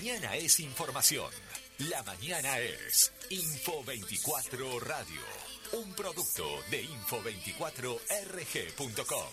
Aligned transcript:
Mañana 0.00 0.34
es 0.34 0.60
información. 0.60 1.30
La 1.90 2.02
mañana 2.04 2.58
es 2.58 3.12
Info 3.28 3.84
24 3.84 4.80
Radio. 4.80 5.20
Un 5.72 5.92
producto 5.92 6.46
de 6.70 6.86
info24rg.com. 6.86 9.28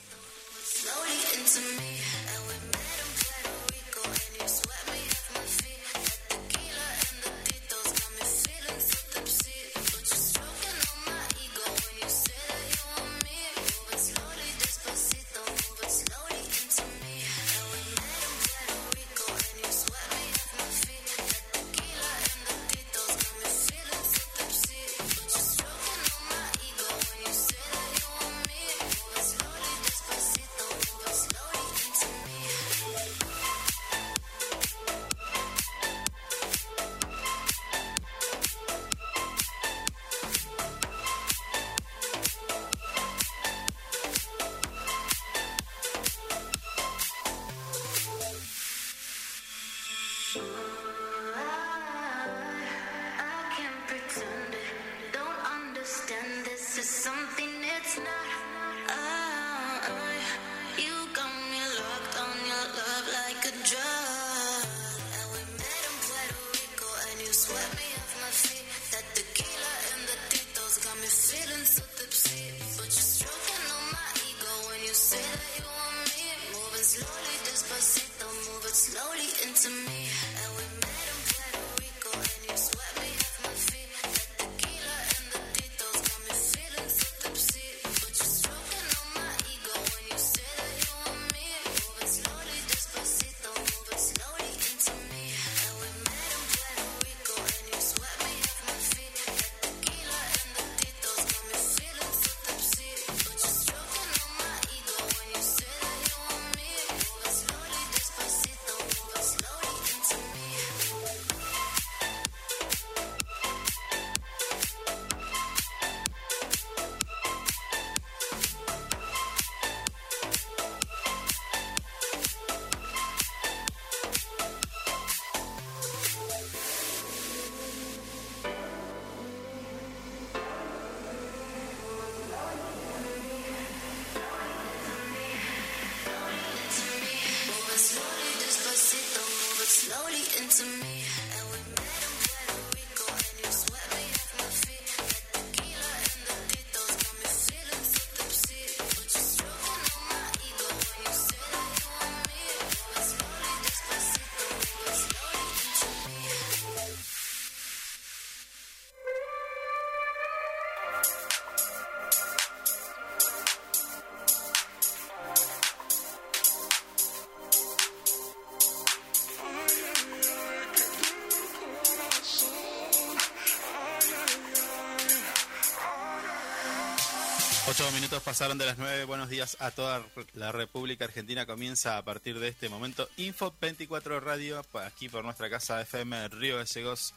Ocho 177.79 177.91
minutos 177.91 178.23
pasaron 178.23 178.57
de 178.57 178.65
las 178.65 178.79
nueve. 178.79 179.05
Buenos 179.05 179.29
días 179.29 179.55
a 179.59 179.69
toda 179.69 180.03
la 180.33 180.51
República 180.51 181.05
Argentina. 181.05 181.45
Comienza 181.45 181.99
a 181.99 182.03
partir 182.03 182.39
de 182.39 182.47
este 182.47 182.69
momento 182.69 183.07
Info 183.17 183.53
24 183.61 184.19
Radio, 184.19 184.65
aquí 184.83 185.09
por 185.09 185.23
nuestra 185.23 185.47
casa 185.47 185.79
FM 185.81 186.27
Río 186.29 186.57
Gallegos, 186.57 187.13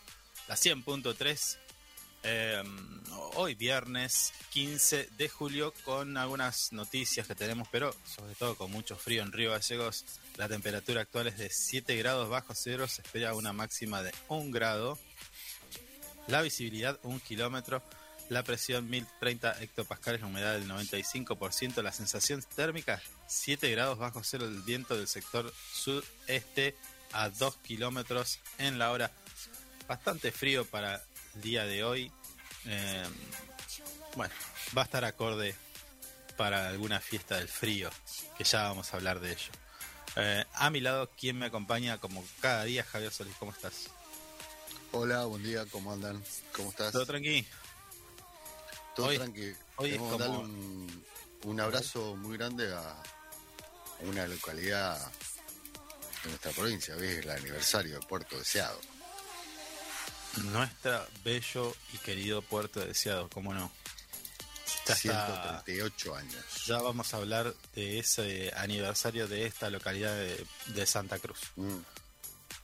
la 0.49 0.57
100.3. 0.57 1.57
Em, 2.25 3.01
hoy 3.37 3.55
viernes 3.55 4.35
15 4.51 5.09
de 5.17 5.31
julio 5.31 5.73
con 5.83 6.19
algunas 6.19 6.75
noticias 6.75 7.27
que 7.27 7.35
tenemos, 7.35 7.67
pero 7.73 7.97
sobre 8.05 8.35
todo 8.35 8.55
con 8.55 8.71
mucho 8.71 8.97
frío 8.97 9.23
en 9.23 9.33
Río 9.33 9.53
Gallegos. 9.53 10.05
La 10.37 10.47
temperatura 10.47 11.01
actual 11.01 11.29
es 11.29 11.39
de 11.39 11.49
7 11.49 11.97
grados 11.97 12.29
bajo 12.29 12.53
cero, 12.55 12.87
se 12.87 13.01
espera 13.01 13.33
una 13.33 13.55
máxima 13.55 14.03
de 14.03 14.13
1 14.29 14.51
grado. 14.51 14.99
La 16.27 16.43
visibilidad 16.43 16.99
1 17.03 17.19
kilómetro 17.27 17.83
la 18.31 18.45
presión 18.45 18.89
1030 18.89 19.61
hectopascales, 19.61 20.21
la 20.21 20.29
humedad 20.29 20.53
del 20.53 20.69
95%, 20.69 21.83
la 21.83 21.93
sensación 21.93 22.43
térmica 22.55 23.03
7 23.27 23.69
grados 23.71 23.99
bajo 23.99 24.23
cero, 24.23 24.47
el 24.47 24.63
viento 24.63 24.97
del 24.97 25.09
sector 25.09 25.53
sudeste 25.73 26.77
a 27.13 27.29
2 27.29 27.57
kilómetros 27.59 28.39
en 28.59 28.79
la 28.79 28.93
hora. 28.93 29.11
Bastante 29.89 30.31
frío 30.31 30.65
para 30.65 31.03
el 31.35 31.43
día 31.43 31.65
de 31.65 31.83
hoy. 31.83 32.13
Eh, 32.67 33.05
bueno, 34.15 34.33
va 34.79 34.83
a 34.83 34.85
estar 34.85 35.05
acorde 35.05 35.57
para 36.37 36.69
alguna 36.69 37.01
fiesta 37.01 37.37
del 37.37 37.49
frío, 37.49 37.91
que 38.39 38.45
ya 38.45 38.63
vamos 38.63 38.95
a 38.95 38.97
hablar 38.97 39.19
de 39.19 39.33
ello. 39.33 39.51
Eh, 40.15 40.45
a 40.55 40.71
mi 40.71 40.79
lado, 40.79 41.11
quien 41.19 41.37
me 41.37 41.47
acompaña 41.47 41.99
como 41.99 42.25
cada 42.41 42.63
día, 42.63 42.85
Javier 42.85 43.13
Solís, 43.13 43.35
¿cómo 43.41 43.51
estás? 43.51 43.91
Hola, 44.93 45.25
buen 45.25 45.43
día, 45.43 45.67
¿cómo 45.67 45.93
andan? 45.93 46.23
¿Cómo 46.53 46.71
estás? 46.71 46.93
Todo 46.93 47.07
tranquilo. 47.07 47.47
Todo 49.01 49.09
hoy, 49.09 49.17
tranqui. 49.17 49.55
Hoy 49.77 49.99
darle 50.19 50.37
un, 50.37 51.05
un, 51.45 51.61
abrazo 51.61 52.17
muy 52.17 52.37
grande 52.37 52.71
a 52.71 53.03
una 54.03 54.27
localidad 54.27 54.99
de 56.23 56.29
nuestra 56.29 56.53
provincia, 56.53 56.95
hoy 56.97 57.07
es 57.07 57.19
el 57.19 57.31
aniversario 57.31 57.99
de 57.99 58.07
Puerto 58.07 58.37
Deseado. 58.37 58.79
Nuestra 60.53 61.07
bello 61.25 61.75
y 61.95 61.99
querido 61.99 62.43
Puerto 62.43 62.81
Deseado, 62.81 63.31
¿cómo 63.31 63.55
no? 63.55 63.73
138 64.85 66.17
años. 66.17 66.45
Ya 66.67 66.79
vamos 66.79 67.15
a 67.15 67.17
hablar 67.17 67.55
de 67.75 68.01
ese 68.01 68.53
aniversario 68.55 69.29
de 69.29 69.47
esta 69.47 69.71
localidad 69.71 70.15
de, 70.15 70.87
Santa 70.87 71.19
Cruz. 71.19 71.39
Mm. 71.57 71.77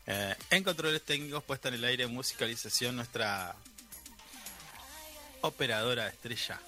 Eh, 0.08 0.37
en 0.50 0.64
controles 0.64 1.02
técnicos, 1.02 1.42
puesta 1.44 1.68
en 1.68 1.75
el 1.75 1.84
aire, 1.84 2.06
musicalización, 2.06 2.96
nuestra 2.96 3.56
operadora 5.43 6.09
estrella. 6.09 6.61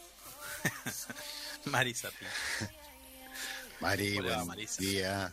Marisa 1.67 2.11
Mari, 3.81 4.19
buen 4.19 4.67
día. 4.79 5.33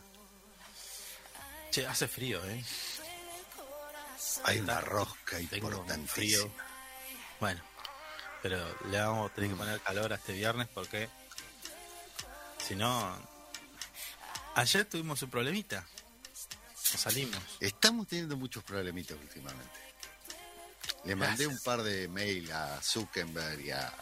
Che, 1.70 1.86
hace 1.86 2.06
frío, 2.06 2.44
¿eh? 2.48 2.64
Hay 4.44 4.60
una 4.60 4.80
rosca 4.80 5.40
importantísima. 5.40 6.06
frío. 6.06 6.52
Bueno, 7.40 7.60
pero 8.42 8.58
le 8.90 8.98
vamos 9.00 9.30
a 9.30 9.34
tener 9.34 9.50
que 9.50 9.56
poner 9.56 9.80
calor 9.80 10.12
a 10.12 10.16
este 10.16 10.32
viernes 10.32 10.68
porque 10.68 11.08
si 12.66 12.76
no... 12.76 13.16
Ayer 14.54 14.84
tuvimos 14.84 15.20
un 15.22 15.30
problemita. 15.30 15.84
salimos. 16.74 17.42
Estamos 17.60 18.06
teniendo 18.06 18.36
muchos 18.36 18.62
problemitas 18.62 19.18
últimamente. 19.20 19.85
Le 21.06 21.14
mandé 21.14 21.46
un 21.46 21.58
par 21.58 21.82
de 21.82 22.08
mail 22.08 22.50
a 22.50 22.80
Zuckerberg 22.82 23.60
y 23.60 23.70
a, 23.70 23.92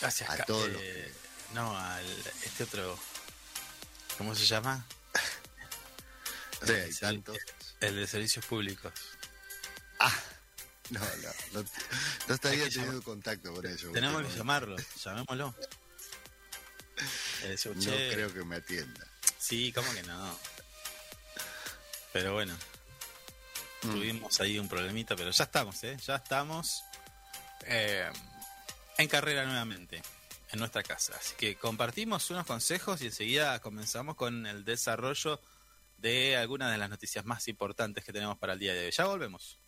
Gracias, 0.00 0.30
a 0.30 0.44
todos 0.44 0.70
eh, 0.80 1.12
No, 1.54 1.76
al 1.76 2.06
este 2.44 2.64
otro. 2.64 2.98
¿Cómo 4.16 4.34
se 4.34 4.46
llama? 4.46 4.84
sí, 6.66 6.72
hay 6.72 6.94
tantos. 6.94 7.38
El 7.80 7.96
de 7.96 8.06
servicios 8.06 8.44
públicos. 8.46 8.92
Ah, 10.00 10.14
no, 10.90 11.00
no, 11.00 11.64
no, 12.28 12.34
estaría 12.34 12.68
teniendo 12.68 13.02
contacto 13.02 13.52
con 13.52 13.66
ellos. 13.66 13.92
Tenemos 13.92 14.22
que 14.22 14.36
llamarlo, 14.36 14.76
llamémoslo. 15.04 15.54
no 17.74 17.82
creo 17.84 18.32
que 18.32 18.44
me 18.44 18.56
atienda. 18.56 19.06
Sí, 19.38 19.72
¿cómo 19.72 19.92
que 19.92 20.02
no? 20.04 20.38
Pero 22.12 22.32
bueno, 22.32 22.56
mm. 23.82 23.90
tuvimos 23.90 24.40
ahí 24.40 24.58
un 24.58 24.68
problemita, 24.68 25.16
pero 25.16 25.30
ya 25.30 25.44
estamos, 25.44 25.82
¿eh? 25.84 25.96
Ya 26.04 26.16
estamos 26.16 26.84
eh, 27.66 28.10
en 28.96 29.08
carrera 29.08 29.44
nuevamente 29.44 30.02
en 30.50 30.58
nuestra 30.58 30.82
casa. 30.82 31.14
Así 31.18 31.34
que 31.36 31.56
compartimos 31.56 32.30
unos 32.30 32.46
consejos 32.46 33.02
y 33.02 33.06
enseguida 33.06 33.58
comenzamos 33.60 34.16
con 34.16 34.46
el 34.46 34.64
desarrollo 34.64 35.40
de 35.98 36.36
algunas 36.36 36.70
de 36.70 36.78
las 36.78 36.88
noticias 36.88 37.24
más 37.24 37.48
importantes 37.48 38.04
que 38.04 38.12
tenemos 38.12 38.38
para 38.38 38.54
el 38.54 38.58
día 38.58 38.74
de 38.74 38.86
hoy. 38.86 38.90
Ya 38.90 39.04
volvemos. 39.04 39.58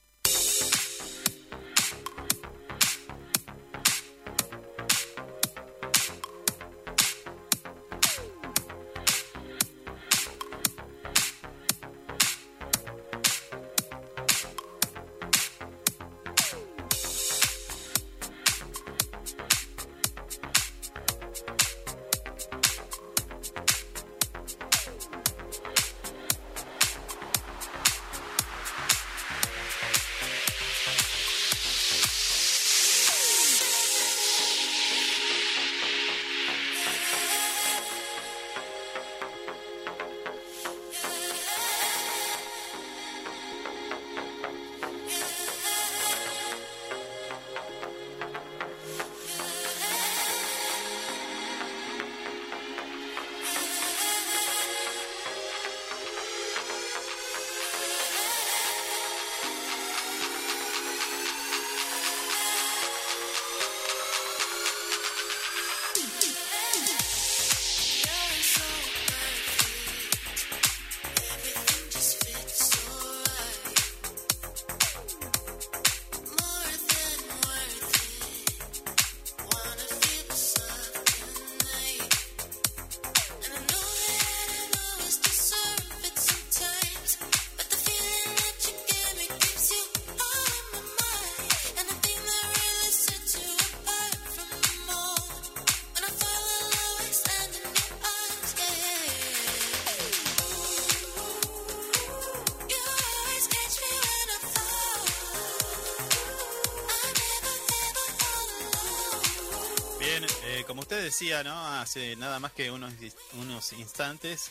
¿No? 111.21 111.67
Hace 111.79 112.17
nada 112.17 112.41
más 112.41 112.53
que 112.53 112.71
unos, 112.71 112.95
unos 113.35 113.75
instantes 113.75 114.51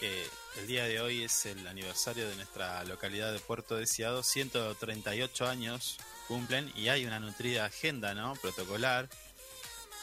que 0.00 0.26
el 0.58 0.66
día 0.66 0.84
de 0.86 1.00
hoy 1.00 1.22
es 1.22 1.46
el 1.46 1.64
aniversario 1.68 2.28
de 2.28 2.34
nuestra 2.34 2.82
localidad 2.82 3.32
de 3.32 3.38
Puerto 3.38 3.76
Deseado. 3.76 4.24
138 4.24 5.46
años 5.46 5.96
cumplen 6.26 6.72
y 6.74 6.88
hay 6.88 7.06
una 7.06 7.20
nutrida 7.20 7.66
agenda, 7.66 8.12
¿no? 8.12 8.34
Protocolar 8.34 9.08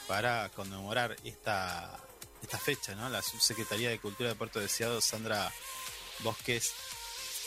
para 0.08 0.48
conmemorar 0.56 1.18
esta, 1.26 2.00
esta 2.42 2.58
fecha, 2.58 2.96
¿no? 2.96 3.10
La 3.10 3.22
Subsecretaría 3.22 3.90
de 3.90 4.00
Cultura 4.00 4.30
de 4.30 4.36
Puerto 4.36 4.62
Deseado, 4.62 5.02
Sandra 5.02 5.52
Bosques 6.20 6.74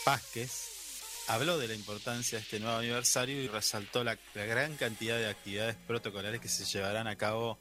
Vázquez, 0.04 1.24
habló 1.28 1.56
de 1.56 1.68
la 1.68 1.74
importancia 1.74 2.36
de 2.36 2.44
este 2.44 2.60
nuevo 2.60 2.76
aniversario 2.76 3.42
y 3.42 3.48
resaltó 3.48 4.04
la 4.04 4.18
gran 4.34 4.76
cantidad 4.76 5.16
de 5.16 5.30
actividades 5.30 5.76
protocolares 5.86 6.42
que 6.42 6.48
se 6.48 6.66
llevarán 6.66 7.06
a 7.06 7.16
cabo 7.16 7.58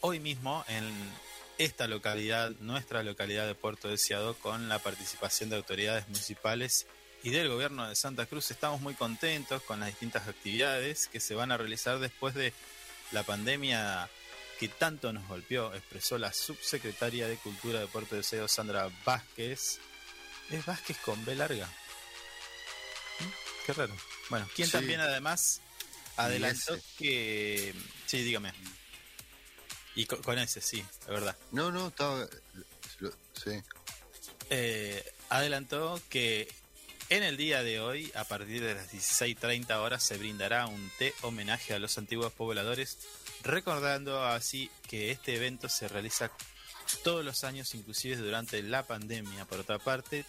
hoy 0.00 0.20
mismo 0.20 0.64
en 0.68 0.84
esta 1.58 1.86
localidad, 1.86 2.50
nuestra 2.60 3.02
localidad 3.02 3.46
de 3.46 3.54
Puerto 3.54 3.88
Deseado, 3.88 4.34
con 4.34 4.68
la 4.68 4.78
participación 4.78 5.50
de 5.50 5.56
autoridades 5.56 6.08
municipales 6.08 6.86
y 7.22 7.30
del 7.30 7.48
gobierno 7.48 7.88
de 7.88 7.94
Santa 7.94 8.26
Cruz. 8.26 8.50
Estamos 8.50 8.80
muy 8.80 8.94
contentos 8.94 9.62
con 9.62 9.80
las 9.80 9.90
distintas 9.90 10.26
actividades 10.26 11.08
que 11.08 11.20
se 11.20 11.34
van 11.34 11.52
a 11.52 11.58
realizar 11.58 11.98
después 11.98 12.34
de 12.34 12.54
la 13.12 13.22
pandemia 13.24 14.08
que 14.58 14.68
tanto 14.68 15.12
nos 15.12 15.26
golpeó, 15.28 15.74
expresó 15.74 16.18
la 16.18 16.32
subsecretaria 16.32 17.28
de 17.28 17.36
Cultura 17.36 17.80
de 17.80 17.86
Puerto 17.86 18.16
Deseado, 18.16 18.48
Sandra 18.48 18.90
Vázquez. 19.04 19.78
¿Es 20.50 20.66
Vázquez 20.66 20.98
con 20.98 21.24
B 21.24 21.34
larga? 21.34 21.66
¿Mm? 21.66 23.66
Qué 23.66 23.72
raro. 23.72 23.96
Bueno, 24.28 24.48
quien 24.54 24.70
también 24.70 25.00
además 25.00 25.60
adelantó 26.16 26.78
que... 26.98 27.74
Sí, 28.06 28.22
dígame. 28.22 28.52
Y 29.94 30.06
con, 30.06 30.38
ese, 30.38 30.60
sí, 30.60 30.84
la 31.06 31.12
verdad. 31.12 31.36
No, 31.52 31.70
no, 31.72 31.88
estaba. 31.88 32.26
Sí. 33.42 33.62
Eh, 34.50 35.04
adelantó 35.28 36.00
que 36.08 36.48
en 37.08 37.22
el 37.24 37.36
día 37.36 37.62
de 37.62 37.80
hoy, 37.80 38.12
a 38.14 38.24
partir 38.24 38.62
de 38.62 38.74
las 38.74 38.92
16.30 38.92 39.74
horas, 39.78 40.02
se 40.02 40.16
brindará 40.16 40.66
un 40.66 40.90
té 40.98 41.12
homenaje 41.22 41.74
a 41.74 41.78
los 41.78 41.98
antiguos 41.98 42.32
pobladores, 42.32 42.98
recordando 43.42 44.24
así 44.24 44.70
que 44.88 45.10
este 45.10 45.34
evento 45.34 45.68
se 45.68 45.88
realiza 45.88 46.30
todos 47.02 47.24
los 47.24 47.42
años, 47.44 47.74
inclusive 47.74 48.16
durante 48.16 48.62
la 48.62 48.84
pandemia. 48.84 49.44
Por 49.44 49.60
otra 49.60 49.78
parte, 49.78 50.24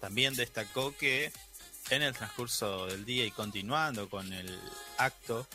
también 0.00 0.34
destacó 0.34 0.96
que 0.96 1.32
en 1.90 2.02
el 2.02 2.14
transcurso 2.14 2.86
del 2.86 3.04
día 3.04 3.24
y 3.24 3.30
continuando 3.30 4.08
con 4.08 4.32
el 4.32 4.58
acto 4.98 5.46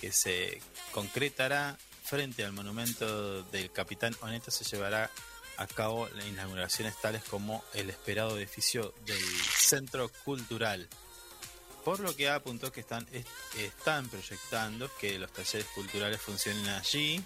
que 0.00 0.12
se 0.12 0.60
concretará 0.92 1.78
frente 2.12 2.44
al 2.44 2.52
monumento 2.52 3.42
del 3.44 3.72
capitán 3.72 4.14
Oneto 4.20 4.50
se 4.50 4.64
llevará 4.64 5.10
a 5.56 5.66
cabo 5.66 6.10
inauguraciones 6.28 6.94
tales 7.00 7.24
como 7.24 7.64
el 7.72 7.88
esperado 7.88 8.36
edificio 8.36 8.92
del 9.06 9.24
Centro 9.56 10.10
Cultural. 10.22 10.86
Por 11.86 12.00
lo 12.00 12.14
que 12.14 12.28
apuntó 12.28 12.70
que 12.70 12.80
están, 12.80 13.06
están 13.56 14.10
proyectando 14.10 14.90
que 15.00 15.18
los 15.18 15.32
talleres 15.32 15.66
culturales 15.68 16.20
funcionen 16.20 16.68
allí, 16.68 17.24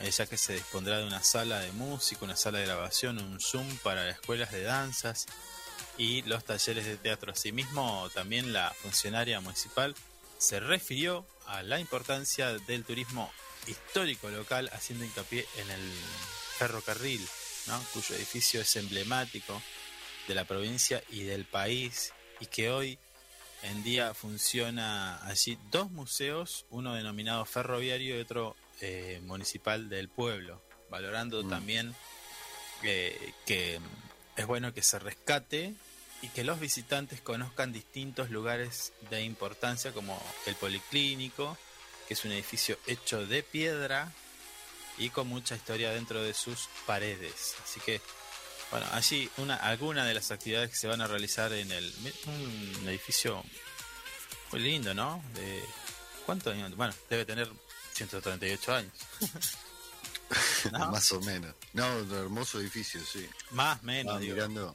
eh, 0.00 0.10
ya 0.10 0.26
que 0.26 0.36
se 0.36 0.52
dispondrá 0.52 0.98
de 0.98 1.06
una 1.06 1.22
sala 1.22 1.60
de 1.60 1.72
música, 1.72 2.26
una 2.26 2.36
sala 2.36 2.58
de 2.58 2.66
grabación, 2.66 3.18
un 3.18 3.40
Zoom 3.40 3.78
para 3.78 4.04
las 4.04 4.16
escuelas 4.16 4.52
de 4.52 4.62
danzas 4.62 5.24
y 5.96 6.20
los 6.24 6.44
talleres 6.44 6.84
de 6.84 6.98
teatro. 6.98 7.32
Asimismo, 7.32 8.10
también 8.12 8.52
la 8.52 8.74
funcionaria 8.74 9.40
municipal 9.40 9.94
se 10.36 10.60
refirió 10.60 11.24
a 11.46 11.62
la 11.62 11.80
importancia 11.80 12.52
del 12.52 12.84
turismo 12.84 13.32
histórico 13.66 14.28
local 14.30 14.70
haciendo 14.72 15.04
hincapié 15.04 15.46
en 15.56 15.70
el 15.70 15.92
ferrocarril, 16.58 17.26
¿no? 17.66 17.82
cuyo 17.92 18.14
edificio 18.14 18.60
es 18.60 18.76
emblemático 18.76 19.60
de 20.28 20.34
la 20.34 20.44
provincia 20.44 21.02
y 21.10 21.22
del 21.22 21.44
país 21.44 22.12
y 22.40 22.46
que 22.46 22.70
hoy 22.70 22.98
en 23.62 23.82
día 23.82 24.14
funciona 24.14 25.24
allí 25.26 25.58
dos 25.70 25.90
museos, 25.90 26.66
uno 26.70 26.94
denominado 26.94 27.44
ferroviario 27.44 28.16
y 28.16 28.20
otro 28.20 28.56
eh, 28.80 29.20
municipal 29.24 29.88
del 29.88 30.08
pueblo, 30.08 30.62
valorando 30.90 31.42
mm. 31.42 31.48
también 31.48 31.94
eh, 32.82 33.32
que 33.46 33.80
es 34.36 34.46
bueno 34.46 34.74
que 34.74 34.82
se 34.82 34.98
rescate 34.98 35.74
y 36.22 36.28
que 36.28 36.44
los 36.44 36.60
visitantes 36.60 37.20
conozcan 37.20 37.72
distintos 37.72 38.30
lugares 38.30 38.92
de 39.10 39.22
importancia 39.22 39.92
como 39.92 40.20
el 40.46 40.54
Policlínico, 40.54 41.56
que 42.06 42.14
es 42.14 42.24
un 42.24 42.32
edificio 42.32 42.78
hecho 42.86 43.26
de 43.26 43.42
piedra 43.42 44.12
y 44.98 45.10
con 45.10 45.28
mucha 45.28 45.56
historia 45.56 45.90
dentro 45.90 46.22
de 46.22 46.34
sus 46.34 46.68
paredes. 46.86 47.54
Así 47.62 47.80
que, 47.80 48.00
bueno, 48.70 48.86
allí 48.92 49.30
una, 49.36 49.56
alguna 49.56 50.04
de 50.04 50.14
las 50.14 50.30
actividades 50.30 50.70
que 50.70 50.76
se 50.76 50.88
van 50.88 51.00
a 51.00 51.06
realizar 51.06 51.52
en 51.52 51.70
el 51.70 51.94
un 52.26 52.88
edificio 52.88 53.44
muy 54.52 54.60
lindo, 54.60 54.94
¿no? 54.94 55.22
De, 55.34 55.62
¿Cuántos 56.24 56.54
años? 56.54 56.74
Bueno, 56.76 56.94
debe 57.08 57.24
tener 57.24 57.50
138 57.92 58.74
años. 58.74 58.92
Más 60.72 61.12
o 61.12 61.20
menos. 61.20 61.54
No, 61.72 61.86
un 61.98 62.12
hermoso 62.12 62.60
edificio, 62.60 63.00
sí. 63.04 63.28
Más 63.50 63.82
menos. 63.82 64.20
Estaba 64.20 64.34
mirando, 64.34 64.74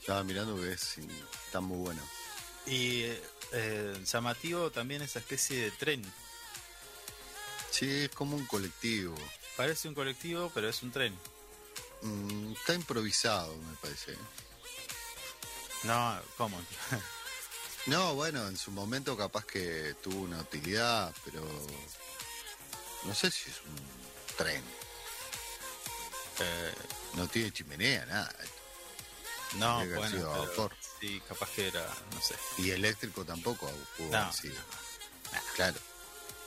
estaba 0.00 0.24
mirando 0.24 0.56
que 0.56 0.72
es, 0.72 0.98
está 1.46 1.60
muy 1.60 1.78
bueno. 1.78 2.02
Y 2.66 3.04
eh, 3.52 4.04
llamativo 4.04 4.70
también 4.70 5.02
esa 5.02 5.18
especie 5.18 5.64
de 5.64 5.70
tren. 5.72 6.04
Sí, 7.70 8.04
es 8.04 8.10
como 8.10 8.36
un 8.36 8.46
colectivo. 8.46 9.14
Parece 9.56 9.88
un 9.88 9.94
colectivo, 9.94 10.50
pero 10.54 10.68
es 10.68 10.82
un 10.82 10.90
tren. 10.90 11.16
Mm, 12.02 12.52
está 12.52 12.74
improvisado, 12.74 13.56
me 13.56 13.74
parece. 13.76 14.16
No, 15.84 16.20
¿cómo? 16.36 16.60
no, 17.86 18.14
bueno, 18.14 18.48
en 18.48 18.56
su 18.56 18.70
momento 18.70 19.16
capaz 19.16 19.44
que 19.44 19.94
tuvo 20.02 20.22
una 20.22 20.40
utilidad, 20.40 21.14
pero 21.24 21.42
no 23.04 23.14
sé 23.14 23.30
si 23.30 23.50
es 23.50 23.60
un 23.60 24.36
tren. 24.36 24.62
Eh, 26.40 26.74
no 27.14 27.28
tiene 27.28 27.52
chimenea, 27.52 28.06
nada. 28.06 28.34
No, 29.58 29.86
bueno, 29.86 30.46
sí, 31.00 31.20
capaz 31.28 31.50
que 31.50 31.68
era, 31.68 31.86
no 32.12 32.20
sé. 32.20 32.34
Y 32.58 32.70
eléctrico 32.70 33.24
tampoco 33.24 33.70
pudo 33.96 34.10
no, 34.10 34.30
Claro. 35.56 35.78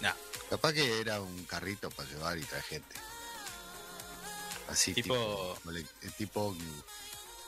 No. 0.02 0.14
Capaz 0.50 0.74
que 0.74 1.00
era 1.02 1.22
un 1.22 1.44
carrito 1.46 1.90
para 1.90 2.10
llevar 2.10 2.38
y 2.38 2.44
traer 2.44 2.64
gente. 2.64 2.96
Así 4.70 4.94
tipo... 4.94 5.58
Tipo... 6.18 6.56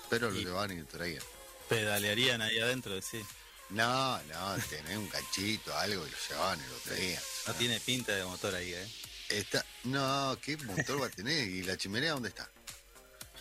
pero 0.10 0.32
lo 0.32 0.40
llevaban 0.40 0.72
y 0.72 0.80
lo 0.80 0.86
traían. 0.86 1.24
Pedalearían 1.68 2.42
ahí 2.42 2.60
adentro, 2.60 3.02
sí. 3.02 3.24
No, 3.70 4.18
no, 4.24 4.58
tenés 4.70 4.98
un 4.98 5.08
cachito, 5.08 5.76
algo 5.78 6.06
y 6.08 6.10
lo 6.10 6.18
llevaban 6.30 6.60
y 6.60 6.70
lo 6.70 6.78
traían. 6.80 7.22
No 7.48 7.54
tiene 7.54 7.80
pinta 7.80 8.16
de 8.16 8.24
motor 8.24 8.56
ahí, 8.56 8.74
¿eh? 8.74 8.88
Está, 9.30 9.64
no, 9.84 10.38
¿qué 10.42 10.58
motor 10.58 11.04
va 11.04 11.06
a 11.06 11.10
tener? 11.10 11.48
¿Y 11.48 11.62
la 11.62 11.78
chimenea 11.78 12.14
dónde 12.14 12.30
está? 12.30 12.50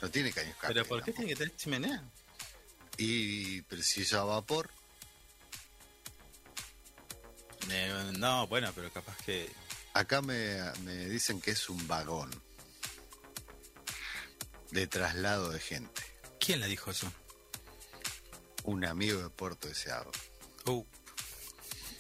No 0.03 0.11
tiene 0.11 0.31
caño 0.33 0.51
escape. 0.51 0.75
¿Pero 0.75 0.85
por 0.87 1.03
qué 1.03 1.13
tiene 1.13 1.31
que 1.31 1.37
tener 1.37 1.57
chimenea? 1.57 2.05
Y 2.99 3.63
precisa 3.63 4.25
vapor. 4.25 4.69
Eh, 7.71 8.13
no, 8.19 8.47
bueno, 8.49 8.71
pero 8.75 8.93
capaz 8.93 9.17
que... 9.25 9.49
Acá 9.95 10.21
me, 10.21 10.61
me 10.85 11.07
dicen 11.07 11.41
que 11.41 11.53
es 11.53 11.69
un 11.69 11.89
vagón 11.89 12.31
de 14.71 14.87
traslado 14.87 15.51
de 15.51 15.61
gente. 15.61 16.03
¿Quién 16.39 16.61
le 16.61 16.67
dijo 16.67 16.91
eso? 16.91 17.11
Un 18.65 18.85
amigo 18.85 19.23
de 19.23 19.31
Puerto 19.31 19.69
Deseado. 19.69 20.11
Uh. 20.67 20.85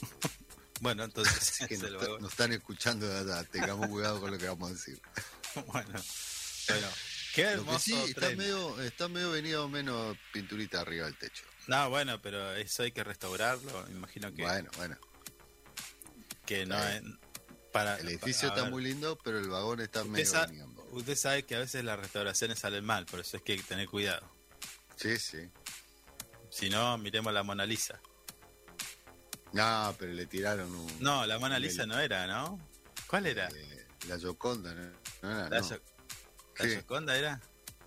bueno, 0.81 1.05
entonces... 1.05 1.61
nos, 2.21 2.31
están 2.31 2.53
escuchando 2.53 3.09
de 3.09 3.45
tengamos 3.47 3.89
cuidado 3.89 4.21
con 4.21 4.31
lo 4.31 4.39
que 4.39 4.49
vamos 4.49 4.71
a 4.71 4.73
decir. 4.75 5.01
bueno, 5.67 6.01
bueno. 6.69 6.89
Qué 7.39 7.45
hermoso 7.45 7.79
sí, 7.79 7.95
está 7.95 8.31
medio, 8.31 8.81
está 8.81 9.07
medio 9.07 9.31
venido 9.31 9.69
menos 9.69 10.17
pinturita 10.33 10.81
arriba 10.81 11.07
del 11.07 11.17
techo. 11.17 11.45
No, 11.69 11.89
bueno, 11.89 12.21
pero 12.21 12.57
eso 12.57 12.83
hay 12.83 12.91
que 12.91 13.05
restaurarlo, 13.05 13.87
imagino 13.91 14.35
que... 14.35 14.43
Bueno, 14.43 14.69
bueno. 14.77 14.97
Que 16.45 16.67
no 16.67 16.77
es... 16.83 17.01
Para, 17.73 17.97
el 17.99 18.09
edificio 18.09 18.49
está 18.49 18.65
muy 18.65 18.83
lindo, 18.83 19.17
pero 19.23 19.39
el 19.39 19.49
vagón 19.49 19.81
está 19.81 20.03
medio 20.03 20.25
Usted 20.91 21.15
sabe 21.15 21.45
que 21.45 21.55
a 21.55 21.61
veces 21.61 21.85
las 21.85 21.97
restauraciones 22.01 22.59
salen 22.59 22.85
mal, 22.85 23.07
por 23.07 23.21
eso 23.21 23.37
es 23.37 23.43
que 23.45 23.53
hay 23.53 23.59
que 23.59 23.65
tener 23.65 23.87
cuidado. 23.87 24.29
Sí, 24.97 25.17
sí. 25.17 25.49
Si 26.51 26.69
no, 26.71 26.99
miremos 26.99 27.33
la 27.33 27.45
Mona 27.45 27.67
Lisa. 27.67 28.01
No, 29.53 29.95
pero 29.97 30.13
le 30.13 30.27
tiraron 30.27 30.75
un... 30.75 30.93
No, 30.99 31.25
la 31.25 31.39
Mona 31.39 31.61
Lisa 31.61 31.87
no 31.87 32.01
era, 32.01 32.27
¿no? 32.27 32.59
¿Cuál 33.07 33.27
era? 33.27 33.47
Eh, 33.55 33.87
la 34.09 34.19
Gioconda, 34.19 34.75
¿no? 34.75 35.31
era, 35.31 35.49
la, 35.49 35.81
¿La 36.59 37.17
era? 37.17 37.41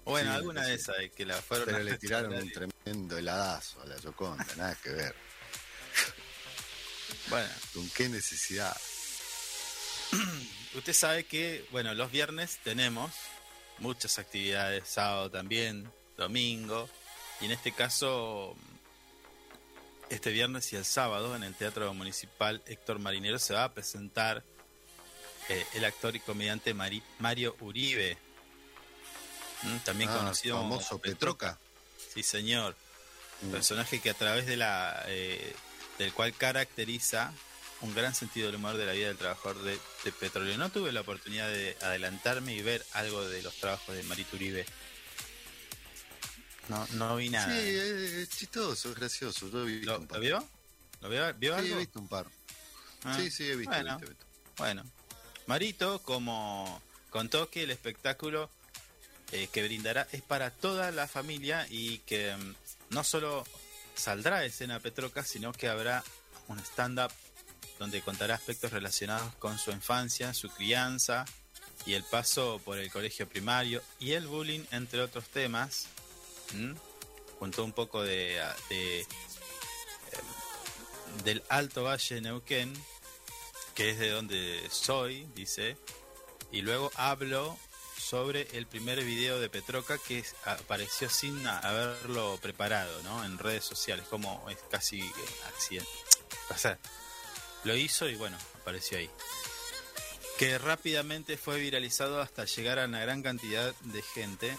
Bueno, 0.06 0.32
alguna 0.34 0.66
de 0.66 0.76
esas 0.76 0.96
que 1.16 1.26
la 1.26 1.36
fueron 1.42 1.66
Pero 1.66 1.80
le 1.84 1.98
tiraron 1.98 2.34
un 2.34 2.52
tremendo 2.86 3.18
heladazo 3.18 3.82
a 3.82 3.86
la 3.86 3.98
Yoconda, 3.98 4.46
nada 4.58 4.78
que 4.82 4.90
ver. 4.90 5.16
Bueno. 7.30 7.50
¿Con 7.74 7.90
qué 7.90 8.10
necesidad? 8.10 8.76
Usted 10.76 10.94
sabe 10.94 11.26
que, 11.26 11.66
bueno, 11.72 11.94
los 11.94 12.10
viernes 12.10 12.60
tenemos 12.64 13.12
muchas 13.80 14.18
actividades, 14.18 14.88
sábado 14.88 15.30
también, 15.30 15.92
domingo, 16.18 16.90
y 17.42 17.46
en 17.46 17.52
este 17.52 17.74
caso, 17.74 18.56
este 20.10 20.32
viernes 20.32 20.72
y 20.72 20.78
el 20.78 20.86
sábado 20.86 21.36
en 21.36 21.44
el 21.44 21.54
Teatro 21.54 21.94
Municipal 21.94 22.62
Héctor 22.66 23.00
Marinero 23.00 23.40
se 23.40 23.54
va 23.54 23.66
a 23.66 23.74
presentar 23.74 24.44
eh, 25.50 25.66
el 25.74 25.86
actor 25.86 26.16
y 26.16 26.20
comediante 26.20 26.74
Mario 26.74 27.56
Uribe, 27.60 28.18
también 29.84 30.10
ah, 30.10 30.18
conocido 30.18 30.58
como 30.58 30.80
famoso 30.80 31.00
Petroca. 31.00 31.58
Sí, 32.14 32.24
señor. 32.24 32.76
Mm. 33.42 33.52
Personaje 33.52 34.00
que 34.00 34.10
a 34.10 34.14
través 34.14 34.46
de 34.46 34.58
la 34.58 35.04
eh, 35.08 35.56
del 35.98 36.14
cual 36.14 36.34
caracteriza 36.34 37.34
un 37.82 37.94
gran 37.96 38.14
sentido 38.14 38.48
del 38.48 38.56
humor 38.56 38.78
de 38.78 38.86
la 38.86 38.94
vida 38.94 39.08
del 39.08 39.18
trabajador 39.18 39.62
de, 39.64 39.80
petróleo. 40.20 40.58
No 40.58 40.70
tuve 40.70 40.92
la 40.92 41.02
oportunidad 41.02 41.50
de 41.50 41.76
adelantarme 41.82 42.54
y 42.54 42.62
ver 42.62 42.86
algo 42.94 43.28
de 43.28 43.42
los 43.42 43.56
trabajos 43.56 43.96
de 43.96 44.04
Marito 44.04 44.36
Uribe. 44.36 44.66
No, 46.68 46.88
no 46.94 47.16
vi 47.16 47.30
nada. 47.30 47.48
Sí, 47.48 47.60
es 47.60 48.30
chistoso, 48.30 48.92
es 48.92 48.96
gracioso. 48.96 49.48
¿Lo, 49.48 49.66
vio? 49.66 50.48
¿Lo 51.02 51.10
vio? 51.10 51.34
¿Vio 51.34 51.60
sí, 51.60 51.72
he 51.72 51.76
visto 51.76 52.00
un 52.00 52.08
par. 52.08 52.28
Ah, 53.04 53.18
sí, 53.18 53.32
sí, 53.32 53.50
he 53.50 53.56
visto, 53.56 53.72
bueno, 53.72 53.98
visto. 54.00 54.26
Bueno, 54.58 54.84
Marito, 55.48 56.02
como 56.04 56.82
contó 57.10 57.50
que 57.50 57.64
el 57.64 57.72
espectáculo 57.72 58.50
eh, 59.32 59.48
que 59.52 59.64
brindará 59.64 60.08
es 60.12 60.22
para 60.22 60.52
toda 60.52 60.92
la 60.92 61.08
familia 61.08 61.66
y 61.70 62.00
que 62.00 62.36
mm, 62.36 62.56
no 62.90 63.04
solo 63.04 63.46
saldrá 63.96 64.44
escena 64.44 64.80
Petroca, 64.80 65.24
sino 65.24 65.54
que 65.54 65.70
habrá 65.70 66.04
un 66.48 66.60
stand-up 66.60 67.12
donde 67.80 68.02
contará 68.02 68.36
aspectos 68.36 68.72
relacionados 68.72 69.34
con 69.36 69.58
su 69.58 69.72
infancia, 69.72 70.34
su 70.34 70.50
crianza 70.50 71.26
y 71.86 71.94
el 71.94 72.04
paso 72.04 72.62
por 72.64 72.78
el 72.78 72.92
colegio 72.92 73.28
primario 73.28 73.82
y 74.00 74.12
el 74.12 74.28
bullying, 74.28 74.64
entre 74.72 75.02
otros 75.02 75.26
temas. 75.30 75.88
Contó 77.40 77.64
un 77.64 77.74
poco 77.74 78.04
de, 78.04 78.38
em, 78.70 79.06
del 81.24 81.42
Alto 81.50 81.84
Valle 81.84 82.16
de 82.16 82.22
Neuquén, 82.22 82.74
que 83.74 83.92
es 83.92 84.00
de 84.00 84.10
donde 84.10 84.62
soy, 84.70 85.28
dice, 85.34 85.78
y 86.52 86.62
luego 86.62 86.92
hablo 86.96 87.58
sobre 88.02 88.48
el 88.58 88.66
primer 88.66 89.04
video 89.04 89.40
de 89.40 89.50
Petroca 89.50 89.98
que 89.98 90.24
apareció 90.46 91.10
sin 91.10 91.46
haberlo 91.48 92.38
preparado, 92.42 93.02
¿no? 93.04 93.24
En 93.24 93.38
redes 93.38 93.64
sociales, 93.64 94.06
como 94.10 94.50
es 94.50 94.58
casi 94.70 95.02
accidente. 95.48 95.90
O 96.50 96.58
sea, 96.58 96.80
lo 97.64 97.76
hizo 97.76 98.10
y 98.10 98.16
bueno, 98.16 98.38
apareció 98.60 98.98
ahí. 98.98 99.10
Que 100.38 100.58
rápidamente 100.58 101.38
fue 101.38 101.60
viralizado 101.60 102.20
hasta 102.20 102.46
llegar 102.46 102.80
a 102.80 102.86
una 102.86 103.00
gran 103.02 103.22
cantidad 103.22 103.74
de 103.82 104.02
gente. 104.02 104.48
¿eh? 104.50 104.58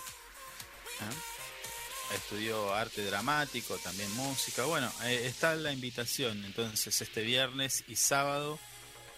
Estudió 2.14 2.72
arte 2.72 3.04
dramático, 3.04 3.76
también 3.78 4.10
música. 4.12 4.64
Bueno, 4.64 4.92
eh, 5.02 5.26
está 5.26 5.56
la 5.56 5.72
invitación 5.72 6.44
entonces 6.44 7.00
este 7.00 7.22
viernes 7.22 7.84
y 7.88 7.96
sábado, 7.96 8.60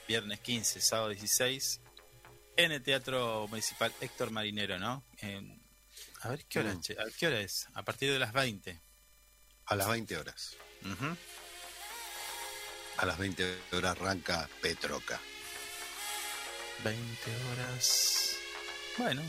viernes 0.09 0.41
15, 0.41 0.81
sábado 0.81 1.11
16, 1.11 1.81
en 2.57 2.73
el 2.73 2.83
Teatro 2.83 3.47
Municipal 3.49 3.93
Héctor 4.01 4.31
Marinero, 4.31 4.79
¿no? 4.79 5.05
a 6.23 6.29
ver, 6.29 6.45
¿qué 6.47 6.61
hora, 6.61 6.75
mm. 6.75 6.79
¿a 6.79 7.11
qué 7.19 7.27
hora 7.27 7.41
es? 7.41 7.67
A 7.75 7.83
partir 7.83 8.13
de 8.13 8.19
las 8.19 8.33
20. 8.33 8.81
A 9.67 9.77
las 9.77 9.89
20 9.89 10.17
horas. 10.17 10.57
A 12.97 13.07
las 13.07 13.19
20 13.19 13.59
horas 13.73 13.93
arranca 13.93 14.49
Petroca. 14.61 15.21
20 16.83 17.37
horas. 17.53 18.37
Bueno, 18.99 19.23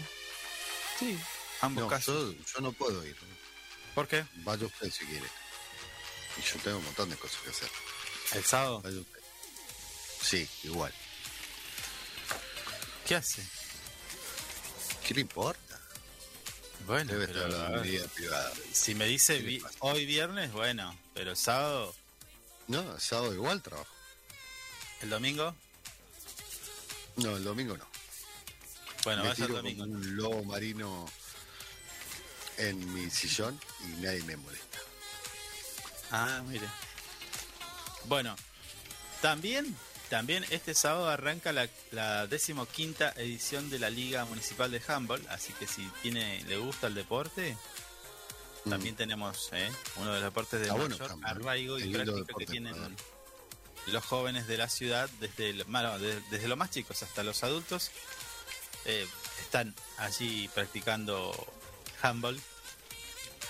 sí, 1.00 1.18
ambos 1.62 1.90
casos. 1.90 2.36
Yo, 2.54 2.62
no 2.62 2.72
puedo 2.74 3.06
ir. 3.06 3.16
¿Por 3.94 4.08
qué? 4.08 4.26
Vaya 4.44 4.66
usted 4.66 4.92
si 4.92 5.06
quiere. 5.06 5.28
Y 6.38 6.42
yo 6.42 6.60
tengo 6.60 6.78
un 6.78 6.86
montón 6.86 7.10
de 7.10 7.16
cosas 7.16 7.42
que 7.42 7.50
hacer. 7.50 7.70
¿El 8.34 8.44
sábado? 8.44 8.84
Sí, 10.22 10.48
igual. 10.64 10.94
¿Qué 13.06 13.16
hace? 13.16 13.44
¿Qué 15.06 15.14
le 15.14 15.22
importa? 15.22 15.80
Bueno, 16.88 17.14
pero, 17.16 17.84
si 18.72 18.96
me 18.96 19.06
dice 19.06 19.60
hoy 19.80 20.06
viernes, 20.06 20.52
bueno, 20.52 20.98
pero 21.14 21.36
sábado. 21.36 21.96
No, 22.68 23.00
sábado 23.00 23.34
igual 23.34 23.62
trabajo. 23.62 23.94
¿El 25.02 25.10
domingo? 25.10 25.56
No, 27.18 27.38
el 27.38 27.44
domingo 27.44 27.78
no. 27.78 27.88
Bueno, 29.04 29.24
va 29.24 29.32
a 29.32 29.36
ser 29.36 29.50
domingo. 29.50 29.84
un 29.84 30.16
lobo 30.16 30.44
marino 30.44 31.06
en 32.58 32.94
mi 32.94 33.10
sillón 33.10 33.60
y 33.84 34.02
nadie 34.02 34.24
me 34.24 34.36
molesta. 34.36 34.80
Ah, 36.12 36.42
mire. 36.48 36.68
Bueno, 38.06 38.36
también, 39.22 39.76
también 40.10 40.46
este 40.50 40.74
sábado 40.74 41.10
arranca 41.10 41.52
la, 41.52 41.68
la 41.92 42.28
decimoquinta 42.28 43.14
edición 43.18 43.70
de 43.70 43.80
la 43.80 43.90
Liga 43.90 44.26
Municipal 44.26 44.72
de 44.72 44.82
Handball, 44.88 45.22
así 45.30 45.54
que 45.54 45.68
si 45.68 45.88
tiene, 46.02 46.44
le 46.48 46.58
gusta 46.58 46.88
el 46.88 46.96
deporte, 46.96 47.58
mm. 48.66 48.70
también 48.70 48.96
tenemos 48.96 49.50
¿eh? 49.54 49.70
uno 49.98 50.14
de 50.14 50.20
los 50.20 50.24
deportes 50.24 50.62
de 50.62 50.70
ah, 50.70 50.76
mayor 50.76 51.16
arraigo 51.24 51.80
y 51.80 51.92
práctica 51.92 52.34
que 52.38 52.46
tienen 52.46 52.76
los 53.88 54.04
jóvenes 54.04 54.48
de 54.48 54.58
la 54.58 54.70
ciudad, 54.70 55.10
desde, 55.20 55.54
desde 56.32 56.48
los 56.48 56.58
más 56.58 56.72
chicos 56.72 57.04
hasta 57.04 57.24
los 57.24 57.44
adultos, 57.44 57.92
eh, 58.86 59.08
están 59.42 59.74
allí 59.98 60.50
practicando 60.54 61.34
handball. 62.02 62.40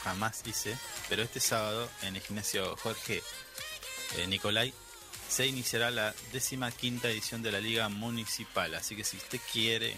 Jamás 0.04 0.44
hice, 0.46 0.78
pero 1.10 1.24
este 1.24 1.40
sábado 1.40 1.90
en 2.04 2.16
el 2.16 2.22
gimnasio 2.22 2.76
Jorge 2.78 3.24
eh, 4.18 4.28
Nicolai 4.28 4.72
se 5.30 5.48
iniciará 5.48 5.92
la 5.92 6.14
décima 6.32 6.72
quinta 6.72 7.10
edición 7.10 7.42
de 7.42 7.52
la 7.52 7.60
Liga 7.60 7.90
Municipal. 7.90 8.74
Así 8.76 8.96
que 8.96 9.04
si 9.04 9.18
usted 9.18 9.40
quiere 9.52 9.98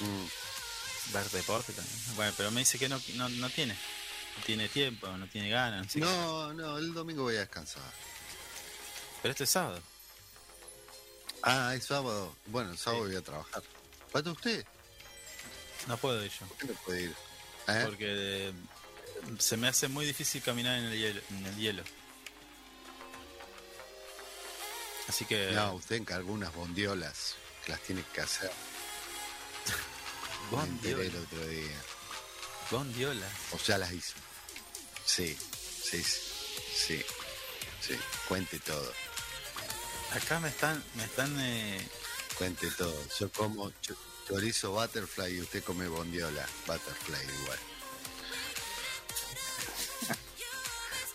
mm. 0.00 1.12
ver 1.12 1.30
deporte 1.30 1.72
también. 1.72 1.98
Bueno, 2.16 2.32
pero 2.36 2.50
me 2.50 2.60
dice 2.60 2.78
que 2.78 2.88
no, 2.88 3.00
no, 3.14 3.50
tiene. 3.50 3.74
No 3.74 4.44
tiene 4.44 4.68
tiempo, 4.68 5.06
no 5.08 5.26
tiene 5.26 5.50
ganas. 5.50 5.94
No, 5.96 6.52
no, 6.52 6.78
el 6.78 6.92
domingo 6.94 7.24
voy 7.24 7.36
a 7.36 7.40
descansar. 7.40 7.82
Pero 9.20 9.32
este 9.32 9.44
es 9.44 9.50
sábado. 9.50 9.80
Ah, 11.42 11.74
es 11.74 11.84
sábado. 11.84 12.34
Bueno, 12.46 12.70
el 12.70 12.78
sábado 12.78 13.04
voy 13.04 13.16
a 13.16 13.22
trabajar. 13.22 13.62
¿Falta 14.10 14.30
usted? 14.30 14.64
No 15.86 15.96
puedo 15.96 16.24
ir 16.24 16.30
yo. 16.30 16.46
¿Por 16.46 16.56
qué 16.56 16.66
no 16.66 16.74
puede 16.74 17.02
ir? 17.02 17.16
¿Eh? 17.68 17.82
Porque 17.84 18.06
eh, 18.08 18.52
se 19.38 19.56
me 19.56 19.68
hace 19.68 19.88
muy 19.88 20.06
difícil 20.06 20.42
caminar 20.42 20.78
en 20.78 20.84
el 20.84 20.98
hielo. 20.98 21.20
En 21.30 21.46
el 21.46 21.56
hielo. 21.56 21.82
Así 25.12 25.26
que. 25.26 25.52
No, 25.52 25.74
usted 25.74 25.96
encargó 25.96 26.32
unas 26.32 26.54
bondiolas 26.54 27.34
que 27.62 27.72
las 27.72 27.82
tiene 27.82 28.02
que 28.14 28.22
hacer. 28.22 28.50
bondiolas. 30.50 31.06
el 31.06 31.16
otro 31.16 31.46
día. 31.48 31.76
Bondiolas. 32.70 33.30
O 33.52 33.58
sea, 33.58 33.76
las 33.76 33.92
hizo. 33.92 34.14
Sí, 35.04 35.36
sí, 35.36 36.02
sí. 36.02 37.04
Sí, 37.82 37.94
cuente 38.26 38.58
todo. 38.60 38.90
Acá 40.14 40.40
me 40.40 40.48
están, 40.48 40.82
me 40.94 41.04
están. 41.04 41.38
Eh... 41.40 41.86
Cuente 42.38 42.70
todo. 42.70 42.96
Yo 43.20 43.30
como 43.32 43.70
chorizo 44.26 44.72
butterfly 44.72 45.36
y 45.36 45.40
usted 45.42 45.62
come 45.62 45.88
bondiola 45.88 46.46
butterfly 46.66 47.18
igual. 47.42 47.58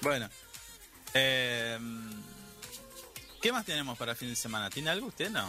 bueno. 0.01 0.29
Eh, 1.15 1.79
¿Qué 3.41 3.52
más 3.52 3.65
tenemos 3.65 3.97
para 3.97 4.12
el 4.12 4.17
fin 4.17 4.30
de 4.30 4.36
semana? 4.36 4.69
¿Tiene 4.69 4.89
algo 4.89 5.08
usted? 5.08 5.30
No. 5.30 5.47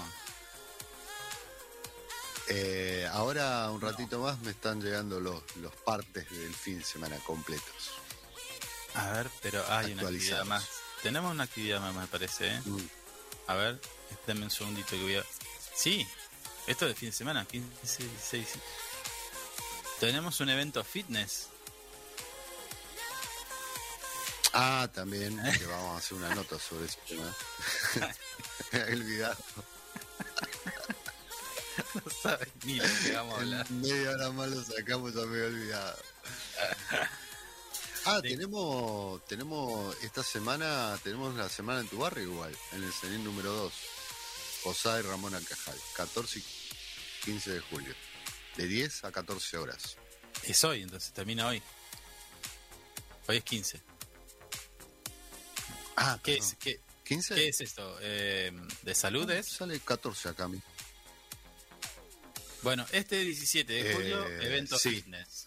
Eh, 2.48 3.07
ahora 3.12 3.70
un 3.70 3.81
ratito 3.81 4.20
más 4.20 4.38
me 4.40 4.51
están 4.51 4.81
llegando 4.81 5.20
los, 5.20 5.42
los 5.57 5.74
partes 5.77 6.31
del 6.31 6.55
fin 6.55 6.79
de 6.79 6.85
semana 6.85 7.16
completos. 7.18 7.92
A 8.94 9.11
ver, 9.11 9.31
pero 9.42 9.62
hay 9.68 9.92
una 9.92 10.03
actividad 10.03 10.44
más. 10.44 10.66
Tenemos 11.03 11.31
una 11.33 11.44
actividad 11.44 11.81
más, 11.81 11.94
me 11.94 12.07
parece. 12.07 12.55
¿eh? 12.55 12.61
Mm. 12.64 12.79
A 13.48 13.55
ver, 13.55 13.81
denme 14.27 14.44
un 14.44 14.51
segundito 14.51 14.90
que 14.90 15.03
voy 15.03 15.16
a. 15.16 15.24
Sí, 15.74 16.07
esto 16.66 16.87
es 16.87 16.92
de 16.92 16.94
fin 16.94 17.11
de 17.11 17.16
semana, 17.16 17.44
15, 17.44 18.03
16. 18.03 18.48
Tenemos 20.01 20.40
un 20.40 20.48
evento 20.48 20.83
fitness. 20.85 21.48
Ah, 24.60 24.88
también, 24.92 25.40
que 25.56 25.66
vamos 25.66 25.94
a 25.94 25.98
hacer 25.98 26.18
una 26.18 26.34
nota 26.34 26.58
sobre 26.58 26.86
ese 26.86 26.98
tema. 27.06 27.32
olvidado. 28.92 29.36
no 31.94 32.10
sabes 32.10 32.48
ni 32.64 32.74
lo 32.74 32.84
que 32.84 33.12
vamos 33.12 33.34
a 33.34 33.40
hablar. 33.40 33.70
media 33.70 34.10
hora 34.10 34.32
más 34.32 34.48
lo 34.48 34.64
sacamos, 34.64 35.14
ya 35.14 35.20
me 35.26 35.38
he 35.38 35.42
olvidado. 35.42 36.02
Ah, 38.04 38.20
tenemos, 38.20 39.24
tenemos 39.26 39.96
esta 40.02 40.24
semana, 40.24 40.98
tenemos 41.04 41.36
la 41.36 41.48
semana 41.48 41.78
en 41.78 41.88
tu 41.88 41.98
barrio 41.98 42.24
igual, 42.24 42.56
en 42.72 42.82
el 42.82 42.92
CENIN 42.92 43.22
número 43.22 43.52
2. 43.52 43.72
Posada 44.64 44.98
y 44.98 45.02
Ramón 45.02 45.36
Alcajal, 45.36 45.78
14 45.94 46.40
y 46.40 46.44
15 47.26 47.52
de 47.52 47.60
julio, 47.60 47.94
de 48.56 48.66
10 48.66 49.04
a 49.04 49.12
14 49.12 49.56
horas. 49.56 49.96
Es 50.42 50.64
hoy, 50.64 50.82
entonces 50.82 51.12
termina 51.12 51.46
hoy. 51.46 51.62
Hoy 53.28 53.36
es 53.36 53.44
15. 53.44 53.97
Ah, 56.00 56.18
¿qué 56.22 56.37
es, 56.37 56.56
qué, 56.61 56.80
¿15? 57.04 57.34
¿Qué 57.34 57.48
es 57.48 57.61
esto? 57.61 57.98
Eh, 58.00 58.52
¿De 58.82 58.94
salud 58.94 59.28
es? 59.30 59.48
Sale 59.48 59.80
14 59.80 60.28
acá 60.28 60.46
mí. 60.46 60.61
Bueno, 62.62 62.87
este 62.92 63.18
17 63.18 63.72
de 63.72 63.94
julio, 63.94 64.26
eh, 64.28 64.46
evento 64.46 64.78
fitness. 64.78 65.46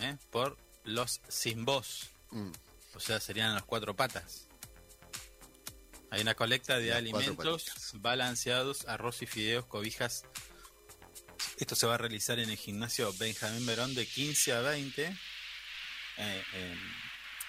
¿eh? 0.00 0.16
Por 0.30 0.56
los 0.84 1.20
sin 1.28 1.64
voz. 1.64 2.10
Mm. 2.30 2.50
O 2.94 3.00
sea, 3.00 3.18
serían 3.20 3.54
las 3.54 3.64
cuatro 3.64 3.94
patas. 3.96 4.46
Hay 6.10 6.22
una 6.22 6.34
colecta 6.34 6.78
de 6.78 6.92
alimentos 6.92 7.64
balanceados, 7.94 8.86
arroz 8.86 9.22
y 9.22 9.26
fideos, 9.26 9.66
cobijas. 9.66 10.24
Esto 11.56 11.76
se 11.76 11.86
va 11.86 11.94
a 11.94 11.98
realizar 11.98 12.38
en 12.38 12.50
el 12.50 12.56
gimnasio 12.56 13.12
Benjamín 13.18 13.64
Verón 13.66 13.94
de 13.94 14.06
15 14.06 14.52
a 14.52 14.60
20. 14.60 15.06
Eh, 15.06 15.14
eh, 16.16 16.76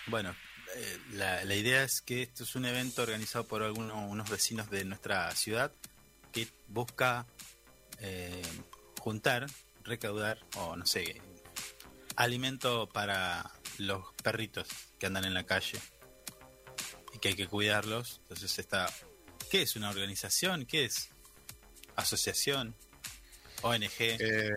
bueno, 0.05 0.35
eh, 0.75 0.99
la, 1.13 1.43
la, 1.45 1.55
idea 1.55 1.83
es 1.83 2.01
que 2.01 2.23
esto 2.23 2.43
es 2.43 2.55
un 2.55 2.65
evento 2.65 3.01
organizado 3.01 3.45
por 3.45 3.63
algunos 3.63 4.09
unos 4.09 4.29
vecinos 4.29 4.69
de 4.69 4.85
nuestra 4.85 5.33
ciudad 5.35 5.71
que 6.31 6.47
busca 6.67 7.25
juntar, 8.99 9.47
recaudar 9.83 10.39
o 10.55 10.75
no 10.75 10.85
sé, 10.85 11.21
alimento 12.15 12.89
para 12.89 13.51
los 13.77 14.13
perritos 14.23 14.67
que 14.99 15.07
andan 15.07 15.25
en 15.25 15.33
la 15.33 15.45
calle 15.45 15.79
y 17.13 17.19
que 17.19 17.29
hay 17.29 17.35
que 17.35 17.47
cuidarlos. 17.47 18.19
Entonces 18.23 18.59
está, 18.59 18.91
¿qué 19.49 19.63
es 19.63 19.75
una 19.75 19.89
organización? 19.89 20.65
¿Qué 20.65 20.85
es? 20.85 21.09
Asociación, 21.95 22.75
ONG. 23.63 23.91
Eh, 23.99 24.55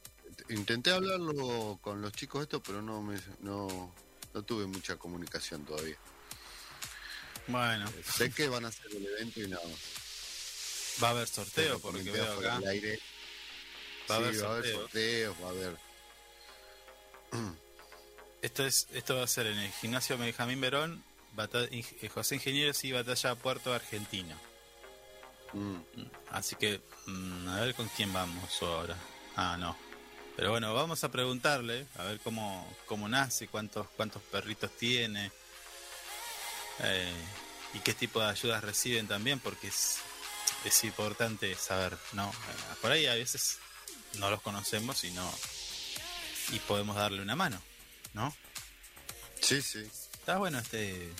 intenté 0.50 0.90
hablarlo 0.90 1.78
con 1.80 2.00
los 2.00 2.12
chicos 2.12 2.42
esto, 2.42 2.62
pero 2.62 2.82
no 2.82 3.02
me, 3.02 3.18
no, 3.40 3.94
no 4.34 4.42
tuve 4.42 4.66
mucha 4.66 4.96
comunicación 4.96 5.64
todavía. 5.64 5.96
Bueno, 7.46 7.90
sé 8.04 8.30
que 8.30 8.48
van 8.48 8.64
a 8.64 8.68
hacer 8.68 8.90
el 8.90 9.06
evento 9.06 9.40
y 9.40 9.48
nada. 9.48 9.62
Va 11.02 11.08
a 11.08 11.10
haber 11.12 11.28
sorteo, 11.28 11.78
por 11.78 11.94
lo 11.94 12.02
que 12.02 12.10
veo 12.10 12.32
acá. 12.38 12.60
Va 14.10 14.14
a 14.14 14.18
haber 14.18 14.34
sorteos, 14.36 15.36
va 15.42 15.46
a 15.46 15.50
haber 15.50 15.76
Esto 18.42 18.66
es 18.66 18.86
esto 18.92 19.16
va 19.16 19.24
a 19.24 19.26
ser 19.26 19.46
en 19.46 19.58
el 19.58 19.72
gimnasio 19.72 20.18
Benjamín 20.18 20.60
Verón, 20.60 21.02
eh, 21.54 22.08
José 22.12 22.34
Ingenieros 22.34 22.84
y 22.84 22.92
Batalla 22.92 23.34
Puerto 23.36 23.72
Argentino. 23.72 24.36
Mm. 25.54 25.78
Así 26.30 26.54
que 26.56 26.82
mm, 27.06 27.48
a 27.48 27.60
ver 27.60 27.74
con 27.74 27.88
quién 27.88 28.12
vamos 28.12 28.62
ahora. 28.62 28.96
Ah, 29.36 29.56
no. 29.58 29.76
Pero 30.36 30.50
bueno, 30.50 30.74
vamos 30.74 31.04
a 31.04 31.10
preguntarle, 31.10 31.86
a 31.96 32.04
ver 32.04 32.20
cómo, 32.20 32.66
cómo 32.86 33.08
nace, 33.08 33.46
cuántos, 33.46 33.86
cuántos 33.96 34.20
perritos 34.22 34.70
tiene 34.76 35.30
eh, 36.80 37.12
y 37.74 37.78
qué 37.78 37.94
tipo 37.94 38.20
de 38.20 38.26
ayudas 38.26 38.64
reciben 38.64 39.06
también, 39.06 39.38
porque 39.38 39.68
es, 39.68 39.98
es 40.64 40.84
importante 40.84 41.54
saber, 41.54 41.96
¿no? 42.12 42.28
Eh, 42.30 42.74
por 42.82 42.90
ahí 42.90 43.06
a 43.06 43.14
veces 43.14 43.58
no 44.18 44.28
los 44.28 44.40
conocemos 44.42 45.04
y 45.04 45.12
no, 45.12 45.32
y 46.50 46.58
podemos 46.60 46.96
darle 46.96 47.22
una 47.22 47.36
mano, 47.36 47.60
¿no? 48.12 48.34
Sí, 49.40 49.62
sí. 49.62 49.88
Está 50.12 50.38
bueno 50.38 50.58
este 50.58 51.12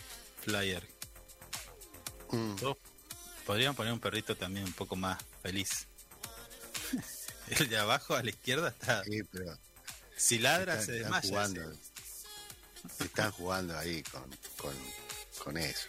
flyer. 0.43 0.87
Mm. 2.31 2.57
Podrían 3.47 3.75
poner 3.75 3.93
un 3.93 4.01
perrito 4.01 4.35
también 4.35 4.65
un 4.65 4.73
poco 4.73 4.97
más 4.97 5.23
feliz. 5.43 5.87
El 7.59 7.69
de 7.69 7.79
abajo 7.79 8.15
a 8.15 8.23
la 8.23 8.31
izquierda 8.31 8.69
está. 8.69 9.05
Sí, 9.05 9.23
pero 9.31 9.59
si 10.17 10.39
ladra 10.39 10.81
se 10.81 10.93
desmaya. 10.93 11.19
Están 11.21 11.31
jugando, 11.31 11.79
están 13.01 13.33
jugando 13.33 13.79
ahí 13.79 14.03
con, 14.05 14.25
con, 14.57 14.75
con 15.43 15.57
eso. 15.57 15.89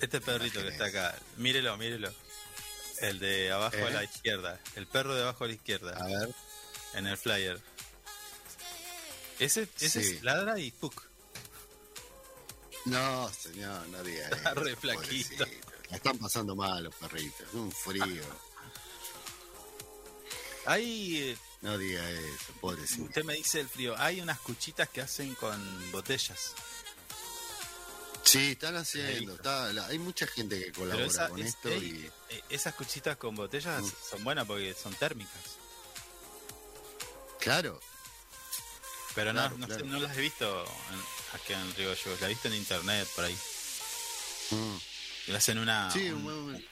Este 0.00 0.20
perrito 0.20 0.60
que 0.60 0.68
está 0.68 0.86
acá, 0.86 1.16
mírelo, 1.36 1.76
mírelo. 1.76 2.12
El 3.00 3.18
de 3.18 3.52
abajo 3.52 3.76
a 3.86 3.90
la 3.90 4.02
¿Eh? 4.02 4.08
izquierda. 4.12 4.60
El 4.76 4.86
perro 4.86 5.14
de 5.14 5.22
abajo 5.22 5.44
a 5.44 5.46
la 5.48 5.52
izquierda. 5.54 5.96
A 5.96 6.06
ver. 6.06 6.34
En 6.94 7.06
el 7.06 7.16
flyer. 7.16 7.60
Ese, 9.38 9.68
ese 9.80 10.00
es 10.00 10.22
ladra 10.22 10.58
y 10.58 10.70
Puck. 10.70 11.02
No, 12.84 13.30
señor, 13.32 13.88
no 13.88 14.02
diga 14.02 14.28
Está 14.32 14.54
re 14.54 14.76
flaquito. 14.76 15.44
están 15.90 16.18
pasando 16.18 16.54
mal 16.54 16.84
los 16.84 16.94
perritos. 16.94 17.52
Un 17.52 17.72
frío. 17.72 18.22
Hay. 20.66 21.30
Eh, 21.30 21.36
no 21.62 21.78
diga 21.78 22.08
eso, 22.10 22.52
pobrecito. 22.60 23.04
Usted 23.04 23.24
me 23.24 23.34
dice 23.34 23.60
el 23.60 23.68
frío. 23.68 23.94
Hay 23.98 24.20
unas 24.20 24.38
cuchitas 24.40 24.88
que 24.88 25.00
hacen 25.00 25.34
con 25.34 25.92
botellas. 25.92 26.54
Sí, 28.22 28.52
están 28.52 28.76
haciendo. 28.76 29.38
hay 29.88 29.98
mucha 29.98 30.26
gente 30.26 30.58
que 30.58 30.72
colabora 30.72 31.28
con 31.28 31.40
esto. 31.40 31.70
y... 31.70 32.10
Eh, 32.30 32.42
esas 32.48 32.74
cuchitas 32.74 33.16
con 33.16 33.34
botellas 33.34 33.82
mm. 33.82 33.92
son 34.10 34.24
buenas 34.24 34.46
porque 34.46 34.74
son 34.74 34.94
térmicas. 34.94 35.58
Claro. 37.38 37.80
Pero 39.14 39.32
no, 39.32 39.48
no, 39.50 40.00
las 40.00 40.16
he 40.16 40.20
visto 40.20 40.64
aquí 41.34 41.52
en 41.52 41.74
Río 41.76 41.90
Gallegos. 41.90 42.20
Las 42.20 42.22
he 42.22 42.28
visto 42.28 42.48
en 42.48 42.54
internet 42.54 43.08
por 43.14 43.24
ahí. 43.24 43.38
Mm. 44.50 45.34
Hacen 45.36 45.58
una. 45.58 45.90
Sí, 45.90 46.12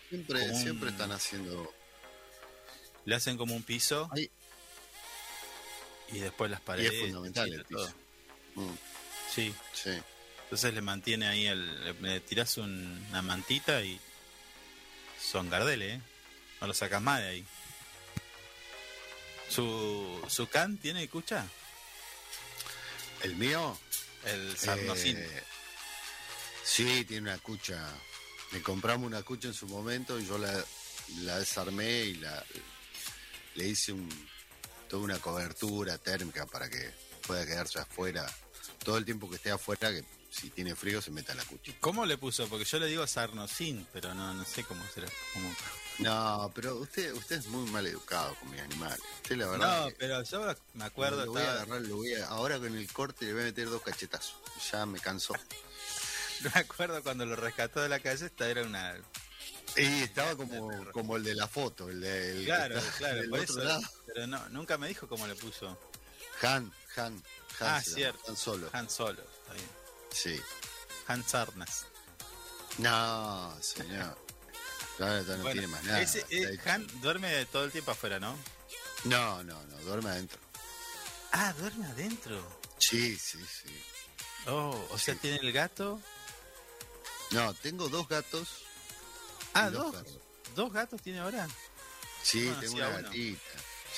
siempre, 0.09 0.59
siempre 0.59 0.90
están 0.90 1.12
haciendo. 1.12 1.72
Le 3.04 3.14
hacen 3.14 3.36
como 3.36 3.54
un 3.54 3.62
piso. 3.62 4.10
Y 6.12 6.18
después 6.18 6.50
las 6.50 6.60
paredes. 6.60 6.92
Y 6.92 6.96
es 6.96 7.02
fundamental 7.02 7.52
el 7.52 7.64
piso. 7.64 7.94
Mm. 8.54 8.74
Sí. 9.34 9.54
Sí. 9.72 9.98
Entonces 10.44 10.74
le 10.74 10.82
mantiene 10.82 11.26
ahí 11.26 11.46
el. 11.46 12.02
Le 12.02 12.20
tiras 12.20 12.56
una 12.58 13.22
mantita 13.22 13.82
y. 13.82 13.98
Son 15.20 15.48
gardeles, 15.48 15.94
¿eh? 15.94 16.02
No 16.60 16.66
lo 16.66 16.74
sacas 16.74 17.00
más 17.00 17.20
de 17.20 17.28
ahí. 17.28 17.46
¿Su, 19.48 20.24
su 20.28 20.48
can 20.48 20.78
tiene 20.78 21.02
escucha? 21.02 21.46
¿El 23.22 23.36
mío? 23.36 23.78
El 24.24 24.56
Sarnocin. 24.56 25.16
Eh, 25.16 25.42
sí, 26.64 27.04
tiene 27.04 27.30
una 27.30 27.38
cucha. 27.38 27.88
Le 28.52 28.62
compramos 28.62 29.06
una 29.06 29.22
cucha 29.22 29.48
en 29.48 29.54
su 29.54 29.66
momento 29.66 30.18
y 30.18 30.26
yo 30.26 30.38
la, 30.38 30.52
la 31.20 31.38
desarmé 31.38 32.00
y 32.04 32.14
la 32.14 32.44
le 33.54 33.68
hice 33.68 33.92
un, 33.92 34.08
toda 34.88 35.02
una 35.02 35.18
cobertura 35.18 35.98
térmica 35.98 36.46
para 36.46 36.68
que 36.68 36.90
pueda 37.26 37.46
quedarse 37.46 37.78
afuera 37.78 38.26
todo 38.84 38.98
el 38.98 39.04
tiempo 39.04 39.28
que 39.28 39.36
esté 39.36 39.50
afuera, 39.50 39.90
que 39.90 40.04
si 40.30 40.50
tiene 40.50 40.74
frío 40.74 41.00
se 41.02 41.10
meta 41.10 41.34
la 41.34 41.44
cuchilla. 41.44 41.76
¿Cómo 41.80 42.06
le 42.06 42.16
puso? 42.16 42.48
Porque 42.48 42.64
yo 42.64 42.78
le 42.78 42.86
digo 42.86 43.06
sarnocin, 43.06 43.86
pero 43.92 44.14
no, 44.14 44.32
no 44.34 44.44
sé 44.44 44.64
cómo 44.64 44.82
será. 44.92 45.08
No, 45.98 46.50
pero 46.54 46.76
usted 46.76 47.12
usted 47.12 47.36
es 47.36 47.46
muy 47.46 47.70
mal 47.70 47.86
educado 47.86 48.34
con 48.36 48.50
mis 48.50 48.60
animales. 48.60 49.00
Usted 49.22 49.36
la 49.36 49.46
verdad. 49.46 49.84
No, 49.84 49.94
pero 49.98 50.22
yo 50.22 50.56
me 50.74 50.84
acuerdo. 50.84 51.26
Lo 51.26 51.32
voy 51.32 51.42
a 51.42 51.52
agarrar, 51.52 51.82
lo 51.82 51.96
voy 51.96 52.14
a, 52.14 52.26
ahora 52.28 52.58
con 52.58 52.74
el 52.74 52.92
corte 52.92 53.26
le 53.26 53.32
voy 53.34 53.42
a 53.42 53.44
meter 53.46 53.68
dos 53.68 53.82
cachetazos. 53.82 54.36
Ya 54.70 54.86
me 54.86 54.98
cansó. 55.00 55.34
me 56.54 56.60
acuerdo 56.60 57.02
cuando 57.02 57.26
lo 57.26 57.36
rescató 57.36 57.80
de 57.80 57.88
la 57.88 58.00
calle, 58.00 58.26
esta 58.26 58.48
era 58.48 58.62
una. 58.62 58.96
Y 59.76 60.02
estaba 60.02 60.37
como, 60.37 60.70
como 60.92 61.16
el 61.16 61.24
de 61.24 61.35
la 61.35 61.48
foto, 61.48 61.88
el 61.88 62.00
de. 62.00 62.42
claro, 62.44 62.80
claro, 62.98 63.22
por 63.30 63.38
eso. 63.38 63.80
Pero 64.06 64.26
no, 64.26 64.48
nunca 64.50 64.78
me 64.78 64.88
dijo 64.88 65.08
cómo 65.08 65.26
le 65.26 65.35
puso. 65.35 65.78
Han, 66.42 66.72
Han, 66.96 67.14
Han. 67.14 67.22
Ah, 67.61 67.82
cierto. 67.82 68.30
Han 68.30 68.37
Solo. 68.37 68.68
Han 68.72 68.90
Solo, 68.90 69.22
está 69.22 69.54
bien. 69.54 69.68
Sí. 70.11 70.40
Hans 71.06 71.35
Arnas. 71.35 71.87
No, 72.78 73.56
señor. 73.61 74.18
Claro, 74.96 75.22
no 75.38 75.50
tiene 75.50 75.66
más 75.66 75.85
nada. 75.85 76.00
Ese, 76.00 76.24
eh, 76.30 76.58
Han 76.66 76.87
duerme 77.00 77.44
todo 77.46 77.64
el 77.64 77.72
tiempo 77.72 77.90
afuera, 77.92 78.20
¿no? 78.20 78.37
No, 79.04 79.42
no, 79.42 79.62
no, 79.64 79.76
duerme 79.78 80.11
adentro. 80.11 80.38
Ah, 81.32 81.52
duerme 81.58 81.87
adentro. 81.87 82.40
Sí, 82.78 83.16
sí, 83.16 83.38
sí. 83.38 83.82
Oh, 84.46 84.88
o 84.90 84.98
sea, 84.98 85.14
tiene 85.14 85.38
el 85.38 85.52
gato. 85.52 86.00
No, 87.30 87.54
tengo 87.54 87.88
dos 87.88 88.06
gatos. 88.08 88.48
Ah, 89.54 89.70
dos. 89.70 89.94
Dos, 90.54 90.72
gatos 90.72 91.00
tiene 91.02 91.20
ahora? 91.20 91.48
Sí, 92.22 92.50
ah, 92.50 92.60
tengo 92.60 92.74
una 92.74 92.88
gatita. 92.88 93.40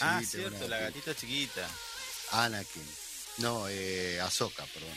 ah, 0.00 0.22
cierto, 0.24 0.68
la 0.68 0.78
gatita 0.78 1.14
chiquita. 1.14 1.68
Anakin. 2.32 2.86
No, 3.38 3.68
eh, 3.68 4.20
Ahsoka, 4.20 4.64
perdón. 4.66 4.96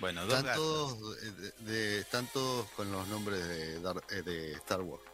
Bueno, 0.00 0.26
dos 0.26 0.38
están 0.38 0.56
Todos 0.56 1.16
de, 1.60 2.00
están 2.00 2.26
todos 2.28 2.70
con 2.70 2.90
los 2.90 3.06
nombres 3.08 3.46
de, 3.46 3.74
eh, 3.76 4.22
de 4.22 4.52
Star 4.52 4.80
Wars. 4.80 5.04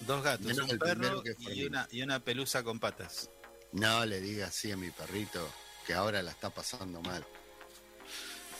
Dos 0.00 0.22
gatos, 0.22 0.46
un 0.46 0.78
perro 0.78 1.22
y 1.38 1.64
una, 1.64 1.88
y 1.90 2.02
una 2.02 2.20
pelusa 2.20 2.62
con 2.62 2.78
patas. 2.78 3.30
No 3.72 4.04
le 4.06 4.20
diga 4.20 4.46
así 4.46 4.72
a 4.72 4.76
mi 4.76 4.90
perrito, 4.90 5.46
que 5.86 5.94
ahora 5.94 6.22
la 6.22 6.30
está 6.30 6.50
pasando 6.50 7.00
mal. 7.02 7.24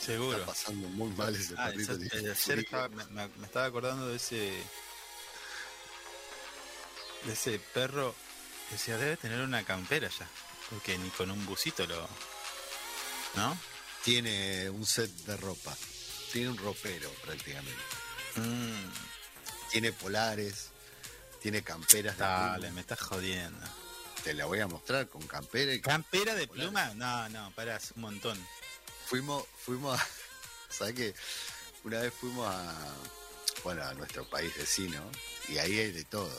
Seguro. 0.00 0.38
Está 0.38 0.46
pasando 0.46 0.88
muy 0.88 1.10
mal 1.10 1.34
ese 1.34 1.54
ah, 1.58 1.70
perrito. 1.74 2.88
me, 3.12 3.24
estaba 3.44 3.66
acordando 3.66 4.08
de 4.08 4.16
ese. 4.16 4.52
de 7.24 7.32
ese 7.32 7.58
perro 7.74 8.14
que 8.68 8.76
decía, 8.76 8.96
debe 8.96 9.16
tener 9.16 9.40
una 9.40 9.62
campera 9.62 10.08
ya. 10.08 10.26
Porque 10.70 10.96
ni 10.96 11.10
con 11.10 11.30
un 11.30 11.44
busito 11.44 11.86
lo. 11.86 12.08
¿No? 13.34 13.58
Tiene 14.02 14.70
un 14.70 14.86
set 14.86 15.10
de 15.10 15.36
ropa. 15.36 15.76
Tiene 16.32 16.48
un 16.48 16.56
ropero 16.56 17.10
prácticamente. 17.22 17.82
Mm. 18.36 18.90
Tiene 19.70 19.92
polares. 19.92 20.70
Tiene 21.42 21.62
camperas 21.62 22.18
Dale, 22.18 22.70
me 22.70 22.80
estás 22.82 23.00
jodiendo. 23.00 23.66
Te 24.22 24.34
la 24.34 24.44
voy 24.44 24.60
a 24.60 24.66
mostrar 24.66 25.08
con 25.08 25.26
campera 25.26 25.72
y 25.72 25.80
¿Campera 25.80 26.34
de 26.34 26.46
pluma? 26.46 26.92
No, 26.94 27.28
no, 27.30 27.50
pará, 27.52 27.80
un 27.96 28.02
montón. 28.02 28.38
Fuimos, 29.10 29.44
fuimos 29.56 30.00
a. 30.00 30.06
¿Sabes 30.70 30.94
qué? 30.94 31.14
Una 31.82 31.98
vez 31.98 32.14
fuimos 32.14 32.46
a. 32.46 32.94
Bueno, 33.64 33.82
a 33.82 33.92
nuestro 33.94 34.24
país 34.30 34.56
vecino. 34.56 35.02
Y 35.48 35.58
ahí 35.58 35.80
hay 35.80 35.90
de 35.90 36.04
todo. 36.04 36.32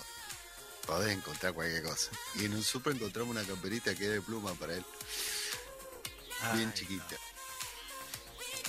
Podés 0.85 1.17
encontrar 1.17 1.53
cualquier 1.53 1.83
cosa. 1.83 2.11
Y 2.35 2.45
en 2.45 2.53
un 2.53 2.63
super 2.63 2.95
encontramos 2.95 3.35
una 3.35 3.45
camperita 3.45 3.93
que 3.93 4.05
es 4.05 4.11
de 4.11 4.21
pluma 4.21 4.53
para 4.53 4.75
él. 4.75 4.85
Bien 6.53 6.73
chiquita. 6.73 7.17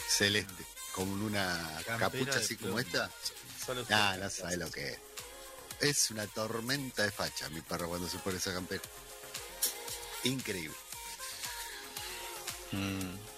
Celeste. 0.09 0.67
Con 0.97 1.09
una 1.23 1.81
capucha 1.97 2.41
así 2.41 2.57
como 2.57 2.81
esta. 2.81 3.09
Ah, 3.89 4.17
no 4.19 4.29
sabes 4.29 4.59
lo 4.59 4.69
que 4.69 4.91
es. 4.91 4.99
Es 5.79 6.11
una 6.11 6.27
tormenta 6.27 7.05
de 7.05 7.13
facha 7.13 7.49
mi 7.51 7.61
perro 7.61 7.89
cuando 7.89 8.09
se 8.09 8.19
pone 8.19 8.39
esa 8.39 8.53
campera. 8.53 8.83
Increíble. 10.25 10.77
Mm. 12.73 13.32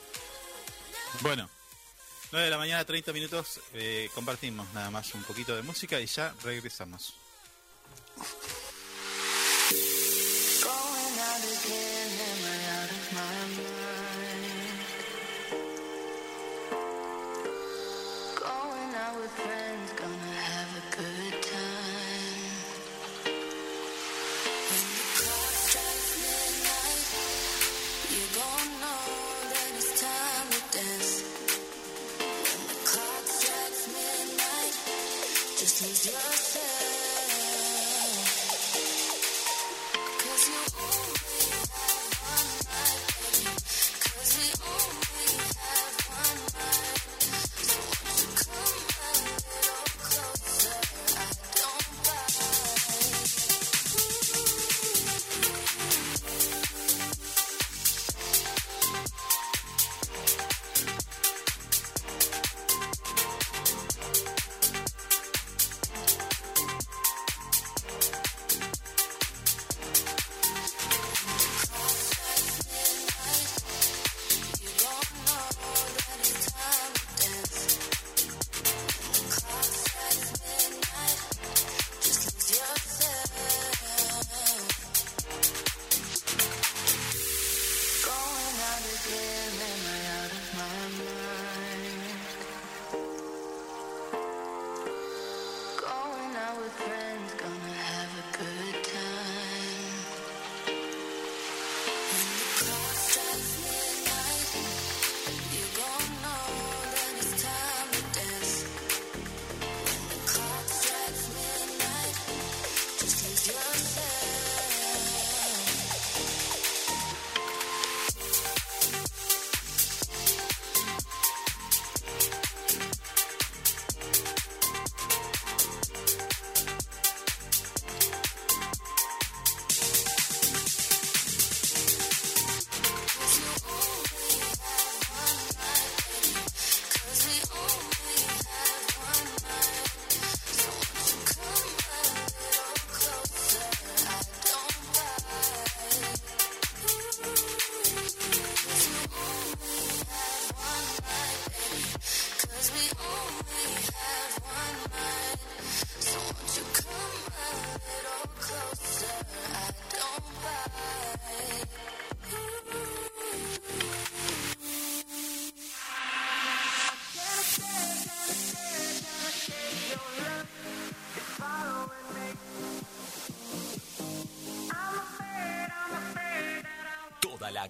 Bueno, 1.21 1.49
9 2.33 2.45
de 2.45 2.51
la 2.51 2.59
mañana, 2.59 2.85
30 2.85 3.13
minutos. 3.13 3.61
Eh, 3.73 4.11
compartimos 4.15 4.67
nada 4.75 4.91
más 4.91 5.15
un 5.15 5.23
poquito 5.23 5.55
de 5.55 5.63
música 5.63 6.01
y 6.01 6.07
ya 6.07 6.35
regresamos. 6.43 7.15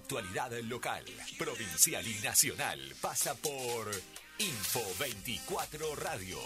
Actualidad 0.05 0.51
local, 0.69 1.03
provincial 1.35 2.05
y 2.05 2.23
nacional 2.23 2.79
pasa 3.01 3.33
por 3.33 3.89
Info 4.37 4.83
24 4.99 5.95
Radio. 5.95 6.37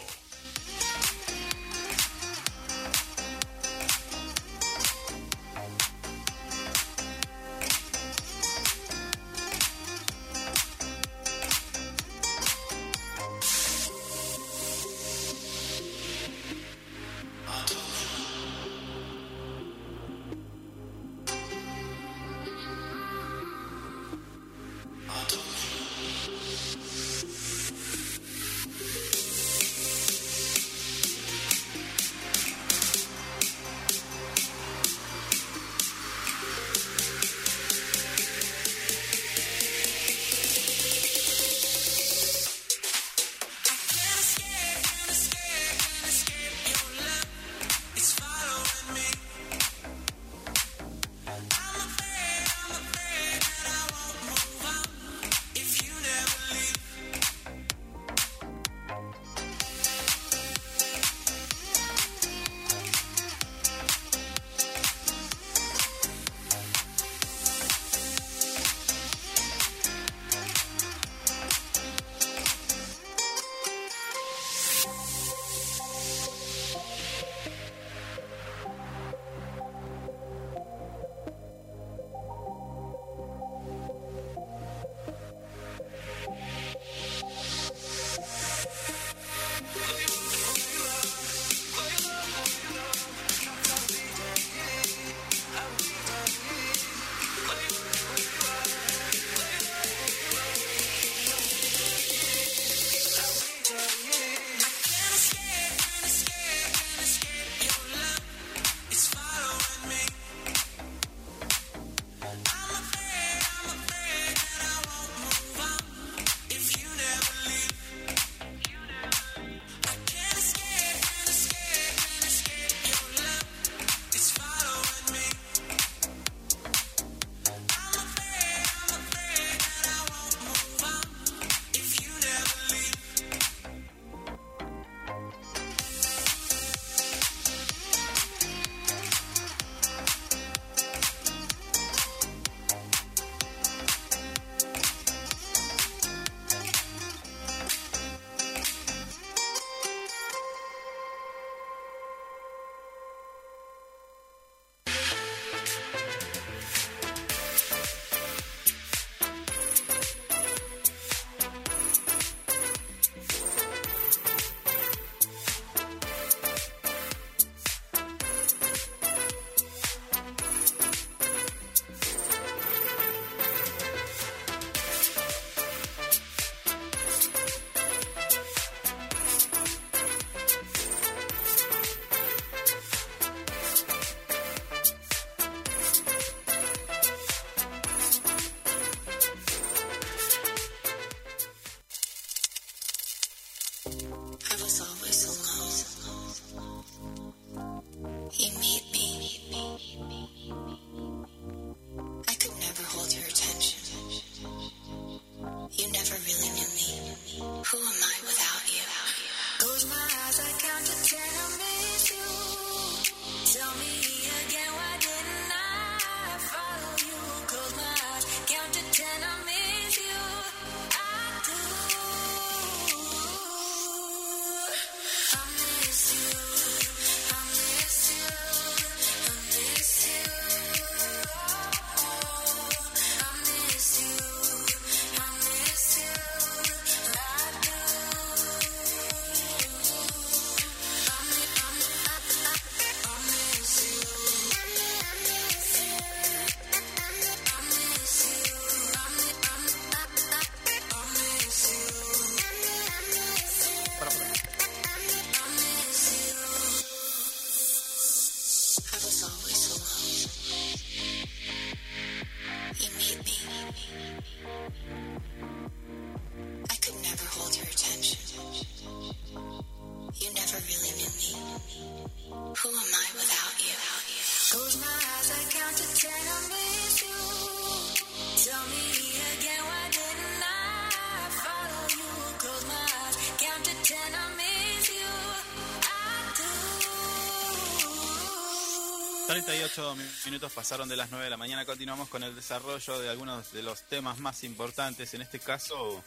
38 289.96 290.30
minutos 290.30 290.52
pasaron 290.52 290.90
de 290.90 290.96
las 290.96 291.10
9 291.10 291.24
de 291.24 291.30
la 291.30 291.38
mañana. 291.38 291.66
Continuamos 291.66 292.10
con 292.10 292.24
el 292.24 292.36
desarrollo 292.36 293.00
de 293.00 293.10
algunos 293.10 293.52
de 293.52 293.64
los 293.64 293.82
temas 293.84 294.20
más 294.20 294.44
importantes. 294.44 295.14
En 295.14 295.22
este 295.22 295.40
caso, 295.40 296.04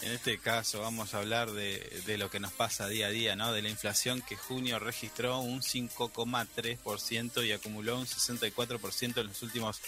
en 0.00 0.12
este 0.12 0.38
caso 0.38 0.80
vamos 0.80 1.14
a 1.14 1.18
hablar 1.18 1.52
de, 1.52 2.02
de, 2.06 2.18
lo 2.18 2.30
que 2.30 2.40
nos 2.40 2.52
pasa 2.52 2.88
día 2.88 3.06
a 3.06 3.10
día, 3.10 3.36
¿no? 3.36 3.52
De 3.52 3.62
la 3.62 3.68
inflación 3.68 4.20
que 4.22 4.36
junio 4.36 4.78
registró 4.78 5.38
un 5.38 5.62
5,3% 5.62 7.46
y 7.46 7.52
acumuló 7.52 7.98
un 7.98 8.06
64% 8.06 9.20
en 9.20 9.26
los 9.26 9.42
últimos 9.42 9.80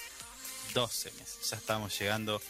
12 0.74 1.10
meses. 1.12 1.50
Ya 1.50 1.56
estamos 1.56 1.98
llegando 1.98 2.40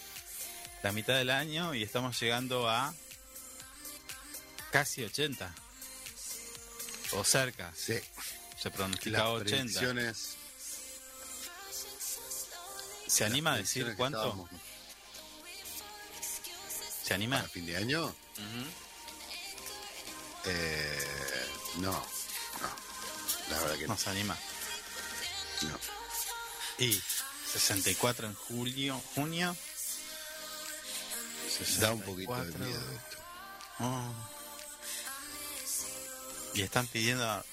la 0.82 0.92
mitad 0.92 1.16
del 1.16 1.30
año 1.30 1.74
y 1.74 1.82
estamos 1.82 2.20
llegando 2.20 2.68
a 2.68 2.94
casi 4.70 5.04
80 5.04 5.54
o 7.12 7.24
cerca. 7.24 7.72
Sí. 7.74 7.94
Se 8.64 8.70
pronostica 8.70 9.28
80. 9.28 10.14
¿Se 13.06 13.24
anima 13.26 13.52
a 13.52 13.56
decir 13.58 13.94
cuánto? 13.94 14.48
¿Se 17.02 17.12
anima? 17.12 17.40
¿A 17.40 17.42
fin 17.42 17.66
de 17.66 17.76
año? 17.76 18.16
eh, 20.46 21.46
no, 21.76 21.92
no. 21.92 22.00
La 23.50 23.60
verdad 23.60 23.76
que 23.76 23.86
no. 23.86 23.98
se 23.98 24.08
anima. 24.08 24.34
No. 25.60 25.78
Y 26.78 27.02
64 27.52 28.28
en 28.28 28.34
julio, 28.34 28.98
junio. 29.14 29.54
Se 31.50 31.80
Da 31.80 31.92
un 31.92 32.00
poquito 32.00 32.34
de 32.34 32.58
miedo 32.60 32.80
esto. 32.92 33.18
Oh. 33.80 34.14
Y 36.54 36.62
están 36.62 36.86
pidiendo 36.86 37.44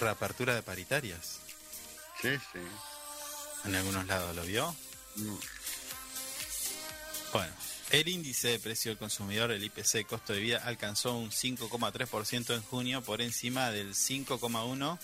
reapertura 0.00 0.54
de 0.54 0.62
paritarias. 0.62 1.40
Sí, 2.20 2.36
sí. 2.52 2.60
En 3.64 3.74
algunos 3.74 4.06
lados, 4.06 4.34
¿lo 4.36 4.42
vio? 4.42 4.74
No. 5.16 5.38
Bueno, 7.32 7.52
el 7.90 8.08
índice 8.08 8.48
de 8.48 8.58
precio 8.58 8.90
del 8.90 8.98
consumidor, 8.98 9.50
el 9.50 9.64
IPC 9.64 10.06
costo 10.06 10.32
de 10.32 10.40
vida, 10.40 10.62
alcanzó 10.64 11.16
un 11.16 11.30
5,3% 11.30 12.54
en 12.54 12.62
junio 12.62 13.02
por 13.02 13.20
encima 13.20 13.70
del 13.70 13.94
5,1% 13.94 14.98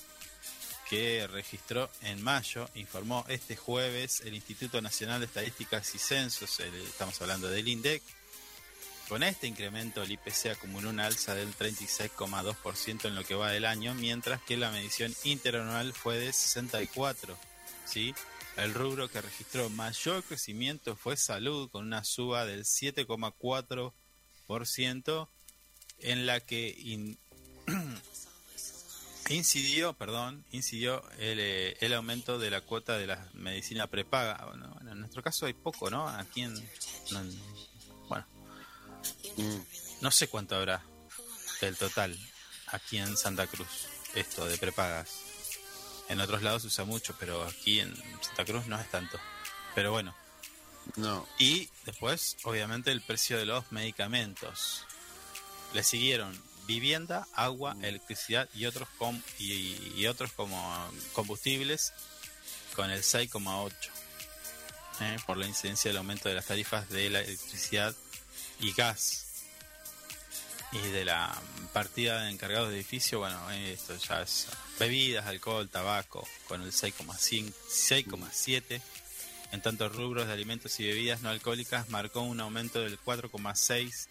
que 0.88 1.28
registró 1.28 1.88
en 2.02 2.20
mayo, 2.20 2.68
informó 2.74 3.24
este 3.28 3.54
jueves 3.54 4.22
el 4.24 4.34
Instituto 4.34 4.82
Nacional 4.82 5.20
de 5.20 5.26
Estadísticas 5.26 5.94
y 5.94 5.98
Censos, 5.98 6.58
estamos 6.58 7.20
hablando 7.22 7.48
del 7.48 7.68
INDEC, 7.68 8.02
con 9.10 9.22
este 9.24 9.48
incremento, 9.48 10.04
el 10.04 10.12
IPC 10.12 10.52
acumuló 10.52 10.88
una 10.88 11.06
alza 11.06 11.34
del 11.34 11.52
36,2% 11.52 13.06
en 13.06 13.16
lo 13.16 13.24
que 13.24 13.34
va 13.34 13.50
del 13.50 13.64
año, 13.64 13.92
mientras 13.92 14.40
que 14.40 14.56
la 14.56 14.70
medición 14.70 15.12
interanual 15.24 15.92
fue 15.92 16.16
de 16.16 16.32
64. 16.32 17.36
¿sí? 17.84 18.14
El 18.56 18.72
rubro 18.72 19.08
que 19.08 19.20
registró 19.20 19.68
mayor 19.68 20.22
crecimiento 20.22 20.94
fue 20.94 21.16
salud, 21.16 21.68
con 21.70 21.86
una 21.86 22.04
suba 22.04 22.46
del 22.46 22.62
7,4%, 22.62 25.28
en 25.98 26.26
la 26.26 26.38
que 26.38 27.16
incidió, 29.28 29.92
perdón, 29.94 30.44
incidió 30.52 31.02
el, 31.18 31.40
eh, 31.40 31.76
el, 31.80 31.94
aumento 31.94 32.38
de 32.38 32.52
la 32.52 32.60
cuota 32.60 32.96
de 32.96 33.08
la 33.08 33.28
medicina 33.34 33.88
prepaga. 33.88 34.46
Bueno, 34.46 34.72
en 34.88 35.00
nuestro 35.00 35.20
caso 35.20 35.46
hay 35.46 35.54
poco, 35.54 35.90
¿no? 35.90 36.08
Aquí 36.08 36.42
en, 36.42 36.56
en. 36.56 37.69
No 40.00 40.10
sé 40.10 40.28
cuánto 40.28 40.56
habrá 40.56 40.82
del 41.60 41.76
total 41.76 42.18
aquí 42.68 42.98
en 42.98 43.16
Santa 43.16 43.46
Cruz, 43.46 43.86
esto 44.14 44.46
de 44.46 44.56
prepagas. 44.58 45.10
En 46.08 46.20
otros 46.20 46.42
lados 46.42 46.62
se 46.62 46.68
usa 46.68 46.84
mucho, 46.84 47.14
pero 47.20 47.44
aquí 47.44 47.80
en 47.80 47.94
Santa 48.22 48.44
Cruz 48.44 48.66
no 48.66 48.78
es 48.78 48.90
tanto. 48.90 49.18
Pero 49.74 49.92
bueno. 49.92 50.14
No. 50.96 51.28
Y 51.38 51.68
después, 51.84 52.36
obviamente, 52.44 52.90
el 52.90 53.00
precio 53.00 53.38
de 53.38 53.46
los 53.46 53.70
medicamentos. 53.70 54.86
Le 55.72 55.84
siguieron 55.84 56.36
vivienda, 56.66 57.26
agua, 57.32 57.74
mm. 57.74 57.84
electricidad 57.84 58.48
y 58.54 58.66
otros, 58.66 58.88
com 58.98 59.20
y, 59.38 60.06
otros 60.06 60.32
como 60.32 60.58
combustibles 61.12 61.92
con 62.74 62.90
el 62.90 63.02
6,8. 63.02 63.72
¿eh? 65.00 65.16
Por 65.26 65.36
la 65.36 65.46
incidencia 65.46 65.90
del 65.90 65.98
aumento 65.98 66.28
de 66.28 66.34
las 66.34 66.46
tarifas 66.46 66.88
de 66.88 67.10
la 67.10 67.20
electricidad 67.20 67.94
y 68.60 68.72
gas 68.72 69.26
y 70.72 70.78
de 70.78 71.04
la 71.04 71.36
partida 71.72 72.22
de 72.22 72.30
encargados 72.30 72.70
de 72.70 72.76
edificio, 72.76 73.18
bueno, 73.18 73.50
esto 73.50 73.96
ya 73.96 74.22
es 74.22 74.46
bebidas, 74.78 75.26
alcohol, 75.26 75.68
tabaco, 75.68 76.24
con 76.46 76.62
el 76.62 76.70
6,7. 76.72 78.80
En 79.52 79.62
tanto, 79.62 79.88
rubros 79.88 80.28
de 80.28 80.32
alimentos 80.32 80.78
y 80.78 80.86
bebidas 80.86 81.22
no 81.22 81.30
alcohólicas 81.30 81.88
marcó 81.88 82.20
un 82.20 82.38
aumento 82.40 82.78
del 82.80 83.00
4,6 83.00 84.06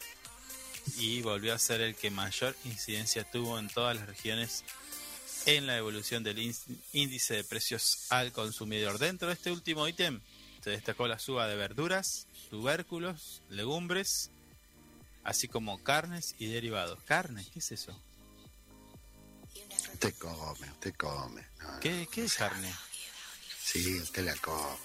y 0.97 1.21
volvió 1.21 1.53
a 1.53 1.59
ser 1.59 1.79
el 1.81 1.95
que 1.95 2.11
mayor 2.11 2.57
incidencia 2.65 3.23
tuvo 3.23 3.57
en 3.57 3.69
todas 3.69 3.95
las 3.95 4.05
regiones 4.07 4.65
en 5.45 5.65
la 5.65 5.77
evolución 5.77 6.23
del 6.23 6.53
índice 6.91 7.35
de 7.35 7.45
precios 7.45 8.07
al 8.09 8.33
consumidor. 8.33 8.99
Dentro 8.99 9.29
de 9.29 9.35
este 9.35 9.51
último 9.51 9.87
ítem 9.87 10.19
se 10.61 10.71
destacó 10.71 11.07
la 11.07 11.19
suba 11.19 11.47
de 11.47 11.55
verduras, 11.55 12.27
tubérculos, 12.49 13.41
legumbres, 13.49 14.29
así 15.23 15.47
como 15.47 15.83
carnes 15.83 16.35
y 16.39 16.47
derivados. 16.47 17.01
¿Carne? 17.03 17.45
¿Qué 17.53 17.59
es 17.59 17.71
eso? 17.71 17.99
Usted 19.93 20.13
come, 20.15 20.71
usted 20.71 20.95
come. 20.95 21.45
¿Qué, 21.81 22.07
es 22.15 22.35
carne? 22.35 22.73
Sí, 23.61 23.99
usted 23.99 24.23
la 24.23 24.35
come. 24.35 24.77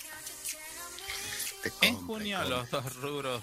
en 1.82 1.97
junio 2.07 2.43
los 2.45 2.70
dos 2.70 2.97
rubros 2.97 3.43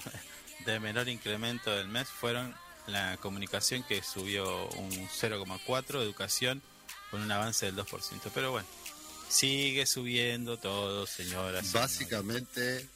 de 0.66 0.80
menor 0.80 1.08
incremento 1.08 1.72
del 1.72 1.88
mes 1.88 2.08
fueron 2.08 2.56
la 2.88 3.18
comunicación 3.18 3.84
que 3.84 4.04
subió 4.04 4.68
un 4.70 4.92
0,4, 4.92 6.02
educación 6.02 6.62
con 7.10 7.22
un 7.22 7.32
avance 7.32 7.66
del 7.66 7.76
2%. 7.76 8.32
Pero 8.34 8.52
bueno, 8.52 8.68
sigue 9.30 9.86
subiendo 9.86 10.58
todo, 10.58 11.08
señoras. 11.08 11.72
Básicamente 11.72 12.88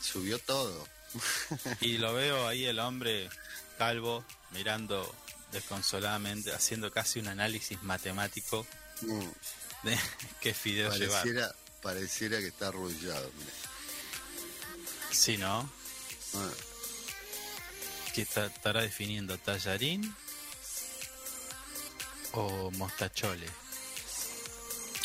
subió 0.00 0.38
todo. 0.38 0.86
Y 1.80 1.98
lo 1.98 2.14
veo 2.14 2.46
ahí 2.46 2.64
el 2.64 2.78
hombre 2.78 3.28
calvo 3.78 4.24
mirando 4.50 5.14
desconsoladamente, 5.52 6.52
haciendo 6.52 6.92
casi 6.92 7.18
un 7.18 7.28
análisis 7.28 7.82
matemático 7.82 8.66
mm. 9.02 9.86
de 9.86 9.98
qué 10.40 10.54
fideo 10.54 10.90
pareciera, 10.90 11.54
Pareciera 11.82 12.38
que 12.38 12.48
está 12.48 12.68
arrullado. 12.68 13.30
Sí, 15.10 15.38
¿no? 15.38 15.70
Ah. 16.34 16.50
¿Qué 18.14 18.22
estará 18.22 18.82
definiendo? 18.82 19.38
¿Tallarín 19.38 20.14
o 22.32 22.70
mostachole? 22.72 23.46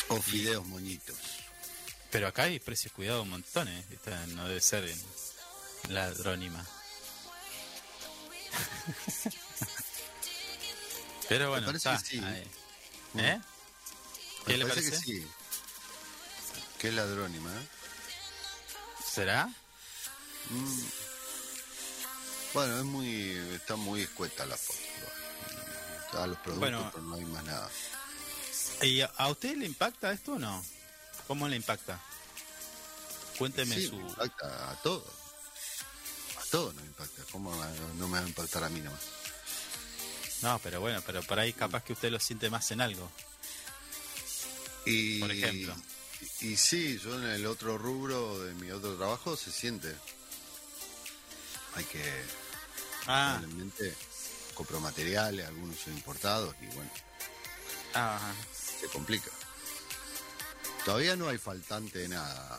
O 0.08 0.20
fideos 0.20 0.66
moñitos. 0.66 1.16
Pero 2.10 2.28
acá 2.28 2.44
hay 2.44 2.60
precios 2.60 2.92
cuidado 2.92 3.22
un 3.22 3.30
montón, 3.30 3.68
¿eh? 3.68 3.84
no 4.34 4.46
debe 4.48 4.60
ser 4.60 4.84
en 4.84 4.98
la 5.88 6.10
drónima. 6.10 6.64
Pero 11.28 11.50
bueno, 11.50 11.70
está, 11.70 11.98
sí. 11.98 12.22
¿Eh? 13.16 13.40
¿Qué 14.46 14.56
le 14.56 14.66
parece? 14.66 14.90
Que 14.90 14.96
sí. 14.96 15.26
Que 16.78 16.88
es 16.88 16.94
ladrónima, 16.94 17.50
¿eh? 17.50 17.66
¿Será? 19.04 19.46
Mm. 20.50 20.82
Bueno, 22.54 22.78
es 22.78 22.84
muy, 22.84 23.30
está 23.54 23.76
muy 23.76 24.02
escueta 24.02 24.46
la 24.46 24.56
foto. 24.56 24.78
A 26.12 26.26
los 26.26 26.38
productos, 26.38 26.92
pero 26.92 27.02
no 27.02 27.16
hay 27.16 27.24
más 27.24 27.44
nada. 27.44 27.68
¿Y 28.82 29.00
a 29.00 29.28
usted 29.28 29.56
le 29.56 29.66
impacta 29.66 30.12
esto 30.12 30.34
o 30.34 30.38
no? 30.38 30.64
¿Cómo 31.26 31.48
le 31.48 31.56
impacta? 31.56 32.00
Cuénteme 33.36 33.74
su. 33.74 33.96
impacta 33.96 34.70
a 34.70 34.76
todo 34.76 35.04
todo 36.50 36.72
nos 36.72 36.84
impacta. 36.84 37.22
¿Cómo 37.32 37.54
no 37.98 38.08
me 38.08 38.18
va 38.18 38.24
a 38.24 38.28
impactar 38.28 38.64
a 38.64 38.68
mí 38.68 38.80
nomás? 38.80 39.02
No, 40.42 40.58
pero 40.62 40.80
bueno, 40.80 41.02
pero 41.04 41.22
por 41.22 41.38
ahí 41.38 41.52
capaz 41.52 41.82
que 41.82 41.92
usted 41.92 42.10
lo 42.10 42.20
siente 42.20 42.50
más 42.50 42.70
en 42.70 42.80
algo. 42.80 43.10
Y, 44.84 45.20
por 45.20 45.30
ejemplo. 45.30 45.74
Y, 46.40 46.56
sí, 46.56 46.98
yo 47.02 47.16
en 47.16 47.28
el 47.28 47.46
otro 47.46 47.78
rubro 47.78 48.40
de 48.40 48.54
mi 48.54 48.70
otro 48.70 48.96
trabajo 48.96 49.36
se 49.36 49.50
siente. 49.50 49.94
Hay 51.74 51.84
que. 51.84 52.02
Ah. 53.06 53.38
Probablemente 53.40 53.94
compro 54.54 54.80
materiales, 54.80 55.46
algunos 55.46 55.78
son 55.78 55.92
importados 55.92 56.54
y 56.62 56.66
bueno. 56.74 56.90
Ajá. 57.92 58.34
Se 58.80 58.88
complica. 58.88 59.30
Todavía 60.84 61.16
no 61.16 61.28
hay 61.28 61.38
faltante 61.38 62.00
de 62.00 62.08
nada. 62.08 62.58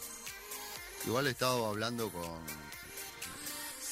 Igual 1.05 1.27
he 1.27 1.31
estado 1.31 1.65
hablando 1.67 2.11
con 2.11 2.41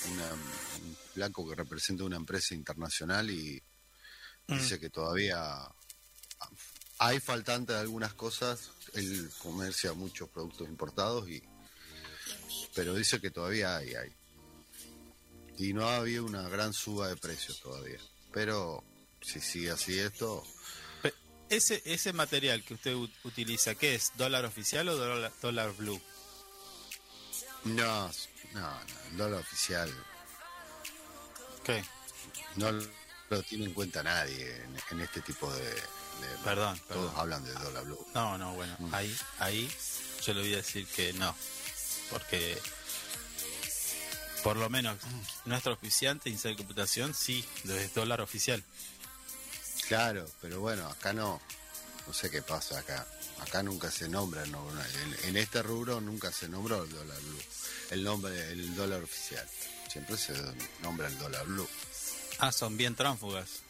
un 0.07 0.97
blanco 1.15 1.47
que 1.47 1.55
representa 1.55 2.03
una 2.03 2.17
empresa 2.17 2.53
internacional 2.53 3.29
y 3.29 3.61
mm. 4.47 4.57
dice 4.57 4.79
que 4.79 4.89
todavía 4.89 5.67
hay 6.99 7.19
faltante 7.19 7.73
de 7.73 7.79
algunas 7.79 8.13
cosas, 8.13 8.71
él 8.93 9.29
comercia 9.39 9.93
muchos 9.93 10.29
productos 10.29 10.67
importados 10.67 11.29
y 11.29 11.41
pero 12.73 12.93
dice 12.93 13.21
que 13.21 13.31
todavía 13.31 13.77
hay, 13.77 13.95
hay. 13.95 14.13
Y 15.57 15.73
no 15.73 15.87
ha 15.87 15.97
habido 15.97 16.25
una 16.25 16.47
gran 16.49 16.73
suba 16.73 17.07
de 17.07 17.15
precios 17.15 17.61
todavía. 17.61 17.99
Pero 18.33 18.83
si 19.21 19.39
sigue 19.39 19.71
así 19.71 19.97
esto... 19.97 20.43
Ese, 21.47 21.81
ese 21.85 22.11
material 22.11 22.63
que 22.63 22.73
usted 22.73 22.95
utiliza, 23.23 23.75
¿qué 23.75 23.95
es? 23.95 24.11
¿Dólar 24.17 24.45
oficial 24.45 24.89
o 24.89 24.97
dólar, 25.41 25.73
blue? 25.73 26.01
No, 27.65 28.11
no, 28.55 28.61
no, 28.61 28.79
el 29.11 29.17
dólar 29.17 29.39
oficial. 29.41 29.93
¿Qué? 31.63 31.83
No 32.55 32.71
lo 33.29 33.43
tiene 33.43 33.65
en 33.65 33.73
cuenta 33.73 34.01
nadie 34.01 34.63
en, 34.91 35.01
este 35.01 35.21
tipo 35.21 35.51
de, 35.53 35.75
perdón, 36.43 36.79
todos 36.87 37.15
hablan 37.17 37.43
de 37.43 37.51
dólar 37.53 37.83
blue. 37.83 38.07
No, 38.13 38.37
no, 38.37 38.53
bueno, 38.53 38.75
mm. 38.79 38.93
ahí, 38.93 39.17
ahí 39.39 39.69
yo 40.23 40.33
le 40.33 40.41
voy 40.41 40.53
a 40.53 40.57
decir 40.57 40.87
que 40.87 41.11
no, 41.13 41.35
porque 42.09 42.57
por 44.43 44.57
lo 44.57 44.69
menos 44.69 44.97
nuestro 45.45 45.73
oficiante 45.73 46.31
de 46.31 46.55
Computación 46.55 47.13
sí, 47.13 47.43
es 47.67 47.93
dólar 47.93 48.21
oficial. 48.21 48.63
Claro, 49.87 50.25
pero 50.41 50.61
bueno, 50.61 50.87
acá 50.87 51.13
no, 51.13 51.41
no 52.07 52.13
sé 52.13 52.29
qué 52.29 52.41
pasa 52.41 52.79
acá. 52.79 53.05
Acá 53.41 53.63
nunca 53.63 53.91
se 53.91 54.07
nombra, 54.07 54.45
no, 54.45 54.65
en, 55.23 55.35
este 55.35 55.61
rubro 55.61 55.99
nunca 55.99 56.31
se 56.31 56.47
nombró 56.47 56.83
el 56.83 56.89
dólar 56.89 57.19
blue, 57.21 57.41
el 57.91 58.03
nombre, 58.03 58.51
el 58.51 58.75
dólar 58.75 59.03
oficial. 59.03 59.47
Siempre 59.91 60.17
se 60.17 60.33
nombra 60.81 61.07
el 61.07 61.17
dólar 61.17 61.45
blue. 61.45 61.67
Ah, 62.39 62.51
son 62.51 62.77
bien 62.77 62.95
tránsfugas. 62.95 63.61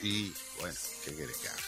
Y 0.00 0.32
bueno, 0.60 0.78
¿qué 1.04 1.14
quiere 1.14 1.32
que 1.40 1.48
haga? 1.48 1.62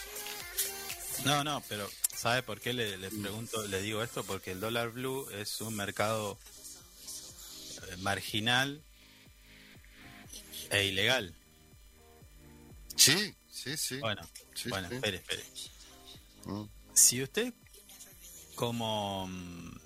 No, 1.25 1.43
no, 1.43 1.63
pero 1.67 1.89
¿sabe 2.15 2.41
por 2.41 2.59
qué 2.59 2.73
le, 2.73 2.97
pregunto, 2.97 3.65
le 3.67 3.81
digo 3.81 4.01
esto? 4.01 4.23
Porque 4.23 4.51
el 4.51 4.59
dólar 4.59 4.89
blue 4.89 5.29
es 5.31 5.61
un 5.61 5.75
mercado 5.75 6.37
eh, 7.89 7.97
marginal 7.97 8.81
e 10.69 10.85
ilegal. 10.85 11.35
Sí, 12.95 13.35
sí, 13.51 13.77
sí. 13.77 13.99
Bueno, 13.99 14.21
bueno, 14.69 14.87
espere, 14.91 15.17
espere. 15.17 15.43
Mm. 16.45 16.63
Si 16.93 17.21
usted 17.21 17.53
como 18.55 19.27
mm, 19.27 19.79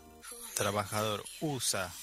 trabajador 0.55 1.23
usa 1.41 1.93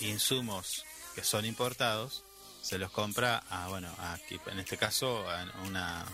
insumos 0.00 0.84
que 1.14 1.24
son 1.24 1.44
importados, 1.44 2.24
se 2.62 2.78
los 2.78 2.90
compra 2.90 3.42
a, 3.50 3.68
bueno, 3.68 3.94
aquí, 3.98 4.40
en 4.46 4.58
este 4.58 4.76
caso, 4.76 5.28
a 5.28 5.44
una 5.64 6.04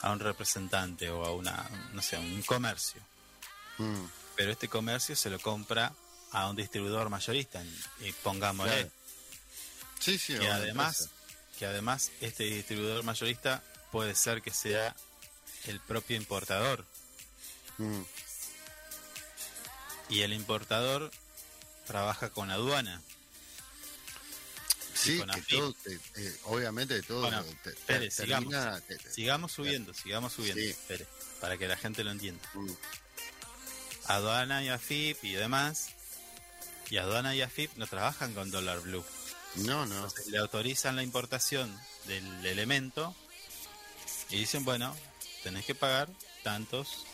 a 0.00 0.12
un 0.12 0.20
representante 0.20 1.10
o 1.10 1.24
a 1.24 1.32
una, 1.32 1.68
no 1.92 2.02
sé, 2.02 2.16
un 2.16 2.42
comercio. 2.42 3.00
Mm. 3.78 4.04
Pero 4.36 4.52
este 4.52 4.68
comercio 4.68 5.16
se 5.16 5.30
lo 5.30 5.40
compra 5.40 5.92
a 6.30 6.48
un 6.48 6.56
distribuidor 6.56 7.08
mayorista, 7.08 7.62
y 8.00 8.12
pongámosle. 8.12 8.90
Sí, 9.98 10.18
sí, 10.18 10.38
que 10.38 10.48
además, 10.48 11.08
que 11.58 11.66
además 11.66 12.12
este 12.20 12.44
distribuidor 12.44 13.02
mayorista 13.02 13.62
puede 13.90 14.14
ser 14.14 14.42
que 14.42 14.52
sea 14.52 14.94
el 15.66 15.80
propio 15.80 16.16
importador. 16.16 16.84
Mm. 17.78 18.02
Y 20.08 20.22
el 20.22 20.32
importador 20.32 21.10
trabaja 21.86 22.30
con 22.30 22.50
aduana. 22.50 23.02
Sí, 24.94 25.22
que 25.22 25.56
todo, 25.56 25.74
eh, 26.16 26.36
obviamente 26.44 27.00
todo. 27.02 27.22
Bueno, 27.22 27.44
sigamos, 28.10 28.54
sigamos 29.12 29.52
subiendo, 29.52 29.94
sigamos 29.94 30.32
subiendo, 30.32 30.76
para 31.40 31.56
que 31.56 31.68
la 31.68 31.76
gente 31.76 32.02
lo 32.02 32.10
entienda. 32.10 32.42
Mm. 32.54 32.70
Aduana 34.06 34.64
y 34.64 34.68
AFIP 34.68 35.22
y 35.22 35.34
demás, 35.34 35.90
y 36.90 36.96
Aduana 36.96 37.34
y 37.36 37.42
AFIP 37.42 37.76
no 37.76 37.86
trabajan 37.86 38.34
con 38.34 38.50
dólar 38.50 38.80
blue. 38.80 39.04
No, 39.56 39.86
no. 39.86 40.08
le 40.26 40.38
autorizan 40.38 40.96
la 40.96 41.02
importación 41.02 41.74
del 42.06 42.46
elemento 42.46 43.14
y 44.30 44.36
dicen, 44.36 44.64
bueno, 44.64 44.94
tenés 45.42 45.64
que 45.64 45.74
pagar 45.74 46.08
tantos 46.42 47.04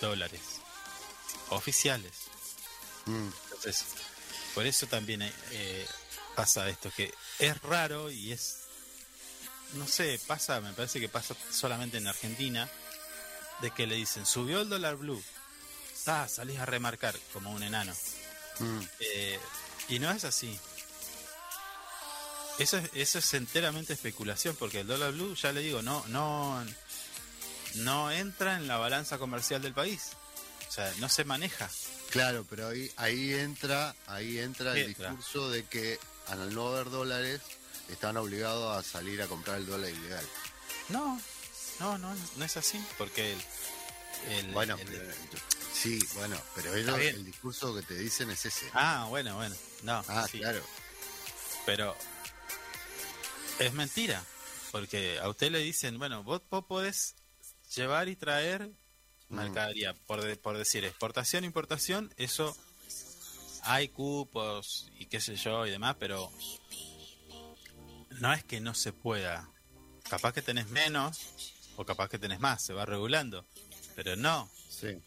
dólares 0.00 0.40
oficiales. 1.48 2.12
Mm. 3.06 3.28
Entonces, 3.44 3.84
por 4.54 4.66
eso 4.66 4.86
también 4.86 5.22
eh, 5.22 5.86
pasa 6.34 6.68
esto, 6.68 6.90
que 6.96 7.12
es 7.38 7.60
raro 7.62 8.10
y 8.10 8.32
es, 8.32 8.58
no 9.74 9.86
sé, 9.86 10.20
pasa, 10.26 10.60
me 10.60 10.72
parece 10.72 11.00
que 11.00 11.08
pasa 11.08 11.34
solamente 11.50 11.98
en 11.98 12.06
Argentina, 12.06 12.68
de 13.60 13.70
que 13.70 13.86
le 13.86 13.94
dicen, 13.94 14.26
subió 14.26 14.60
el 14.60 14.68
dólar 14.68 14.96
blue, 14.96 15.22
ah, 16.06 16.26
salís 16.28 16.58
a 16.58 16.66
remarcar 16.66 17.18
como 17.32 17.50
un 17.50 17.62
enano. 17.62 17.92
Mm. 18.58 18.80
Eh, 19.00 19.40
y 19.88 19.98
no 19.98 20.10
es 20.10 20.24
así. 20.24 20.58
Eso 22.58 22.76
es, 22.78 22.90
eso 22.94 23.18
es 23.18 23.34
enteramente 23.34 23.92
especulación, 23.92 24.56
porque 24.56 24.80
el 24.80 24.86
dólar 24.86 25.12
blue, 25.12 25.34
ya 25.34 25.52
le 25.52 25.60
digo, 25.60 25.82
no, 25.82 26.04
no, 26.08 26.62
no 27.76 28.10
entra 28.10 28.56
en 28.56 28.68
la 28.68 28.76
balanza 28.76 29.18
comercial 29.18 29.62
del 29.62 29.72
país. 29.72 30.10
O 30.68 30.72
sea, 30.72 30.92
no 30.98 31.08
se 31.08 31.24
maneja. 31.24 31.70
Claro, 32.12 32.46
pero 32.48 32.68
ahí, 32.68 32.90
ahí 32.96 33.34
entra, 33.34 33.96
ahí 34.06 34.38
entra 34.38 34.78
el 34.78 34.94
discurso 34.94 35.50
de 35.50 35.64
que 35.64 35.98
al 36.28 36.54
no 36.54 36.68
haber 36.68 36.90
dólares, 36.90 37.40
están 37.88 38.16
obligados 38.16 38.76
a 38.76 38.88
salir 38.88 39.20
a 39.22 39.26
comprar 39.26 39.58
el 39.58 39.66
dólar 39.66 39.90
ilegal. 39.90 40.24
No, 40.88 41.20
no, 41.80 41.98
no, 41.98 42.14
no 42.36 42.44
es 42.44 42.56
así, 42.56 42.82
porque 42.98 43.34
el, 44.28 44.52
bueno, 44.52 44.76
sí, 45.72 45.98
bueno, 46.14 46.40
pero 46.54 46.74
ellos, 46.74 46.98
el 46.98 47.24
discurso 47.24 47.74
que 47.74 47.82
te 47.82 47.94
dicen 47.94 48.30
es 48.30 48.44
ese. 48.46 48.70
Ah, 48.72 49.06
bueno, 49.08 49.34
bueno, 49.36 49.54
no. 49.82 50.04
Ah, 50.08 50.26
claro. 50.30 50.62
Pero 51.66 51.96
es 53.58 53.72
mentira, 53.72 54.24
porque 54.70 55.18
a 55.20 55.28
usted 55.28 55.50
le 55.50 55.58
dicen, 55.58 55.98
bueno, 55.98 56.22
vos, 56.22 56.42
podés 56.66 57.14
llevar 57.74 58.08
y 58.08 58.16
traer 58.16 58.70
mm. 59.32 59.36
mercadería, 59.36 59.94
por, 60.06 60.38
por 60.38 60.56
decir, 60.56 60.84
exportación, 60.84 61.44
importación, 61.44 62.12
eso 62.16 62.56
hay 63.62 63.88
cupos 63.88 64.90
y 64.98 65.06
qué 65.06 65.20
sé 65.20 65.36
yo 65.36 65.66
y 65.66 65.70
demás, 65.70 65.96
pero 65.98 66.30
no 68.20 68.32
es 68.32 68.44
que 68.44 68.60
no 68.60 68.74
se 68.74 68.92
pueda. 68.92 69.48
Capaz 70.08 70.32
que 70.32 70.42
tenés 70.42 70.68
menos 70.68 71.18
o 71.76 71.84
capaz 71.84 72.08
que 72.08 72.18
tenés 72.18 72.40
más, 72.40 72.62
se 72.62 72.72
va 72.72 72.84
regulando. 72.84 73.44
Pero 73.94 74.16
no. 74.16 74.50
Sí. 74.68 74.98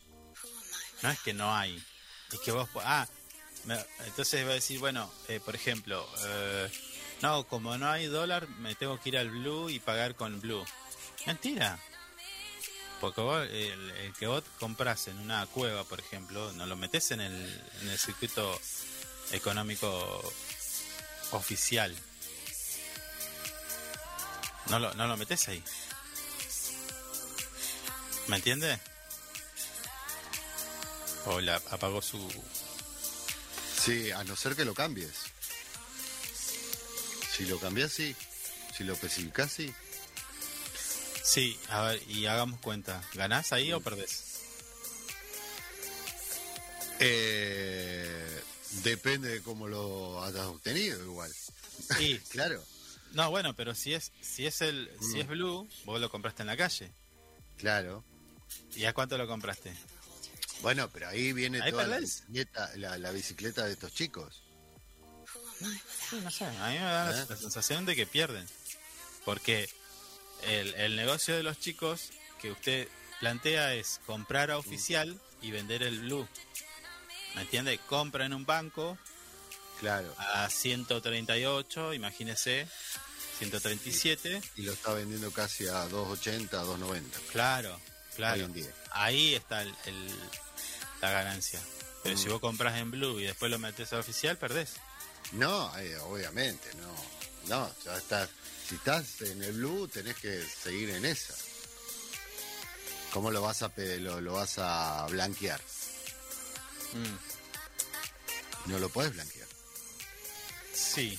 No 1.01 1.09
es 1.09 1.19
que 1.19 1.33
no 1.33 1.53
hay. 1.53 1.81
Y 2.31 2.37
que 2.39 2.51
vos... 2.51 2.69
Ah, 2.75 3.07
entonces 4.05 4.45
va 4.45 4.51
a 4.51 4.55
decir, 4.55 4.79
bueno, 4.79 5.11
eh, 5.27 5.39
por 5.43 5.55
ejemplo, 5.55 6.07
eh, 6.25 6.69
no, 7.21 7.47
como 7.47 7.77
no 7.77 7.89
hay 7.89 8.05
dólar, 8.05 8.47
me 8.59 8.75
tengo 8.75 8.99
que 8.99 9.09
ir 9.09 9.17
al 9.17 9.29
blue 9.29 9.69
y 9.69 9.79
pagar 9.79 10.15
con 10.15 10.39
blue. 10.39 10.63
Mentira. 11.25 11.79
Porque 13.05 13.21
vos, 13.21 13.47
el, 13.51 14.13
que 14.17 14.25
vos 14.25 14.43
compras 14.59 15.07
en 15.09 15.19
una 15.19 15.45
cueva, 15.45 15.83
por 15.83 15.99
ejemplo, 15.99 16.51
no 16.53 16.65
lo 16.65 16.75
metes 16.75 17.11
en 17.11 17.21
el, 17.21 17.63
en 17.81 17.89
el 17.89 17.99
circuito 17.99 18.59
económico 19.31 20.33
oficial. 21.29 21.95
No 24.71 24.79
lo, 24.79 24.91
no 24.95 25.05
lo 25.05 25.17
metes 25.17 25.47
ahí. 25.49 25.63
¿Me 28.25 28.37
entiende? 28.37 28.79
O 31.27 31.39
la 31.41 31.57
apagó 31.69 32.01
su... 32.01 32.27
Sí, 33.83 34.09
a 34.09 34.23
no 34.23 34.35
ser 34.35 34.55
que 34.55 34.65
lo 34.65 34.73
cambies. 34.73 35.13
Si 37.37 37.45
lo 37.45 37.59
cambias, 37.59 37.91
sí. 37.93 38.15
Si 38.75 38.83
lo 38.83 38.93
especificas, 38.93 39.51
sí. 39.51 39.71
Sí, 41.25 41.59
a 41.69 41.81
ver, 41.81 42.03
y 42.07 42.27
hagamos 42.27 42.59
cuenta, 42.59 43.03
¿ganás 43.15 43.51
ahí 43.51 43.73
o 43.73 43.81
perdés? 43.81 44.35
Eh, 46.99 48.43
depende 48.83 49.29
de 49.29 49.41
cómo 49.41 49.67
lo 49.67 50.23
hayas 50.23 50.45
obtenido 50.45 51.03
igual. 51.03 51.33
Sí, 51.97 52.19
claro. 52.29 52.63
No, 53.13 53.31
bueno, 53.31 53.55
pero 53.55 53.73
si 53.73 53.95
es 53.95 54.11
si 54.21 54.45
es 54.45 54.61
el 54.61 54.91
si 55.01 55.19
es 55.19 55.25
mm. 55.25 55.29
blue, 55.29 55.69
vos 55.85 55.99
lo 55.99 56.11
compraste 56.11 56.43
en 56.43 56.47
la 56.47 56.57
calle. 56.57 56.91
Claro. 57.57 58.03
¿Y 58.75 58.85
a 58.85 58.93
cuánto 58.93 59.17
lo 59.17 59.27
compraste? 59.27 59.75
Bueno, 60.61 60.89
pero 60.91 61.07
ahí 61.07 61.33
viene 61.33 61.59
toda 61.71 61.87
la 61.87 61.99
bicicleta, 61.99 62.71
la, 62.75 63.11
bicicleta 63.11 63.65
de 63.65 63.73
estos 63.73 63.93
chicos. 63.93 64.43
Sí, 66.09 66.19
no 66.23 66.29
sé, 66.29 66.45
a 66.45 66.69
mí 66.69 66.75
me 66.75 66.79
da 66.81 67.11
la 67.11 67.21
¿Eh? 67.23 67.37
sensación 67.37 67.85
de 67.85 67.95
que 67.95 68.05
pierden. 68.05 68.47
Porque 69.23 69.69
el, 70.43 70.95
negocio 70.95 71.35
de 71.35 71.43
los 71.43 71.59
chicos 71.59 72.09
que 72.41 72.51
usted 72.51 72.87
plantea 73.19 73.73
es 73.73 73.99
comprar 74.05 74.51
a 74.51 74.57
oficial 74.57 75.19
y 75.41 75.51
vender 75.51 75.83
el 75.83 75.99
blue. 75.99 76.27
¿Me 77.35 77.41
entiende? 77.41 77.77
Compra 77.79 78.25
en 78.25 78.33
un 78.33 78.45
banco. 78.45 78.97
Claro. 79.79 80.13
A 80.17 80.49
138, 80.49 81.93
imagínese, 81.93 82.67
137. 83.39 84.41
Y 84.55 84.61
lo 84.63 84.73
está 84.73 84.93
vendiendo 84.93 85.31
casi 85.31 85.67
a 85.67 85.87
280, 85.87 86.59
a 86.59 86.63
290. 86.63 87.19
Claro. 87.31 87.79
claro. 88.15 88.47
Ahí 88.91 89.35
está 89.35 89.61
el, 89.61 89.73
la 91.01 91.11
ganancia. 91.11 91.59
Pero 92.03 92.17
si 92.17 92.27
mm. 92.27 92.31
vos 92.31 92.39
compras 92.39 92.77
en 92.77 92.91
Blue 92.91 93.19
y 93.19 93.23
después 93.23 93.51
lo 93.51 93.59
metes 93.59 93.91
a 93.91 93.99
oficial, 93.99 94.37
perdés. 94.37 94.75
No, 95.33 95.75
eh, 95.79 95.97
obviamente, 95.97 96.69
no. 96.75 97.14
No, 97.47 97.71
ya 97.83 97.97
estás. 97.97 98.29
Si 98.67 98.75
estás 98.75 99.21
en 99.21 99.43
el 99.43 99.53
Blue, 99.53 99.87
tenés 99.87 100.15
que 100.17 100.43
seguir 100.43 100.89
en 100.89 101.05
esa. 101.05 101.35
¿Cómo 103.13 103.31
lo 103.31 103.41
vas 103.41 103.61
a 103.61 103.71
lo, 103.77 104.19
lo 104.21 104.33
vas 104.33 104.57
a 104.57 105.05
blanquear? 105.09 105.61
Mm. 106.93 108.69
No 108.71 108.79
lo 108.79 108.89
puedes 108.89 109.13
blanquear. 109.13 109.47
Sí. 110.73 111.17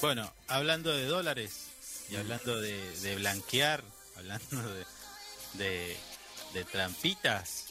Bueno, 0.00 0.32
hablando 0.48 0.94
de 0.94 1.06
dólares 1.06 1.68
y 2.10 2.16
hablando 2.16 2.60
de, 2.60 3.16
blanquear, 3.16 3.82
hablando 4.16 4.74
de, 5.54 5.96
de, 6.52 6.64
trampitas, 6.64 7.66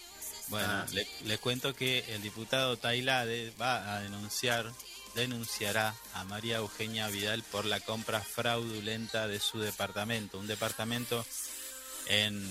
bueno, 0.47 0.67
ah. 0.69 0.85
le, 1.25 1.37
cuento 1.37 1.75
que 1.75 1.99
el 2.13 2.21
diputado 2.21 2.77
Tailade 2.77 3.53
va 3.59 3.95
a 3.95 4.01
denunciar, 4.01 4.71
denunciará 5.15 5.93
a 6.13 6.23
María 6.23 6.57
Eugenia 6.57 7.07
Vidal 7.07 7.43
por 7.43 7.65
la 7.65 7.79
compra 7.79 8.21
fraudulenta 8.21 9.27
de 9.27 9.39
su 9.39 9.59
departamento, 9.59 10.37
un 10.37 10.47
departamento 10.47 11.25
en 12.07 12.47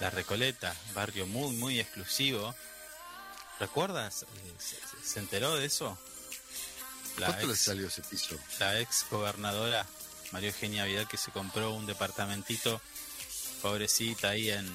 La 0.00 0.10
Recoleta, 0.10 0.74
barrio 0.94 1.26
muy, 1.26 1.56
muy 1.56 1.80
exclusivo. 1.80 2.54
¿Recuerdas? 3.60 4.22
Eh, 4.22 4.54
¿Se, 5.02 5.18
enteró 5.18 5.56
de 5.56 5.66
eso? 5.66 5.96
¿Cuánto 7.16 7.46
le 7.46 7.56
salió 7.56 7.88
ese 7.88 8.02
piso? 8.02 8.36
La 8.58 8.78
ex 8.80 9.06
gobernadora 9.10 9.86
María 10.32 10.50
Eugenia 10.50 10.84
Vidal 10.84 11.08
que 11.08 11.16
se 11.16 11.30
compró 11.30 11.72
un 11.72 11.86
departamentito 11.86 12.80
pobrecita 13.62 14.30
ahí 14.30 14.50
en 14.50 14.70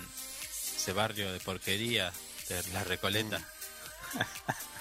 ese 0.76 0.94
barrio 0.94 1.32
de 1.32 1.40
porquería 1.40 2.12
de 2.50 2.64
La 2.74 2.84
Recoleta. 2.84 3.40
Mm. 3.40 4.20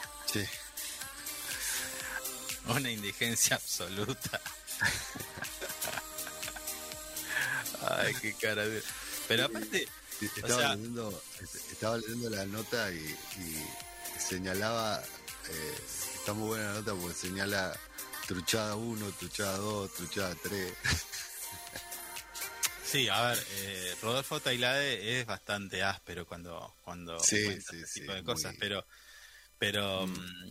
sí. 2.72 2.80
Una 2.80 2.90
indigencia 2.90 3.56
absoluta. 3.56 4.40
Ay, 7.88 8.14
qué 8.20 8.34
cara 8.34 8.66
de... 8.66 8.82
Pero 9.28 9.44
aparte... 9.46 9.88
Estaba, 10.20 10.74
leyendo, 10.74 11.22
estaba 11.72 11.96
leyendo 11.96 12.28
la 12.30 12.44
nota 12.46 12.92
y, 12.92 13.16
señalaba... 14.18 15.02
Eh, 15.48 15.78
está 16.14 16.34
muy 16.34 16.48
buena 16.48 16.66
la 16.66 16.74
nota 16.74 16.94
porque 16.94 17.16
señala 17.16 17.78
truchada 18.26 18.76
1, 18.76 19.12
truchada 19.12 19.56
2, 19.56 19.94
truchada 19.94 20.34
3. 20.42 20.74
Sí, 22.90 23.08
a 23.08 23.22
ver, 23.22 23.38
eh, 23.52 23.94
Rodolfo 24.02 24.40
Tailade 24.40 25.20
es 25.20 25.24
bastante 25.24 25.80
áspero 25.80 26.26
cuando, 26.26 26.74
cuando 26.82 27.20
sí, 27.20 27.44
sí, 27.60 27.76
este 27.80 28.00
tipo 28.00 28.12
de 28.12 28.24
cosas, 28.24 28.54
pero, 28.58 28.84
pero 29.58 30.08
mm. 30.08 30.50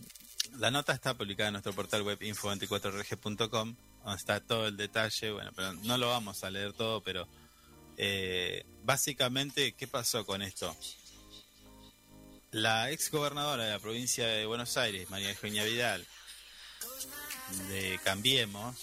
La 0.58 0.70
nota 0.70 0.92
está 0.92 1.14
publicada 1.14 1.48
en 1.48 1.52
nuestro 1.54 1.72
portal 1.72 2.02
web 2.02 2.18
info24rg.com, 2.20 3.76
donde 4.04 4.16
está 4.16 4.40
todo 4.40 4.66
el 4.66 4.76
detalle, 4.76 5.30
bueno, 5.30 5.52
pero 5.54 5.72
no 5.74 5.96
lo 5.98 6.08
vamos 6.08 6.42
a 6.44 6.50
leer 6.50 6.72
todo, 6.72 7.02
pero 7.02 7.28
eh, 7.96 8.64
básicamente, 8.82 9.72
¿qué 9.72 9.86
pasó 9.86 10.24
con 10.26 10.42
esto? 10.42 10.76
La 12.50 12.90
ex 12.90 13.10
gobernadora 13.10 13.64
de 13.64 13.70
la 13.70 13.78
provincia 13.78 14.26
de 14.26 14.46
Buenos 14.46 14.76
Aires, 14.76 15.08
María 15.10 15.30
Eugenia 15.30 15.64
Vidal, 15.64 16.06
de 17.68 18.00
Cambiemos, 18.02 18.76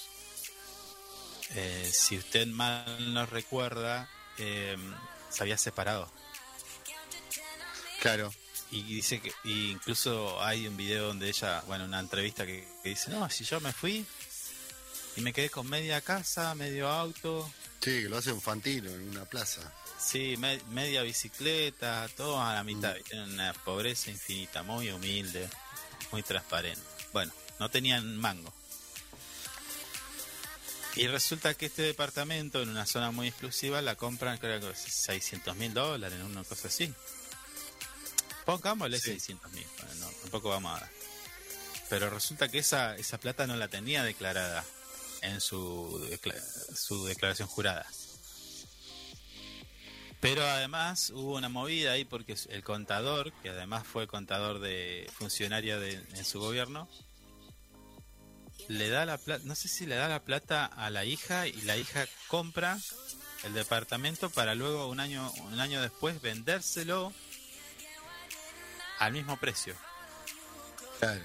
eh, 1.55 1.89
si 1.91 2.18
usted 2.18 2.47
mal 2.47 3.14
no 3.14 3.26
recuerda, 3.26 4.10
eh, 4.38 4.78
se 5.30 5.43
había 5.43 5.58
separado. 5.58 6.10
Claro. 8.01 8.32
Y 8.72 8.84
dice 8.84 9.22
que 9.22 9.32
incluso 9.45 10.41
hay 10.43 10.68
un 10.68 10.76
video 10.76 11.07
donde 11.07 11.30
ella, 11.30 11.63
bueno, 11.68 11.86
una 11.86 11.99
entrevista 11.99 12.45
que, 12.45 12.68
dice, 12.84 13.11
no, 13.11 13.30
si 13.30 13.45
yo 13.45 13.61
me 13.61 13.72
fui 13.72 14.05
y 15.15 15.22
me 15.22 15.32
quedé 15.32 15.49
con 15.49 15.68
media 15.68 16.01
casa, 16.01 16.53
medio 16.53 16.89
auto. 16.89 17.49
Sí, 17.82 18.03
que 18.03 18.09
lo 18.09 18.18
hace 18.18 18.32
un 18.32 18.41
fantino 18.41 18.89
en 18.89 19.09
una 19.09 19.26
plaza. 19.26 19.74
Sí, 19.99 20.36
media 20.70 21.01
bicicleta, 21.01 22.07
todo 22.15 22.41
a 22.41 22.53
la 22.53 22.63
mitad. 22.63 22.95
Mm. 23.13 23.34
una 23.34 23.53
pobreza 23.53 24.11
infinita, 24.11 24.63
muy 24.63 24.89
humilde, 24.91 25.49
muy 26.11 26.24
transparente. 26.24 26.82
Bueno, 27.13 27.32
no 27.59 27.70
tenían 27.70 28.18
mango. 28.18 28.53
Y 30.97 31.07
resulta 31.07 31.53
que 31.53 31.68
este 31.68 31.84
departamento 31.84 32.61
en 32.61 32.70
una 32.70 32.88
zona 32.88 33.11
muy 33.11 33.28
exclusiva 33.28 33.82
la 33.84 33.95
compran 33.95 34.39
creo 34.39 34.59
que 34.59 34.76
600 34.76 35.55
mil 35.55 35.72
dólares, 35.72 36.20
una 36.24 36.43
cosa 36.43 36.70
así. 36.70 36.91
Pongámosle 38.48 38.98
600 38.98 39.52
mil, 39.52 39.66
no, 40.00 40.08
tampoco 40.22 40.48
vamos 40.48 40.82
a... 40.82 40.89
Pero 41.89 42.10
resulta 42.10 42.48
que 42.48 42.60
esa, 42.60 42.95
esa 42.95 43.18
plata 43.20 43.45
no 43.45 43.58
la 43.58 43.68
tenía 43.68 44.06
declarada 44.06 44.64
en 45.22 45.41
su, 45.41 46.18
su 46.74 47.06
declaración 47.08 47.50
jurada. 47.50 47.86
Pero 50.22 50.45
además 50.45 51.10
hubo 51.10 51.36
una 51.36 51.50
movida 51.50 51.91
ahí 51.91 52.06
porque 52.06 52.38
el 52.48 52.64
contador, 52.64 53.34
que 53.43 53.50
además 53.50 53.86
fue 53.86 54.08
contador 54.08 54.62
de 54.62 55.12
funcionaria 55.20 55.78
de, 55.78 55.95
en 55.95 56.24
su 56.24 56.39
gobierno, 56.39 56.88
le 58.70 58.88
da 58.88 59.06
la 59.06 59.18
plata, 59.18 59.43
no 59.43 59.56
sé 59.56 59.68
si 59.68 59.86
le 59.86 59.95
da 59.95 60.08
la 60.08 60.24
plata 60.24 60.66
a 60.66 60.89
la 60.89 61.04
hija 61.04 61.48
y 61.48 61.62
la 61.64 61.76
hija 61.76 62.08
compra 62.30 62.80
el 63.43 63.54
departamento 63.54 64.30
para 64.30 64.56
luego 64.56 64.88
un 64.88 65.02
año 65.02 65.32
un 65.52 65.60
año 65.60 65.82
después 65.82 66.22
vendérselo 66.22 67.14
al 69.00 69.14
mismo 69.14 69.38
precio. 69.38 69.76
Claro. 71.00 71.24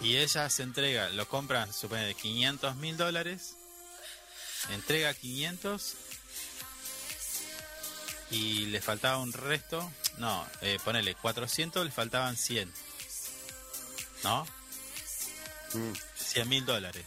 Y 0.00 0.16
ella 0.16 0.48
se 0.48 0.62
entrega, 0.62 1.08
lo 1.10 1.28
compra, 1.28 1.70
supone, 1.72 2.04
de 2.04 2.14
500 2.14 2.76
mil 2.76 2.96
dólares, 2.96 3.56
entrega 4.70 5.12
500 5.12 5.94
y 8.30 8.66
le 8.66 8.80
faltaba 8.80 9.18
un 9.18 9.32
resto, 9.32 9.90
no, 10.18 10.46
eh, 10.60 10.78
ponele 10.84 11.14
400, 11.14 11.84
le 11.84 11.90
faltaban 11.90 12.36
100. 12.36 12.72
¿No? 14.22 14.46
100 16.16 16.48
mil 16.48 16.64
dólares. 16.64 17.04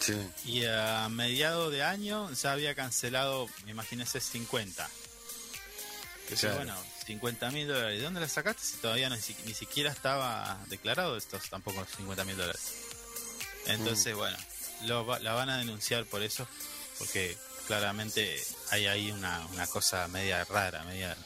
Sí. 0.00 0.14
Y 0.44 0.64
a 0.64 1.08
mediado 1.08 1.70
de 1.70 1.84
año 1.84 2.32
ya 2.32 2.52
había 2.52 2.74
cancelado, 2.74 3.48
imagínese, 3.66 4.20
50. 4.20 4.88
Claro. 6.38 6.56
bueno, 6.56 6.76
50 7.06 7.50
mil 7.50 7.66
dólares. 7.66 7.98
¿De 7.98 8.04
dónde 8.04 8.20
la 8.20 8.28
sacaste 8.28 8.62
si 8.62 8.76
todavía 8.76 9.08
ni 9.08 9.54
siquiera 9.54 9.90
estaba 9.90 10.58
declarado 10.68 11.16
estos 11.16 11.48
tampoco 11.50 11.84
50 11.84 12.24
mil 12.24 12.36
dólares? 12.36 12.74
Entonces, 13.66 14.14
mm. 14.14 14.18
bueno, 14.18 14.36
lo, 14.86 15.18
la 15.18 15.32
van 15.32 15.50
a 15.50 15.58
denunciar 15.58 16.04
por 16.06 16.22
eso, 16.22 16.46
porque 16.98 17.36
claramente 17.66 18.42
hay 18.70 18.86
ahí 18.86 19.10
una, 19.10 19.46
una 19.52 19.66
cosa 19.66 20.06
media 20.08 20.44
rara, 20.44 20.82
media... 20.84 21.16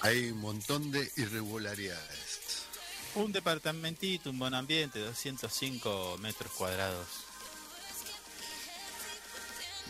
Hay 0.00 0.30
un 0.30 0.38
montón 0.38 0.90
de 0.90 1.08
irregularidades. 1.16 2.66
Un 3.14 3.30
departamentito, 3.30 4.30
un 4.30 4.38
buen 4.38 4.54
ambiente, 4.54 4.98
205 4.98 6.18
metros 6.18 6.50
cuadrados 6.52 7.06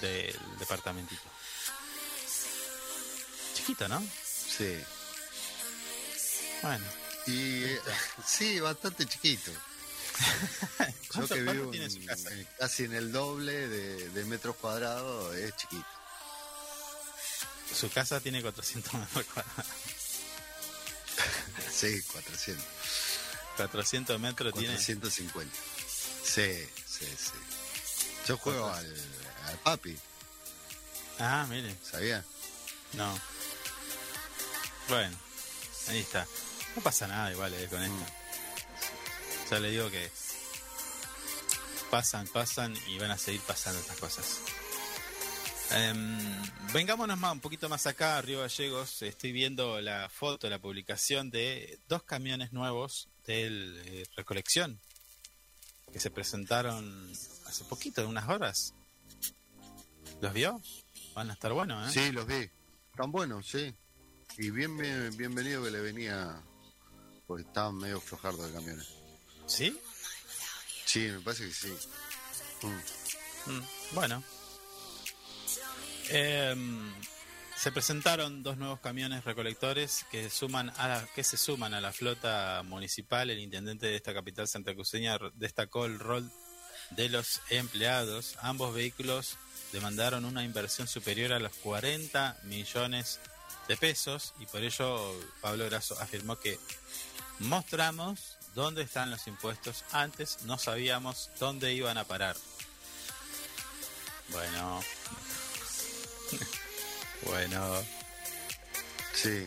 del 0.02 0.36
departamentito. 0.58 1.22
Chiquito, 3.54 3.88
¿no? 3.88 4.02
Sí. 4.56 4.78
Bueno. 6.62 6.84
Y 7.26 7.64
eh, 7.64 7.80
sí, 8.26 8.60
bastante 8.60 9.06
chiquito. 9.06 9.50
Yo 11.14 11.28
que 11.28 11.40
vivo 11.40 11.70
tiene 11.70 11.90
su 11.90 12.04
casa? 12.04 12.30
casi 12.58 12.84
en 12.84 12.94
el 12.94 13.12
doble 13.12 13.68
de, 13.68 14.08
de, 14.10 14.24
metros 14.24 14.56
cuadrados, 14.56 15.34
es 15.36 15.56
chiquito. 15.56 15.86
Su 17.74 17.90
casa 17.90 18.20
tiene 18.20 18.42
400 18.42 18.92
metros 18.92 19.24
cuadrados. 19.26 19.66
sí, 21.72 22.02
400. 22.12 22.64
400 23.56 24.20
metros 24.20 24.52
450. 24.52 25.32
tiene. 25.32 25.72
Sí, 26.22 26.68
sí, 26.86 27.06
sí. 27.06 27.32
Yo 28.26 28.36
juego 28.38 28.68
al, 28.68 28.86
al 29.46 29.58
papi. 29.58 29.96
Ah, 31.18 31.46
mire. 31.48 31.74
¿Sabía? 31.82 32.24
No. 32.92 33.18
Bueno, 34.92 35.16
ahí 35.88 36.00
está. 36.00 36.28
No 36.76 36.82
pasa 36.82 37.06
nada 37.06 37.32
igual 37.32 37.54
eh, 37.54 37.66
con 37.70 37.82
esto. 37.82 37.96
Mm. 37.96 39.50
Ya 39.50 39.58
le 39.58 39.70
digo 39.70 39.90
que 39.90 40.10
pasan, 41.90 42.26
pasan 42.26 42.76
y 42.88 42.98
van 42.98 43.10
a 43.10 43.16
seguir 43.16 43.40
pasando 43.40 43.80
estas 43.80 43.96
cosas. 43.96 44.40
Um, 45.70 46.18
vengámonos 46.74 47.16
más, 47.16 47.32
un 47.32 47.40
poquito 47.40 47.70
más 47.70 47.86
acá, 47.86 48.20
Río 48.20 48.40
Gallegos. 48.40 49.00
Estoy 49.00 49.32
viendo 49.32 49.80
la 49.80 50.10
foto, 50.10 50.50
la 50.50 50.58
publicación 50.58 51.30
de 51.30 51.78
dos 51.88 52.02
camiones 52.02 52.52
nuevos 52.52 53.08
de 53.24 53.46
eh, 53.46 54.06
recolección 54.14 54.78
que 55.90 56.00
se 56.00 56.10
presentaron 56.10 57.10
hace 57.46 57.64
poquito, 57.64 58.06
unas 58.06 58.28
horas. 58.28 58.74
¿Los 60.20 60.34
vio? 60.34 60.60
Van 61.14 61.30
a 61.30 61.32
estar 61.32 61.54
buenos, 61.54 61.88
¿eh? 61.88 61.98
Sí, 61.98 62.12
los 62.12 62.26
vi. 62.26 62.50
Están 62.90 63.10
buenos, 63.10 63.48
sí. 63.48 63.74
Y 64.38 64.50
bien, 64.50 64.76
bienvenido 65.16 65.62
que 65.62 65.70
le 65.70 65.80
venía, 65.80 66.40
porque 67.26 67.42
estaban 67.42 67.76
medio 67.76 68.00
flojardos 68.00 68.46
de 68.46 68.52
camiones. 68.52 68.88
¿Sí? 69.46 69.78
Sí, 70.86 71.00
me 71.00 71.20
parece 71.20 71.48
que 71.48 71.54
sí. 71.54 71.72
Mm. 72.62 73.50
Mm, 73.52 73.62
bueno. 73.92 74.24
Em, 76.08 76.92
se 77.56 77.72
presentaron 77.72 78.42
dos 78.42 78.56
nuevos 78.56 78.80
camiones 78.80 79.24
recolectores 79.24 80.06
que 80.10 80.30
suman 80.30 80.70
a 80.78 81.06
que 81.14 81.24
se 81.24 81.36
suman 81.36 81.74
a 81.74 81.80
la 81.80 81.92
flota 81.92 82.62
municipal. 82.64 83.28
El 83.30 83.38
intendente 83.38 83.86
de 83.86 83.96
esta 83.96 84.14
capital 84.14 84.48
santacruceña 84.48 85.18
destacó 85.34 85.84
el 85.84 85.98
rol 85.98 86.30
de 86.90 87.08
los 87.10 87.40
empleados. 87.50 88.36
Ambos 88.40 88.74
vehículos 88.74 89.36
demandaron 89.72 90.24
una 90.24 90.42
inversión 90.44 90.88
superior 90.88 91.32
a 91.32 91.38
los 91.38 91.52
40 91.56 92.38
millones 92.44 93.20
de 93.68 93.76
pesos 93.76 94.34
y 94.40 94.46
por 94.46 94.62
ello 94.62 95.14
Pablo 95.40 95.64
Grasso 95.66 95.98
afirmó 96.00 96.38
que 96.38 96.58
mostramos 97.38 98.38
dónde 98.54 98.82
están 98.82 99.10
los 99.10 99.26
impuestos. 99.26 99.84
Antes 99.92 100.42
no 100.42 100.58
sabíamos 100.58 101.30
dónde 101.38 101.72
iban 101.72 101.98
a 101.98 102.04
parar. 102.04 102.36
Bueno. 104.28 104.80
bueno. 107.26 107.82
Sí. 109.14 109.46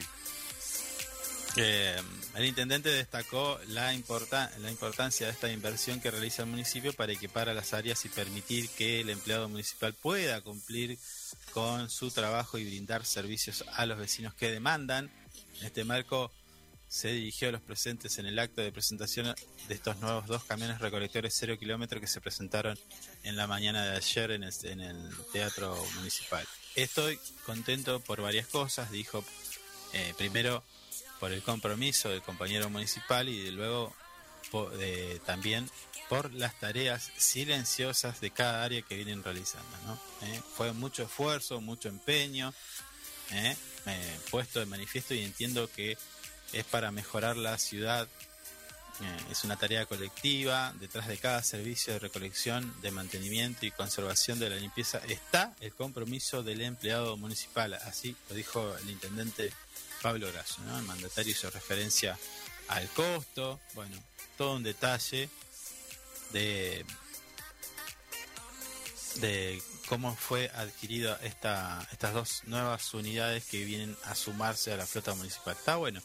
Eh, 1.57 2.01
el 2.35 2.45
intendente 2.45 2.89
destacó 2.89 3.57
la, 3.67 3.85
la 3.85 4.71
importancia 4.71 5.27
de 5.27 5.31
esta 5.31 5.49
inversión 5.49 6.01
que 6.01 6.11
realiza 6.11 6.43
el 6.43 6.49
municipio 6.49 6.91
para 6.91 7.13
equipar 7.13 7.47
a 7.47 7.53
las 7.53 7.73
áreas 7.73 8.03
y 8.03 8.09
permitir 8.09 8.69
que 8.69 9.01
el 9.01 9.09
empleado 9.09 9.47
municipal 9.47 9.93
pueda 9.93 10.41
cumplir 10.41 10.99
con 11.55 11.89
su 11.89 12.11
trabajo 12.11 12.57
y 12.57 12.65
brindar 12.65 13.05
servicios 13.05 13.63
a 13.75 13.85
los 13.85 13.97
vecinos 13.97 14.33
que 14.33 14.51
demandan. 14.51 15.09
En 15.61 15.65
este 15.65 15.85
marco 15.85 16.29
se 16.89 17.13
dirigió 17.13 17.47
a 17.47 17.53
los 17.53 17.61
presentes 17.61 18.19
en 18.19 18.25
el 18.25 18.37
acto 18.39 18.61
de 18.61 18.73
presentación 18.73 19.33
de 19.69 19.73
estos 19.73 19.97
nuevos 20.01 20.27
dos 20.27 20.43
camiones 20.43 20.79
recolectores 20.79 21.33
cero 21.33 21.57
kilómetros 21.57 22.01
que 22.01 22.07
se 22.07 22.19
presentaron 22.19 22.77
en 23.23 23.37
la 23.37 23.47
mañana 23.47 23.85
de 23.85 23.95
ayer 23.95 24.31
en 24.31 24.43
el, 24.43 24.53
en 24.63 24.81
el 24.81 25.09
Teatro 25.31 25.81
Municipal. 25.95 26.45
Estoy 26.75 27.17
contento 27.45 28.01
por 28.01 28.21
varias 28.21 28.47
cosas, 28.47 28.91
dijo 28.91 29.23
eh, 29.93 30.13
primero 30.17 30.61
por 31.21 31.31
el 31.31 31.41
compromiso 31.41 32.09
del 32.09 32.21
compañero 32.21 32.69
municipal 32.69 33.29
y 33.29 33.49
luego 33.51 33.95
también 35.25 35.69
por 36.09 36.33
las 36.33 36.57
tareas 36.59 37.11
silenciosas 37.17 38.21
de 38.21 38.31
cada 38.31 38.63
área 38.63 38.81
que 38.81 38.95
vienen 38.95 39.23
realizando. 39.23 39.77
¿no? 39.85 39.99
Eh, 40.27 40.41
fue 40.55 40.71
mucho 40.73 41.03
esfuerzo, 41.03 41.61
mucho 41.61 41.89
empeño 41.89 42.53
eh, 43.31 43.55
puesto 44.29 44.59
de 44.59 44.65
manifiesto 44.65 45.13
y 45.13 45.23
entiendo 45.23 45.69
que 45.71 45.97
es 46.53 46.63
para 46.65 46.91
mejorar 46.91 47.37
la 47.37 47.57
ciudad. 47.57 48.07
Eh, 49.01 49.17
es 49.31 49.43
una 49.43 49.57
tarea 49.57 49.85
colectiva. 49.85 50.73
Detrás 50.79 51.07
de 51.07 51.17
cada 51.17 51.43
servicio 51.43 51.93
de 51.93 51.99
recolección, 51.99 52.73
de 52.81 52.91
mantenimiento 52.91 53.65
y 53.65 53.71
conservación 53.71 54.39
de 54.39 54.49
la 54.49 54.55
limpieza 54.55 54.99
está 55.07 55.53
el 55.59 55.73
compromiso 55.73 56.43
del 56.43 56.61
empleado 56.61 57.17
municipal. 57.17 57.73
Así 57.73 58.15
lo 58.29 58.35
dijo 58.35 58.75
el 58.77 58.89
intendente 58.89 59.51
Pablo 60.01 60.31
Grasso. 60.31 60.61
El 60.77 60.83
mandatario 60.83 61.31
hizo 61.31 61.49
referencia 61.49 62.17
al 62.67 62.87
costo. 62.89 63.59
Bueno, 63.73 63.95
todo 64.37 64.55
un 64.55 64.63
detalle 64.63 65.29
de, 66.31 66.85
de 69.15 69.61
cómo 69.87 70.15
fue 70.15 70.49
adquirida 70.55 71.19
esta, 71.23 71.87
estas 71.91 72.13
dos 72.13 72.41
nuevas 72.45 72.93
unidades 72.93 73.45
que 73.45 73.63
vienen 73.63 73.95
a 74.05 74.15
sumarse 74.15 74.73
a 74.73 74.77
la 74.77 74.85
flota 74.85 75.13
municipal. 75.15 75.55
Está 75.55 75.75
bueno. 75.77 76.01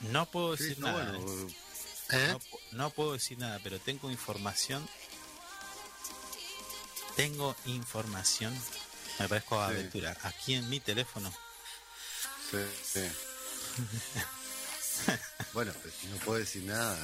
No 0.00 0.26
puedo 0.26 0.52
decir 0.52 0.78
nada. 0.78 1.16
¿eh? 1.16 1.46
¿Eh? 2.12 2.38
No, 2.72 2.90
puedo 2.90 3.12
decir 3.12 3.38
nada, 3.38 3.60
pero 3.62 3.78
tengo 3.78 4.10
información. 4.10 4.86
Tengo 7.16 7.54
información. 7.66 8.54
Me 9.18 9.28
parezco 9.28 9.60
a 9.60 9.66
aventura. 9.66 10.16
Aquí 10.22 10.54
en 10.54 10.68
mi 10.68 10.80
teléfono. 10.80 11.30
Sí, 12.50 12.58
sí. 12.82 13.00
bueno, 15.52 15.72
pues 15.82 15.94
no 16.10 16.16
puedo 16.18 16.38
decir 16.38 16.64
nada 16.64 16.96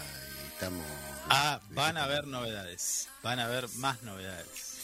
y 0.43 0.47
estamos. 0.49 0.87
Ah, 1.29 1.61
van 1.71 1.97
a 1.97 2.05
haber 2.05 2.27
novedades. 2.27 3.09
Van 3.23 3.41
a 3.41 3.45
haber 3.45 3.69
más 3.77 4.03
novedades. 4.03 4.77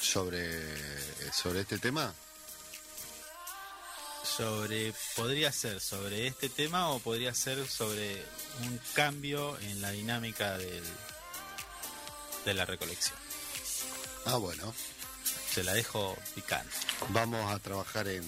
¿Sobre, 0.00 0.58
sobre 1.32 1.60
este 1.60 1.78
tema? 1.78 2.14
sobre 4.40 4.94
podría 5.16 5.52
ser 5.52 5.80
sobre 5.80 6.26
este 6.26 6.48
tema 6.48 6.90
o 6.90 6.98
podría 7.00 7.34
ser 7.34 7.66
sobre 7.66 8.24
un 8.62 8.80
cambio 8.94 9.58
en 9.60 9.82
la 9.82 9.90
dinámica 9.90 10.56
del, 10.56 10.84
de 12.44 12.54
la 12.54 12.64
recolección. 12.64 13.18
Ah, 14.24 14.36
bueno. 14.36 14.72
Se 15.52 15.64
la 15.64 15.74
dejo 15.74 16.16
picando. 16.34 16.70
Vamos 17.08 17.52
a 17.52 17.58
trabajar 17.58 18.06
en... 18.08 18.24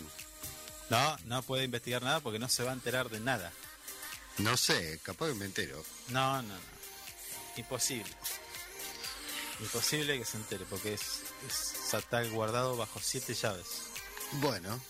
No, 0.90 1.16
no 1.26 1.42
puede 1.42 1.64
investigar 1.64 2.02
nada 2.02 2.20
porque 2.20 2.38
no 2.38 2.48
se 2.48 2.64
va 2.64 2.70
a 2.70 2.74
enterar 2.74 3.08
de 3.08 3.20
nada. 3.20 3.52
No 4.38 4.56
sé, 4.56 5.00
capaz 5.02 5.28
que 5.28 5.34
me 5.34 5.44
entero. 5.44 5.84
No, 6.08 6.42
no, 6.42 6.48
no. 6.48 6.60
Imposible. 7.56 8.12
Imposible 9.60 10.18
que 10.18 10.24
se 10.24 10.38
entere 10.38 10.64
porque 10.68 10.94
es, 10.94 11.22
es 11.46 12.32
guardado 12.32 12.76
bajo 12.76 12.98
siete 13.00 13.34
llaves. 13.34 13.82
Bueno, 14.32 14.80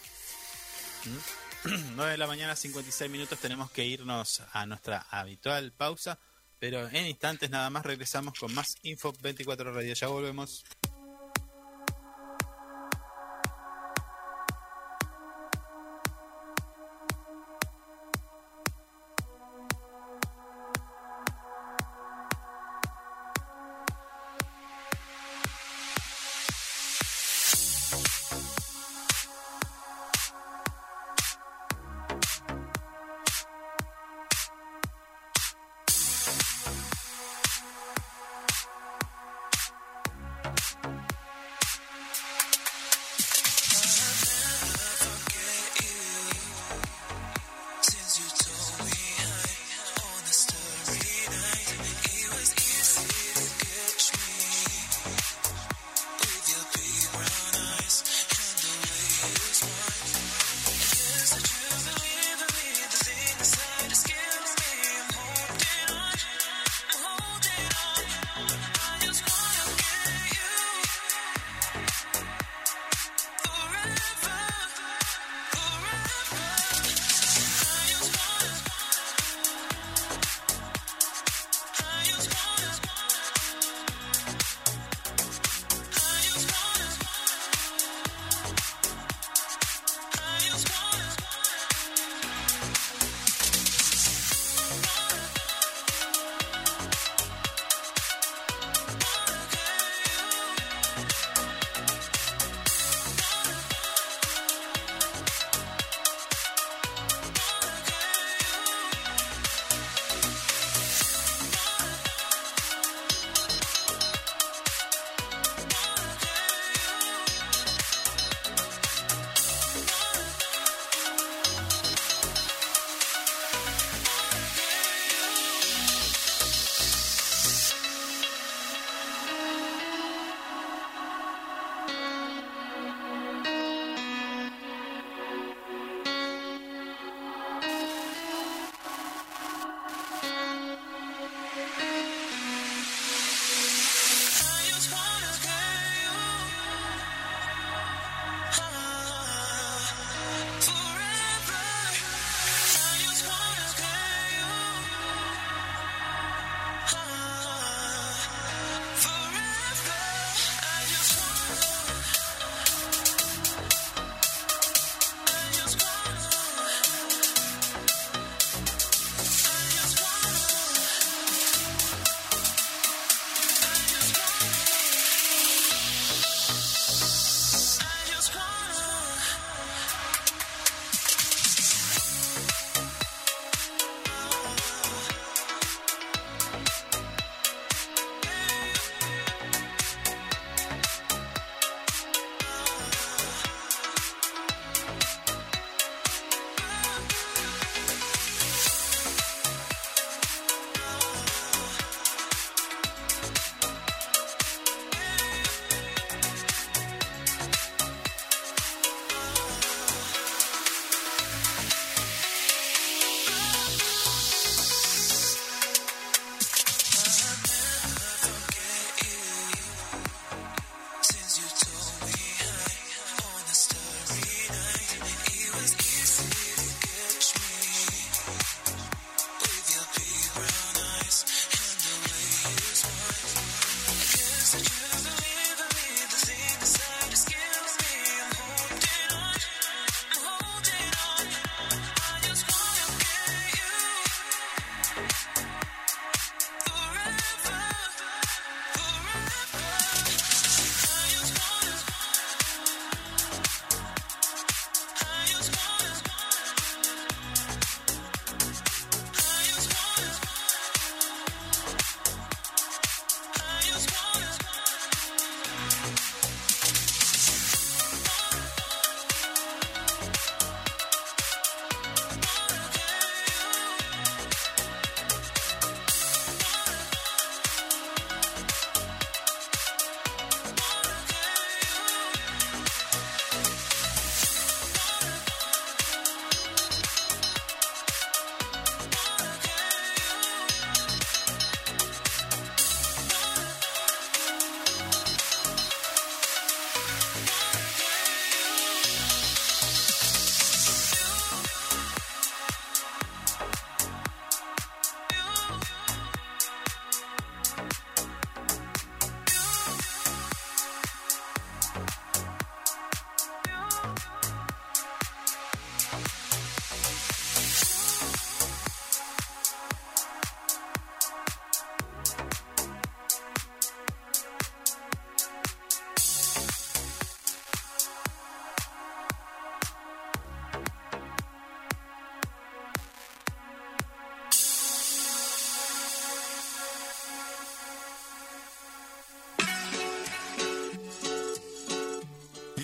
9 1.96 2.12
de 2.12 2.18
la 2.18 2.26
mañana, 2.26 2.56
56 2.56 3.10
minutos, 3.10 3.38
tenemos 3.38 3.70
que 3.70 3.84
irnos 3.84 4.42
a 4.52 4.66
nuestra 4.66 5.06
habitual 5.10 5.72
pausa, 5.72 6.18
pero 6.58 6.88
en 6.88 7.06
instantes 7.06 7.50
nada 7.50 7.70
más 7.70 7.84
regresamos 7.84 8.38
con 8.38 8.54
más 8.54 8.76
Info 8.82 9.12
24 9.20 9.72
Radio. 9.72 9.94
Ya 9.94 10.06
volvemos. 10.06 10.64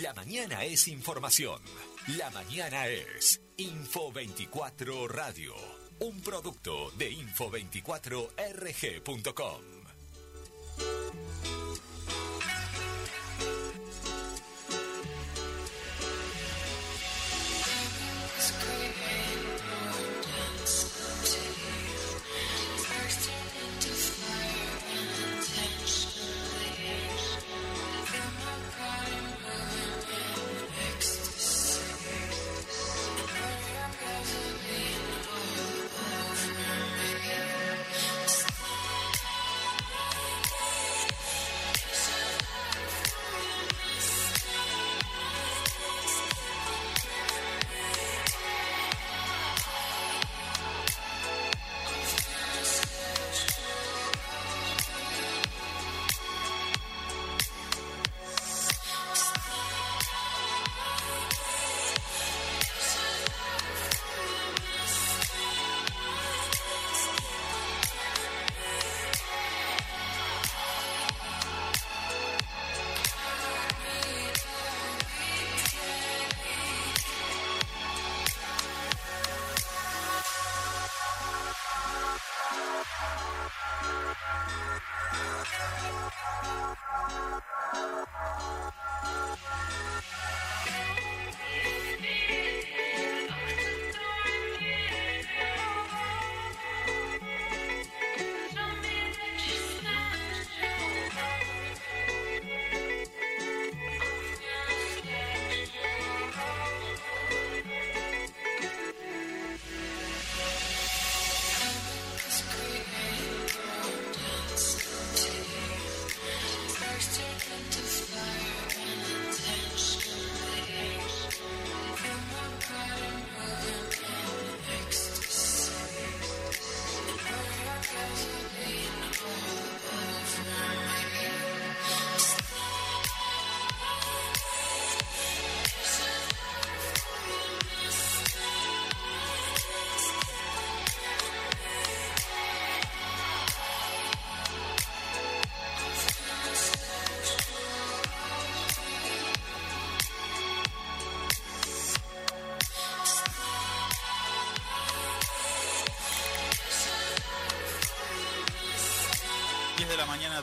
La 0.03 0.13
mañana 0.15 0.65
es 0.65 0.89
información. 0.89 1.61
La 2.19 2.31
mañana 2.31 2.87
es 2.87 3.41
Info 3.57 4.13
24 4.13 5.09
Radio. 5.09 5.55
Un 5.99 6.21
producto 6.21 6.93
de 6.97 7.11
info24rg.com. 7.11 9.78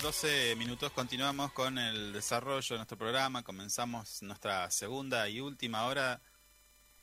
12 0.06 0.56
minutos, 0.56 0.92
continuamos 0.92 1.52
con 1.52 1.80
el 1.80 2.14
desarrollo 2.14 2.76
de 2.76 2.76
nuestro 2.76 2.96
programa. 2.96 3.42
Comenzamos 3.42 4.22
nuestra 4.22 4.70
segunda 4.70 5.28
y 5.28 5.40
última 5.40 5.86
hora. 5.86 6.22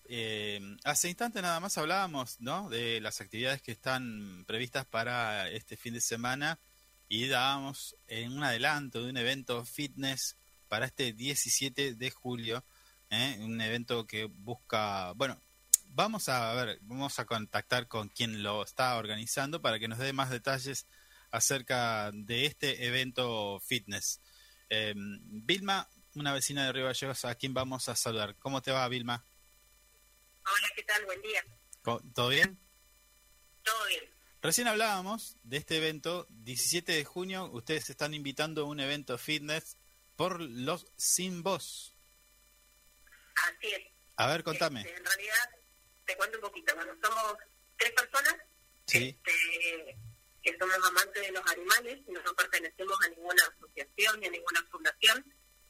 Eh, 0.04 0.60
hace 0.84 1.08
instante 1.08 1.42
nada 1.42 1.58
más 1.58 1.76
hablábamos 1.78 2.40
¿no? 2.40 2.68
de 2.68 3.00
las 3.00 3.20
actividades 3.20 3.60
que 3.60 3.72
están 3.72 4.44
previstas 4.46 4.86
para 4.86 5.50
este 5.50 5.76
fin 5.76 5.94
de 5.94 6.00
semana 6.00 6.60
y 7.08 7.26
dábamos 7.26 7.96
en 8.06 8.34
un 8.34 8.44
adelanto 8.44 9.02
de 9.02 9.10
un 9.10 9.16
evento 9.16 9.64
fitness 9.64 10.36
para 10.68 10.86
este 10.86 11.12
17 11.12 11.94
de 11.94 12.10
julio. 12.12 12.62
¿eh? 13.10 13.36
Un 13.40 13.60
evento 13.60 14.06
que 14.06 14.26
busca, 14.26 15.10
bueno, 15.16 15.36
vamos 15.86 16.28
a 16.28 16.54
ver, 16.54 16.78
vamos 16.82 17.18
a 17.18 17.24
contactar 17.24 17.88
con 17.88 18.10
quien 18.10 18.44
lo 18.44 18.62
está 18.62 18.96
organizando 18.96 19.60
para 19.60 19.80
que 19.80 19.88
nos 19.88 19.98
dé 19.98 20.12
más 20.12 20.30
detalles 20.30 20.86
acerca 21.32 22.10
de 22.12 22.46
este 22.46 22.86
evento 22.86 23.60
fitness. 23.66 24.20
Eh, 24.68 24.94
Vilma, 24.96 25.88
una 26.14 26.32
vecina 26.32 26.64
de 26.66 26.72
Río 26.72 26.84
Gallegos, 26.84 27.24
a 27.24 27.34
quien 27.34 27.54
vamos 27.54 27.88
a 27.88 27.96
saludar. 27.96 28.36
¿Cómo 28.36 28.62
te 28.62 28.70
va, 28.70 28.86
Vilma? 28.88 29.24
Hola, 30.44 30.68
¿qué 30.76 30.82
tal? 30.84 31.04
Buen 31.06 31.22
día. 31.22 31.44
¿Todo 31.82 32.28
bien? 32.28 32.58
Todo 33.64 33.86
bien. 33.86 34.04
Recién 34.42 34.68
hablábamos 34.68 35.36
de 35.42 35.56
este 35.56 35.76
evento, 35.78 36.26
17 36.30 36.92
de 36.92 37.04
junio, 37.04 37.48
ustedes 37.52 37.88
están 37.90 38.12
invitando 38.12 38.62
a 38.62 38.64
un 38.66 38.80
evento 38.80 39.16
fitness 39.16 39.76
por 40.16 40.40
los 40.40 40.86
sin 40.96 41.42
voz. 41.42 41.94
Así 43.36 43.68
es. 43.68 43.82
A 44.16 44.26
ver, 44.26 44.42
contame. 44.42 44.80
Este, 44.80 44.96
en 44.96 45.04
realidad, 45.04 45.50
te 46.04 46.16
cuento 46.16 46.38
un 46.38 46.42
poquito. 46.42 46.74
Bueno, 46.74 46.92
somos 47.02 47.36
tres 47.76 47.92
personas. 47.92 48.34
Sí. 48.86 49.16
Este, 49.24 49.96
que 50.42 50.56
somos 50.58 50.76
amantes 50.84 51.22
de 51.22 51.32
los 51.32 51.46
animales, 51.50 52.00
no 52.08 52.34
pertenecemos 52.34 52.98
a 53.04 53.08
ninguna 53.10 53.42
asociación 53.44 54.20
ni 54.20 54.26
a 54.26 54.30
ninguna 54.30 54.66
fundación, 54.70 55.24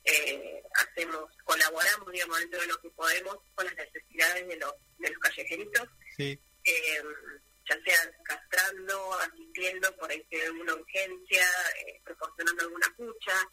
eh, 0.04 0.62
hacemos, 0.74 1.30
colaboramos, 1.44 2.10
digamos, 2.10 2.38
dentro 2.40 2.60
de 2.60 2.66
lo 2.66 2.80
que 2.80 2.90
podemos 2.90 3.36
con 3.54 3.66
las 3.66 3.76
necesidades 3.76 4.48
de 4.48 4.56
los, 4.56 4.74
de 4.98 5.10
los 5.10 5.18
callejeritos, 5.18 5.88
sí. 6.16 6.38
eh, 6.64 7.02
ya 7.68 7.80
sea 7.84 8.12
castrando, 8.24 9.14
asistiendo 9.20 9.94
por 9.96 10.10
ahí 10.10 10.26
hay 10.32 10.40
alguna 10.40 10.74
urgencia, 10.74 11.46
eh, 11.86 12.00
proporcionando 12.04 12.62
alguna 12.62 12.92
cucha. 12.96 13.48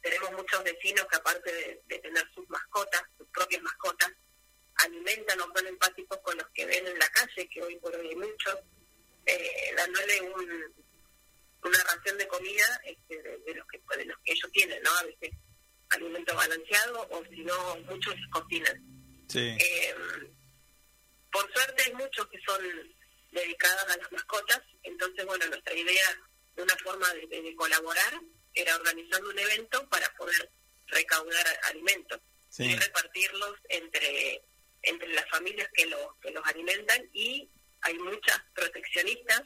tenemos 0.00 0.32
muchos 0.32 0.64
vecinos 0.64 1.06
que 1.10 1.16
aparte 1.16 1.52
de, 1.52 1.82
de, 1.86 1.98
tener 1.98 2.26
sus 2.34 2.48
mascotas, 2.48 3.02
sus 3.18 3.28
propias 3.28 3.60
mascotas, 3.62 4.10
alimentan 4.76 5.40
o 5.40 5.52
son 5.54 5.66
empáticos 5.66 6.18
con 6.20 6.38
los 6.38 6.48
que 6.54 6.64
ven 6.64 6.86
en 6.86 6.98
la 6.98 7.08
calle, 7.10 7.48
que 7.48 7.62
hoy 7.62 7.76
por 7.76 7.94
hoy 7.94 8.08
hay 8.08 8.16
muchos 8.16 8.56
eh, 9.26 9.74
dándole 9.76 10.20
un, 10.22 10.74
una 11.62 11.78
ración 11.84 12.18
de 12.18 12.28
comida 12.28 12.80
este, 12.84 13.22
de, 13.22 13.54
los 13.54 13.66
que 13.66 13.80
de 13.96 14.04
los 14.04 14.18
que 14.24 14.32
ellos 14.32 14.50
tienen, 14.52 14.82
¿no? 14.82 14.90
A 14.90 15.04
veces 15.04 15.30
alimento 15.90 16.34
balanceado 16.34 17.08
o 17.10 17.24
si 17.26 17.42
no 17.42 17.76
muchos 17.88 18.14
cocinan. 18.30 18.80
Eh, 19.34 19.94
por 21.30 21.52
suerte 21.52 21.82
hay 21.84 21.92
muchos 21.94 22.26
que 22.28 22.40
son 22.40 22.60
dedicados 23.30 23.84
a 23.84 23.96
las 23.96 24.12
mascotas, 24.12 24.60
entonces 24.82 25.24
bueno, 25.24 25.46
nuestra 25.46 25.74
idea 25.74 26.20
de 26.56 26.62
una 26.62 26.76
forma 26.78 27.12
de, 27.14 27.54
colaborar 27.54 28.20
era 28.54 28.74
organizando 28.74 29.30
un 29.30 29.38
evento 29.38 29.88
para 29.88 30.12
poder 30.14 30.50
recaudar 30.86 31.46
alimentos 31.64 32.20
y 32.58 32.74
repartirlos 32.74 33.54
entre 33.68 34.42
entre 34.82 35.08
las 35.08 35.28
familias 35.28 35.68
que 35.74 35.86
los 35.86 36.16
que 36.20 36.30
los 36.30 36.44
alimentan 36.46 37.08
y 37.12 37.48
hay 37.82 37.98
muchas 37.98 38.40
proteccionistas 38.54 39.42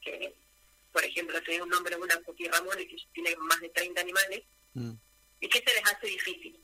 que, 0.00 0.34
por 0.92 1.04
ejemplo, 1.04 1.40
tiene 1.42 1.62
un 1.62 1.70
nombre 1.70 1.96
de 1.96 2.02
una 2.02 2.20
Puti 2.20 2.48
Ramones 2.48 2.86
que 2.86 2.96
tiene 3.12 3.36
más 3.36 3.60
de 3.60 3.68
30 3.70 4.00
animales 4.00 4.42
mm. 4.74 4.92
y 5.40 5.48
que 5.48 5.58
se 5.58 5.74
les 5.74 5.92
hace 5.92 6.06
difícil, 6.06 6.60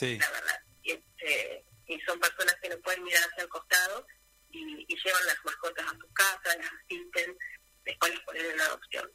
la 0.00 0.30
verdad. 0.30 0.60
Y, 0.82 0.92
este, 0.92 1.64
y 1.86 2.00
son 2.00 2.18
personas 2.20 2.56
que 2.62 2.68
no 2.68 2.78
pueden 2.78 3.02
mirar 3.04 3.22
hacia 3.30 3.42
el 3.44 3.48
costado 3.48 4.06
y, 4.50 4.86
llevan 4.86 5.26
las 5.26 5.44
mascotas 5.44 5.86
a 5.86 5.98
sus 5.98 6.12
casas, 6.12 6.56
las 6.56 6.72
asisten, 6.72 7.36
después 7.84 8.14
las 8.14 8.24
ponen 8.24 8.46
en 8.46 8.60
adopción. 8.60 9.10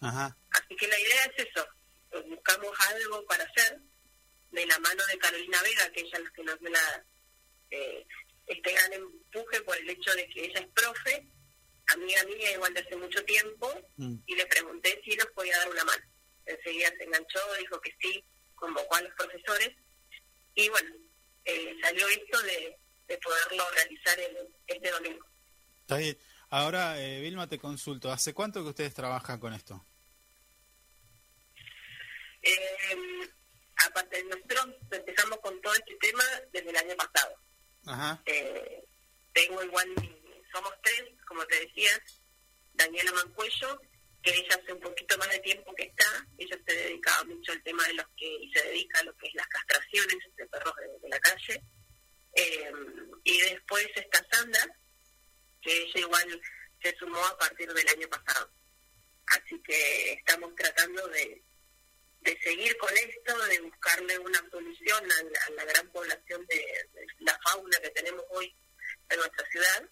Ajá. 0.00 0.36
Así 0.52 0.76
que 0.76 0.86
la 0.86 0.98
idea 0.98 1.24
es 1.24 1.46
eso, 1.46 1.66
buscamos 2.26 2.70
algo 2.88 3.24
para 3.26 3.44
hacer 3.44 3.80
de 4.52 4.66
la 4.66 4.78
mano 4.78 5.04
de 5.06 5.18
Carolina 5.18 5.60
Vega, 5.62 5.90
que 5.90 6.00
ella 6.00 6.18
es 6.18 6.24
la 6.24 6.30
que 6.30 6.44
nos 6.44 6.60
dio 6.60 6.70
la, 6.70 7.04
eh, 7.70 8.06
este 8.46 8.72
gran 8.72 8.92
empuje 8.92 9.60
por 9.62 9.76
el 9.76 9.90
hecho 9.90 10.12
de 10.14 10.28
que 10.28 10.44
ella 10.46 10.60
es 10.60 10.66
profe, 10.68 11.26
amiga 11.86 12.24
mía 12.24 12.52
igual 12.52 12.74
de 12.74 12.80
hace 12.80 12.96
mucho 12.96 13.24
tiempo, 13.24 13.70
mm. 13.96 14.16
y 14.26 14.34
le 14.34 14.46
pregunté 14.46 15.00
si 15.04 15.16
nos 15.16 15.26
podía 15.28 15.56
dar 15.58 15.70
una 15.70 15.84
mano. 15.84 16.04
Enseguida 16.46 16.92
se 16.96 17.04
enganchó, 17.04 17.40
dijo 17.58 17.80
que 17.80 17.94
sí, 18.00 18.24
convocó 18.54 18.96
a 18.96 19.02
los 19.02 19.14
profesores, 19.14 19.70
y 20.54 20.68
bueno, 20.68 20.94
eh, 21.44 21.76
salió 21.82 22.08
esto 22.08 22.40
de, 22.42 22.78
poderlo 23.22 23.64
realizar 23.70 24.18
el, 24.18 24.36
este 24.66 24.90
domingo. 24.90 25.24
Está 25.82 25.98
bien. 25.98 26.18
Ahora, 26.50 27.00
eh, 27.00 27.20
Vilma, 27.20 27.48
te 27.48 27.58
consulto, 27.58 28.10
¿hace 28.10 28.34
cuánto 28.34 28.62
que 28.62 28.70
ustedes 28.70 28.94
trabajan 28.94 29.38
con 29.38 29.52
esto? 29.54 29.84
Eh, 32.42 33.28
aparte, 33.86 34.22
nosotros 34.24 34.74
empezamos 34.90 35.38
con 35.40 35.60
todo 35.62 35.74
este 35.74 35.96
tema 35.96 36.24
desde 36.52 36.70
el 36.70 36.76
año 36.76 36.96
pasado. 36.96 37.34
Eh, 38.26 38.84
tengo 39.32 39.62
igual, 39.62 39.88
somos 40.52 40.72
tres, 40.82 41.04
como 41.26 41.44
te 41.46 41.60
decía, 41.60 41.90
Daniela 42.74 43.12
Mancuello, 43.12 43.80
que 44.22 44.30
ella 44.30 44.58
hace 44.60 44.72
un 44.72 44.80
poquito 44.80 45.18
más 45.18 45.28
de 45.30 45.38
tiempo 45.40 45.74
que 45.74 45.84
está, 45.84 46.26
ella 46.38 46.58
se 46.66 46.74
dedicaba 46.74 47.24
mucho 47.24 47.52
al 47.52 47.62
tema 47.62 47.86
de 47.86 47.94
los 47.94 48.06
que, 48.16 48.38
se 48.54 48.62
dedica 48.68 49.00
a 49.00 49.04
lo 49.04 49.16
que 49.16 49.26
es 49.26 49.34
las 49.34 49.48
castraciones 49.48 50.18
de 50.36 50.46
perros 50.46 50.74
de, 51.02 51.08
la 51.08 51.18
calle. 51.20 51.62
Eh, 52.36 52.72
y 53.24 53.40
después 53.40 53.86
está 53.94 54.26
Sandra, 54.30 54.66
que 55.60 55.82
ella 55.82 56.00
igual 56.00 56.40
se 56.82 56.96
sumó 56.96 57.24
a 57.24 57.38
partir 57.38 57.72
del 57.72 57.88
año 57.88 58.08
pasado. 58.08 58.50
Así 59.26 59.60
que 59.62 60.12
estamos 60.14 60.54
tratando 60.54 61.06
de, 61.08 61.42
de 62.24 62.38
seguir 62.42 62.76
con 62.78 62.90
esto, 62.96 63.38
de 63.46 63.60
buscarle 63.60 64.18
una 64.18 64.50
solución 64.50 65.04
a 65.12 65.50
la, 65.50 65.64
gran 65.64 65.88
población 65.90 66.44
de, 66.46 66.64
la 67.18 67.38
fauna 67.44 67.78
que 67.80 67.90
tenemos 67.90 68.24
hoy 68.30 68.54
en 69.10 69.18
nuestra 69.18 69.46
ciudad. 69.50 69.88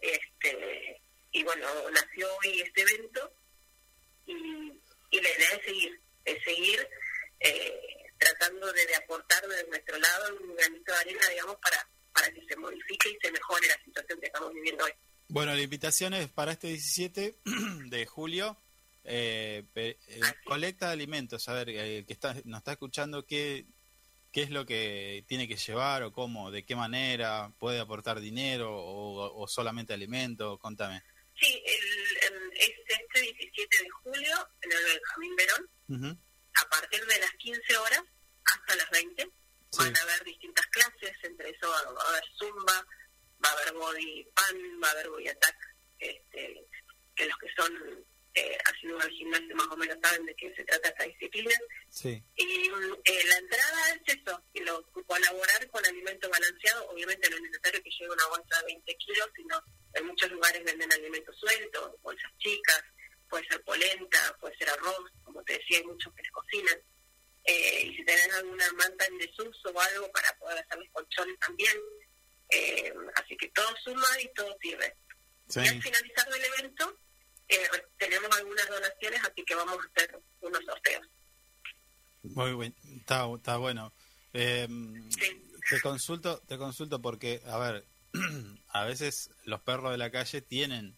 Este, 0.00 1.00
y 1.30 1.44
bueno, 1.44 1.66
nació 1.90 2.28
hoy 2.36 2.60
este 2.62 2.82
evento 2.82 3.32
y, 4.26 4.72
la 5.12 5.28
idea 5.28 5.50
es 5.50 5.64
seguir, 5.64 6.00
es 6.24 6.42
seguir 6.42 6.88
eh, 7.40 7.80
tratando 8.18 8.72
de, 8.72 8.94
aportar 8.96 9.46
desde 9.46 9.68
nuestro 9.68 9.98
lado 9.98 10.36
un 10.40 10.56
granito 10.56 10.92
de 10.92 10.98
arena, 10.98 11.28
digamos, 11.28 11.56
para, 11.62 11.88
para 12.12 12.30
que 12.32 12.44
se 12.44 12.56
modifique 12.56 13.10
y 13.10 13.18
se 13.22 13.30
mejore 13.30 13.68
la 13.68 13.84
situación 13.84 14.20
que 14.20 14.26
estamos 14.26 14.52
viviendo 14.52 14.84
hoy. 14.84 14.92
Bueno, 15.28 15.54
la 15.54 15.62
invitación 15.62 16.12
es 16.14 16.28
para 16.28 16.52
este 16.52 16.66
17 16.68 17.36
de 17.86 18.06
julio 18.06 18.60
eh, 19.04 19.64
eh, 19.74 19.96
colecta 20.44 20.86
de 20.86 20.92
alimentos, 20.92 21.48
a 21.48 21.54
ver, 21.54 21.70
eh, 21.70 22.04
que 22.06 22.12
está, 22.12 22.34
nos 22.44 22.58
está 22.58 22.72
escuchando, 22.72 23.26
¿qué, 23.26 23.66
¿qué 24.30 24.42
es 24.42 24.50
lo 24.50 24.64
que 24.64 25.24
tiene 25.26 25.48
que 25.48 25.56
llevar 25.56 26.04
o 26.04 26.12
cómo, 26.12 26.50
de 26.50 26.64
qué 26.64 26.76
manera, 26.76 27.52
puede 27.58 27.80
aportar 27.80 28.20
dinero 28.20 28.70
o, 28.72 29.48
solamente 29.48 29.92
alimentos? 29.92 30.58
Contame. 30.60 31.02
Sí, 31.40 31.62
el, 31.66 32.52
este 32.54 33.20
17 33.20 33.82
de 33.82 33.90
julio 33.90 34.48
en 34.62 34.72
el 34.72 34.78
Benjamín 34.84 35.36
Verón, 35.36 36.20
a 36.54 36.68
partir 36.68 37.04
de 37.04 37.18
las 37.18 37.32
15 37.34 37.76
horas 37.78 38.04
hasta 38.44 38.76
las 38.76 38.90
20, 38.90 39.28
van 39.78 39.96
a 39.96 40.00
haber 40.02 40.24
distintas 40.24 40.66
clases, 40.66 41.12
entre 41.24 41.50
eso 41.50 41.68
va, 41.68 41.78
a 41.78 42.08
haber 42.08 42.24
zumba, 42.38 42.86
va 43.44 43.48
a 43.48 43.52
haber 43.52 43.74
body 43.74 44.24
pan, 44.34 44.56
va 44.82 44.88
a 44.88 44.90
haber 44.92 45.08
body 45.08 45.28
attack, 45.28 45.56
este, 45.98 46.66
que 47.16 47.26
los 47.26 47.36
que 47.38 47.48
son 47.56 48.04
eh, 48.34 48.58
sido 48.80 48.98
al 49.00 49.10
gimnasio 49.10 49.54
más 49.56 49.68
o 49.68 49.76
menos 49.76 49.96
saben 50.02 50.26
de 50.26 50.34
qué 50.34 50.52
se 50.54 50.64
trata 50.64 50.88
esta 50.88 51.04
disciplina. 51.04 51.54
Sí. 51.88 52.22
Y 52.36 52.68
eh, 53.04 53.24
la 53.28 53.36
entrada 53.36 53.90
es 53.94 54.14
eso, 54.16 54.42
y 54.52 54.60
lo, 54.60 54.82
colaborar 55.06 55.68
con 55.70 55.84
alimento 55.86 56.28
balanceado, 56.28 56.88
obviamente 56.90 57.30
no 57.30 57.36
es 57.36 57.42
necesario 57.42 57.82
que 57.82 57.90
llegue 57.90 58.10
una 58.10 58.26
bolsa 58.28 58.60
de 58.60 58.66
20 58.66 58.96
kilos, 58.96 59.30
sino 59.36 59.62
en 59.94 60.06
muchos 60.06 60.30
lugares 60.30 60.64
venden 60.64 60.92
alimentos 60.92 61.38
sueltos, 61.38 62.00
bolsas 62.02 62.32
chicas, 62.38 62.82
puede 63.28 63.46
ser 63.46 63.62
polenta, 63.62 64.36
puede 64.40 64.56
ser 64.56 64.70
arroz, 64.70 65.10
como 65.24 65.42
te 65.44 65.54
decía, 65.54 65.78
hay 65.78 65.84
muchos 65.84 66.12
que 66.14 66.22
les 66.22 66.32
cocinan. 66.32 66.78
Eh, 67.44 67.86
y 67.86 67.96
si 67.96 68.04
tenés 68.04 68.32
alguna 68.34 68.72
manta 68.74 69.04
en 69.06 69.18
desuso 69.18 69.70
o 69.70 69.80
algo 69.80 70.10
para 70.12 70.36
poder 70.38 70.58
hacerles 70.58 70.90
colchones 70.92 71.38
también. 71.40 71.76
Eh, 72.50 72.92
así 73.16 73.36
que 73.36 73.48
todo 73.48 73.74
suma 73.82 74.06
y 74.20 74.28
todo 74.34 74.56
sirve. 74.60 74.94
Y 75.54 75.58
al 75.58 75.82
finalizar 75.82 76.28
el 76.28 76.44
evento, 76.44 76.98
eh, 77.56 77.84
tenemos 77.98 78.30
algunas 78.36 78.68
donaciones, 78.68 79.20
así 79.24 79.44
que 79.44 79.54
vamos 79.54 79.78
a 79.78 79.88
hacer 79.88 80.20
unos 80.40 80.64
sorteos. 80.64 81.06
Muy 82.22 82.54
bien, 82.54 82.74
está, 82.96 83.26
está 83.34 83.56
bueno. 83.56 83.92
Eh, 84.32 84.68
Te 85.68 85.80
consulto, 85.80 86.38
te 86.46 86.58
consulto 86.58 87.00
porque, 87.00 87.42
a 87.46 87.58
ver, 87.58 87.86
a 88.68 88.84
veces 88.84 89.30
los 89.44 89.60
perros 89.60 89.92
de 89.92 89.98
la 89.98 90.10
calle 90.10 90.40
tienen 90.40 90.96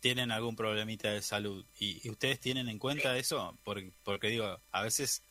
tienen 0.00 0.30
algún 0.32 0.54
problemita 0.54 1.10
de 1.10 1.22
salud. 1.22 1.64
Y, 1.78 2.06
ustedes 2.10 2.38
tienen 2.38 2.68
en 2.68 2.78
cuenta 2.78 3.16
eso 3.16 3.58
porque, 3.64 3.90
porque 4.02 4.28
digo 4.28 4.60
a 4.70 4.82
veces 4.82 5.22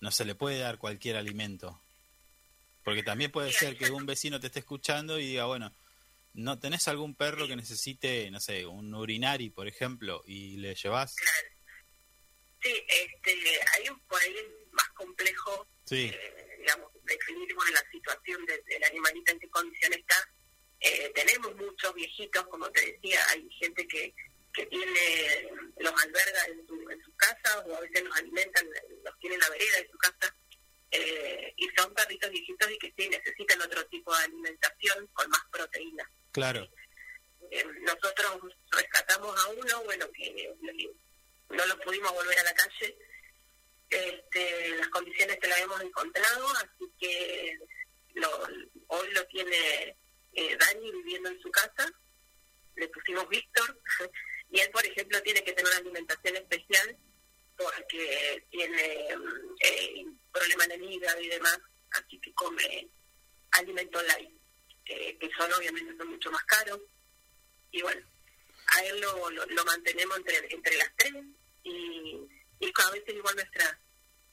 no 0.00 0.10
se 0.10 0.24
le 0.24 0.34
puede 0.34 0.58
dar 0.58 0.78
cualquier 0.78 1.16
alimento. 1.16 1.78
Porque 2.82 3.02
también 3.02 3.30
puede 3.30 3.52
ser 3.52 3.76
que 3.76 3.90
un 3.90 4.06
vecino 4.06 4.40
te 4.40 4.46
esté 4.46 4.60
escuchando 4.60 5.18
y 5.18 5.26
diga 5.26 5.44
bueno 5.44 5.70
¿No 6.36 6.58
tenés 6.58 6.86
algún 6.86 7.14
perro 7.14 7.48
que 7.48 7.56
necesite, 7.56 8.30
no 8.30 8.40
sé, 8.40 8.66
un 8.66 8.94
urinari, 8.94 9.48
por 9.48 9.66
ejemplo, 9.66 10.22
y 10.26 10.58
le 10.58 10.74
llevas? 10.74 11.16
Claro. 11.16 11.48
Sí, 12.62 12.74
este, 12.88 13.60
hay 13.74 13.88
un 13.88 13.98
por 14.00 14.20
ahí 14.20 14.36
más 14.72 14.88
complejo, 14.90 15.66
eh, 15.92 16.58
digamos, 16.58 16.92
definir 17.04 17.48
la 17.72 17.90
situación 17.90 18.44
del 18.44 18.84
animalito 18.84 19.32
en 19.32 19.40
qué 19.40 19.48
condición 19.48 19.94
está. 19.94 20.16
Eh, 20.80 21.10
tenemos 21.14 21.56
muchos 21.56 21.94
viejitos, 21.94 22.46
como 22.48 22.70
te 22.70 22.84
decía, 22.84 23.18
hay 23.30 23.48
gente 23.52 23.88
que, 23.88 24.14
que 24.52 24.66
tiene 24.66 25.48
los 25.78 26.02
alberga 26.02 26.44
en 26.48 26.66
su, 26.66 26.90
en 26.90 27.02
su 27.02 27.16
casa 27.16 27.60
o 27.60 27.76
a 27.76 27.80
veces 27.80 28.04
los 28.04 28.14
alimentan, 28.14 28.66
los 29.02 29.18
tiene 29.20 29.36
en 29.36 29.40
la 29.40 29.48
vereda 29.48 29.78
de 29.78 29.88
su 29.90 29.96
casa. 29.96 30.36
Eh, 30.90 31.54
y 31.56 31.66
son 31.76 31.94
perritos 31.94 32.30
viejitos 32.30 32.70
y 32.70 32.78
que 32.78 32.92
sí 32.94 33.08
necesitan 33.08 33.62
otro 33.62 33.86
tipo 33.86 34.14
de 34.14 34.24
alimentación 34.24 35.06
con 35.14 35.30
más 35.30 35.42
proteína. 35.50 36.10
Claro. 36.36 36.68
Nosotros 37.80 38.52
rescatamos 38.70 39.42
a 39.42 39.48
uno, 39.52 39.84
bueno, 39.84 40.06
que 40.12 40.54
no 41.48 41.64
lo 41.64 41.78
pudimos 41.80 42.12
volver 42.12 42.38
a 42.40 42.42
la 42.42 42.52
calle, 42.52 42.94
este, 43.88 44.76
las 44.76 44.88
condiciones 44.88 45.38
que 45.38 45.48
la 45.48 45.58
hemos 45.60 45.80
encontrado, 45.80 46.46
así 46.58 46.92
que 47.00 47.58
lo, 48.16 48.28
hoy 48.88 49.10
lo 49.12 49.24
tiene 49.28 49.96
eh, 50.34 50.58
Dani 50.58 50.92
viviendo 50.92 51.30
en 51.30 51.40
su 51.40 51.50
casa, 51.50 51.90
le 52.74 52.88
pusimos 52.88 53.26
Víctor, 53.30 53.80
y 54.50 54.60
él, 54.60 54.70
por 54.72 54.84
ejemplo, 54.84 55.22
tiene 55.22 55.42
que 55.42 55.54
tener 55.54 55.72
una 55.72 55.78
alimentación 55.78 56.36
especial 56.36 56.98
porque 57.56 58.46
tiene 58.50 59.08
eh, 59.62 60.04
problemas 60.30 60.68
el 60.68 60.84
hígado 60.84 61.18
y 61.18 61.28
demás, 61.28 61.58
así 61.92 62.20
que 62.20 62.30
come 62.34 62.90
alimento 63.52 64.02
light 64.02 64.35
que 64.86 65.30
son 65.36 65.52
obviamente 65.52 65.96
son 65.96 66.08
mucho 66.08 66.30
más 66.30 66.44
caros. 66.44 66.80
Y 67.72 67.82
bueno, 67.82 68.00
a 68.68 68.84
él 68.84 69.00
lo, 69.00 69.30
lo, 69.30 69.64
mantenemos 69.64 70.16
entre, 70.18 70.54
entre 70.54 70.76
las 70.76 70.90
tres 70.96 71.14
y, 71.64 72.20
y 72.60 72.72
a 72.74 72.90
veces 72.90 73.14
igual 73.14 73.34
nuestra, 73.34 73.78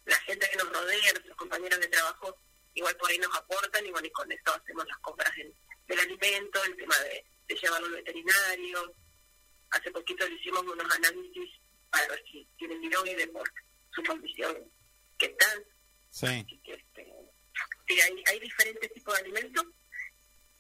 la 0.05 0.17
gente 0.19 0.47
que 0.49 0.57
nos 0.57 0.71
rodea, 0.71 1.11
nuestros 1.11 1.37
compañeros 1.37 1.79
de 1.79 1.87
trabajo, 1.87 2.37
igual 2.73 2.95
por 2.97 3.09
ahí 3.09 3.17
nos 3.17 3.35
aportan 3.35 3.85
y 3.85 3.91
bueno, 3.91 4.07
y 4.07 4.11
con 4.11 4.31
esto 4.31 4.53
hacemos 4.53 4.87
las 4.87 4.97
compras 4.99 5.31
del 5.87 5.99
alimento, 5.99 6.63
el 6.63 6.75
tema 6.75 6.95
de, 6.99 7.25
llevarlo 7.55 7.85
al 7.87 7.93
veterinario. 7.93 8.95
Hace 9.69 9.91
poquito 9.91 10.27
le 10.27 10.35
hicimos 10.35 10.63
unos 10.63 10.95
análisis 10.95 11.49
para 11.91 12.07
ver 12.07 12.23
si 12.31 12.47
tiene 12.57 12.79
tiroides 12.79 13.27
por 13.27 13.47
su 13.93 14.03
condición 14.03 14.57
que 15.19 15.27
están. 15.27 15.63
Sí. 16.09 16.45
Este, 16.65 17.13
sí, 17.87 18.01
hay, 18.01 18.23
hay 18.25 18.39
diferentes 18.39 18.91
tipos 18.91 19.13
de 19.15 19.21
alimentos 19.21 19.65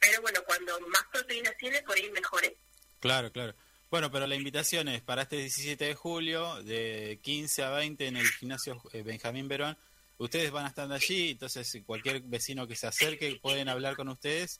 pero 0.03 0.21
bueno, 0.21 0.43
cuando 0.45 0.79
más 0.87 1.03
proteínas 1.11 1.55
tiene, 1.57 1.81
por 1.83 1.95
ahí 1.95 2.09
mejores. 2.11 2.53
Claro, 2.99 3.31
claro. 3.31 3.55
Bueno, 3.89 4.11
pero 4.11 4.27
la 4.27 4.35
invitación 4.35 4.87
es 4.89 5.01
para 5.01 5.21
este 5.21 5.37
17 5.37 5.85
de 5.85 5.95
julio, 5.95 6.61
de 6.63 7.19
15 7.21 7.63
a 7.63 7.69
20 7.69 8.07
en 8.07 8.17
el 8.17 8.27
gimnasio 8.27 8.81
eh, 8.91 9.01
Benjamín 9.03 9.47
Verón. 9.47 9.77
Ustedes 10.17 10.51
van 10.51 10.65
a 10.65 10.69
estar 10.69 10.91
allí, 10.91 11.31
entonces 11.31 11.71
cualquier 11.85 12.21
vecino 12.21 12.67
que 12.67 12.75
se 12.75 12.87
acerque 12.87 13.39
pueden 13.41 13.69
hablar 13.69 13.95
con 13.95 14.09
ustedes 14.09 14.59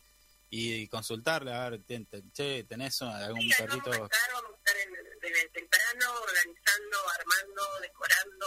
y 0.49 0.87
consultarle, 0.87 1.51
a 1.51 1.69
ver, 1.69 1.81
che, 2.31 2.63
¿tenés 2.63 3.01
algún 3.01 3.41
sí, 3.41 3.53
perrito? 3.57 3.89
Vamos 3.89 4.11
a 4.11 4.15
estar, 4.15 4.33
vamos 4.33 4.51
a 4.51 4.57
estar 4.57 4.75
desde 5.21 5.49
temprano 5.49 6.13
organizando, 6.21 6.97
armando, 7.19 7.63
decorando, 7.81 8.45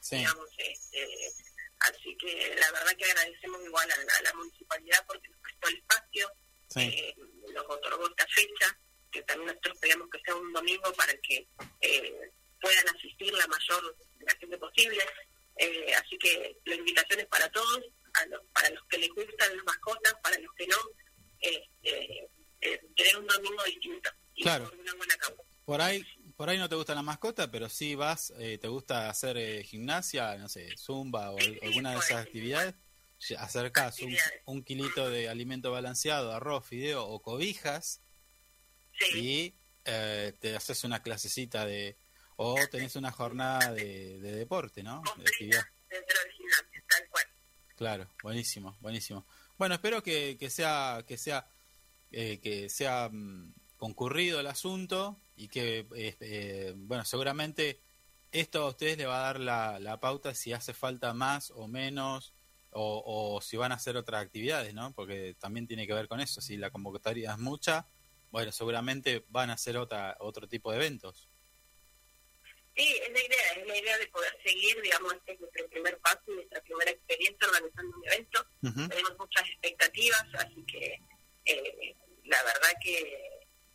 sí. 0.00 0.16
digamos, 0.16 0.48
este, 0.58 1.08
así 1.90 2.16
que 2.16 2.54
la 2.58 2.70
verdad 2.72 2.96
que 2.96 3.04
agradecemos 3.04 3.60
igual 3.64 3.90
a 3.90 4.22
la 4.22 4.34
municipalidad 4.34 5.04
porque 5.06 5.30
el 5.68 5.76
espacio, 5.76 6.30
eh, 6.76 7.14
nos 7.52 7.64
otorgó 7.68 8.08
esta 8.08 8.26
fecha, 8.28 8.78
que 9.10 9.22
también 9.22 9.48
nosotros 9.48 9.78
pedimos 9.80 10.08
que 10.10 10.18
sea 10.24 10.34
un 10.34 10.52
domingo 10.52 10.92
para 10.94 11.14
que 11.18 11.46
eh, 11.80 12.30
puedan 12.60 12.88
asistir 12.88 13.32
la 13.32 13.46
mayor 13.46 13.96
la 14.20 14.34
gente 14.36 14.58
posible. 14.58 15.04
Eh, 15.56 15.94
así 15.94 16.18
que 16.18 16.56
la 16.64 16.74
invitación 16.74 17.20
es 17.20 17.26
para 17.26 17.48
todos, 17.50 17.84
para 18.52 18.70
los 18.70 18.84
que 18.86 18.98
les 18.98 19.10
gustan 19.10 19.56
las 19.56 19.64
mascotas, 19.64 20.14
para 20.22 20.38
los 20.38 20.52
que 20.54 20.66
no, 20.66 20.76
eh, 21.40 22.28
tener 22.96 23.18
un 23.18 23.26
domingo 23.26 23.62
distinto 23.64 24.10
y 24.34 24.42
claro. 24.42 24.70
una 24.78 24.94
buena 24.94 25.16
causa. 25.16 25.42
Por 25.64 25.80
ahí, 25.80 26.04
por 26.36 26.48
ahí 26.48 26.58
no 26.58 26.68
te 26.68 26.74
gusta 26.74 26.94
la 26.94 27.02
mascota, 27.02 27.50
pero 27.50 27.68
sí 27.68 27.94
vas, 27.94 28.32
te 28.36 28.68
gusta 28.68 29.08
hacer 29.08 29.62
gimnasia, 29.64 30.36
no 30.36 30.48
sé, 30.48 30.76
zumba 30.76 31.30
o 31.30 31.38
alguna 31.62 31.92
de 31.92 31.98
esas 31.98 32.22
actividades 32.22 32.74
acercás 33.38 34.00
un, 34.00 34.14
un, 34.44 34.62
kilito 34.62 35.08
de 35.08 35.28
alimento 35.28 35.70
balanceado, 35.70 36.32
arroz, 36.32 36.66
fideo 36.66 37.06
o 37.06 37.22
cobijas 37.22 38.00
y 39.14 39.54
eh, 39.84 40.34
te 40.40 40.56
haces 40.56 40.84
una 40.84 41.02
clasecita 41.02 41.64
de 41.64 41.96
o 42.36 42.56
tenés 42.70 42.96
una 42.96 43.12
jornada 43.12 43.72
de, 43.72 44.18
deporte, 44.18 44.82
¿no? 44.82 45.02
De 45.16 45.22
actividad. 45.22 45.64
Dentro 45.88 46.18
del 46.20 46.32
gimnasio, 46.32 46.82
tal 46.88 47.08
cual. 47.08 47.24
Claro, 47.76 48.10
buenísimo, 48.22 48.76
buenísimo. 48.80 49.24
Bueno, 49.56 49.76
espero 49.76 50.02
que, 50.02 50.36
que 50.38 50.50
sea 50.50 51.04
que 51.06 51.16
sea 51.16 51.46
eh, 52.10 52.40
que 52.40 52.68
sea 52.68 53.08
mm, 53.10 53.54
concurrido 53.76 54.40
el 54.40 54.46
asunto 54.46 55.16
y 55.36 55.48
que 55.48 55.86
eh, 55.94 56.72
bueno 56.76 57.04
seguramente 57.04 57.78
esto 58.32 58.62
a 58.64 58.68
ustedes 58.70 58.98
le 58.98 59.06
va 59.06 59.18
a 59.18 59.26
dar 59.26 59.40
la, 59.40 59.78
la 59.80 60.00
pauta 60.00 60.34
si 60.34 60.52
hace 60.52 60.74
falta 60.74 61.12
más 61.12 61.50
o 61.50 61.68
menos 61.68 62.32
o, 62.74 63.40
si 63.40 63.56
van 63.56 63.72
a 63.72 63.76
hacer 63.76 63.96
otras 63.96 64.22
actividades, 64.22 64.74
¿no? 64.74 64.92
Porque 64.94 65.36
también 65.38 65.66
tiene 65.66 65.86
que 65.86 65.94
ver 65.94 66.08
con 66.08 66.20
eso. 66.20 66.40
Si 66.40 66.56
la 66.56 66.70
convocatoria 66.70 67.32
es 67.32 67.38
mucha, 67.38 67.86
bueno, 68.30 68.50
seguramente 68.50 69.24
van 69.28 69.50
a 69.50 69.54
hacer 69.54 69.76
otra, 69.76 70.16
otro 70.20 70.48
tipo 70.48 70.70
de 70.70 70.78
eventos. 70.78 71.28
Sí, 72.76 72.96
es 73.00 73.12
la 73.12 73.20
idea, 73.20 73.52
es 73.56 73.66
la 73.68 73.78
idea 73.78 73.98
de 73.98 74.08
poder 74.08 74.36
seguir, 74.44 74.80
digamos, 74.82 75.12
este 75.14 75.32
es 75.34 75.40
nuestro 75.40 75.68
primer 75.68 75.96
paso 75.98 76.22
y 76.26 76.32
nuestra 76.32 76.60
primera 76.62 76.90
experiencia 76.90 77.46
organizando 77.46 77.96
un 77.96 78.06
evento. 78.06 78.46
Tenemos 78.60 79.18
muchas 79.18 79.48
expectativas, 79.48 80.24
así 80.34 80.64
que 80.66 81.00
eh, 81.44 81.94
la 82.24 82.42
verdad 82.42 82.70
que, 82.82 83.33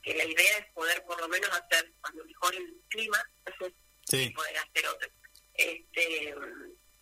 que 0.09 0.17
la 0.17 0.25
idea 0.25 0.57
es 0.57 0.65
poder 0.73 1.03
por 1.03 1.19
lo 1.21 1.27
menos 1.27 1.49
hacer, 1.51 1.93
cuando 2.01 2.25
mejore 2.25 2.57
el 2.57 2.81
clima, 2.87 3.31
sí. 4.05 4.29
poder 4.31 4.57
hacer 4.57 4.87
otro. 4.87 5.07
Este, 5.53 6.33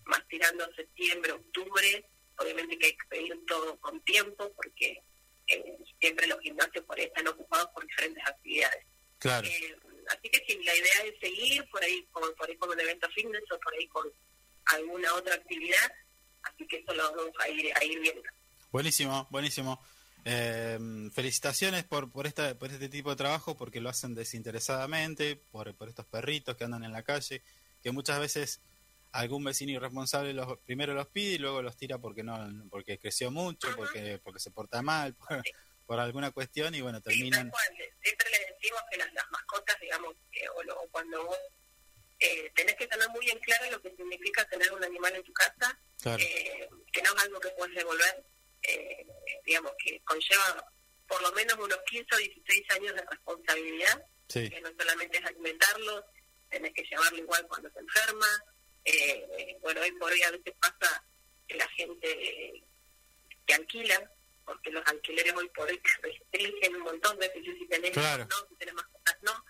más 0.03 0.27
tirando 0.27 0.65
a 0.65 0.75
septiembre, 0.75 1.31
octubre, 1.31 2.09
obviamente 2.37 2.77
que 2.77 2.87
hay 2.87 2.97
que 2.97 3.07
pedir 3.09 3.45
todo 3.47 3.79
con 3.79 4.01
tiempo 4.01 4.51
porque 4.53 5.01
eh, 5.47 5.77
siempre 6.01 6.27
los 6.27 6.39
gimnasios 6.41 6.83
por 6.83 6.99
ahí 6.99 7.05
están 7.05 7.27
ocupados 7.29 7.69
por 7.73 7.87
diferentes 7.87 8.25
actividades. 8.27 8.85
Claro. 9.19 9.47
Eh, 9.47 9.75
así 10.09 10.29
que 10.29 10.43
sí, 10.45 10.61
la 10.65 10.75
idea 10.75 11.03
es 11.05 11.19
seguir 11.21 11.65
por 11.69 11.81
ahí, 11.81 12.05
como, 12.11 12.29
por 12.33 12.49
ahí 12.49 12.57
con 12.57 12.71
un 12.71 12.79
evento 12.79 13.07
fitness 13.11 13.49
o 13.51 13.59
por 13.59 13.73
ahí 13.73 13.87
con 13.87 14.05
alguna 14.65 15.13
otra 15.13 15.35
actividad, 15.35 15.93
así 16.43 16.67
que 16.67 16.79
eso 16.79 16.93
lo 16.93 17.03
vamos 17.15 17.31
a 17.39 17.47
ir, 17.47 17.71
a 17.73 17.83
ir 17.85 17.99
viendo. 18.01 18.23
Buenísimo, 18.69 19.27
buenísimo. 19.31 19.81
Eh, 20.29 20.77
felicitaciones 21.13 21.85
por, 21.85 22.11
por, 22.11 22.27
esta, 22.27 22.53
por 22.55 22.69
este 22.69 22.89
tipo 22.89 23.11
de 23.11 23.15
trabajo, 23.15 23.55
porque 23.55 23.79
lo 23.79 23.87
hacen 23.87 24.13
desinteresadamente, 24.13 25.37
por, 25.37 25.73
por 25.75 25.87
estos 25.87 26.05
perritos 26.05 26.57
que 26.57 26.65
andan 26.65 26.83
en 26.83 26.91
la 26.91 27.03
calle, 27.03 27.41
que 27.81 27.91
muchas 27.91 28.19
veces 28.19 28.59
algún 29.13 29.45
vecino 29.45 29.71
irresponsable 29.71 30.33
los 30.33 30.59
primero 30.59 30.93
los 30.93 31.07
pide 31.07 31.35
y 31.35 31.37
luego 31.37 31.61
los 31.61 31.77
tira 31.77 31.97
porque 31.97 32.23
no 32.23 32.37
porque 32.69 32.99
creció 32.99 33.31
mucho 33.31 33.73
porque 33.77 34.19
porque 34.21 34.39
se 34.39 34.51
porta 34.51 34.81
mal 34.81 35.15
por, 35.87 35.97
alguna 35.97 36.31
cuestión 36.31 36.75
y 36.75 36.81
bueno 36.81 37.01
terminan 37.01 37.49
siempre 38.03 38.29
le 38.29 38.53
decimos 38.53 38.81
que 38.91 38.97
las, 38.97 39.07
mascotas 39.31 39.79
digamos 39.79 40.13
o, 40.13 40.87
cuando 40.89 41.25
vos 41.25 41.37
eh, 42.19 42.51
tenés 42.53 42.75
que 42.75 42.85
tener 42.85 43.07
muy 43.09 43.29
en 43.29 43.39
claro 43.39 43.71
lo 43.71 43.81
que 43.81 43.95
significa 43.95 44.43
tener 44.49 44.73
un 44.73 44.83
animal 44.83 45.15
en 45.15 45.23
tu 45.23 45.31
casa 45.31 45.79
eh, 46.17 46.67
que 46.91 47.01
no 47.01 47.15
es 47.15 47.23
algo 47.23 47.39
que 47.39 47.49
puedes 47.57 47.75
devolver 47.75 48.25
eh, 48.63 49.05
digamos 49.45 49.71
que 49.83 49.99
conlleva 50.03 50.71
por 51.07 51.21
lo 51.21 51.31
menos 51.31 51.57
unos 51.57 51.79
15 51.89 52.15
o 52.15 52.17
16 52.17 52.71
años 52.71 52.95
de 52.95 53.05
responsabilidad 53.05 54.05
que 54.27 54.61
no 54.61 54.69
solamente 54.77 55.17
es 55.17 55.25
alimentarlo 55.25 56.05
tenés 56.49 56.73
que 56.73 56.83
llevarlo 56.83 57.17
igual 57.17 57.45
cuando 57.47 57.69
se 57.71 57.79
enferma 57.79 58.27
eh, 58.87 59.57
bueno, 59.61 59.81
hoy 59.81 59.91
por 59.93 60.11
hoy 60.11 60.21
a 60.23 60.31
veces 60.31 60.53
pasa 60.61 61.03
que 61.45 61.55
la 61.55 61.67
gente 61.69 62.63
que 63.45 63.53
alquila, 63.53 64.11
porque 64.45 64.71
los 64.71 64.85
alquileres 64.85 65.33
hoy 65.35 65.49
por 65.49 65.67
hoy 65.67 65.81
restringen 66.01 66.75
un 66.75 66.83
montón 66.83 67.19
de 67.19 67.27
veces 67.27 67.55
si 67.59 67.67
tenés 67.67 67.95
no, 67.95 68.47
si 68.49 68.55
tenés 68.55 68.73
mascotas 68.75 69.17
no. 69.23 69.45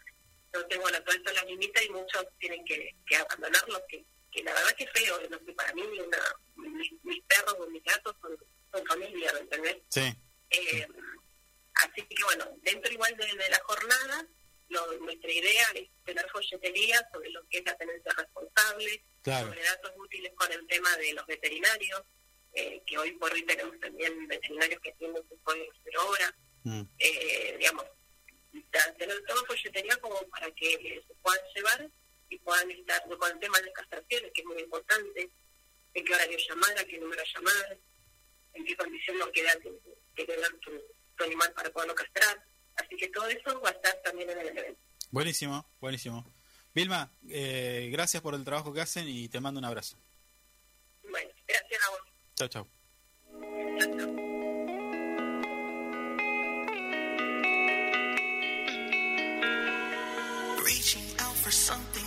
Entonces, 0.46 0.80
bueno, 0.80 1.04
todo 1.04 1.16
esto 1.16 1.34
las 1.34 1.46
limita 1.46 1.84
y 1.84 1.90
muchos 1.90 2.26
tienen 2.40 2.66
que, 2.66 2.96
que 3.06 3.16
abandonarlos, 3.18 3.82
que, 3.90 4.04
que 4.32 4.44
la 4.44 4.54
verdad 4.54 4.76
que 4.76 4.86
es 4.86 4.92
feo, 4.92 5.20
no 5.30 5.38
sé, 5.38 5.54
para 5.54 5.74
mí 5.74 5.82
una, 5.82 6.18
mis, 6.56 7.24
perros 7.26 7.56
o 7.60 7.68
mis 7.68 7.84
gatos 7.84 8.16
son, 8.22 8.36
son 8.72 8.86
familia, 8.86 9.34
¿me 9.34 9.40
entendés? 9.40 9.78
Sí. 9.90 10.14
Eh, 10.50 10.88
así 11.76 12.02
que 12.04 12.24
bueno, 12.24 12.46
dentro 12.62 12.92
igual 12.92 13.16
de, 13.18 13.26
de 13.26 13.50
la 13.50 13.60
jornada, 13.60 14.28
nuestra 14.70 15.32
idea 15.32 15.66
es 15.76 15.90
tener 16.06 16.30
folletería 16.30 17.08
sobre 17.12 17.30
lo 17.32 17.42
que 17.48 17.60
es 17.60 17.66
la 17.66 17.78
tenencia 17.78 18.12
responsable, 18.14 19.04
sobre 19.24 19.64
datos 19.64 19.92
útiles 19.98 20.32
con 20.36 20.52
el 20.52 20.66
tema 20.68 20.96
de 20.98 21.14
los 21.14 21.26
veterinarios, 21.26 22.02
eh, 22.54 22.82
que 22.86 22.98
hoy 22.98 23.12
por 23.14 23.32
hoy 23.32 23.44
tenemos 23.44 23.80
también 23.80 24.28
veterinarios 24.28 24.82
que 24.82 24.92
tienen 24.94 25.24
su 25.28 25.54
de 25.54 25.70
cero 25.84 26.02
hora, 26.08 26.36
mm. 26.64 26.82
eh, 27.00 27.56
digamos, 27.60 27.86
tener 28.98 29.24
todo 29.26 29.46
folletería 29.46 29.96
como 29.98 30.20
para 30.30 30.50
que 30.52 31.04
se 31.08 31.14
puedan 31.16 31.46
llevar 31.56 31.90
y 32.30 32.38
puedan 32.40 32.72
estar 32.72 33.02
con 33.08 33.32
el 33.32 33.40
tema 33.40 33.60
de 33.62 33.72
castraciones, 33.72 34.32
que 34.34 34.42
es 34.42 34.48
muy 34.48 34.62
importante, 34.62 35.30
en 35.94 36.06
qué 36.06 36.14
horario 36.14 36.38
llamar, 36.50 36.78
a 36.78 36.86
qué 36.86 36.98
número 36.98 37.24
llamar, 37.34 37.78
en 38.58 38.66
qué 38.66 38.76
condición 38.76 39.18
nos 39.20 39.30
queda 39.30 39.52
que, 39.62 39.72
que 40.16 40.26
tener 40.26 40.60
tu 40.60 41.24
animal 41.24 41.52
para 41.54 41.70
poderlo 41.72 41.96
castrar 41.96 42.44
Así 42.78 42.96
que 42.96 43.08
todo 43.10 43.28
eso 43.28 43.60
va 43.62 43.70
a 43.70 43.72
estar 43.74 44.02
también 44.04 44.30
en 44.30 44.40
el 44.40 44.48
evento. 44.48 44.80
Buenísimo, 45.12 45.66
buenísimo. 45.80 46.26
Vilma, 46.74 47.12
eh, 47.30 47.90
gracias 47.92 48.22
por 48.22 48.36
el 48.36 48.44
trabajo 48.44 48.72
que 48.72 48.82
hacen 48.82 49.08
y 49.08 49.28
te 49.30 49.40
mando 49.40 49.60
un 49.60 49.66
abrazo. 49.66 49.98
Bueno, 51.10 51.30
gracias 51.48 51.82
a 51.84 51.90
vos. 51.90 52.00
Chao, 52.36 52.48
chao. 52.48 52.68
Chao, 53.80 53.98
chao. 53.98 54.08
Reaching 60.64 61.20
out 61.20 61.36
for 61.36 61.52
something 61.52 62.07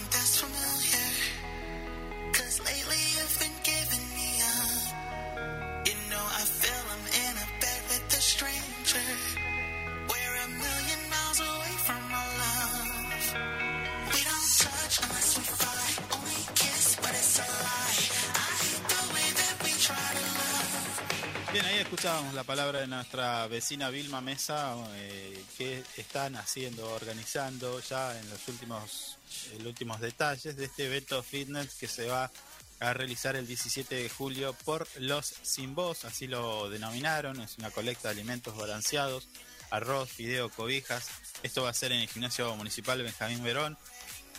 escuchábamos 21.91 22.35
la 22.35 22.45
palabra 22.45 22.83
de 22.83 22.87
nuestra 22.87 23.49
vecina 23.49 23.91
Vilma 23.91 24.21
Mesa, 24.21 24.77
eh, 24.95 25.43
que 25.59 25.83
están 25.97 26.37
haciendo, 26.37 26.89
organizando 26.89 27.81
ya 27.81 28.17
en 28.17 28.31
los 28.31 28.47
últimos, 28.47 29.19
los 29.59 29.67
últimos 29.67 29.99
detalles 30.01 30.55
de 30.55 30.67
este 30.67 30.87
evento 30.87 31.21
fitness 31.21 31.75
que 31.75 31.89
se 31.89 32.07
va 32.07 32.31
a 32.79 32.95
realizar 32.95 33.35
el 33.35 33.45
17 33.45 33.93
de 33.93 34.09
julio 34.09 34.55
por 34.65 34.87
los 35.01 35.35
Sin 35.43 35.75
Voz, 35.75 36.05
así 36.05 36.29
lo 36.29 36.71
denominaron, 36.71 37.41
es 37.41 37.59
una 37.59 37.73
colecta 37.73 38.07
de 38.07 38.21
alimentos 38.21 38.57
balanceados, 38.57 39.27
arroz, 39.71 40.11
fideo, 40.11 40.49
cobijas. 40.49 41.09
Esto 41.43 41.65
va 41.65 41.71
a 41.71 41.75
ser 41.75 41.91
en 41.91 42.03
el 42.03 42.09
gimnasio 42.09 42.55
municipal 42.55 43.03
Benjamín 43.03 43.43
Verón, 43.43 43.77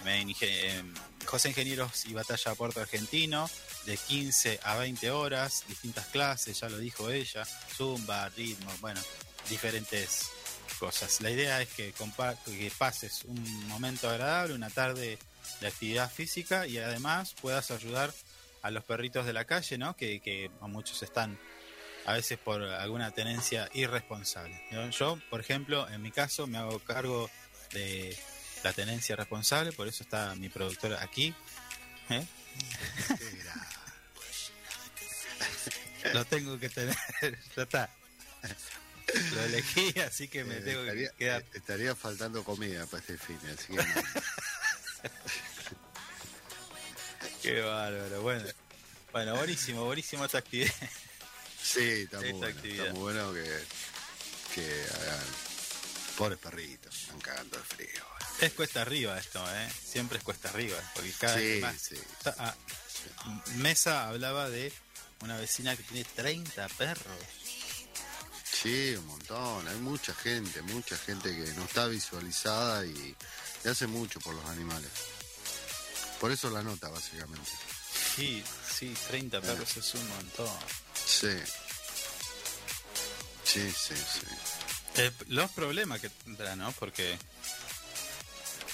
en 0.05 0.93
José 1.25 1.49
Ingenieros 1.49 2.05
y 2.05 2.13
Batalla 2.13 2.55
Puerto 2.55 2.81
Argentino 2.81 3.49
de 3.85 3.97
15 3.97 4.59
a 4.63 4.75
20 4.77 5.11
horas, 5.11 5.63
distintas 5.67 6.07
clases, 6.07 6.59
ya 6.59 6.69
lo 6.69 6.77
dijo 6.77 7.09
ella, 7.09 7.45
zumba, 7.45 8.29
ritmo, 8.29 8.71
bueno, 8.79 9.01
diferentes 9.49 10.29
cosas. 10.79 11.21
La 11.21 11.29
idea 11.29 11.61
es 11.61 11.69
que, 11.69 11.93
que 12.45 12.71
pases 12.77 13.23
un 13.25 13.67
momento 13.67 14.09
agradable, 14.09 14.53
una 14.53 14.69
tarde 14.69 15.17
de 15.59 15.67
actividad 15.67 16.11
física 16.11 16.67
y 16.67 16.77
además 16.77 17.35
puedas 17.41 17.71
ayudar 17.71 18.13
a 18.61 18.71
los 18.71 18.83
perritos 18.83 19.25
de 19.25 19.33
la 19.33 19.45
calle, 19.45 19.77
¿no? 19.77 19.95
Que, 19.95 20.19
que 20.19 20.51
muchos 20.61 21.01
están 21.03 21.39
a 22.05 22.13
veces 22.13 22.37
por 22.37 22.61
alguna 22.61 23.11
tenencia 23.11 23.69
irresponsable. 23.73 24.59
Yo, 24.91 25.19
por 25.29 25.39
ejemplo, 25.39 25.87
en 25.89 26.01
mi 26.01 26.11
caso 26.11 26.47
me 26.47 26.57
hago 26.57 26.79
cargo 26.79 27.29
de 27.73 28.17
la 28.63 28.73
tenencia 28.73 29.15
responsable, 29.15 29.71
por 29.71 29.87
eso 29.87 30.03
está 30.03 30.35
mi 30.35 30.49
productora 30.49 31.01
aquí. 31.01 31.33
¿eh? 32.09 32.25
Lo 36.13 36.25
tengo 36.25 36.59
que 36.59 36.69
tener, 36.69 36.95
ya 37.55 37.63
está. 37.63 37.89
Lo 39.33 39.43
elegí, 39.43 39.93
así 39.99 40.27
que 40.27 40.43
me 40.43 40.57
eh, 40.57 40.61
tengo 40.61 40.83
que 40.85 41.09
quedar. 41.17 41.43
Estaría 41.53 41.95
faltando 41.95 42.43
comida 42.43 42.85
para 42.85 42.99
este 42.99 43.17
fin, 43.17 43.39
así 43.53 43.73
Qué 47.41 47.61
bárbaro. 47.61 48.21
Bueno, 48.21 48.43
Bueno, 49.11 49.35
buenísimo, 49.35 49.85
buenísimo 49.85 50.25
esta 50.25 50.37
actividad. 50.39 50.73
Sí, 51.61 52.03
está 52.03 52.19
muy 52.19 52.31
bueno. 52.33 52.59
Está 52.63 52.91
muy 52.93 52.99
bueno 52.99 53.33
que, 53.33 53.63
que 54.55 54.85
hagan. 54.95 55.25
Pobres 56.17 56.39
perritos, 56.39 56.95
están 56.95 57.19
cagando 57.19 57.57
de 57.57 57.63
frío. 57.63 58.10
Es 58.39 58.53
cuesta 58.53 58.81
arriba 58.81 59.17
esto, 59.17 59.43
¿eh? 59.53 59.69
Siempre 59.83 60.17
es 60.17 60.23
cuesta 60.23 60.49
arriba. 60.49 60.77
Porque 60.95 61.11
cada 61.13 61.37
sí, 61.37 61.61
Sí. 61.79 61.95
Ah, 62.25 62.55
Mesa 63.55 64.07
hablaba 64.07 64.49
de 64.49 64.71
una 65.21 65.37
vecina 65.37 65.75
que 65.75 65.83
tiene 65.83 66.05
30 66.15 66.67
perros. 66.69 67.17
Sí, 68.61 68.93
un 68.95 69.07
montón. 69.07 69.67
Hay 69.67 69.77
mucha 69.77 70.13
gente, 70.13 70.61
mucha 70.61 70.97
gente 70.97 71.29
que 71.29 71.51
no 71.53 71.63
está 71.63 71.87
visualizada 71.87 72.85
y, 72.85 73.15
hace 73.65 73.87
mucho 73.87 74.19
por 74.19 74.35
los 74.35 74.45
animales. 74.45 74.89
Por 76.19 76.31
eso 76.31 76.49
la 76.49 76.61
nota, 76.61 76.89
básicamente. 76.89 77.49
Sí, 78.15 78.43
sí, 78.71 78.93
30 79.07 79.37
eh. 79.37 79.41
perros 79.41 79.77
es 79.77 79.93
un 79.95 80.07
montón. 80.09 80.59
Sí. 80.93 81.37
Sí, 83.43 83.71
sí, 83.71 83.95
sí. 83.95 84.25
Eh, 84.95 85.11
los 85.29 85.49
problemas 85.51 85.99
que 85.99 86.09
tendrá, 86.09 86.55
¿no? 86.55 86.71
Porque. 86.73 87.17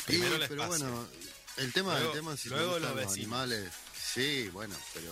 Primero 0.08 0.38
pero 0.48 0.68
bueno, 0.68 1.06
el 1.58 1.74
tema, 1.74 2.00
el 2.00 2.12
tema 2.14 2.38
si 2.38 2.48
luego 2.48 2.80
los, 2.80 3.14
animales. 3.14 3.70
Sí, 4.02 4.48
bueno, 4.54 4.74
pero 4.94 5.12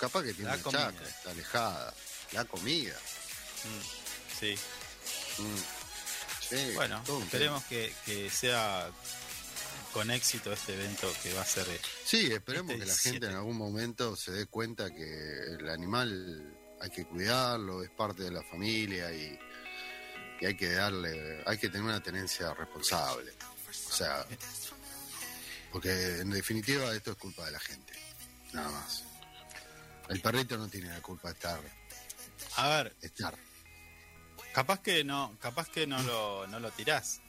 capaz 0.00 0.24
que 0.24 0.34
tiene 0.34 0.50
la 0.50 0.62
chacra, 0.62 1.08
está 1.08 1.30
alejada. 1.30 1.94
La 2.32 2.44
comida. 2.44 2.96
Mm. 3.64 4.40
Sí. 4.40 4.54
Mm. 5.38 6.74
bueno, 6.74 7.02
esperemos 7.22 7.62
que, 7.64 8.30
sea 8.30 8.90
con 9.92 10.10
éxito 10.10 10.52
este 10.52 10.74
evento 10.74 11.12
que 11.22 11.32
va 11.34 11.42
a 11.42 11.46
ser. 11.46 11.66
Sí, 12.04 12.32
esperemos 12.32 12.72
este 12.72 12.84
que 12.84 12.90
la 12.90 12.96
gente 12.96 13.26
en 13.26 13.36
algún 13.36 13.56
momento 13.56 14.16
se 14.16 14.32
dé 14.32 14.46
cuenta 14.46 14.92
que 14.92 15.54
el 15.58 15.68
animal 15.68 16.52
hay 16.80 16.90
que 16.90 17.04
cuidarlo, 17.04 17.82
es 17.84 17.90
parte 17.90 18.24
de 18.24 18.32
la 18.32 18.42
familia 18.42 19.12
y, 19.12 19.38
hay 20.44 20.56
que 20.56 20.72
darle, 20.72 21.44
hay 21.46 21.56
que 21.56 21.68
tener 21.68 21.84
una 21.84 22.02
tenencia 22.02 22.52
responsable. 22.54 23.32
O 23.92 23.94
sea, 23.94 24.24
porque 25.70 26.20
en 26.20 26.30
definitiva 26.30 26.94
esto 26.94 27.10
es 27.10 27.18
culpa 27.18 27.44
de 27.44 27.52
la 27.52 27.60
gente, 27.60 27.92
nada 28.54 28.70
más. 28.70 29.04
El 30.08 30.18
perrito 30.22 30.56
no 30.56 30.66
tiene 30.68 30.88
la 30.88 31.02
culpa 31.02 31.28
de 31.28 31.34
estar. 31.34 31.60
A 32.56 32.68
ver, 32.68 32.96
estar 33.02 33.34
Capaz 34.54 34.80
que 34.80 35.04
no, 35.04 35.36
capaz 35.40 35.68
que 35.68 35.86
no 35.86 36.02
lo, 36.02 36.46
no 36.46 36.58
lo 36.58 36.70
tirás. 36.70 37.20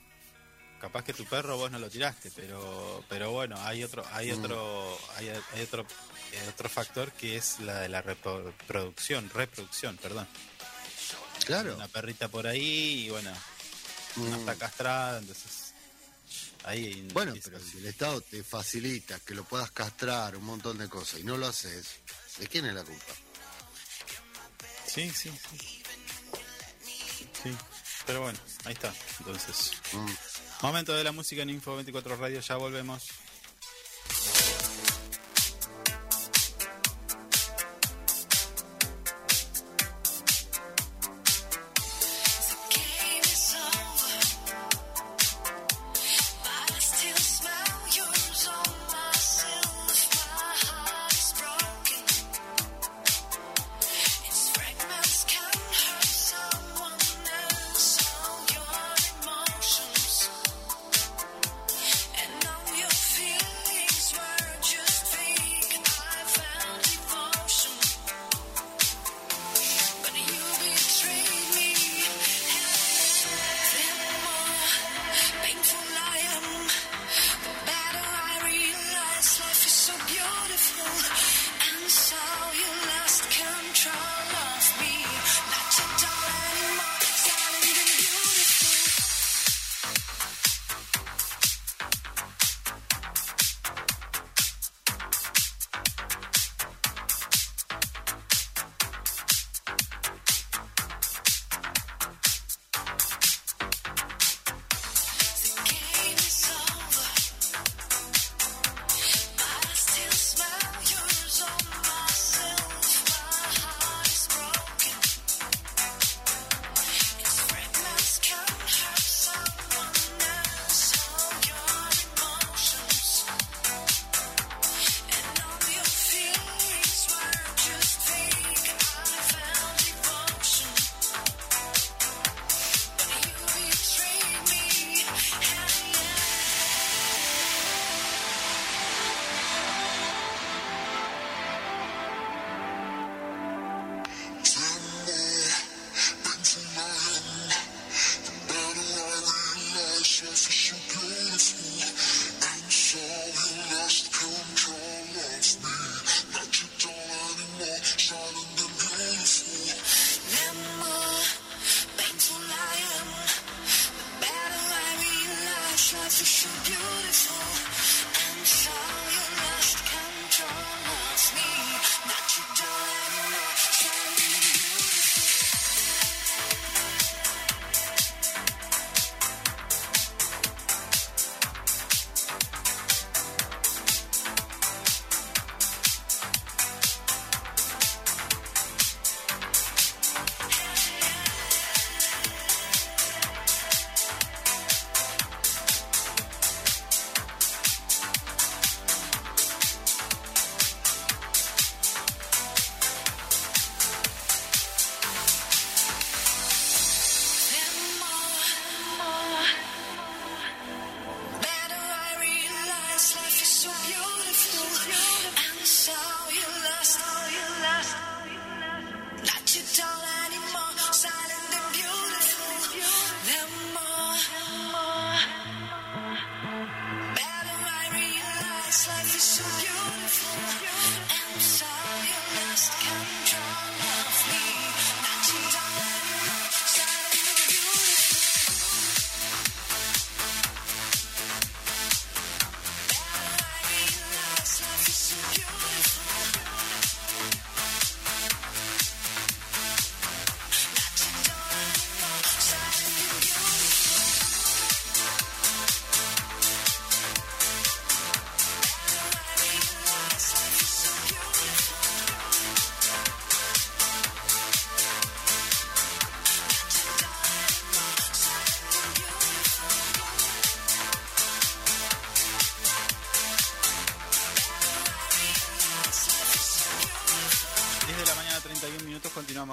Capaz 0.80 1.04
que 1.04 1.14
tu 1.14 1.26
perro 1.26 1.58
vos 1.58 1.70
no 1.70 1.80
lo 1.80 1.90
tiraste, 1.90 2.32
pero, 2.34 3.04
pero 3.10 3.32
bueno, 3.32 3.58
hay 3.62 3.84
otro, 3.84 4.06
hay 4.12 4.32
mm. 4.32 4.40
otro, 4.40 4.98
hay, 5.16 5.30
otro, 5.62 5.86
eh, 6.32 6.46
otro 6.50 6.70
factor 6.70 7.12
que 7.12 7.36
es 7.36 7.60
la 7.60 7.80
de 7.82 7.90
la 7.90 8.02
reproducción, 8.02 9.30
reproducción, 9.30 9.98
perdón. 9.98 10.28
Claro. 11.46 11.76
Una 11.76 11.90
perrita 11.90 12.30
por 12.30 12.48
ahí 12.48 13.06
y 13.06 13.10
bueno, 13.10 13.32
no 14.16 14.36
está 14.36 14.56
mm. 14.56 14.58
castrada, 14.58 15.20
entonces 15.20 15.73
ahí. 16.64 17.08
Bueno, 17.14 17.34
pero 17.44 17.60
si 17.60 17.78
el 17.78 17.86
Estado 17.86 18.22
te 18.22 18.44
facilita 18.44 19.20
que 19.20 19.34
lo 19.34 19.44
puedas 19.44 19.72
castrar, 19.72 20.36
un 20.36 20.46
montón 20.46 20.78
de 20.78 20.90
cosas 20.90 21.20
y 21.20 21.24
no 21.24 21.38
lo 21.38 21.48
haces, 21.48 21.88
¿de 22.40 22.48
quién 22.48 22.66
es 22.66 22.74
la 22.74 22.84
culpa? 22.84 23.14
Sí, 24.88 25.10
sí, 25.10 25.32
sí. 25.50 25.84
Sí, 27.44 27.50
pero 28.06 28.22
bueno, 28.22 28.40
ahí 28.66 28.74
está. 28.74 28.94
Entonces, 29.20 29.72
mm. 29.92 30.66
momento 30.66 30.94
de 30.94 31.04
la 31.04 31.12
música 31.12 31.42
en 31.42 31.50
Info 31.50 31.76
24 31.76 32.16
Radio, 32.16 32.40
ya 32.40 32.56
volvemos. 32.56 33.04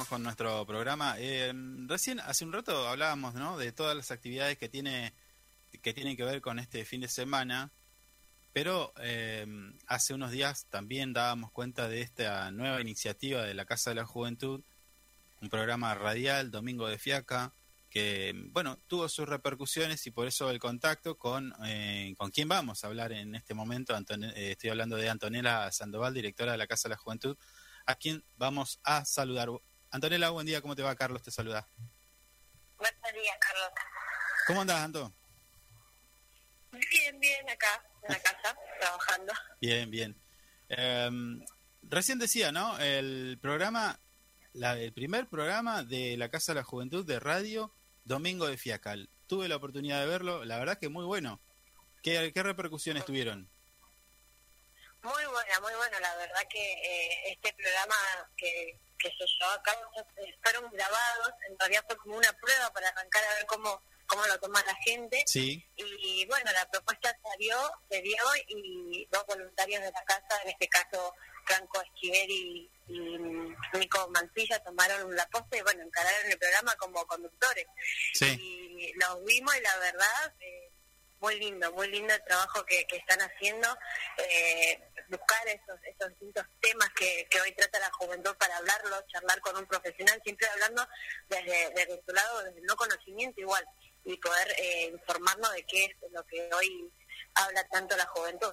Con 0.08 0.22
nuestro 0.22 0.64
programa. 0.66 1.16
Eh, 1.18 1.52
recién, 1.86 2.20
hace 2.20 2.44
un 2.44 2.52
rato 2.52 2.88
hablábamos, 2.88 3.34
¿no? 3.34 3.58
De 3.58 3.72
todas 3.72 3.96
las 3.96 4.10
actividades 4.10 4.56
que 4.56 4.68
tiene 4.68 5.12
que 5.82 5.94
tienen 5.94 6.16
que 6.16 6.24
ver 6.24 6.40
con 6.40 6.58
este 6.58 6.84
fin 6.84 7.00
de 7.00 7.08
semana, 7.08 7.70
pero 8.52 8.92
eh, 9.00 9.46
hace 9.86 10.14
unos 10.14 10.30
días 10.30 10.66
también 10.68 11.12
dábamos 11.12 11.52
cuenta 11.52 11.88
de 11.88 12.00
esta 12.00 12.50
nueva 12.50 12.80
iniciativa 12.80 13.42
de 13.42 13.54
la 13.54 13.64
Casa 13.64 13.90
de 13.90 13.96
la 13.96 14.06
Juventud, 14.06 14.62
un 15.40 15.48
programa 15.48 15.94
radial, 15.94 16.50
Domingo 16.50 16.88
de 16.88 16.98
Fiaca, 16.98 17.52
que, 17.88 18.32
bueno, 18.52 18.78
tuvo 18.86 19.08
sus 19.08 19.28
repercusiones 19.28 20.06
y 20.06 20.10
por 20.10 20.26
eso 20.26 20.50
el 20.50 20.60
contacto 20.60 21.16
con, 21.16 21.52
eh, 21.64 22.14
con 22.16 22.30
quién 22.30 22.48
vamos 22.48 22.84
a 22.84 22.86
hablar 22.86 23.12
en 23.12 23.34
este 23.34 23.54
momento. 23.54 23.96
Eh, 23.96 24.52
estoy 24.52 24.70
hablando 24.70 24.96
de 24.96 25.08
Antonella 25.08 25.70
Sandoval, 25.72 26.14
directora 26.14 26.52
de 26.52 26.58
la 26.58 26.66
Casa 26.66 26.88
de 26.88 26.94
la 26.94 27.00
Juventud, 27.00 27.36
a 27.86 27.94
quien 27.96 28.22
vamos 28.36 28.80
a 28.84 29.04
saludar. 29.04 29.48
Antonella, 29.90 30.30
buen 30.30 30.46
día, 30.46 30.60
¿cómo 30.60 30.76
te 30.76 30.82
va? 30.82 30.94
Carlos 30.94 31.22
te 31.22 31.30
saluda. 31.30 31.66
Buen 32.78 32.94
día, 33.14 33.32
Carlos. 33.40 33.70
¿Cómo 34.46 34.60
andas, 34.60 34.80
Anto? 34.80 35.12
Bien, 36.70 37.18
bien, 37.18 37.50
acá, 37.50 37.84
en 38.04 38.12
la 38.12 38.20
casa, 38.22 38.56
trabajando. 38.78 39.32
Bien, 39.60 39.90
bien. 39.90 40.16
Em, 40.68 41.44
recién 41.82 42.20
decía, 42.20 42.52
¿no? 42.52 42.78
El 42.78 43.38
programa, 43.42 43.98
la, 44.52 44.78
el 44.78 44.92
primer 44.92 45.28
programa 45.28 45.82
de 45.82 46.16
la 46.16 46.28
Casa 46.28 46.52
de 46.52 46.60
la 46.60 46.64
Juventud 46.64 47.04
de 47.04 47.18
radio 47.18 47.74
Domingo 48.04 48.46
de 48.46 48.56
Fiacal. 48.56 49.10
Tuve 49.26 49.48
la 49.48 49.56
oportunidad 49.56 50.00
de 50.00 50.06
verlo, 50.06 50.44
la 50.44 50.58
verdad 50.58 50.78
que 50.78 50.88
muy 50.88 51.04
bueno. 51.04 51.40
¿Qué, 52.02 52.32
qué 52.32 52.42
repercusiones 52.44 53.04
tuvieron? 53.04 53.50
Muy 55.02 55.24
buena, 55.24 55.60
muy 55.60 55.74
buena. 55.74 55.98
La 56.00 56.14
verdad 56.16 56.42
que 56.48 56.72
eh, 56.72 57.32
este 57.32 57.52
programa 57.54 57.94
que, 58.36 58.78
que 59.02 59.08
se 59.08 59.26
llevó 59.26 59.50
a 59.50 59.62
cabo 59.62 59.80
fueron 60.42 60.70
grabados. 60.70 61.32
En 61.48 61.58
realidad 61.58 61.84
fue 61.86 61.96
como 61.96 62.16
una 62.16 62.32
prueba 62.34 62.72
para 62.72 62.88
arrancar 62.88 63.24
a 63.24 63.34
ver 63.34 63.46
cómo 63.46 63.80
cómo 64.10 64.26
lo 64.26 64.38
toma 64.40 64.62
la 64.66 64.74
gente. 64.74 65.22
Sí. 65.26 65.64
Y 65.76 66.26
bueno, 66.26 66.50
la 66.52 66.68
propuesta 66.68 67.16
salió, 67.22 67.56
se 67.88 68.02
dio 68.02 68.16
y 68.48 69.06
dos 69.10 69.24
voluntarios 69.26 69.80
de 69.82 69.92
la 69.92 70.04
casa, 70.04 70.42
en 70.42 70.50
este 70.50 70.68
caso 70.68 71.14
Franco 71.46 71.80
Esquivel 71.80 72.30
y, 72.30 72.70
Nico 73.74 74.08
Mancilla 74.08 74.58
tomaron 74.64 75.14
la 75.14 75.24
posta 75.28 75.56
y 75.56 75.62
bueno, 75.62 75.84
encararon 75.84 76.28
el 76.28 76.38
programa 76.38 76.74
como 76.74 77.06
conductores. 77.06 77.66
Y 78.20 78.92
los 78.94 79.24
vimos 79.24 79.56
y 79.56 79.60
la 79.60 79.76
verdad, 79.78 80.34
eh, 80.40 80.69
muy 81.20 81.38
lindo, 81.38 81.70
muy 81.72 81.88
lindo 81.88 82.12
el 82.14 82.22
trabajo 82.24 82.64
que, 82.64 82.86
están 82.90 83.20
haciendo, 83.20 83.68
eh, 84.18 84.80
buscar 85.08 85.46
esos, 85.48 85.78
esos 85.84 86.08
distintos 86.10 86.46
temas 86.60 86.88
que, 86.98 87.26
hoy 87.40 87.52
trata 87.52 87.78
la 87.78 87.90
juventud 87.92 88.34
para 88.38 88.56
hablarlo, 88.56 89.02
charlar 89.08 89.40
con 89.40 89.56
un 89.56 89.66
profesional, 89.66 90.20
siempre 90.24 90.46
hablando 90.48 90.86
desde, 91.28 91.70
desde 91.74 92.02
su 92.06 92.12
lado, 92.12 92.44
desde 92.44 92.60
el 92.60 92.66
no 92.66 92.76
conocimiento 92.76 93.40
igual, 93.40 93.64
y 94.04 94.16
poder 94.16 94.54
eh, 94.58 94.90
informarnos 94.92 95.52
de 95.52 95.64
qué 95.64 95.84
es 95.84 96.12
lo 96.12 96.24
que 96.24 96.48
hoy 96.54 96.90
habla 97.34 97.62
tanto 97.68 97.96
la 97.96 98.06
juventud. 98.06 98.52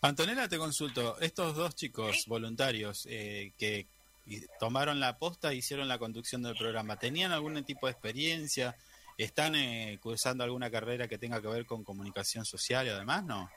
Antonella, 0.00 0.48
te 0.48 0.58
consulto, 0.58 1.18
estos 1.20 1.54
dos 1.54 1.74
chicos 1.74 2.24
voluntarios 2.26 3.06
eh, 3.08 3.52
que 3.58 3.86
tomaron 4.58 5.00
la 5.00 5.18
posta 5.18 5.52
e 5.52 5.56
hicieron 5.56 5.88
la 5.88 5.98
conducción 5.98 6.42
del 6.42 6.56
programa, 6.56 6.98
¿tenían 6.98 7.32
algún 7.32 7.64
tipo 7.64 7.86
de 7.86 7.92
experiencia? 7.92 8.76
¿Están 9.18 9.56
eh, 9.56 9.98
cursando 10.00 10.44
alguna 10.44 10.70
carrera 10.70 11.08
que 11.08 11.18
tenga 11.18 11.42
que 11.42 11.48
ver 11.48 11.66
con 11.66 11.82
comunicación 11.82 12.44
social 12.44 12.86
y 12.86 12.90
además, 12.90 13.24
no? 13.24 13.50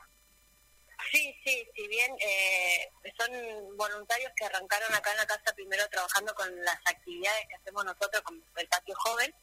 Sí, 1.12 1.36
sí, 1.44 1.68
si 1.76 1.88
bien 1.88 2.12
eh, 2.20 2.92
son 3.18 3.78
voluntarios 3.78 4.32
que 4.36 4.46
arrancaron 4.46 4.94
acá 4.94 5.12
en 5.12 5.18
la 5.18 5.26
casa 5.28 5.54
primero 5.56 5.88
trabajando 5.90 6.34
con 6.34 6.48
las 6.64 6.80
actividades 6.86 7.48
que 7.48 7.56
hacemos 7.56 7.86
nosotros 7.86 8.22
como 8.24 8.42
el 8.56 8.68
patio 8.68 8.96
joven, 8.96 9.34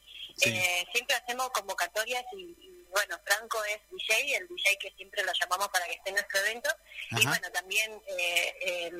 eh, 0.44 0.84
siempre 0.92 1.16
hacemos 1.16 1.50
convocatorias 1.50 2.24
y, 2.32 2.84
bueno, 2.90 3.16
Franco 3.24 3.62
es 3.64 3.78
DJ, 3.90 4.36
el 4.36 4.48
DJ 4.48 4.78
que 4.80 4.90
siempre 4.96 5.22
lo 5.24 5.32
llamamos 5.40 5.68
para 5.68 5.86
que 5.86 5.92
esté 5.92 6.10
en 6.10 6.14
nuestro 6.16 6.40
evento, 6.40 6.70
y 7.10 7.26
bueno, 7.26 7.50
también 7.52 8.00
eh, 8.06 8.90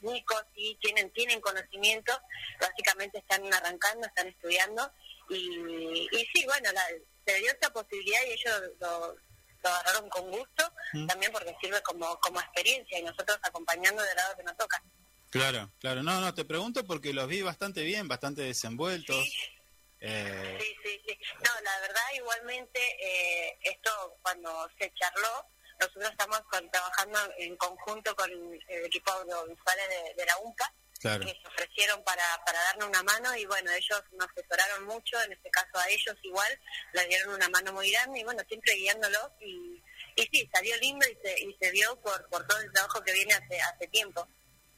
Nico 0.00 0.34
sí 0.54 0.76
tienen, 0.80 1.10
tienen 1.10 1.40
conocimiento, 1.40 2.18
básicamente 2.60 3.18
están 3.18 3.52
arrancando, 3.52 4.06
están 4.06 4.28
estudiando, 4.28 4.90
y, 5.30 6.08
y 6.10 6.26
sí, 6.32 6.44
bueno, 6.44 6.72
la, 6.72 6.86
se 7.26 7.38
dio 7.38 7.50
esta 7.50 7.72
posibilidad 7.72 8.20
y 8.26 8.32
ellos 8.32 8.62
lo 8.80 9.16
lo 9.64 9.70
agarraron 9.70 10.08
con 10.10 10.30
gusto, 10.30 10.72
mm. 10.92 11.06
también 11.06 11.32
porque 11.32 11.56
sirve 11.60 11.80
como, 11.82 12.18
como 12.20 12.40
experiencia 12.40 12.98
y 12.98 13.02
nosotros 13.02 13.38
acompañando 13.42 14.02
del 14.02 14.16
lado 14.16 14.36
que 14.36 14.42
nos 14.42 14.56
toca. 14.56 14.82
Claro, 15.30 15.72
claro. 15.80 16.02
No, 16.02 16.20
no, 16.20 16.34
te 16.34 16.44
pregunto 16.44 16.84
porque 16.84 17.12
los 17.12 17.26
vi 17.26 17.42
bastante 17.42 17.82
bien, 17.82 18.06
bastante 18.06 18.42
desenvueltos. 18.42 19.16
Sí. 19.24 19.32
Eh... 20.00 20.58
Sí, 20.60 21.00
sí, 21.06 21.18
No, 21.36 21.60
la 21.62 21.80
verdad, 21.80 22.02
igualmente, 22.14 22.78
eh, 23.00 23.58
esto 23.62 24.18
cuando 24.22 24.68
se 24.78 24.92
charló, 24.94 25.48
nosotros 25.80 26.10
estamos 26.10 26.40
trabajando 26.70 27.18
en 27.38 27.56
conjunto 27.56 28.14
con 28.14 28.30
el 28.30 28.84
equipo 28.84 29.10
audiovisual 29.10 29.76
de, 29.88 30.14
de 30.14 30.26
la 30.26 30.36
Que 31.26 31.40
se 31.40 31.48
ofrecieron 31.48 32.02
para, 32.02 32.24
para 32.46 32.58
darnos 32.62 32.88
una 32.88 33.02
mano 33.02 33.36
y 33.36 33.44
bueno, 33.46 33.70
ellos 33.70 34.02
nos 34.12 34.28
asesoraron 34.30 34.84
mucho, 34.86 35.20
en 35.22 35.32
este 35.32 35.50
caso 35.50 35.78
a 35.78 35.88
ellos 35.88 36.16
igual, 36.22 36.58
le 36.94 37.06
dieron 37.08 37.34
una 37.34 37.48
mano 37.50 37.72
muy 37.72 37.90
grande 37.90 38.20
y 38.20 38.24
bueno, 38.24 38.42
siempre 38.48 38.74
guiándolos 38.74 39.30
y, 39.40 39.82
y 40.16 40.22
sí, 40.32 40.48
salió 40.52 40.76
lindo 40.78 41.06
y 41.06 41.16
se, 41.22 41.42
y 41.42 41.56
se 41.60 41.70
dio 41.72 41.94
por, 42.00 42.26
por 42.28 42.46
todo 42.46 42.58
el 42.60 42.72
trabajo 42.72 43.02
que 43.02 43.12
viene 43.12 43.34
hace, 43.34 43.60
hace 43.60 43.86
tiempo. 43.88 44.26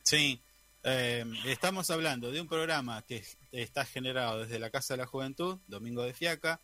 Sí, 0.03 0.41
eh, 0.83 1.25
estamos 1.47 1.91
hablando 1.91 2.31
de 2.31 2.41
un 2.41 2.49
programa 2.49 3.05
que 3.07 3.25
está 3.53 3.85
generado 3.85 4.41
desde 4.45 4.59
la 4.59 4.71
Casa 4.71 4.95
de 4.95 4.99
la 4.99 5.07
Juventud, 5.07 5.59
Domingo 5.67 6.03
de 6.03 6.15
Fiaca. 6.15 6.61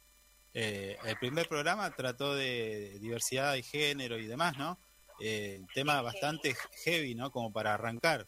Eh, 0.55 0.99
el 1.05 1.17
primer 1.19 1.49
programa 1.49 1.91
trató 1.95 2.35
de 2.35 2.99
diversidad 3.01 3.55
y 3.55 3.63
género 3.63 4.19
y 4.19 4.27
demás, 4.27 4.57
¿no? 4.59 4.79
Eh, 5.21 5.61
tema 5.75 6.03
bastante 6.03 6.55
heavy, 6.85 7.15
¿no? 7.15 7.31
Como 7.31 7.53
para 7.53 7.75
arrancar. 7.75 8.27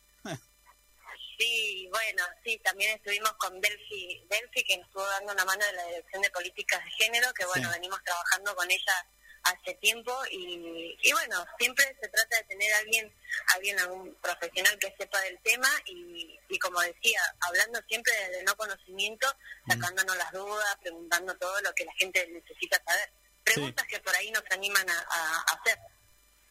Sí, 1.39 1.89
bueno, 1.90 2.23
sí, 2.44 2.59
también 2.62 2.97
estuvimos 2.97 3.32
con 3.35 3.61
Delphi, 3.61 4.24
Delphi 4.28 4.62
que 4.65 4.77
nos 4.77 4.86
estuvo 4.86 5.06
dando 5.06 5.32
una 5.32 5.44
mano 5.44 5.65
de 5.66 5.73
la 5.73 5.85
Dirección 5.86 6.23
de 6.23 6.31
Políticas 6.31 6.85
de 6.85 6.90
Género, 6.93 7.32
que 7.35 7.44
bueno, 7.47 7.70
venimos 7.70 8.02
trabajando 8.05 8.55
con 8.55 8.70
ella 8.70 9.06
hace 9.44 9.74
tiempo 9.74 10.12
y, 10.31 10.97
y 11.02 11.12
bueno, 11.12 11.44
siempre 11.59 11.85
se 12.01 12.09
trata 12.09 12.36
de 12.36 12.44
tener 12.44 12.73
a 12.73 12.78
alguien, 12.78 13.15
alguien, 13.55 13.78
algún 13.78 14.15
profesional 14.16 14.78
que 14.78 14.94
sepa 14.98 15.20
del 15.20 15.39
tema 15.43 15.69
y, 15.86 16.39
y 16.48 16.59
como 16.59 16.81
decía, 16.81 17.20
hablando 17.40 17.81
siempre 17.86 18.12
desde 18.28 18.43
no 18.44 18.56
conocimiento, 18.56 19.27
mm. 19.65 19.73
sacándonos 19.73 20.16
las 20.16 20.32
dudas, 20.32 20.77
preguntando 20.81 21.36
todo 21.36 21.61
lo 21.61 21.74
que 21.74 21.85
la 21.85 21.93
gente 21.94 22.27
necesita 22.28 22.82
saber. 22.85 23.12
Preguntas 23.44 23.86
que 23.86 24.01
por 24.01 24.15
ahí 24.16 24.31
nos 24.31 24.44
animan 24.51 24.89
a, 24.89 24.98
a 24.98 25.40
hacer. 25.55 25.78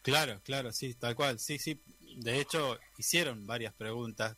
Claro, 0.03 0.39
claro, 0.43 0.71
sí, 0.71 0.93
tal 0.93 1.15
cual. 1.15 1.39
Sí, 1.39 1.57
sí. 1.57 1.81
De 2.17 2.39
hecho, 2.39 2.77
hicieron 2.97 3.47
varias 3.47 3.73
preguntas 3.73 4.37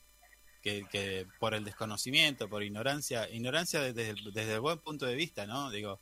que, 0.65 1.27
por 1.39 1.53
el 1.53 1.63
desconocimiento, 1.63 2.49
por 2.49 2.63
ignorancia, 2.63 3.29
ignorancia 3.29 3.81
desde, 3.81 4.15
desde 4.33 4.53
el 4.53 4.59
buen 4.59 4.79
punto 4.79 5.05
de 5.05 5.13
vista, 5.13 5.45
¿no? 5.45 5.69
Digo, 5.69 5.99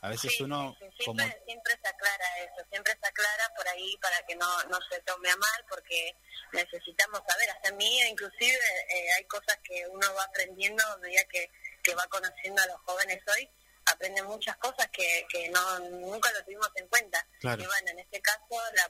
a 0.00 0.10
veces 0.10 0.40
uno... 0.40 0.76
siempre, 0.78 1.04
como... 1.04 1.20
siempre 1.44 1.72
se 1.82 1.88
aclara 1.88 2.38
eso, 2.38 2.66
siempre 2.70 2.92
se 3.00 3.06
aclara 3.06 3.52
por 3.56 3.66
ahí 3.68 3.96
para 4.00 4.22
que 4.26 4.36
no, 4.36 4.64
no 4.64 4.78
se 4.88 5.00
tome 5.00 5.28
a 5.28 5.36
mal, 5.36 5.64
porque 5.68 6.14
necesitamos 6.52 7.20
saber, 7.28 7.50
hasta 7.50 7.72
mí 7.72 8.00
inclusive 8.08 8.60
eh, 8.94 9.12
hay 9.16 9.24
cosas 9.24 9.58
que 9.64 9.84
uno 9.88 10.06
va 10.14 10.24
aprendiendo 10.24 10.84
a 10.86 10.98
medida 10.98 11.24
que, 11.24 11.50
que 11.82 11.94
va 11.96 12.06
conociendo 12.06 12.62
a 12.62 12.66
los 12.66 12.80
jóvenes 12.82 13.20
hoy, 13.34 13.50
aprende 13.86 14.22
muchas 14.22 14.56
cosas 14.58 14.88
que, 14.92 15.26
que 15.28 15.48
no 15.50 15.78
nunca 15.80 16.30
lo 16.32 16.44
tuvimos 16.44 16.70
en 16.76 16.86
cuenta. 16.88 17.26
Y 17.42 17.66
bueno, 17.66 17.90
en 17.90 17.98
este 18.00 18.20
caso 18.20 18.40
la, 18.74 18.88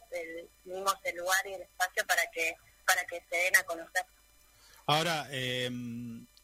tuvimos 0.63 0.97
el 1.05 1.17
lugar 1.17 1.47
y 1.47 1.55
el 1.55 1.63
espacio 1.63 2.07
para 2.07 2.31
que 2.31 2.57
para 2.87 3.05
que 3.05 3.21
se 3.29 3.37
den 3.37 3.57
a 3.57 3.65
conocer. 3.65 4.07
Ahora, 4.87 5.27
eh, 5.31 5.71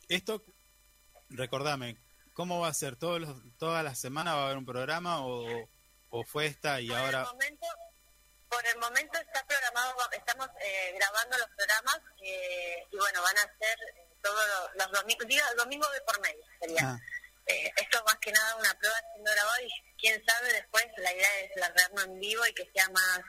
esto, 0.08 0.44
recordame, 1.30 1.96
¿cómo 2.32 2.60
va 2.60 2.68
a 2.68 2.74
ser? 2.74 2.96
¿Todos 2.96 3.20
los, 3.20 3.36
¿Toda 3.58 3.82
la 3.82 3.94
semana 3.94 4.34
va 4.34 4.42
a 4.42 4.44
haber 4.46 4.58
un 4.58 4.66
programa 4.66 5.24
o, 5.24 5.46
o 6.10 6.24
fue 6.24 6.46
esta 6.46 6.80
y 6.80 6.90
ahora...? 6.90 7.20
El 7.20 7.26
momento, 7.26 7.66
por 8.48 8.66
el 8.66 8.78
momento 8.78 9.18
está 9.18 9.46
programado, 9.46 9.96
estamos 10.12 10.48
eh, 10.60 10.92
grabando 10.94 11.38
los 11.38 11.48
programas 11.56 12.00
eh, 12.22 12.86
y 12.90 12.96
bueno, 12.96 13.22
van 13.22 13.38
a 13.38 13.42
ser 13.42 13.78
eh, 13.96 14.06
todos 14.22 14.44
los, 14.74 14.92
domingos, 14.92 15.26
digo, 15.26 15.42
domingo 15.56 15.88
de 15.90 16.00
por 16.02 16.20
medio 16.20 16.44
sería. 16.60 16.82
Ah. 16.82 17.00
Eh, 17.46 17.72
esto 17.76 18.02
más 18.04 18.16
que 18.18 18.30
nada 18.30 18.56
una 18.56 18.72
prueba 18.78 18.96
siendo 19.12 19.32
grabado 19.32 19.62
y 19.62 19.70
quién 19.98 20.22
sabe 20.24 20.52
después 20.52 20.84
la 20.98 21.12
idea 21.12 21.40
es 21.40 21.50
largarnos 21.56 22.04
en 22.04 22.20
vivo 22.20 22.46
y 22.46 22.54
que 22.54 22.70
sea 22.72 22.88
más 22.90 23.20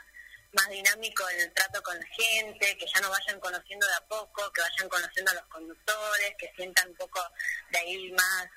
más 0.54 0.70
dinámico 0.70 1.28
el 1.30 1.52
trato 1.54 1.82
con 1.82 1.98
la 1.98 2.06
gente, 2.06 2.78
que 2.78 2.86
ya 2.86 3.02
no 3.02 3.10
vayan 3.10 3.40
conociendo 3.40 3.88
de 3.88 3.94
a 3.96 4.08
poco, 4.08 4.52
que 4.52 4.62
vayan 4.62 4.90
conociendo 4.90 5.32
a 5.32 5.36
los 5.36 5.46
conductores, 5.46 6.36
que 6.38 6.52
sientan 6.56 6.90
un 6.90 6.96
poco 6.96 7.20
de 7.72 7.80
ahí 7.80 8.12
más, 8.12 8.48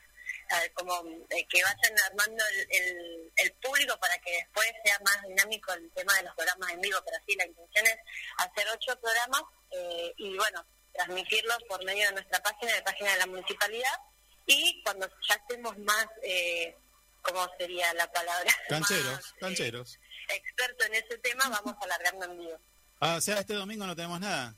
como 0.74 1.02
eh, 1.30 1.46
que 1.48 1.62
vayan 1.62 1.98
armando 2.04 2.44
el, 2.70 3.32
el, 3.36 3.52
público 3.54 3.98
para 3.98 4.16
que 4.18 4.30
después 4.32 4.68
sea 4.84 4.98
más 5.00 5.22
dinámico 5.26 5.72
el 5.72 5.90
tema 5.90 6.14
de 6.14 6.22
los 6.22 6.34
programas 6.36 6.70
en 6.72 6.80
vivo, 6.80 6.98
pero 7.04 7.16
sí, 7.26 7.34
la 7.36 7.46
intención 7.46 7.86
es 7.86 7.96
hacer 8.38 8.66
ocho 8.72 8.98
programas 9.00 9.42
eh, 9.72 10.14
y 10.16 10.36
bueno, 10.36 10.64
transmitirlo 10.92 11.56
por 11.68 11.84
medio 11.84 12.06
de 12.08 12.14
nuestra 12.14 12.40
página, 12.42 12.74
de 12.74 12.82
página 12.82 13.12
de 13.12 13.18
la 13.18 13.26
municipalidad, 13.26 13.98
y 14.46 14.82
cuando 14.84 15.08
ya 15.28 15.34
estemos 15.34 15.76
más, 15.78 16.06
eh, 16.22 16.76
¿cómo 17.22 17.48
sería 17.58 17.92
la 17.94 18.10
palabra? 18.12 18.52
Cancheros, 18.68 19.30
eh, 19.30 19.34
cancheros. 19.40 19.98
Experto 20.28 20.84
en 20.84 20.94
ese 20.94 21.18
tema, 21.18 21.48
vamos 21.48 21.74
a 21.80 21.84
alargarlo 21.84 22.24
en 22.24 22.38
vivo. 22.38 22.58
Ah, 23.00 23.16
o 23.16 23.20
sea, 23.20 23.40
este 23.40 23.54
domingo 23.54 23.86
no 23.86 23.94
tenemos 23.94 24.20
nada. 24.20 24.54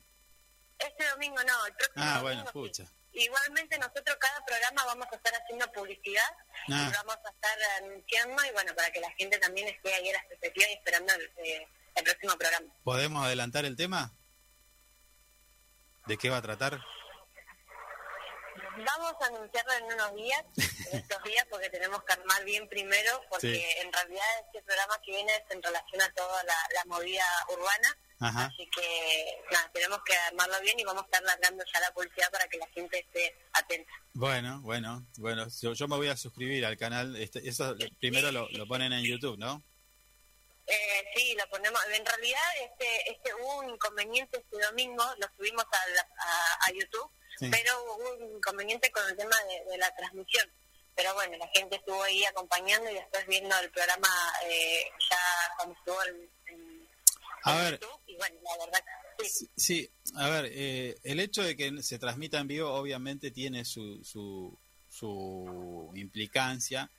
Este 0.77 1.07
domingo 1.09 1.37
no, 1.43 1.65
el 1.65 1.73
próximo 1.73 2.05
Ah, 2.05 2.21
bueno, 2.21 2.43
escucha. 2.43 2.85
Igualmente 3.11 3.77
nosotros 3.79 4.15
cada 4.19 4.45
programa 4.45 4.85
vamos 4.85 5.07
a 5.11 5.15
estar 5.15 5.33
haciendo 5.33 5.69
publicidad 5.71 6.31
y 6.67 6.73
ah. 6.73 6.91
vamos 6.95 7.17
a 7.25 7.29
estar 7.29 7.57
anunciando 7.83 8.45
y 8.45 8.51
bueno, 8.51 8.73
para 8.75 8.91
que 8.91 9.01
la 9.01 9.11
gente 9.11 9.37
también 9.39 9.67
esté 9.67 9.93
ahí 9.93 10.09
a 10.09 10.13
la 10.13 10.19
expectativa 10.19 10.69
y 10.69 10.73
esperando 10.73 11.13
el, 11.13 11.31
eh, 11.43 11.67
el 11.95 12.03
próximo 12.03 12.37
programa. 12.37 12.67
¿Podemos 12.83 13.25
adelantar 13.25 13.65
el 13.65 13.75
tema? 13.75 14.11
¿De 16.05 16.17
qué 16.17 16.29
va 16.29 16.37
a 16.37 16.41
tratar? 16.41 16.79
Vamos 18.85 19.13
a 19.21 19.25
anunciarlo 19.25 19.73
en 19.73 19.83
unos 19.85 20.15
días, 20.15 20.43
en 20.91 20.99
estos 20.99 21.23
días, 21.23 21.45
porque 21.49 21.69
tenemos 21.69 22.03
que 22.03 22.13
armar 22.13 22.43
bien 22.43 22.67
primero, 22.67 23.21
porque 23.29 23.81
en 23.81 23.91
realidad 23.91 24.25
este 24.45 24.61
programa 24.63 24.99
que 25.03 25.11
viene 25.11 25.31
es 25.35 25.43
en 25.49 25.61
relación 25.61 26.01
a 26.01 26.13
toda 26.13 26.43
la, 26.43 26.55
movida 26.85 27.25
urbana. 27.49 27.97
Así 28.21 28.69
que 28.75 29.41
nada, 29.49 29.69
tenemos 29.73 29.99
que 30.03 30.13
armarlo 30.13 30.59
bien 30.61 30.77
y 30.77 30.83
vamos 30.83 31.03
a 31.03 31.05
estar 31.05 31.23
largando 31.23 31.63
ya 31.73 31.79
la 31.79 31.93
publicidad 31.93 32.29
para 32.31 32.47
que 32.47 32.57
la 32.57 32.67
gente 32.67 32.99
esté 32.99 33.35
atenta. 33.53 33.91
Bueno, 34.13 34.59
bueno, 34.61 35.05
bueno, 35.17 35.47
yo, 35.61 35.87
me 35.87 35.95
voy 35.95 36.09
a 36.09 36.17
suscribir 36.17 36.65
al 36.65 36.77
canal. 36.77 37.15
Este, 37.15 37.47
eso 37.47 37.75
primero 37.99 38.31
lo, 38.31 38.49
lo 38.49 38.67
ponen 38.67 38.91
en 38.91 39.03
YouTube, 39.03 39.37
¿no? 39.37 39.63
Eh, 40.69 41.03
sí, 41.15 41.35
lo 41.35 41.49
ponemos. 41.49 41.81
En 41.91 42.05
realidad, 42.05 42.39
este, 42.61 43.11
este 43.11 43.33
hubo 43.33 43.59
un 43.59 43.69
inconveniente 43.71 44.37
este 44.37 44.63
domingo, 44.63 45.03
lo 45.19 45.27
subimos 45.35 45.63
a, 45.63 46.67
a, 46.67 46.71
YouTube, 46.71 47.11
pero 47.39 47.83
hubo 47.83 48.25
un 48.25 48.35
inconveniente 48.37 48.91
con 48.91 49.07
el 49.09 49.15
tema 49.15 49.35
de, 49.67 49.77
la 49.77 49.93
transmisión. 49.95 50.49
Pero 50.95 51.13
bueno, 51.13 51.37
la 51.37 51.47
gente 51.49 51.77
estuvo 51.77 52.01
ahí 52.03 52.23
acompañando 52.25 52.89
y 52.89 52.95
después 52.95 53.25
viendo 53.27 53.57
el 53.59 53.71
programa 53.71 54.09
eh, 54.45 54.83
ya 55.09 55.17
cuando 55.57 55.75
estuvo 55.75 55.97
en, 56.05 56.29
YouTube. 57.71 58.01
Y 58.05 58.15
bueno, 58.17 58.35
la 58.43 58.65
verdad 58.65 58.83
sí. 59.25 59.49
sí. 59.55 59.91
a 60.17 60.29
ver, 60.29 60.51
eh, 60.53 60.99
el 61.03 61.19
hecho 61.19 61.41
de 61.41 61.55
que 61.55 61.81
se 61.81 61.97
transmita 61.97 62.37
en 62.39 62.47
vivo 62.47 62.69
obviamente 62.73 63.31
tiene 63.31 63.63
su, 63.63 64.03
su, 64.03 64.55
su 64.89 65.91
implicancia 65.95 66.91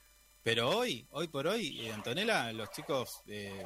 pero 0.42 0.70
hoy, 0.70 1.06
hoy 1.10 1.28
por 1.28 1.46
hoy, 1.46 1.86
eh, 1.86 1.92
Antonella, 1.92 2.52
los 2.52 2.70
chicos 2.70 3.22
eh, 3.26 3.62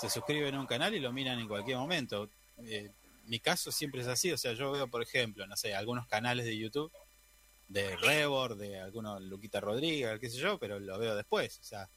se 0.00 0.08
suscriben 0.08 0.54
a 0.54 0.60
un 0.60 0.66
canal 0.66 0.94
y 0.94 1.00
lo 1.00 1.12
miran 1.12 1.38
en 1.38 1.48
cualquier 1.48 1.76
momento. 1.76 2.30
Eh, 2.58 2.90
mi 3.28 3.40
caso 3.40 3.70
siempre 3.70 4.00
es 4.00 4.08
así, 4.08 4.32
o 4.32 4.38
sea, 4.38 4.52
yo 4.54 4.72
veo, 4.72 4.88
por 4.88 5.02
ejemplo, 5.02 5.46
no 5.46 5.56
sé, 5.56 5.74
algunos 5.74 6.06
canales 6.08 6.46
de 6.46 6.56
YouTube 6.56 6.92
de 7.68 7.96
Rebor, 7.96 8.56
de 8.56 8.80
algunos 8.80 9.20
Luquita 9.22 9.60
Rodríguez, 9.60 10.18
qué 10.18 10.30
sé 10.30 10.38
yo, 10.38 10.58
pero 10.58 10.80
lo 10.80 10.98
veo 10.98 11.14
después, 11.14 11.58
o 11.58 11.64
sea. 11.64 11.88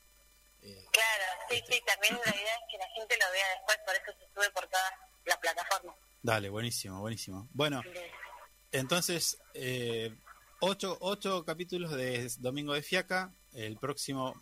claro, 0.59 1.23
sí, 1.49 1.55
este 1.55 1.73
sí, 1.73 1.81
también 1.85 2.19
la 2.25 2.35
idea 2.35 2.55
es 2.55 2.61
que 2.69 2.77
la 2.77 2.87
gente 2.93 3.15
lo 3.17 3.31
vea 3.31 3.45
después, 3.55 3.77
por 3.85 3.95
eso 3.95 4.19
se 4.19 4.33
sube 4.33 4.49
por 4.51 4.67
todas 4.67 4.91
las 5.25 5.37
plataformas. 5.37 5.95
Dale, 6.21 6.49
buenísimo, 6.49 6.99
buenísimo. 6.99 7.47
Bueno, 7.53 7.81
entonces, 8.71 9.37
eh, 9.53 10.13
ocho, 10.59 10.97
ocho 10.99 11.45
capítulos 11.45 11.91
de 11.91 12.29
Domingo 12.39 12.73
de 12.73 12.83
Fiaca, 12.83 13.33
el 13.53 13.77
próximo 13.77 14.35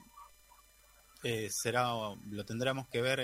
eh, 1.23 1.49
será, 1.49 1.93
lo 2.29 2.45
tendremos 2.45 2.87
que 2.89 3.01
ver 3.01 3.19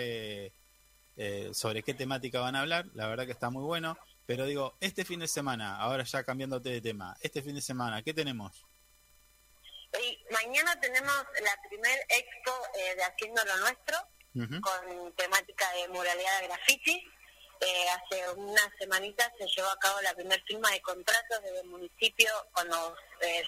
eh, 1.17 1.47
eh, 1.47 1.53
sobre 1.53 1.83
qué 1.83 1.93
temática 1.93 2.39
van 2.39 2.55
a 2.55 2.61
hablar. 2.61 2.85
La 2.93 3.07
verdad 3.07 3.25
que 3.25 3.31
está 3.31 3.49
muy 3.49 3.63
bueno. 3.63 3.97
Pero 4.25 4.45
digo, 4.45 4.75
este 4.79 5.05
fin 5.05 5.19
de 5.19 5.27
semana, 5.27 5.77
ahora 5.77 6.03
ya 6.03 6.23
cambiándote 6.23 6.69
de 6.69 6.81
tema, 6.81 7.15
este 7.21 7.43
fin 7.43 7.55
de 7.55 7.61
semana, 7.61 8.01
¿qué 8.01 8.13
tenemos? 8.13 8.65
mañana 10.29 10.77
tenemos 10.81 11.15
la 11.41 11.69
primer 11.69 11.97
expo 12.09 12.51
de 12.73 13.03
Haciendo 13.03 13.41
lo 13.45 13.57
Nuestro, 13.59 13.97
con 14.61 15.13
temática 15.13 15.71
de 15.71 15.87
muralidad 15.87 16.41
de 16.41 16.47
graffiti. 16.47 17.07
hace 17.93 18.29
unas 18.31 18.69
semanitas 18.77 19.31
se 19.37 19.47
llevó 19.47 19.69
a 19.69 19.79
cabo 19.79 20.01
la 20.01 20.13
primera 20.13 20.43
firma 20.45 20.69
de 20.71 20.81
contratos 20.81 21.41
desde 21.41 21.61
el 21.61 21.67
municipio 21.67 22.29
con, 22.51 22.67
los, 22.67 22.93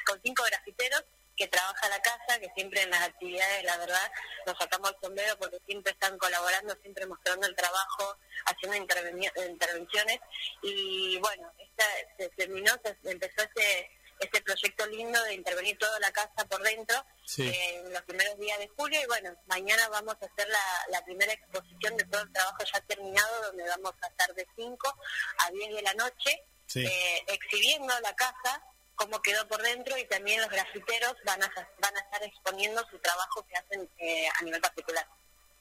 con 0.05 0.21
cinco 0.23 0.43
grafiteros 0.43 1.03
que 1.37 1.47
trabaja 1.47 1.87
la 1.87 2.01
casa, 2.01 2.39
que 2.39 2.49
siempre 2.55 2.81
en 2.81 2.89
las 2.89 3.01
actividades, 3.03 3.63
la 3.63 3.77
verdad, 3.77 4.11
nos 4.45 4.57
sacamos 4.57 4.91
el 4.91 4.97
sombrero 5.01 5.37
porque 5.37 5.59
siempre 5.65 5.91
están 5.91 6.17
colaborando, 6.17 6.75
siempre 6.81 7.05
mostrando 7.05 7.47
el 7.47 7.55
trabajo, 7.55 8.17
haciendo 8.45 8.77
intervenciones. 8.77 10.19
Y 10.63 11.17
bueno, 11.19 11.51
esta, 11.59 11.85
se 12.17 12.29
terminó, 12.29 12.73
se 12.83 13.11
empezó 13.11 13.43
este, 13.43 13.91
este 14.19 14.41
proyecto 14.41 14.85
lindo 14.87 15.23
de 15.23 15.35
intervenir 15.35 15.77
toda 15.77 15.99
la 15.99 16.11
casa 16.11 16.45
por 16.49 16.61
dentro 16.63 17.05
en 17.37 17.93
los 17.93 18.01
primeros 18.03 18.37
días 18.39 18.57
de 18.57 18.67
julio. 18.69 18.99
Y 19.01 19.05
bueno, 19.05 19.35
mañana 19.45 19.87
vamos 19.89 20.15
a 20.21 20.25
hacer 20.25 20.47
la, 20.89 21.05
primera 21.05 21.31
exposición 21.31 21.95
de 21.97 22.03
todo 22.05 22.23
el 22.23 22.33
trabajo 22.33 22.63
ya 22.73 22.81
terminado, 22.81 23.43
donde 23.43 23.63
vamos 23.63 23.93
a 24.01 24.07
estar 24.07 24.33
de 24.33 24.47
5 24.55 24.99
a 25.45 25.51
10 25.51 25.75
de 25.75 25.81
la 25.83 25.93
noche. 25.93 26.43
Eh, 26.75 27.23
exhibiendo 27.27 27.97
la 28.01 28.13
casa 28.13 28.61
cómo 28.97 29.21
quedó 29.21 29.47
por 29.47 29.61
dentro 29.61 29.97
y 29.97 30.05
también 30.05 30.41
los 30.41 30.49
grafiteros 30.49 31.15
van 31.25 31.41
a, 31.41 31.49
van 31.79 31.95
a 31.95 31.99
estar 31.99 32.23
exponiendo 32.23 32.83
su 32.89 32.97
trabajo 32.99 33.45
que 33.47 33.55
hacen 33.55 33.89
eh, 33.99 34.27
a 34.39 34.43
nivel 34.43 34.59
particular. 34.59 35.07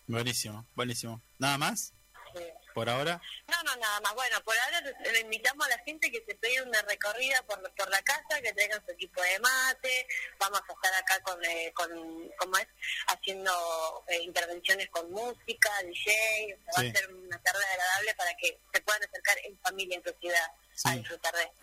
Buenísimo, 0.09 0.67
buenísimo. 0.75 1.21
¿Nada 1.39 1.59
más? 1.59 1.93
¿Por 2.77 2.91
ahora? 2.91 3.19
No, 3.49 3.63
no, 3.63 3.75
nada 3.77 4.01
más. 4.03 4.15
Bueno, 4.15 4.37
por 4.45 4.55
ahora 4.55 4.83
le 5.11 5.21
invitamos 5.21 5.65
a 5.65 5.71
la 5.71 5.79
gente 5.79 6.13
que 6.13 6.23
se 6.29 6.35
pegue 6.35 6.61
una 6.61 6.83
recorrida 6.83 7.43
por, 7.47 7.59
por 7.73 7.89
la 7.89 8.03
casa, 8.03 8.39
que 8.43 8.53
traigan 8.53 8.85
su 8.85 8.93
equipo 8.93 9.23
de 9.23 9.39
mate. 9.39 10.07
Vamos 10.39 10.61
a 10.61 10.73
estar 10.75 10.95
acá 11.03 11.23
con, 11.23 11.43
eh, 11.43 11.73
con 11.75 11.89
¿cómo 12.37 12.59
es? 12.59 12.67
Haciendo 13.07 14.05
eh, 14.09 14.21
intervenciones 14.25 14.91
con 14.91 15.11
música, 15.11 15.71
DJ. 15.87 16.59
Va 16.77 16.83
a 16.83 16.93
ser 16.93 17.15
una 17.15 17.43
tarde 17.43 17.65
agradable 17.65 18.15
para 18.15 18.35
que 18.35 18.61
se 18.71 18.81
puedan 18.83 19.03
acercar 19.05 19.39
en 19.45 19.59
familia, 19.61 19.97
en 19.97 20.03
tu 20.03 20.13
ciudad 20.21 20.51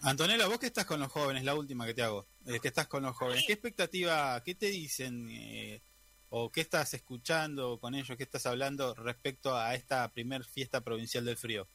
Antonella, 0.02 0.48
vos 0.48 0.58
que 0.58 0.66
estás 0.66 0.86
con 0.86 1.00
los 1.00 1.12
jóvenes, 1.12 1.44
la 1.44 1.54
última 1.54 1.86
que 1.86 1.94
te 1.94 2.02
hago, 2.02 2.26
es 2.48 2.60
que 2.60 2.70
estás 2.70 2.88
con 2.88 3.04
los 3.04 3.16
jóvenes, 3.16 3.44
¿qué 3.46 3.54
expectativa, 3.54 4.42
qué 4.44 4.56
te 4.56 4.66
dicen 4.68 5.30
eh, 5.30 5.82
o 6.36 6.52
qué 6.52 6.62
estás 6.62 6.96
escuchando 6.96 7.80
con 7.80 7.94
ellos, 7.94 8.18
qué 8.18 8.24
estás 8.24 8.48
hablando 8.48 8.96
respecto 8.96 9.56
a 9.56 9.76
esta 9.76 10.12
primer 10.12 10.44
fiesta 10.44 10.82
provincial 10.82 11.24
del 11.24 11.38
frío? 11.38 11.68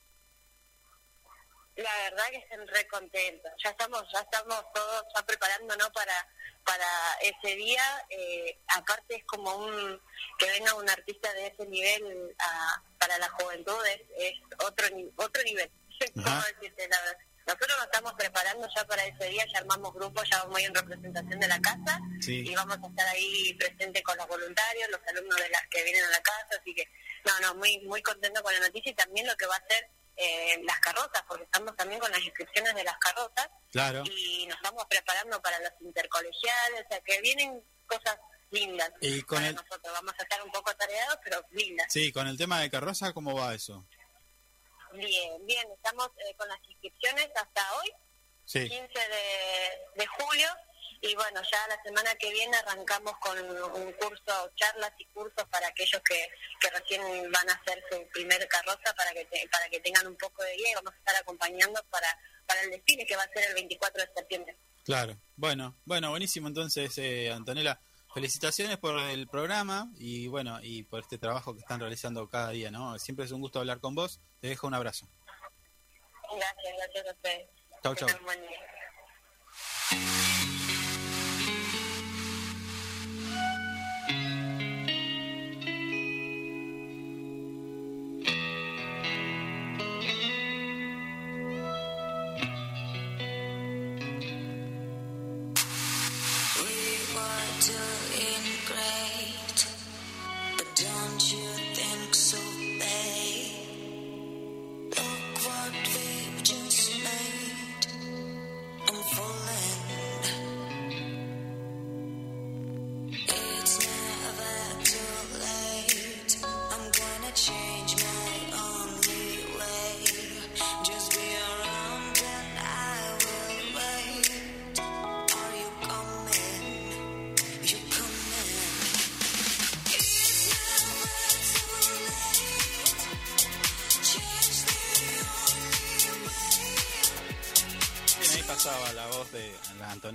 La 1.77 1.95
verdad 2.03 2.25
que 2.33 2.39
están 2.39 2.67
re 2.67 2.89
contentos, 2.89 3.53
ya 3.63 3.71
estamos, 3.71 4.03
ya 4.13 4.19
estamos 4.19 4.65
todos 4.75 5.05
ya 5.15 5.23
preparándonos 5.25 5.91
para 5.91 6.27
para 6.65 6.87
ese 7.23 7.55
día, 7.55 8.05
eh, 8.11 8.59
aparte 8.77 9.15
es 9.15 9.25
como 9.27 9.55
un 9.59 10.03
que 10.41 10.51
venga 10.51 10.75
un 10.75 10.91
artista 10.91 11.33
de 11.35 11.47
ese 11.47 11.65
nivel 11.67 12.35
para 12.99 13.17
la 13.19 13.31
juventud 13.31 13.87
es, 13.87 14.01
es 14.19 14.35
otro 14.67 14.89
otro 15.19 15.43
nivel. 15.45 15.71
¿Cómo 16.15 16.43
decirte 16.61 16.89
la 16.89 17.01
verdad? 17.01 17.19
Nosotros 17.49 17.79
nos 17.79 17.87
estamos 17.87 18.13
preparando 18.13 18.69
ya 18.77 18.85
para 18.85 19.07
ese 19.07 19.25
día, 19.31 19.43
ya 19.51 19.61
armamos 19.61 19.95
grupos, 19.95 20.23
ya 20.31 20.37
vamos 20.43 20.59
a 20.59 20.61
ir 20.61 20.67
en 20.67 20.75
representación 20.75 21.41
de 21.41 21.49
la 21.49 21.59
casa 21.61 21.99
y 22.27 22.55
vamos 22.55 22.77
a 22.77 22.87
estar 22.87 23.09
ahí 23.09 23.55
presente 23.55 24.03
con 24.03 24.19
los 24.19 24.29
voluntarios, 24.29 24.91
los 24.91 25.01
alumnos 25.09 25.37
de 25.39 25.49
las 25.49 25.63
que 25.71 25.83
vienen 25.83 26.05
a 26.05 26.11
la 26.11 26.21
casa, 26.21 26.61
así 26.61 26.75
que 26.75 26.87
no, 27.25 27.41
no, 27.41 27.55
muy 27.55 27.79
muy 27.87 28.03
contento 28.03 28.43
con 28.43 28.53
la 28.53 28.61
noticia 28.61 28.93
y 28.93 28.95
también 28.95 29.27
lo 29.27 29.35
que 29.37 29.47
va 29.47 29.57
a 29.57 29.67
ser 29.67 29.89
eh, 30.17 30.61
las 30.63 30.79
carrozas, 30.81 31.23
porque 31.27 31.45
estamos 31.45 31.75
también 31.75 31.99
con 31.99 32.11
las 32.11 32.21
inscripciones 32.21 32.75
de 32.75 32.85
las 32.85 32.99
carrozas 32.99 33.49
claro. 33.73 34.05
y 34.05 34.47
nos 34.47 34.57
estamos 34.59 34.85
preparando 34.85 35.41
para 35.41 35.59
los 35.61 35.73
intercolegiales, 35.81 36.85
o 36.85 36.89
sea 36.91 37.01
que 37.01 37.19
vienen 37.23 37.65
cosas 37.87 38.19
lindas. 38.51 38.93
Y 39.01 39.23
con 39.23 39.43
nosotros 39.43 39.93
vamos 39.95 40.13
a 40.19 40.23
estar 40.23 40.43
un 40.43 40.53
poco 40.53 40.69
atareados, 40.69 41.19
pero 41.25 41.43
lindas. 41.53 41.87
Sí, 41.91 42.13
con 42.13 42.27
el 42.27 42.37
tema 42.37 42.61
de 42.61 42.71
carroza, 42.71 43.15
¿cómo 43.15 43.35
va 43.35 43.55
eso? 43.55 43.87
Bien, 44.93 45.47
bien, 45.47 45.67
estamos 45.73 46.09
eh, 46.19 46.35
con 46.37 46.49
las 46.49 46.59
inscripciones 46.69 47.29
hasta 47.35 47.63
hoy, 47.77 47.93
15 48.47 48.69
de, 48.71 50.07
julio, 50.07 50.49
y 51.03 51.15
bueno, 51.15 51.41
ya 51.43 51.69
la 51.69 51.83
semana 51.83 52.15
que 52.17 52.33
viene 52.33 52.57
arrancamos 52.57 53.15
con 53.19 53.39
un 53.39 53.93
curso, 53.93 54.51
charlas 54.57 54.93
y 54.99 55.05
cursos 55.07 55.45
para 55.51 55.69
aquellos 55.69 56.01
que, 56.03 56.29
que 56.61 56.71
recién 56.71 57.03
van 57.31 57.51
a 57.51 57.53
hacer 57.53 57.83
su 57.91 58.09
primer 58.09 58.49
carroza 58.49 58.93
para 58.97 59.13
que 59.13 59.29
para 59.53 59.69
que 59.69 59.81
tengan 59.81 60.07
un 60.07 60.17
poco 60.17 60.43
de 60.43 60.57
guía 60.57 60.73
y 60.73 60.75
vamos 60.75 60.95
a 60.95 60.99
estar 60.99 61.17
acompañando 61.17 61.81
para, 61.91 62.09
para 62.47 62.63
el 62.63 62.71
desfile 62.71 63.07
que 63.07 63.17
va 63.17 63.23
a 63.23 63.33
ser 63.33 63.45
el 63.49 63.55
24 63.55 64.03
de 64.03 64.13
septiembre. 64.17 64.57
Claro, 64.85 65.21
bueno, 65.37 65.77
bueno, 65.85 66.11
buenísimo 66.11 66.49
entonces, 66.49 66.97
eh, 66.99 67.31
Antonella 67.31 67.79
felicitaciones 68.13 68.79
por 68.79 68.99
el 68.99 69.27
programa 69.29 69.91
y 69.97 70.29
bueno, 70.29 70.59
y 70.63 70.85
por 70.85 71.01
este 71.01 71.19
trabajo 71.19 71.55
que 71.55 71.61
están 71.61 71.81
realizando 71.81 72.29
cada 72.29 72.51
día, 72.51 72.71
¿no? 72.71 72.99
Siempre 72.99 73.25
es 73.25 73.33
un 73.33 73.41
gusto 73.41 73.59
hablar 73.59 73.81
con 73.81 73.95
vos. 73.95 74.21
Te 74.41 74.49
dejo 74.49 74.67
un 74.67 74.75
abrazo. 74.75 75.09
Gracias, 76.37 76.75
gracias 76.77 77.07
a 77.07 77.13
ustedes. 77.13 77.49
Chau, 77.83 77.95
chau. 77.95 78.09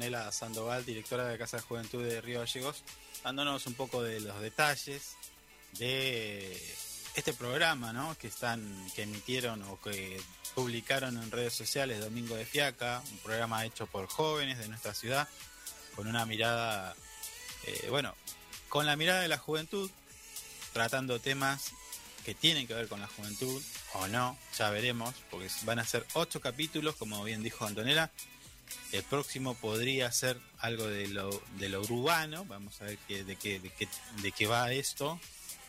Antonella 0.03 0.31
Sandoval, 0.33 0.85
directora 0.85 1.23
de 1.23 1.31
la 1.31 1.37
Casa 1.37 1.57
de 1.57 1.63
Juventud 1.63 2.03
de 2.03 2.19
Río 2.19 2.39
Gallegos, 2.39 2.83
dándonos 3.23 3.65
un 3.67 3.73
poco 3.73 4.03
de 4.03 4.19
los 4.19 4.41
detalles 4.41 5.15
de 5.79 6.59
este 7.15 7.31
programa, 7.31 7.93
¿no? 7.93 8.17
Que 8.17 8.27
están, 8.27 8.61
que 8.95 9.03
emitieron 9.03 9.63
o 9.63 9.79
que 9.79 10.21
publicaron 10.55 11.15
en 11.21 11.31
redes 11.31 11.53
sociales 11.53 12.01
Domingo 12.01 12.35
de 12.35 12.45
Fiaca, 12.45 13.01
un 13.11 13.17
programa 13.19 13.63
hecho 13.63 13.87
por 13.87 14.07
jóvenes 14.07 14.57
de 14.59 14.67
nuestra 14.67 14.93
ciudad, 14.93 15.29
con 15.95 16.07
una 16.07 16.25
mirada, 16.25 16.95
eh, 17.65 17.87
bueno, 17.89 18.13
con 18.67 18.85
la 18.85 18.97
mirada 18.97 19.21
de 19.21 19.29
la 19.29 19.37
juventud, 19.37 19.89
tratando 20.73 21.19
temas 21.19 21.71
que 22.25 22.35
tienen 22.35 22.67
que 22.67 22.73
ver 22.73 22.89
con 22.89 22.99
la 22.99 23.07
juventud 23.07 23.61
o 23.93 24.07
no, 24.07 24.37
ya 24.57 24.69
veremos, 24.69 25.15
porque 25.31 25.47
van 25.63 25.79
a 25.79 25.85
ser 25.85 26.05
ocho 26.13 26.41
capítulos, 26.41 26.95
como 26.97 27.23
bien 27.23 27.41
dijo 27.41 27.65
Antonella. 27.65 28.11
El 28.91 29.03
próximo 29.03 29.55
podría 29.55 30.11
ser 30.11 30.39
algo 30.59 30.87
de 30.87 31.07
lo, 31.07 31.41
de 31.57 31.69
lo 31.69 31.81
urbano, 31.81 32.45
vamos 32.45 32.81
a 32.81 32.85
ver 32.85 32.97
qué, 33.07 33.23
de, 33.23 33.35
qué, 33.35 33.59
de, 33.59 33.69
qué, 33.69 33.87
de 34.21 34.31
qué 34.31 34.47
va 34.47 34.71
esto. 34.71 35.19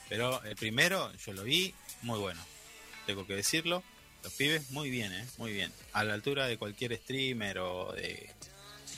Pero 0.09 0.43
el 0.45 0.57
primero, 0.57 1.13
yo 1.17 1.33
lo 1.33 1.45
vi, 1.45 1.75
muy 2.03 2.19
bueno, 2.19 2.41
tengo 3.07 3.27
que 3.27 3.35
decirlo. 3.35 3.83
Los 4.23 4.33
pibes, 4.33 4.71
muy 4.71 4.91
bien, 4.91 5.13
¿eh? 5.13 5.27
muy 5.37 5.53
bien. 5.53 5.73
A 5.93 6.05
la 6.05 6.15
altura 6.15 6.47
de 6.47 6.57
cualquier 6.57 6.97
streamer 6.97 7.59
o 7.59 7.93
de 7.93 8.31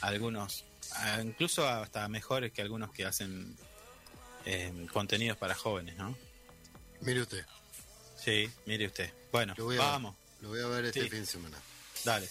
algunos, 0.01 0.63
incluso 1.21 1.67
hasta 1.67 2.07
mejores 2.07 2.51
que 2.53 2.61
algunos 2.61 2.91
que 2.91 3.05
hacen 3.05 3.57
eh, 4.45 4.87
contenidos 4.93 5.37
para 5.37 5.53
jóvenes, 5.53 5.97
¿no? 5.97 6.17
Mire 7.01 7.21
usted. 7.21 7.45
Sí, 8.17 8.49
mire 8.65 8.87
usted. 8.87 9.11
Bueno, 9.31 9.53
vamos. 9.77 10.15
lo 10.41 10.49
voy 10.49 10.61
a 10.61 10.67
ver 10.67 10.85
este 10.85 11.09
fin 11.09 11.19
de 11.19 11.25
semana. 11.25 11.57
Dale. 12.05 12.29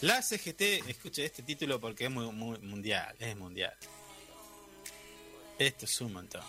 La 0.00 0.20
CGT, 0.22 0.88
escuche 0.88 1.24
este 1.24 1.42
título 1.42 1.80
porque 1.80 2.04
es 2.04 2.10
muy, 2.10 2.26
mundial, 2.30 3.14
es 3.18 3.36
mundial. 3.36 3.74
Esto 5.58 5.84
es 5.84 6.00
un 6.00 6.12
montón. 6.12 6.42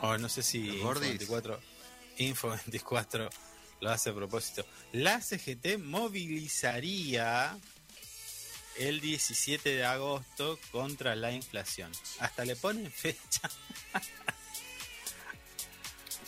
O 0.00 0.16
no 0.18 0.28
sé 0.28 0.42
si 0.42 0.68
Info 0.68 0.94
24, 0.94 1.60
Info 2.18 2.48
24 2.48 3.28
lo 3.80 3.90
hace 3.90 4.10
a 4.10 4.14
propósito. 4.14 4.64
La 4.92 5.20
CGT 5.20 5.78
movilizaría 5.78 7.58
el 8.76 9.00
17 9.00 9.76
de 9.76 9.84
agosto 9.84 10.58
contra 10.70 11.14
la 11.14 11.32
inflación. 11.32 11.92
Hasta 12.18 12.44
le 12.44 12.56
ponen 12.56 12.90
fecha. 12.90 13.50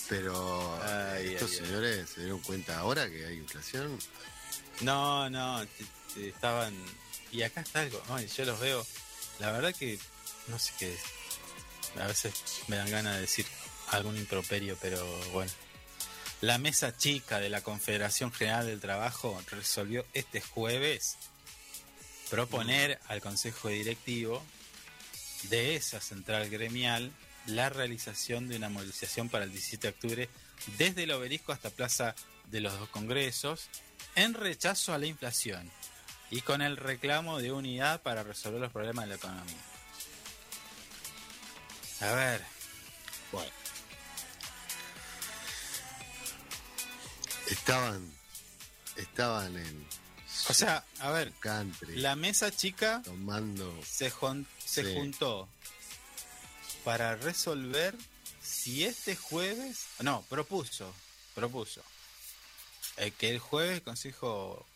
Pero 0.08 0.80
estos 1.18 1.50
señores 1.50 2.10
se 2.10 2.20
dieron 2.20 2.40
cuenta 2.40 2.78
ahora 2.78 3.10
que 3.10 3.26
hay 3.26 3.36
inflación. 3.36 3.98
No, 4.80 5.30
no, 5.30 5.64
estaban... 6.16 6.74
Y 7.32 7.42
acá 7.42 7.60
está 7.60 7.80
algo, 7.80 8.00
yo 8.36 8.44
los 8.44 8.60
veo, 8.60 8.86
la 9.40 9.52
verdad 9.52 9.74
que 9.74 9.98
no 10.48 10.58
sé 10.58 10.72
qué, 10.78 10.96
a 12.00 12.06
veces 12.06 12.32
me 12.68 12.76
dan 12.76 12.90
ganas 12.90 13.14
de 13.16 13.22
decir 13.22 13.46
algún 13.88 14.16
improperio, 14.16 14.76
pero 14.80 15.04
bueno. 15.32 15.50
La 16.42 16.58
mesa 16.58 16.96
chica 16.96 17.40
de 17.40 17.48
la 17.48 17.62
Confederación 17.62 18.30
General 18.32 18.66
del 18.66 18.80
Trabajo 18.80 19.42
resolvió 19.50 20.04
este 20.12 20.40
jueves 20.40 21.16
proponer 22.30 23.00
al 23.08 23.20
Consejo 23.20 23.68
Directivo 23.68 24.42
de 25.44 25.76
esa 25.76 26.00
central 26.00 26.50
gremial 26.50 27.10
la 27.46 27.70
realización 27.70 28.48
de 28.48 28.56
una 28.56 28.68
movilización 28.68 29.28
para 29.28 29.44
el 29.44 29.52
17 29.52 29.86
de 29.86 29.92
octubre 29.94 30.28
desde 30.78 31.04
el 31.04 31.12
obelisco 31.12 31.52
hasta 31.52 31.70
Plaza 31.70 32.14
de 32.50 32.60
los 32.60 32.78
dos 32.78 32.88
Congresos 32.90 33.68
en 34.14 34.34
rechazo 34.34 34.94
a 34.94 34.98
la 34.98 35.06
inflación 35.06 35.70
y 36.30 36.40
con 36.40 36.62
el 36.62 36.76
reclamo 36.76 37.38
de 37.38 37.52
unidad 37.52 38.02
para 38.02 38.22
resolver 38.22 38.60
los 38.60 38.72
problemas 38.72 39.04
de 39.04 39.08
la 39.10 39.14
economía. 39.16 39.56
A 42.00 42.12
ver. 42.12 42.44
Bueno. 43.32 43.50
Estaban. 47.48 48.12
Estaban 48.96 49.56
en. 49.56 49.86
O 50.48 50.54
sea, 50.54 50.84
a 51.00 51.10
ver. 51.10 51.32
La 51.88 52.16
mesa 52.16 52.50
chica. 52.50 53.02
Tomando. 53.04 53.78
Se, 53.84 54.12
se 54.64 54.94
juntó 54.94 55.48
para 56.84 57.16
resolver 57.16 57.96
si 58.40 58.84
este 58.84 59.16
jueves. 59.16 59.86
No, 60.00 60.22
propuso. 60.28 60.94
Propuso. 61.34 61.82
Eh, 62.96 63.10
que 63.10 63.30
el 63.30 63.38
jueves 63.38 63.74
el 63.74 63.82
Consejo 63.82 64.66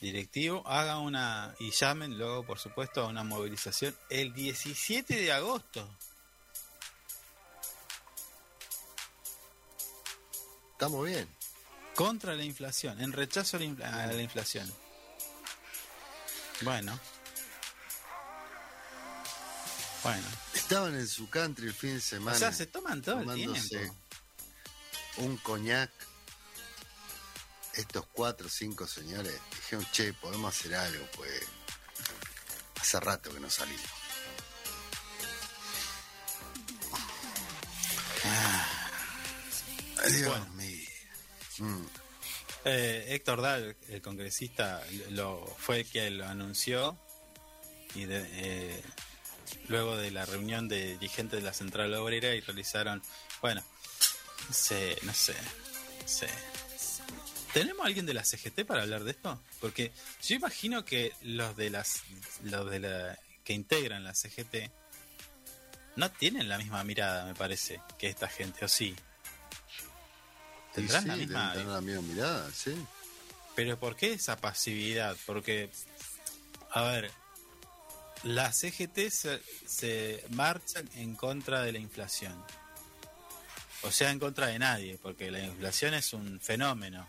Directivo 0.00 0.62
haga 0.66 0.98
una. 0.98 1.54
Y 1.58 1.70
llamen 1.70 2.18
luego, 2.18 2.44
por 2.44 2.58
supuesto, 2.58 3.02
a 3.02 3.06
una 3.08 3.24
movilización 3.24 3.96
el 4.10 4.34
17 4.34 5.16
de 5.16 5.32
agosto. 5.32 5.88
Estamos 10.72 11.06
bien. 11.06 11.28
Contra 11.94 12.34
la 12.34 12.42
inflación, 12.42 13.00
en 13.00 13.12
rechazo 13.12 13.56
a 13.56 13.60
la, 13.60 14.22
inflación. 14.22 14.70
Bueno. 16.62 16.98
Bueno. 20.02 20.26
Estaban 20.52 20.94
en 20.96 21.06
su 21.06 21.30
country 21.30 21.68
el 21.68 21.74
fin 21.74 21.94
de 21.94 22.00
semana. 22.00 22.36
O 22.36 22.38
sea, 22.38 22.52
se 22.52 22.66
toman 22.66 23.00
todo 23.00 23.20
el 23.20 23.34
tiempo. 23.34 23.94
Un 25.18 25.36
coñac. 25.38 25.90
Estos 27.76 28.06
cuatro 28.12 28.46
o 28.46 28.50
cinco 28.50 28.86
señores 28.86 29.34
dijeron, 29.56 29.86
che, 29.92 30.12
podemos 30.14 30.56
hacer 30.56 30.74
algo, 30.74 31.06
pues. 31.16 31.42
Hace 32.80 33.00
rato 33.00 33.32
que 33.32 33.40
no 33.40 33.50
salimos. 33.50 33.82
Ah. 38.24 38.70
Dios 40.10 40.38
Mm. 41.58 41.84
Eh, 42.64 43.04
Héctor 43.10 43.42
Dahl, 43.42 43.76
el 43.88 44.02
congresista, 44.02 44.82
lo 45.10 45.46
fue 45.58 45.84
quien 45.84 46.18
lo 46.18 46.26
anunció 46.26 46.98
y 47.94 48.06
eh, 48.08 48.82
luego 49.68 49.96
de 49.96 50.10
la 50.10 50.24
reunión 50.24 50.66
de 50.66 50.94
dirigentes 50.94 51.40
de 51.40 51.46
la 51.46 51.52
Central 51.52 51.94
Obrera 51.94 52.34
y 52.34 52.40
realizaron, 52.40 53.02
bueno, 53.40 53.62
no 54.48 54.54
sé, 54.54 54.98
no 55.02 55.14
sé, 55.14 55.34
no 56.00 56.08
sé. 56.08 56.28
¿Tenemos 57.54 57.86
alguien 57.86 58.04
de 58.04 58.14
la 58.14 58.24
CGT 58.24 58.64
para 58.66 58.82
hablar 58.82 59.04
de 59.04 59.12
esto? 59.12 59.40
Porque 59.60 59.92
yo 60.24 60.34
imagino 60.34 60.84
que 60.84 61.12
los 61.22 61.56
de 61.56 61.70
las 61.70 62.02
los 62.42 62.68
de 62.68 62.80
la 62.80 63.16
que 63.44 63.52
integran 63.52 64.02
la 64.02 64.12
CGT 64.12 64.72
no 65.94 66.10
tienen 66.10 66.48
la 66.48 66.58
misma 66.58 66.82
mirada, 66.82 67.24
me 67.24 67.34
parece, 67.36 67.80
que 67.96 68.08
esta 68.08 68.26
gente, 68.26 68.64
¿o 68.64 68.68
sí? 68.68 68.96
Tendrán 70.74 71.06
la 71.06 71.14
misma, 71.14 71.54
la 71.54 71.80
misma 71.80 72.02
mirada, 72.02 72.50
sí. 72.52 72.74
Pero 73.54 73.78
¿por 73.78 73.94
qué 73.94 74.14
esa 74.14 74.36
pasividad? 74.36 75.16
Porque, 75.24 75.70
a 76.72 76.82
ver, 76.82 77.12
la 78.24 78.52
CGT 78.52 79.10
se, 79.10 79.40
se 79.64 80.24
marchan 80.30 80.90
en 80.96 81.14
contra 81.14 81.62
de 81.62 81.70
la 81.70 81.78
inflación. 81.78 82.34
O 83.82 83.92
sea, 83.92 84.10
en 84.10 84.18
contra 84.18 84.48
de 84.48 84.58
nadie, 84.58 84.98
porque 85.00 85.30
la 85.30 85.38
inflación 85.38 85.94
es 85.94 86.12
un 86.14 86.40
fenómeno 86.40 87.06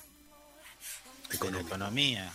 la 1.29 1.61
economía, 1.61 2.33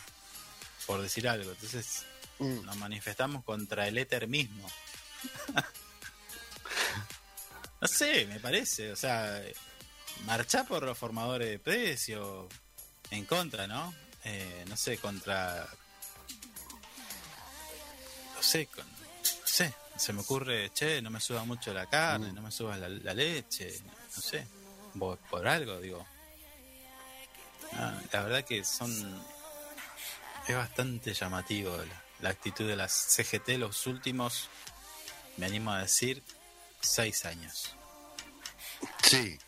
por 0.86 1.02
decir 1.02 1.28
algo. 1.28 1.50
Entonces, 1.50 2.04
mm. 2.38 2.64
nos 2.64 2.76
manifestamos 2.76 3.44
contra 3.44 3.88
el 3.88 3.98
éter 3.98 4.28
mismo. 4.28 4.66
no 7.80 7.88
sé, 7.88 8.26
me 8.26 8.40
parece. 8.40 8.92
O 8.92 8.96
sea, 8.96 9.42
marchar 10.24 10.66
por 10.66 10.82
los 10.82 10.96
formadores 10.96 11.48
de 11.48 11.58
precio 11.58 12.48
en 13.10 13.24
contra, 13.24 13.66
¿no? 13.66 13.92
Eh, 14.24 14.64
no 14.68 14.76
sé, 14.76 14.98
contra. 14.98 15.66
No 18.34 18.42
sé, 18.42 18.66
con, 18.66 18.86
no 18.86 19.24
sé, 19.44 19.74
se 19.96 20.12
me 20.12 20.20
ocurre, 20.20 20.70
che, 20.72 21.02
no 21.02 21.10
me 21.10 21.20
suba 21.20 21.44
mucho 21.44 21.74
la 21.74 21.86
carne, 21.86 22.32
mm. 22.32 22.34
no 22.34 22.42
me 22.42 22.50
suba 22.50 22.76
la, 22.76 22.88
leche, 22.88 23.80
no 23.84 24.22
sé, 24.22 24.46
por, 24.98 25.46
algo, 25.46 25.78
digo. 25.78 26.06
La 27.72 28.22
verdad 28.22 28.44
que 28.44 28.64
son. 28.64 28.90
Es 30.48 30.56
bastante 30.56 31.14
llamativo 31.14 31.76
la, 31.76 32.02
la 32.22 32.30
actitud 32.30 32.66
de 32.66 32.76
las 32.76 32.92
CGT 32.92 33.50
los 33.58 33.86
últimos, 33.86 34.48
me 35.36 35.46
animo 35.46 35.70
a 35.72 35.80
decir, 35.80 36.22
seis 36.80 37.24
años. 37.24 37.74
Sí, 39.02 39.38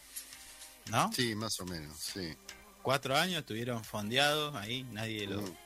¿no? 0.86 1.12
Sí, 1.12 1.34
más 1.34 1.58
o 1.60 1.66
menos, 1.66 1.96
sí. 1.98 2.36
Cuatro 2.82 3.16
años 3.16 3.40
estuvieron 3.40 3.84
fondeados 3.84 4.54
ahí, 4.56 4.84
nadie 4.84 5.26
lo... 5.26 5.42
Mm. 5.42 5.56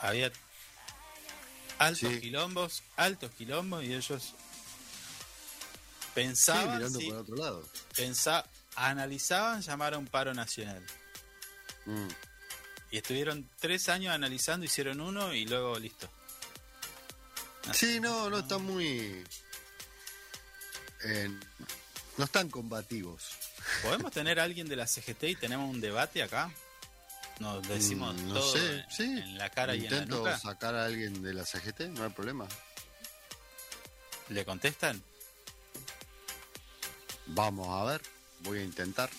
Había 0.00 0.32
altos 1.78 2.12
quilombos, 2.20 2.82
altos 2.96 3.30
quilombos 3.32 3.84
y 3.84 3.94
ellos 3.94 4.34
pensaban... 6.14 6.76
mirando 6.76 7.00
por 7.00 7.14
otro 7.18 7.36
lado. 7.36 7.68
Analizaban 8.76 9.62
llamar 9.62 9.94
a 9.94 9.98
un 9.98 10.06
paro 10.06 10.34
nacional. 10.34 10.84
Mm. 11.86 12.08
Y 12.90 12.98
estuvieron 12.98 13.48
tres 13.58 13.88
años 13.88 14.14
analizando, 14.14 14.64
hicieron 14.64 15.00
uno 15.00 15.34
y 15.34 15.46
luego 15.46 15.78
listo. 15.78 16.08
Sí, 17.72 17.98
no, 17.98 18.28
no 18.30 18.38
están 18.38 18.64
muy... 18.64 19.24
no 22.16 22.24
están 22.24 22.50
combativos. 22.50 23.24
¿Podemos 23.82 24.12
tener 24.12 24.38
a 24.38 24.44
alguien 24.44 24.68
de 24.68 24.76
la 24.76 24.86
CGT 24.86 25.24
y 25.24 25.36
tenemos 25.36 25.68
un 25.68 25.80
debate 25.80 26.22
acá? 26.22 26.52
Nos 27.40 27.66
decimos 27.66 28.14
mm, 28.14 28.32
todo 28.32 28.56
en 28.98 29.38
la 29.38 29.50
cara 29.50 29.74
y 29.74 29.86
en 29.86 29.92
la 29.92 30.04
nuca. 30.06 30.38
sacar 30.38 30.74
a 30.74 30.84
alguien 30.84 31.22
de 31.22 31.34
la 31.34 31.44
CGT, 31.44 31.80
no 31.90 32.04
hay 32.04 32.10
problema. 32.10 32.46
¿Le 34.28 34.44
contestan? 34.44 35.02
Vamos 37.26 37.68
a 37.68 37.84
ver, 37.84 38.02
voy 38.44 38.60
a 38.60 38.64
intentar. 38.64 39.10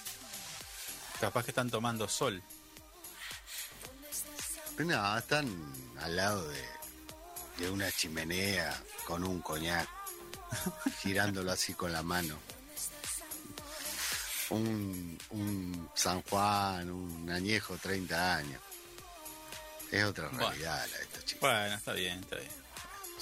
Capaz 1.19 1.43
que 1.43 1.51
están 1.51 1.69
tomando 1.69 2.07
sol. 2.07 2.41
No, 4.77 5.17
están 5.17 5.47
al 6.01 6.15
lado 6.15 6.47
de, 6.47 6.65
de 7.57 7.69
una 7.69 7.89
chimenea 7.91 8.77
con 9.05 9.23
un 9.23 9.41
coñac, 9.41 9.87
girándolo 11.01 11.51
así 11.51 11.73
con 11.73 11.91
la 11.91 12.03
mano. 12.03 12.37
Un, 14.49 15.17
un 15.31 15.89
San 15.95 16.21
Juan, 16.23 16.91
un 16.91 17.29
añejo 17.29 17.77
30 17.77 18.35
años. 18.35 18.61
Es 19.91 20.03
otra 20.03 20.29
realidad 20.29 20.85
la 20.91 20.97
de 20.97 21.03
estos 21.03 21.25
chicos. 21.25 21.49
Bueno, 21.49 21.75
está 21.75 21.93
bien, 21.93 22.19
está 22.19 22.35
bien. 22.35 22.51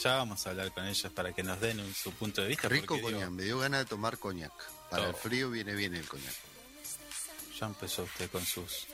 Ya 0.01 0.15
vamos 0.15 0.45
a 0.45 0.49
hablar 0.49 0.73
con 0.73 0.85
ellos 0.85 1.11
para 1.13 1.31
que 1.33 1.43
nos 1.43 1.61
den 1.61 1.93
su 1.93 2.11
punto 2.13 2.41
de 2.41 2.47
vista. 2.47 2.67
Rico 2.67 2.99
coñac, 2.99 3.29
me 3.29 3.43
dio 3.43 3.59
ganas 3.59 3.81
de 3.81 3.85
tomar 3.85 4.17
coñac. 4.17 4.51
Para 4.93 5.09
el 5.09 5.15
frío 5.15 5.49
viene 5.49 5.73
bien 5.73 5.95
el 5.95 6.07
coñac. 6.07 6.35
Ya 7.59 7.65
empezó 7.65 8.03
usted 8.03 8.29
con 8.29 8.45
sus 8.45 8.85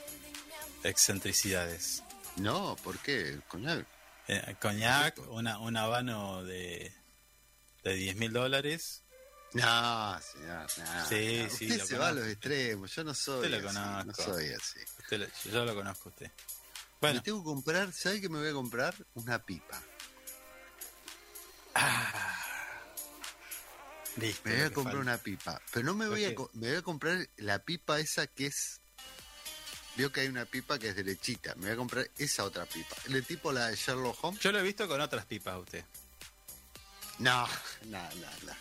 excentricidades. 0.82 2.02
No, 2.36 2.76
¿por 2.82 2.98
qué? 3.00 3.28
El 3.28 3.42
coñac. 3.42 3.86
Eh, 4.28 4.56
coñac, 4.60 5.18
una, 5.28 5.58
un 5.58 5.76
habano 5.76 6.42
de, 6.44 6.92
de 7.84 7.94
10 7.94 8.16
mil 8.16 8.32
dólares. 8.32 9.02
No, 9.52 10.20
señor, 10.20 10.66
no, 10.78 11.08
Sí, 11.08 11.46
sí, 11.50 11.70
usted 11.72 11.84
se 11.84 11.98
va 11.98 12.08
a 12.08 12.12
los 12.12 12.26
extremos, 12.26 12.94
yo 12.94 13.02
no 13.02 13.12
soy 13.12 13.46
usted 13.46 13.60
lo 13.60 13.68
así, 13.68 14.06
no 14.06 14.14
soy 14.14 14.52
así. 14.52 15.50
yo 15.50 15.64
lo 15.64 15.74
conozco 15.74 16.08
a 16.08 16.12
usted. 16.12 16.30
Bueno. 17.00 17.16
Me 17.16 17.22
tengo 17.22 17.40
que 17.40 17.46
comprar, 17.46 17.92
¿sabe 17.92 18.20
qué 18.20 18.28
me 18.28 18.38
voy 18.38 18.48
a 18.48 18.52
comprar? 18.52 18.94
Una 19.14 19.44
pipa. 19.44 19.82
Ah. 21.74 22.49
Me 24.16 24.32
voy 24.44 24.60
a 24.62 24.70
comprar 24.70 24.96
una 24.96 25.18
pipa, 25.18 25.60
pero 25.72 25.84
no 25.84 25.94
me 25.94 26.08
voy 26.08 26.24
a 26.24 26.30
me 26.54 26.68
voy 26.68 26.76
a 26.76 26.82
comprar 26.82 27.28
la 27.36 27.60
pipa 27.60 28.00
esa 28.00 28.26
que 28.26 28.46
es 28.46 28.80
veo 29.96 30.12
que 30.12 30.20
hay 30.20 30.28
una 30.28 30.44
pipa 30.44 30.78
que 30.78 30.88
es 30.88 30.96
derechita, 30.96 31.54
me 31.56 31.62
voy 31.62 31.72
a 31.72 31.76
comprar 31.76 32.10
esa 32.16 32.44
otra 32.44 32.66
pipa, 32.66 32.96
el 33.08 33.24
tipo 33.24 33.52
la 33.52 33.68
de 33.68 33.76
Sherlock 33.76 34.22
Holmes. 34.22 34.40
Yo 34.40 34.52
lo 34.52 34.60
he 34.60 34.62
visto 34.62 34.88
con 34.88 35.00
otras 35.00 35.26
pipas 35.26 35.58
usted. 35.58 35.84
No, 37.20 37.46
no, 37.86 38.00
no, 38.00 38.28
no. 38.46 38.52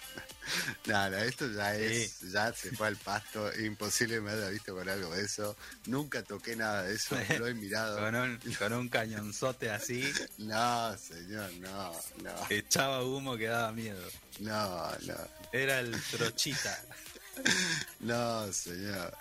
Nada, 0.86 1.24
esto 1.24 1.50
ya 1.52 1.76
es, 1.76 2.20
ya 2.32 2.52
se 2.52 2.72
fue 2.72 2.88
al 2.88 2.98
pasto, 2.98 3.50
imposible 3.60 4.20
me 4.20 4.32
haya 4.32 4.50
visto 4.50 4.76
con 4.76 4.90
algo 4.90 5.16
de 5.16 5.24
eso. 5.24 5.56
Nunca 5.86 6.24
toqué 6.24 6.58
nada 6.58 6.84
de 6.84 6.96
eso, 6.96 7.16
lo 7.38 7.48
he 7.48 7.54
mirado. 7.54 8.00
con, 8.00 8.16
un, 8.16 8.40
con 8.58 8.74
un 8.74 8.90
cañonzote 8.90 9.72
así. 9.72 10.12
No, 10.40 10.98
señor, 10.98 11.52
no, 11.60 11.94
no. 12.22 12.34
Echaba 12.50 13.04
humo 13.04 13.38
que 13.38 13.48
daba 13.48 13.72
miedo. 13.72 14.06
No, 14.40 14.92
no. 15.06 15.16
Era 15.54 15.80
el 15.80 15.96
trochita. 16.12 16.84
no, 18.02 18.52
señor. 18.52 19.16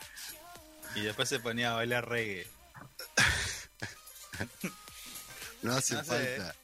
Y 0.97 1.03
después 1.03 1.29
se 1.29 1.39
ponía 1.39 1.73
a 1.73 1.75
bailar 1.75 2.09
reggae. 2.09 2.49
no 5.63 5.77
hace 5.77 6.03
falta. 6.03 6.57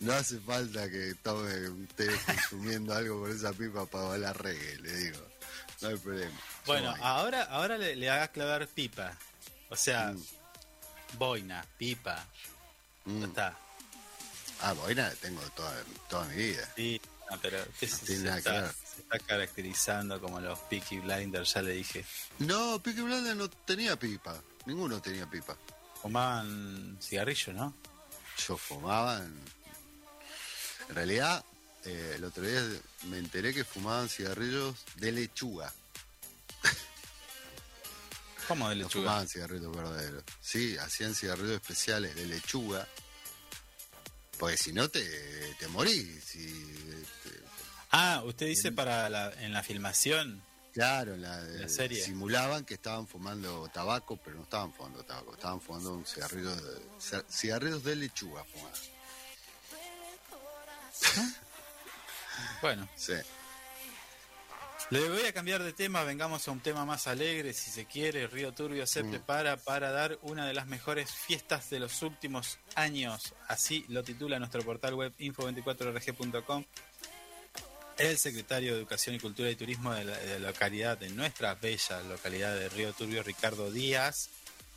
No 0.00 0.12
hace 0.12 0.38
falta 0.40 0.88
que 0.90 1.14
tome 1.22 1.68
usted 1.68 2.10
consumiendo 2.26 2.94
algo 2.94 3.22
con 3.22 3.30
esa 3.30 3.52
pipa 3.52 3.86
para 3.86 4.04
bailar 4.04 4.42
reggae, 4.42 4.76
le 4.78 4.96
digo. 4.96 5.18
No 5.80 5.88
hay 5.88 5.96
problema. 5.96 6.40
Bueno, 6.66 6.94
ahora, 7.00 7.44
ahora 7.44 7.78
le, 7.78 8.10
hagas 8.10 8.30
clavar 8.30 8.66
pipa. 8.68 9.16
O 9.70 9.76
sea, 9.76 10.12
mm. 10.12 11.18
boina, 11.18 11.64
pipa. 11.76 12.24
Mm. 13.04 13.24
está. 13.24 13.56
Ah, 14.60 14.72
boina 14.72 15.10
tengo 15.20 15.40
toda, 15.50 15.72
toda 16.08 16.24
mi 16.26 16.36
vida. 16.36 16.68
Sí, 16.74 17.00
pero 17.42 17.58
se, 17.78 17.86
está, 17.86 18.72
caracterizando 19.26 20.20
como 20.20 20.40
los 20.40 20.58
Peaky 20.60 20.98
Blinders, 21.00 21.54
ya 21.54 21.62
le 21.62 21.72
dije. 21.72 22.04
No, 22.40 22.80
Peaky 22.82 23.02
Blinders 23.02 23.36
no 23.36 23.48
tenía 23.48 23.96
pipa. 23.96 24.40
Ninguno 24.66 25.00
tenía 25.00 25.28
pipa. 25.28 25.56
Fumaban 26.02 26.98
cigarrillos, 27.00 27.54
¿no? 27.54 27.74
Yo 28.46 28.56
fumaba. 28.56 29.18
En, 29.18 30.94
realidad, 30.94 31.44
eh, 31.84 32.14
el 32.16 32.24
otro 32.24 32.42
día 32.42 32.62
me 33.04 33.18
enteré 33.18 33.52
que 33.52 33.64
fumaban 33.64 34.08
cigarrillos 34.08 34.76
de 34.96 35.12
lechuga. 35.12 35.72
¿Cómo 38.48 38.68
de 38.68 38.76
lechuga? 38.76 38.94
No 38.94 39.00
fumaban 39.02 39.28
cigarrillos 39.28 39.76
verdaderos. 39.76 40.24
Sí, 40.40 40.76
hacían 40.78 41.14
cigarrillos 41.14 41.60
especiales 41.60 42.14
de 42.14 42.26
lechuga. 42.26 42.86
Pues 44.38 44.60
si 44.60 44.72
no, 44.72 44.88
te, 44.88 45.02
te 45.58 45.68
morís. 45.68 46.36
Ah, 47.90 48.22
usted 48.24 48.46
dice 48.46 48.72
para 48.72 49.08
la, 49.10 49.32
en 49.40 49.52
la 49.52 49.62
filmación. 49.62 50.42
Claro, 50.78 51.16
la, 51.16 51.68
serie. 51.68 52.00
Simulaban 52.00 52.64
que 52.64 52.74
estaban 52.74 53.08
fumando 53.08 53.68
tabaco, 53.74 54.16
pero 54.16 54.36
no 54.36 54.44
estaban 54.44 54.72
fumando 54.72 55.04
tabaco, 55.04 55.34
estaban 55.34 55.60
fumando 55.60 55.94
un 55.94 56.06
cigarrillo 56.06 56.54
de, 56.54 57.24
cigarrillos 57.28 57.82
de 57.82 57.96
lechuga 57.96 58.44
bueno. 62.62 62.88
Sí. 62.94 63.14
Le 64.90 65.08
voy 65.08 65.24
a 65.26 65.32
cambiar 65.32 65.64
de 65.64 65.72
tema, 65.72 66.04
vengamos 66.04 66.46
a 66.46 66.52
un 66.52 66.60
tema 66.60 66.84
más 66.84 67.08
alegre, 67.08 67.52
si 67.54 67.72
se 67.72 67.86
quiere. 67.86 68.28
Río 68.28 68.52
Turbio 68.52 68.86
se 68.86 69.02
mm. 69.02 69.10
prepara 69.10 69.56
para 69.56 69.90
dar 69.90 70.16
una 70.22 70.46
de 70.46 70.54
las 70.54 70.68
mejores 70.68 71.10
fiestas 71.10 71.70
de 71.70 71.80
los 71.80 72.02
últimos 72.02 72.60
años. 72.76 73.34
Así 73.48 73.84
lo 73.88 74.04
titula 74.04 74.38
nuestro 74.38 74.62
portal 74.62 74.94
web 74.94 75.12
info24rg.com 75.18 76.64
el 77.98 78.16
secretario 78.16 78.72
de 78.72 78.78
Educación 78.78 79.16
y 79.16 79.18
Cultura 79.18 79.50
y 79.50 79.56
Turismo 79.56 79.92
de 79.92 80.04
la, 80.04 80.38
localidad, 80.38 80.96
de 80.98 81.10
nuestra 81.10 81.54
bella 81.56 82.00
localidad 82.02 82.56
de 82.56 82.68
Río 82.68 82.92
Turbio, 82.92 83.22
Ricardo 83.24 83.72
Díaz, 83.72 84.30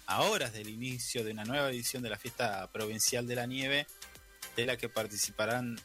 a 0.07 0.23
horas 0.23 0.53
del 0.53 0.69
inicio 0.69 1.23
de 1.23 1.31
una 1.31 1.45
nueva 1.45 1.69
edición 1.69 2.01
de 2.01 2.09
la 2.09 2.17
Fiesta 2.17 2.67
Provincial 2.71 3.27
de 3.27 3.35
la 3.35 3.45
Nieve, 3.45 3.85
de 4.55 4.65
la 4.65 4.75
que 4.75 4.89
participarán 4.89 5.79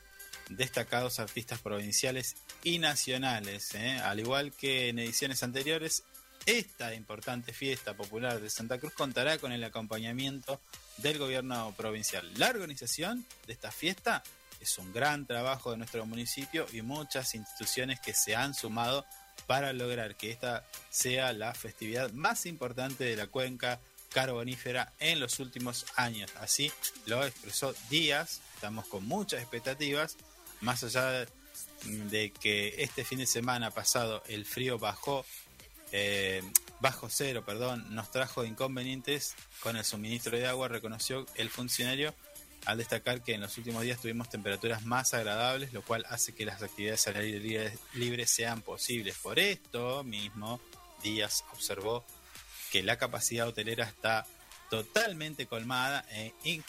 destacados 0.48 1.20
artistas 1.20 1.60
provinciales 1.60 2.36
y 2.64 2.78
nacionales. 2.78 3.74
¿eh? 3.74 3.98
Al 4.02 4.18
igual 4.18 4.52
que 4.52 4.88
en 4.88 4.98
ediciones 4.98 5.42
anteriores, 5.42 6.04
esta 6.46 6.94
importante 6.94 7.52
fiesta 7.52 7.94
popular 7.94 8.40
de 8.40 8.48
Santa 8.48 8.78
Cruz 8.78 8.94
contará 8.94 9.36
con 9.38 9.52
el 9.52 9.62
acompañamiento 9.62 10.60
del 10.98 11.18
gobierno 11.18 11.74
provincial. 11.76 12.30
La 12.36 12.48
organización 12.48 13.26
de 13.46 13.52
esta 13.52 13.70
fiesta 13.70 14.22
es 14.60 14.78
un 14.78 14.92
gran 14.92 15.26
trabajo 15.26 15.70
de 15.70 15.76
nuestro 15.76 16.04
municipio 16.06 16.66
y 16.72 16.82
muchas 16.82 17.34
instituciones 17.34 18.00
que 18.00 18.14
se 18.14 18.34
han 18.36 18.54
sumado 18.54 19.04
para 19.46 19.72
lograr 19.72 20.16
que 20.16 20.30
esta 20.30 20.64
sea 20.90 21.32
la 21.32 21.54
festividad 21.54 22.10
más 22.12 22.46
importante 22.46 23.04
de 23.04 23.16
la 23.16 23.26
cuenca 23.26 23.80
carbonífera 24.12 24.92
en 24.98 25.20
los 25.20 25.40
últimos 25.40 25.86
años. 25.96 26.30
Así 26.40 26.72
lo 27.06 27.24
expresó 27.24 27.74
Díaz, 27.90 28.40
estamos 28.54 28.86
con 28.86 29.06
muchas 29.06 29.40
expectativas, 29.40 30.16
más 30.60 30.82
allá 30.84 31.26
de 31.84 32.30
que 32.32 32.82
este 32.82 33.04
fin 33.04 33.18
de 33.18 33.26
semana 33.26 33.70
pasado 33.70 34.22
el 34.26 34.44
frío 34.44 34.78
bajó, 34.78 35.24
eh, 35.92 36.42
bajo 36.80 37.08
cero, 37.10 37.44
perdón, 37.44 37.94
nos 37.94 38.10
trajo 38.10 38.44
inconvenientes 38.44 39.34
con 39.60 39.76
el 39.76 39.84
suministro 39.84 40.36
de 40.36 40.46
agua, 40.46 40.68
reconoció 40.68 41.26
el 41.34 41.50
funcionario 41.50 42.14
al 42.66 42.78
destacar 42.78 43.22
que 43.22 43.34
en 43.34 43.40
los 43.40 43.56
últimos 43.58 43.82
días 43.82 44.00
tuvimos 44.00 44.28
temperaturas 44.28 44.84
más 44.84 45.14
agradables, 45.14 45.72
lo 45.72 45.82
cual 45.82 46.04
hace 46.10 46.34
que 46.34 46.44
las 46.44 46.62
actividades 46.62 47.06
al 47.06 47.16
aire 47.16 47.72
libre 47.94 48.26
sean 48.26 48.60
posibles. 48.60 49.16
Por 49.18 49.38
esto 49.38 50.02
mismo, 50.02 50.60
Díaz 51.02 51.44
observó 51.52 52.04
que 52.72 52.82
la 52.82 52.98
capacidad 52.98 53.46
hotelera 53.46 53.84
está 53.84 54.26
totalmente 54.68 55.46
colmada 55.46 56.04
eh, 56.10 56.32
y, 56.42 56.60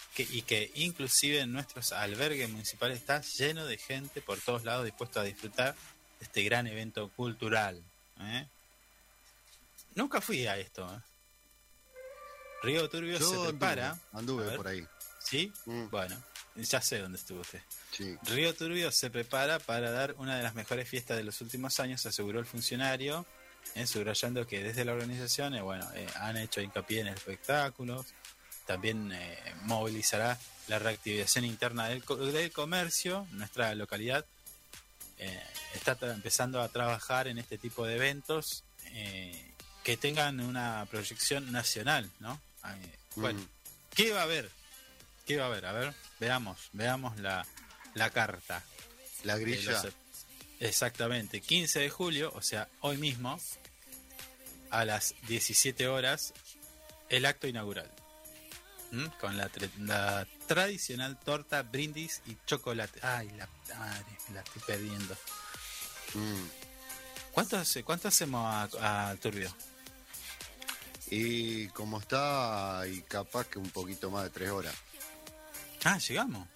que, 0.44 0.72
inclusive 0.76 1.40
en 1.40 1.52
nuestros 1.52 1.91
albergues 1.91 2.48
municipales 2.48 2.99
está 2.99 3.22
lleno 3.22 3.65
de 3.65 3.78
gente 3.78 4.22
por 4.22 4.40
todos 4.40 4.64
lados 4.64 4.86
dispuesto 4.86 5.19
a 5.19 5.24
disfrutar 5.24 5.74
de 6.19 6.26
este 6.26 6.44
gran 6.44 6.68
evento 6.68 7.10
cultural. 7.10 7.82
¿eh? 8.19 8.45
Nunca 9.95 10.22
fui 10.22 10.45
a 10.45 10.57
esto. 10.57 10.86
¿eh? 10.94 10.99
Río 12.61 12.88
Turbio 12.88 13.19
se 13.19 13.49
prepara. 13.49 13.98
Anduve 14.14 14.56
por 14.56 14.68
ahí. 14.68 14.88
¿Sí? 15.29 15.51
Mm. 15.65 15.89
Bueno, 15.89 16.15
ya 16.55 16.81
sé 16.81 16.99
dónde 16.99 17.17
estuvo 17.17 17.41
usted. 17.41 17.61
Río 18.23 18.55
Turbio 18.55 18.91
se 18.91 19.09
prepara 19.09 19.59
para 19.59 19.91
dar 19.91 20.15
una 20.19 20.37
de 20.37 20.43
las 20.43 20.55
mejores 20.55 20.87
fiestas 20.87 21.17
de 21.17 21.23
los 21.23 21.41
últimos 21.41 21.79
años, 21.81 22.05
aseguró 22.05 22.39
el 22.39 22.45
funcionario, 22.45 23.25
eh, 23.75 23.85
subrayando 23.85 24.47
que 24.47 24.63
desde 24.63 24.85
la 24.85 24.93
organización 24.93 25.55
eh, 25.55 25.61
bueno, 25.61 25.85
eh, 25.95 26.07
han 26.15 26.37
hecho 26.37 26.61
hincapié 26.61 27.01
en 27.01 27.07
espectáculos, 27.07 28.05
también 28.65 29.13
movilizará 29.63 30.37
la 30.67 30.79
reactivación 30.79 31.45
interna 31.45 31.87
del, 31.87 32.03
del 32.33 32.51
comercio. 32.51 33.25
Nuestra 33.31 33.73
localidad 33.75 34.25
está 35.73 35.97
empezando 36.11 36.61
a 36.61 36.67
trabajar 36.67 37.29
en 37.29 37.37
este 37.37 37.57
tipo 37.57 37.85
de 37.85 37.95
eventos 37.95 38.65
que 39.85 39.95
tengan 39.95 40.41
una 40.41 40.85
proyección 40.91 41.49
nacional, 41.49 42.11
¿no? 42.19 42.41
bueno, 43.15 43.39
mm. 43.39 43.47
¿qué 43.95 44.11
va 44.11 44.19
a 44.19 44.23
haber? 44.23 44.51
¿Qué 45.27 45.35
va 45.35 45.43
a 45.43 45.47
haber? 45.47 45.65
A 45.65 45.73
ver, 45.73 45.93
veamos, 46.21 46.69
veamos 46.71 47.19
la, 47.19 47.45
la 47.95 48.09
carta. 48.11 48.63
La 49.23 49.37
grilla. 49.37 49.83
exactamente, 50.61 51.41
15 51.41 51.79
de 51.79 51.89
julio, 51.89 52.31
o 52.33 52.41
sea, 52.41 52.69
hoy 52.79 52.97
mismo, 52.97 53.37
a 54.69 54.85
las 54.85 55.15
17 55.27 55.87
horas, 55.89 56.33
el 57.09 57.25
acto 57.25 57.47
inaugural. 57.47 57.91
Con 59.19 59.35
la, 59.35 60.25
tradicional 60.47 61.19
torta, 61.19 61.61
brindis 61.61 62.21
y 62.25 62.37
chocolate. 62.45 63.01
Ay, 63.03 63.29
la 63.31 63.49
madre, 63.77 64.05
la 64.33 64.39
estoy 64.39 64.61
perdiendo. 64.65 65.13
Mm. 66.13 66.47
¿Cuánto, 67.33 67.61
¿Cuánto 67.83 68.07
hacemos 68.07 68.71
a, 68.79 69.13
Turbio? 69.21 69.53
Y 71.09 71.67
como 71.69 71.99
está, 71.99 72.83
y 72.89 73.01
capaz 73.01 73.47
que 73.47 73.59
un 73.59 73.69
poquito 73.69 74.09
más 74.09 74.23
de 74.23 74.29
tres 74.29 74.51
horas. 74.51 74.73
Ah, 75.83 75.97
llegamos. 75.97 76.47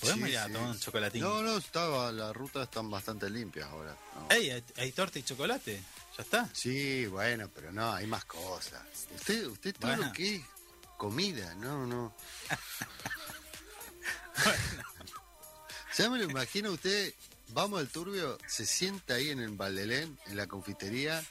¿Podemos 0.00 0.28
ir 0.28 0.38
a 0.38 0.46
tomar 0.48 0.70
un 0.70 0.78
chocolatín? 0.78 1.22
No, 1.22 1.42
no, 1.42 1.56
estaba, 1.56 2.12
las 2.12 2.34
rutas 2.34 2.64
están 2.64 2.90
bastante 2.90 3.30
limpias 3.30 3.68
ahora. 3.68 3.96
Ey, 4.28 4.62
¿hay, 4.76 4.92
torta 4.92 5.18
y 5.18 5.22
chocolate? 5.22 5.82
¿Ya 6.16 6.22
está? 6.22 6.48
Sí, 6.52 7.06
bueno, 7.06 7.50
pero 7.54 7.72
no, 7.72 7.92
hay 7.92 8.06
más 8.06 8.24
cosas. 8.26 8.82
Usted, 9.14 9.46
usted 9.46 9.74
todo 9.74 9.96
lo 9.96 10.12
que 10.12 10.36
es 10.36 10.42
comida, 10.96 11.54
no, 11.54 11.86
no. 11.86 12.14
bueno. 14.44 14.84
Ya 15.96 16.10
me 16.10 16.18
lo 16.18 16.24
imagino 16.24 16.72
usted, 16.72 17.14
vamos 17.54 17.80
al 17.80 17.88
turbio, 17.88 18.36
se 18.46 18.66
sienta 18.66 19.14
ahí 19.14 19.30
en 19.30 19.40
el 19.40 19.52
Valdelén, 19.52 20.18
en 20.26 20.36
la 20.36 20.46
confitería, 20.46 21.24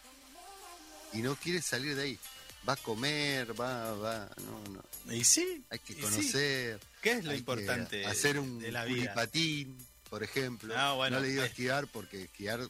y 1.14 1.22
no 1.22 1.36
quiere 1.36 1.62
salir 1.62 1.96
de 1.96 2.02
ahí. 2.02 2.20
Va 2.68 2.74
a 2.74 2.78
comer, 2.78 3.60
va, 3.60 3.94
va, 3.94 4.30
no, 4.38 4.74
no. 4.74 5.14
Y 5.14 5.24
sí. 5.24 5.64
Hay 5.70 5.80
que 5.80 5.96
conocer. 5.96 6.80
¿Qué 7.02 7.12
es 7.12 7.26
lo 7.26 7.36
importante? 7.36 8.06
Hacer 8.06 8.40
un 8.40 8.60
de 8.60 8.72
la 8.72 8.86
patín, 9.14 9.78
por 10.10 10.24
ejemplo. 10.24 10.76
No, 10.76 11.10
le 11.10 11.28
digo 11.28 11.44
esquiar 11.44 11.88
porque 11.88 12.24
esquiar 12.24 12.62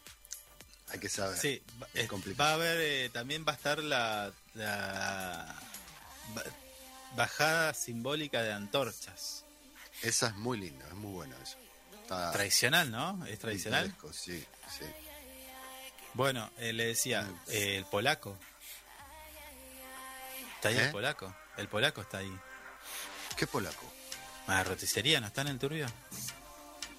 hay 0.90 1.00
que 1.00 1.10
saber. 1.10 1.38
Sí, 1.38 1.62
es, 1.94 2.10
va 2.10 2.50
a 2.50 2.54
haber, 2.54 2.78
eh, 2.80 3.10
también 3.10 3.46
va 3.48 3.54
a 3.54 3.56
estar 3.56 3.80
la, 3.82 4.34
bajada 7.16 7.74
simbólica 7.74 8.44
de 8.44 8.54
antorchas. 8.54 9.44
Esa 10.02 10.28
es 10.28 10.36
muy 10.36 10.60
linda, 10.60 10.86
es 10.88 10.94
muy 10.94 11.14
bueno 11.14 11.36
eso. 11.42 11.58
tradicional, 12.08 12.92
¿no? 12.92 13.26
Es 13.26 13.40
tradicional. 13.40 13.96
Sí, 14.12 14.44
sí. 14.78 14.86
Bueno, 16.14 16.50
eh, 16.58 16.72
le 16.72 16.88
decía, 16.88 17.30
eh, 17.48 17.78
el 17.78 17.86
polaco. 17.86 18.38
Está 20.66 20.80
ahí 20.80 20.86
el 20.86 20.92
polaco. 20.92 21.36
El 21.58 21.68
polaco 21.68 22.02
está 22.02 22.18
ahí. 22.18 22.40
¿Qué 23.38 23.46
polaco? 23.46 23.92
La 24.48 24.64
roticería, 24.64 25.20
¿no 25.22 25.28
está 25.28 25.42
en 25.42 25.50
el 25.50 25.60
turbio? 25.60 25.86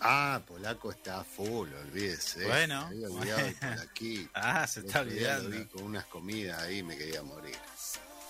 Ah, 0.01 0.41
Polaco 0.47 0.93
está 0.93 1.25
full, 1.25 1.73
olvídese. 1.73 2.45
Bueno. 2.47 2.89
ah, 4.35 4.67
se 4.69 4.81
está 4.81 5.01
olvidando. 5.01 5.51
Vi 5.51 5.65
con 5.65 5.83
unas 5.83 6.05
comidas 6.05 6.63
ahí 6.63 6.83
me 6.83 6.97
quería 6.97 7.23
morir. 7.25 7.57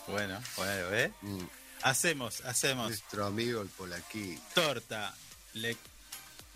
Bueno, 0.07 0.41
bueno, 0.57 0.95
¿eh? 0.95 1.13
Mm. 1.21 1.45
Hacemos, 1.83 2.43
hacemos. 2.43 2.89
Nuestro 2.89 3.27
amigo 3.27 3.61
el 3.61 3.69
Polaquí. 3.69 4.41
Torta. 4.55 5.15
Le 5.55 5.77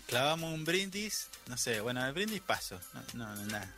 clavamos 0.07 0.53
un 0.53 0.65
brindis. 0.65 1.27
No 1.47 1.57
sé, 1.57 1.81
bueno, 1.81 2.03
el 2.05 2.13
brindis 2.13 2.41
paso. 2.41 2.79
No, 3.13 3.35
no, 3.35 3.45
nada. 3.45 3.71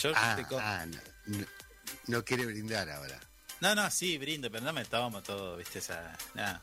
Yo 0.00 0.12
ah, 0.14 0.36
ah 0.60 0.86
no, 0.86 1.44
no, 2.06 2.24
quiere 2.24 2.46
brindar 2.46 2.88
ahora. 2.88 3.18
No, 3.60 3.74
no, 3.74 3.90
sí, 3.90 4.18
brindo, 4.18 4.50
pero 4.50 4.64
no 4.64 4.72
me 4.72 4.84
tomo 4.84 5.22
todo, 5.22 5.56
viste, 5.56 5.80
esa. 5.80 6.16
Nada. 6.34 6.62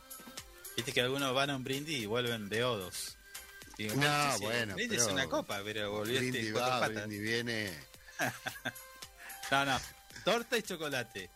Viste 0.75 0.91
que 0.91 1.01
algunos 1.01 1.33
van 1.33 1.49
a 1.49 1.55
un 1.55 1.63
brindis 1.63 2.01
y 2.01 2.05
vuelven 2.05 2.49
beodos. 2.49 3.17
no, 3.77 4.39
bueno. 4.39 4.75
Brindis 4.75 5.01
es 5.01 5.07
una 5.07 5.27
copa, 5.27 5.61
pero 5.63 5.91
volviste 5.91 6.31
brindis 6.31 6.55
va, 6.55 6.87
brindis 6.87 7.21
viene. 7.21 7.73
no, 9.51 9.65
no. 9.65 9.79
Torta 10.23 10.57
y 10.57 10.61
chocolate. 10.61 11.29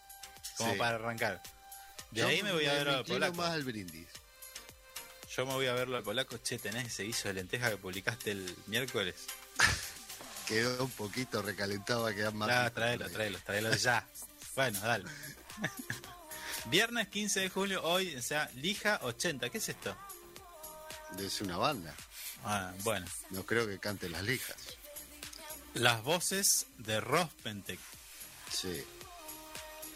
Como 0.58 0.78
para 0.78 0.96
arrancar. 0.96 1.42
De 2.12 2.24
ahí 2.24 2.42
me 2.42 2.52
voy 2.52 2.66
a 2.66 2.74
ver 2.74 2.90
al 2.90 3.06
polaco. 3.06 3.36
más 3.36 3.52
al 3.52 3.64
brindis. 3.64 4.08
Yo 5.36 5.46
me 5.46 5.54
voy 5.54 5.68
a 5.68 5.74
verlo 5.74 5.98
al 5.98 6.04
polaco. 6.04 6.38
Che, 6.38 6.58
¿tenés 6.58 6.88
ese 6.88 7.04
guiso 7.04 7.28
de 7.28 7.36
lenteja 7.36 7.70
que 7.70 7.78
publicaste 7.78 8.32
el 8.32 8.56
miércoles? 8.68 9.16
Quedó 10.48 10.84
un 10.84 10.92
poquito 10.92 11.42
recalentado, 11.42 12.08
a 12.08 12.14
quedar 12.14 12.34
más. 12.34 12.50
Ah, 12.50 12.70
tráelo, 12.72 13.10
tráelo, 13.10 13.38
tráelo 13.46 13.76
ya. 13.76 14.06
bueno, 14.56 14.80
dale. 14.80 15.06
Viernes 16.66 17.08
15 17.08 17.40
de 17.42 17.50
julio, 17.50 17.84
hoy, 17.84 18.16
o 18.16 18.22
sea, 18.22 18.50
Lija 18.56 19.00
80. 19.04 19.50
¿Qué 19.50 19.58
es 19.58 19.70
esto? 19.70 19.96
Es 21.18 21.42
una 21.42 21.58
banda. 21.58 21.94
Ah, 22.44 22.72
bueno. 22.84 23.06
No 23.32 23.46
creo 23.46 23.68
que 23.68 23.80
cante 23.80 24.10
las 24.10 24.24
lijas. 24.24 24.56
Las 25.74 26.04
voces 26.04 26.68
de 26.78 27.00
Rospentec. 27.00 27.80
Sí. 28.52 28.84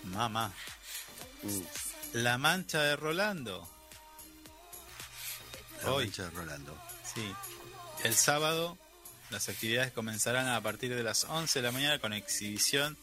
Mamá. 0.04 0.52
Mm. 1.44 1.62
La 2.14 2.38
mancha 2.38 2.82
de 2.82 2.96
Rolando. 2.96 3.68
La 5.84 5.92
mancha 5.92 6.24
de 6.24 6.30
Rolando. 6.32 6.78
Sí. 7.14 7.34
El 8.04 8.16
sábado 8.16 8.78
las 9.34 9.50
actividades 9.50 9.92
comenzarán 9.92 10.48
a 10.48 10.62
partir 10.62 10.96
de 10.96 11.02
las 11.02 11.24
11 11.24 11.60
de 11.60 11.64
la 11.64 11.72
mañana 11.72 11.98
con 11.98 12.14
exhibición 12.14 12.96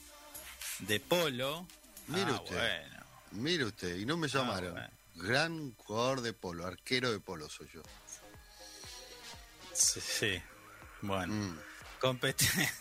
de 0.78 1.01
polo. 1.01 1.66
Mire 2.11 2.31
ah, 2.31 2.41
usted. 2.43 2.82
Mire 3.32 3.65
usted, 3.65 3.97
y 3.97 4.07
no 4.07 4.16
me 4.16 4.27
ah, 4.27 4.31
llamaron. 4.31 4.91
Gran 5.15 5.74
jugador 5.77 6.23
de 6.23 6.32
polo, 6.32 6.66
arquero 6.66 7.11
de 7.11 7.20
polo 7.20 7.49
soy 7.49 7.69
yo. 7.73 7.82
Sí, 9.73 10.41
bueno. 11.03 11.32
Mm. 11.32 11.59
Competencia. 12.01 12.73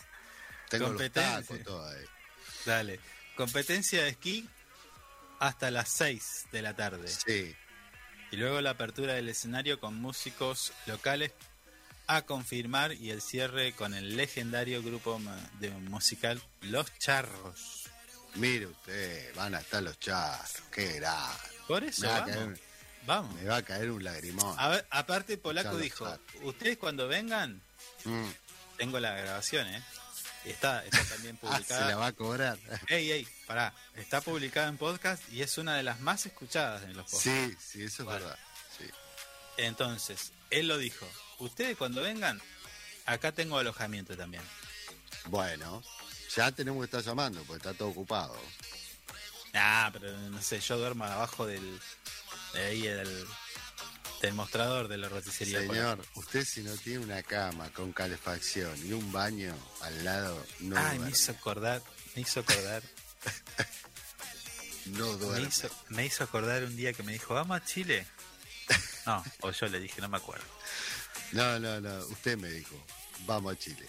Competencia. 0.78 1.64
Dale. 2.64 3.00
Competencia 3.36 4.02
de 4.02 4.10
esquí 4.10 4.48
hasta 5.38 5.70
las 5.70 5.88
6 5.88 6.46
de 6.52 6.62
la 6.62 6.74
tarde. 6.74 7.08
Sí. 7.08 7.54
Y 8.30 8.36
luego 8.36 8.60
la 8.60 8.70
apertura 8.70 9.14
del 9.14 9.28
escenario 9.28 9.80
con 9.80 9.94
músicos 9.94 10.72
locales 10.86 11.32
a 12.06 12.22
confirmar 12.22 12.92
y 12.92 13.10
el 13.10 13.20
cierre 13.22 13.72
con 13.72 13.94
el 13.94 14.16
legendario 14.16 14.82
grupo 14.82 15.20
de 15.58 15.70
musical 15.70 16.42
Los 16.62 16.96
Charros. 16.98 17.89
Mire 18.34 18.66
usted, 18.66 19.34
van 19.34 19.54
a 19.54 19.60
estar 19.60 19.82
los 19.82 19.98
charros, 19.98 20.62
qué 20.70 20.94
grande. 20.94 21.36
Por 21.66 21.84
eso, 21.84 22.08
vamos. 23.06 23.34
Me 23.34 23.44
va 23.44 23.56
a 23.56 23.62
caer 23.62 23.90
un 23.90 24.02
lagrimón. 24.02 24.54
A 24.58 24.68
ver, 24.68 24.86
aparte, 24.90 25.36
Polaco 25.36 25.76
dijo: 25.76 26.06
Ustedes 26.42 26.78
cuando 26.78 27.08
vengan, 27.08 27.60
mm. 28.04 28.28
tengo 28.76 29.00
la 29.00 29.12
grabación, 29.14 29.66
¿eh? 29.68 29.82
Está, 30.44 30.84
está 30.84 31.04
también 31.04 31.36
publicada. 31.36 31.60
Ah, 31.80 31.84
se 31.84 31.90
la 31.90 31.96
va 31.96 32.06
a 32.06 32.12
cobrar. 32.12 32.58
Ey, 32.88 33.10
ey, 33.10 33.28
pará. 33.46 33.74
Está 33.94 34.20
publicada 34.20 34.68
en 34.68 34.78
podcast 34.78 35.22
y 35.32 35.42
es 35.42 35.58
una 35.58 35.76
de 35.76 35.82
las 35.82 36.00
más 36.00 36.24
escuchadas 36.26 36.82
en 36.84 36.96
los 36.96 37.10
podcasts. 37.10 37.22
Sí, 37.22 37.78
sí, 37.78 37.82
eso 37.84 38.02
es 38.02 38.08
verdad. 38.08 38.38
Sí. 38.78 38.84
Entonces, 39.58 40.32
él 40.50 40.68
lo 40.68 40.78
dijo. 40.78 41.06
Ustedes 41.38 41.76
cuando 41.76 42.02
vengan, 42.02 42.40
acá 43.06 43.32
tengo 43.32 43.58
alojamiento 43.58 44.16
también. 44.16 44.42
Bueno, 45.26 45.82
ya 46.34 46.52
tenemos 46.52 46.80
que 46.80 46.84
estar 46.86 47.02
llamando, 47.02 47.42
porque 47.44 47.68
está 47.68 47.74
todo 47.74 47.88
ocupado. 47.88 48.36
Ah, 49.54 49.90
pero 49.92 50.16
no 50.16 50.40
sé, 50.40 50.60
yo 50.60 50.78
duermo 50.78 51.04
abajo 51.04 51.46
del. 51.46 51.80
de 52.54 52.60
ahí 52.60 52.82
del. 52.82 53.26
del 54.22 54.34
mostrador 54.34 54.88
de 54.88 54.98
la 54.98 55.08
roticería. 55.08 55.60
Señor, 55.60 56.04
usted 56.14 56.44
si 56.44 56.62
no 56.62 56.76
tiene 56.76 57.00
una 57.00 57.22
cama 57.22 57.70
con 57.72 57.92
calefacción 57.92 58.74
y 58.86 58.92
un 58.92 59.10
baño 59.10 59.54
al 59.82 60.04
lado, 60.04 60.46
no 60.60 60.76
Ay, 60.78 60.98
me 60.98 61.10
hizo 61.10 61.32
acordar, 61.32 61.82
me 62.14 62.22
hizo 62.22 62.40
acordar. 62.40 62.82
no 64.86 65.06
duerme. 65.16 65.40
Me 65.40 65.48
hizo, 65.48 65.70
me 65.88 66.06
hizo 66.06 66.24
acordar 66.24 66.64
un 66.64 66.76
día 66.76 66.92
que 66.92 67.02
me 67.02 67.12
dijo, 67.12 67.34
vamos 67.34 67.60
a 67.60 67.64
Chile. 67.64 68.06
No, 69.06 69.24
o 69.40 69.50
yo 69.50 69.66
le 69.66 69.80
dije, 69.80 70.00
no 70.00 70.08
me 70.08 70.18
acuerdo. 70.18 70.44
No, 71.32 71.58
no, 71.58 71.80
no, 71.80 72.06
usted 72.06 72.36
me 72.36 72.48
dijo, 72.50 72.76
vamos 73.26 73.54
a 73.54 73.58
Chile. 73.58 73.86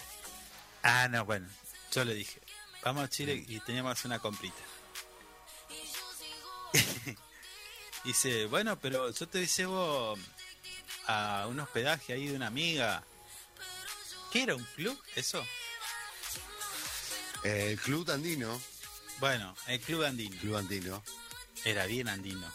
Ah, 0.84 1.08
no, 1.10 1.26
bueno, 1.26 1.48
yo 1.92 2.06
le 2.06 2.14
dije, 2.14 2.40
vamos 2.84 3.04
a 3.04 3.10
Chile 3.10 3.44
y 3.48 3.60
teníamos 3.62 4.04
una 4.06 4.20
comprita. 4.20 4.62
Dice, 8.04 8.46
bueno, 8.48 8.80
pero 8.80 9.12
yo 9.12 9.28
te 9.28 9.46
llevo 9.46 10.18
a 11.08 11.46
un 11.48 11.60
hospedaje 11.60 12.14
ahí 12.14 12.28
de 12.28 12.36
una 12.36 12.48
amiga. 12.48 13.04
¿Qué 14.32 14.44
era 14.44 14.56
un 14.56 14.64
club? 14.76 15.00
¿Eso? 15.16 15.46
el 17.44 17.80
club 17.80 18.10
andino. 18.12 18.62
Bueno, 19.20 19.56
el 19.68 19.80
club 19.80 20.04
andino. 20.04 20.40
Club 20.40 20.56
andino. 20.56 21.04
Era 21.64 21.86
bien 21.86 22.08
andino. 22.08 22.52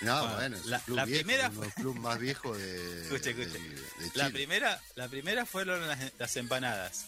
No, 0.00 0.34
bueno, 0.34 0.56
es 0.56 0.66
la, 0.66 0.82
la 0.88 1.04
primera 1.04 1.50
fue... 1.50 1.66
el 1.66 1.72
club 1.74 1.96
más 1.96 2.18
viejo 2.18 2.56
de, 2.56 3.02
escuche, 3.02 3.30
escuche. 3.30 3.60
La 4.14 4.30
primera, 4.30 4.80
la 4.96 5.08
primera 5.08 5.46
fueron 5.46 5.80
las, 6.18 6.36
empanadas. 6.36 7.06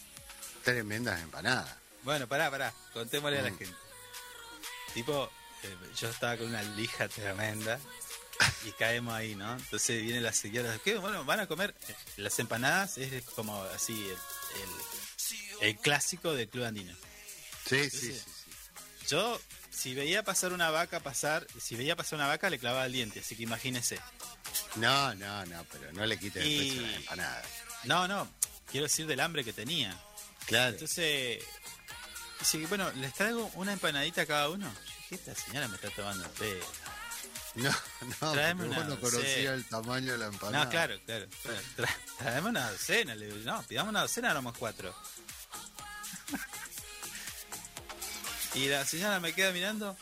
Tremendas 0.65 1.21
empanadas. 1.21 1.73
Bueno, 2.01 2.27
pará, 2.27 2.49
pará, 2.51 2.73
contémosle 2.91 3.39
a 3.39 3.43
la 3.43 3.51
mm. 3.51 3.57
gente. 3.57 3.77
Tipo, 4.95 5.29
eh, 5.63 5.77
yo 5.95 6.09
estaba 6.09 6.35
con 6.37 6.47
una 6.47 6.63
lija 6.63 7.07
tremenda 7.07 7.79
y 8.65 8.71
caemos 8.71 9.13
ahí, 9.13 9.35
¿no? 9.35 9.53
Entonces 9.53 10.01
viene 10.01 10.21
la 10.21 10.33
señora, 10.33 10.79
¿qué? 10.83 10.97
Bueno, 10.97 11.23
van 11.23 11.39
a 11.39 11.47
comer 11.47 11.75
eh, 11.87 11.95
las 12.17 12.39
empanadas, 12.39 12.97
es 12.97 13.23
como 13.25 13.61
así 13.75 14.09
el, 15.61 15.67
el, 15.69 15.77
clásico 15.77 16.33
del 16.33 16.49
club 16.49 16.65
andino. 16.65 16.95
Sí, 17.67 17.89
sí, 17.89 18.13
sí, 18.13 18.21
Yo, 19.07 19.39
si 19.69 19.93
veía 19.93 20.23
pasar 20.23 20.51
una 20.51 20.71
vaca, 20.71 20.99
pasar, 20.99 21.45
si 21.61 21.75
veía 21.75 21.95
pasar 21.95 22.17
una 22.17 22.27
vaca, 22.27 22.49
le 22.49 22.57
clavaba 22.57 22.87
el 22.87 22.93
diente, 22.93 23.19
así 23.19 23.35
que 23.35 23.43
imagínese. 23.43 23.99
No, 24.77 25.13
no, 25.15 25.45
no, 25.45 25.63
pero 25.71 25.91
no 25.93 26.05
le 26.05 26.17
quite 26.17 26.41
el 26.41 26.75
peso 26.75 26.85
a 26.85 26.89
la 26.89 26.97
empanada. 26.97 27.43
No, 27.83 28.07
no, 28.07 28.27
quiero 28.71 28.85
decir 28.87 29.05
del 29.05 29.19
hambre 29.19 29.43
que 29.43 29.53
tenía. 29.53 29.95
Claro. 30.45 30.73
Entonces, 30.73 31.43
dice, 32.39 32.65
bueno, 32.67 32.91
les 32.93 33.13
traigo 33.13 33.51
una 33.55 33.73
empanadita 33.73 34.21
a 34.21 34.25
cada 34.25 34.49
uno. 34.49 34.71
¿Qué 35.09 35.15
esta 35.15 35.35
señora 35.35 35.67
me 35.67 35.75
está 35.75 35.89
tomando 35.89 36.25
el 36.41 36.61
No, 37.55 37.73
no, 38.21 38.33
Traeme 38.33 38.65
una 38.65 38.83
no 38.83 38.99
conocía 38.99 39.53
el 39.53 39.63
tamaño 39.65 40.11
de 40.11 40.17
la 40.17 40.25
empanada. 40.25 40.65
No, 40.65 40.69
claro, 40.69 40.99
claro. 41.05 41.25
traeme 42.17 42.49
una 42.49 42.69
docena. 42.69 43.15
Le 43.15 43.27
digo, 43.27 43.37
no, 43.45 43.63
pidamos 43.63 43.91
una 43.91 44.01
docena, 44.01 44.31
éramos 44.31 44.57
cuatro. 44.57 44.93
y 48.55 48.67
la 48.67 48.85
señora 48.85 49.21
me 49.21 49.33
queda 49.33 49.51
mirando. 49.51 49.95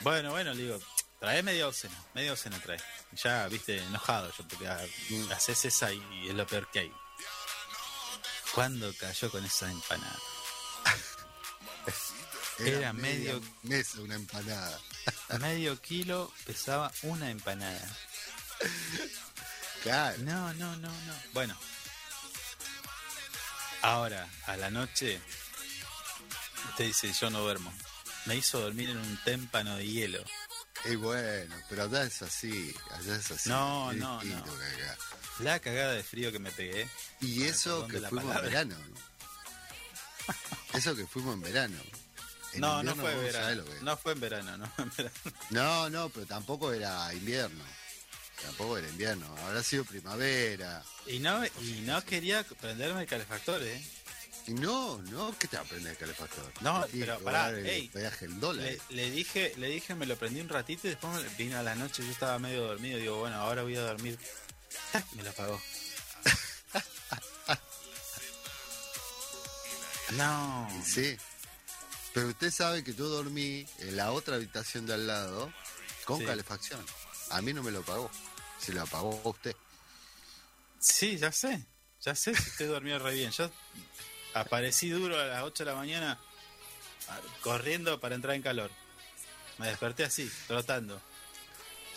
Bueno, 0.00 0.32
bueno, 0.32 0.52
le 0.52 0.62
digo, 0.62 0.78
trae 1.18 1.42
media 1.42 1.64
docena, 1.64 1.94
media 2.12 2.30
docena 2.30 2.60
trae. 2.60 2.78
Ya, 3.12 3.48
viste, 3.48 3.78
enojado 3.78 4.30
yo, 4.36 4.46
porque 4.46 4.68
mm. 5.10 5.32
haces 5.32 5.64
esa 5.64 5.90
y 5.90 6.28
es 6.28 6.34
lo 6.34 6.46
peor 6.46 6.70
que 6.70 6.80
hay. 6.80 6.92
¿Cuándo 8.54 8.94
cayó 8.98 9.30
con 9.30 9.44
esa 9.44 9.68
empanada? 9.70 10.18
Era, 12.58 12.92
medio. 12.92 13.40
Mesa 13.62 14.00
una 14.00 14.14
empanada. 14.14 14.78
medio 15.40 15.80
kilo 15.80 16.32
pesaba 16.46 16.92
una 17.02 17.30
empanada. 17.30 17.84
Claro. 19.82 20.18
No, 20.18 20.54
no, 20.54 20.76
no, 20.76 20.88
no. 20.88 21.14
Bueno. 21.32 21.56
Ahora, 23.82 24.26
a 24.46 24.56
la 24.56 24.70
noche, 24.70 25.20
usted 26.70 26.86
dice, 26.86 27.12
yo 27.12 27.30
no 27.30 27.40
duermo. 27.40 27.72
Me 28.26 28.36
hizo 28.36 28.60
dormir 28.60 28.88
en 28.90 28.98
un 28.98 29.18
témpano 29.24 29.76
de 29.76 29.86
hielo. 29.86 30.24
Y 30.84 30.96
bueno, 30.96 31.54
pero 31.68 31.84
allá 31.84 32.04
es 32.04 32.22
así, 32.22 32.74
allá 32.90 33.16
es 33.16 33.30
así. 33.30 33.48
No, 33.48 33.92
no, 33.92 34.22
no. 34.22 34.44
La 35.40 35.58
cagada 35.58 35.92
de 35.92 36.02
frío 36.02 36.30
que 36.32 36.38
me 36.38 36.50
pegué. 36.50 36.88
Y 37.20 37.42
eso 37.44 37.86
que 37.88 38.00
fuimos 38.00 38.36
en 38.36 38.42
verano. 38.42 38.76
Eso 40.72 40.96
que 40.96 41.06
fuimos 41.06 41.34
en 41.34 41.42
verano 41.42 41.76
no, 42.58 42.82
no 42.82 42.94
fue 42.94 43.14
verano. 43.14 43.64
No 43.82 43.96
fue 43.96 44.12
en 44.12 44.20
verano, 44.20 44.56
no 44.56 44.68
No, 45.50 45.90
no, 45.90 46.08
pero 46.08 46.26
tampoco 46.26 46.72
era 46.72 47.12
invierno. 47.14 47.64
Tampoco 48.42 48.78
era 48.78 48.88
invierno. 48.88 49.26
Habrá 49.46 49.62
sido 49.62 49.84
primavera. 49.84 50.82
Y 51.06 51.18
no, 51.18 51.44
y 51.46 51.82
no 51.84 52.04
quería 52.04 52.44
prenderme 52.60 53.02
el 53.02 53.06
calefactor, 53.06 53.62
¿eh? 53.62 53.82
Y 54.46 54.52
no, 54.52 55.00
no, 55.10 55.34
¿qué 55.38 55.48
te 55.48 55.56
va 55.56 55.62
a 55.62 55.66
prender 55.66 55.92
el 55.92 55.98
calefactor? 55.98 56.52
No, 56.60 56.84
pero 56.92 57.18
pará, 57.20 57.50
ey, 57.58 57.90
el 58.20 58.40
dólar. 58.40 58.68
Le, 58.90 59.10
dije, 59.10 59.54
le 59.56 59.68
dije, 59.68 59.94
me 59.94 60.04
lo 60.04 60.16
prendí 60.16 60.40
un 60.40 60.50
ratito 60.50 60.86
y 60.86 60.90
después 60.90 61.36
vino 61.38 61.58
a 61.58 61.62
la 61.62 61.74
noche, 61.74 62.04
yo 62.04 62.12
estaba 62.12 62.38
medio 62.38 62.62
dormido, 62.66 62.98
digo, 62.98 63.20
bueno, 63.20 63.36
ahora 63.36 63.62
voy 63.62 63.76
a 63.76 63.80
dormir. 63.80 64.18
Me 65.14 65.22
lo 65.22 65.30
apagó. 65.30 65.60
no. 70.12 70.68
Sí. 70.84 71.16
Pero 72.12 72.28
usted 72.28 72.50
sabe 72.50 72.84
que 72.84 72.94
yo 72.94 73.08
dormí 73.08 73.66
en 73.78 73.96
la 73.96 74.12
otra 74.12 74.36
habitación 74.36 74.86
de 74.86 74.94
al 74.94 75.06
lado 75.06 75.52
con 76.04 76.24
calefacción. 76.24 76.84
A 77.30 77.42
mí 77.42 77.52
no 77.52 77.62
me 77.62 77.72
lo 77.72 77.82
pagó. 77.82 78.10
Se 78.58 78.72
lo 78.72 78.86
pagó 78.86 79.20
usted. 79.24 79.56
Sí, 80.78 81.18
ya 81.18 81.32
sé. 81.32 81.64
Ya 82.02 82.14
sé 82.14 82.34
si 82.34 82.50
usted 82.50 82.68
dormía 82.68 82.98
re 82.98 83.14
bien. 83.14 83.30
Yo 83.32 83.50
aparecí 84.34 84.90
duro 84.90 85.18
a 85.18 85.24
las 85.24 85.42
8 85.42 85.64
de 85.64 85.70
la 85.70 85.76
mañana 85.76 86.20
corriendo 87.40 88.00
para 88.00 88.14
entrar 88.14 88.34
en 88.34 88.42
calor. 88.42 88.70
Me 89.58 89.68
desperté 89.68 90.04
así, 90.04 90.30
trotando. 90.46 91.00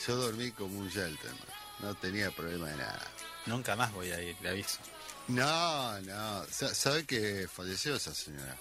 Yo 0.05 0.15
dormí 0.15 0.51
como 0.51 0.79
un 0.79 0.89
gentleman. 0.89 1.56
No 1.79 1.95
tenía 1.95 2.31
problema 2.31 2.69
de 2.69 2.77
nada. 2.77 3.01
Nunca 3.45 3.75
más 3.75 3.91
voy 3.93 4.11
a 4.11 4.21
ir, 4.21 4.35
le 4.41 4.49
aviso. 4.49 4.79
No, 5.27 5.99
no. 6.01 6.45
¿Sabe 6.49 7.05
que 7.05 7.47
falleció 7.47 7.95
esa 7.95 8.13
señora? 8.13 8.57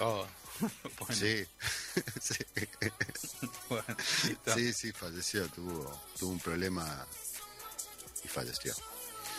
Oh. 0.00 0.26
Sí, 1.10 1.46
sí. 2.22 2.44
sí, 4.74 4.92
falleció, 4.92 5.48
tuvo, 5.48 6.02
tuvo 6.18 6.32
un 6.32 6.38
problema 6.38 7.06
y 8.22 8.28
falleció. 8.28 8.74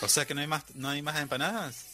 O 0.01 0.07
sea 0.07 0.25
que 0.25 0.33
no 0.33 0.41
hay 0.41 0.47
más, 0.47 0.63
no 0.73 0.89
hay 0.89 1.03
más 1.03 1.19
empanadas. 1.19 1.85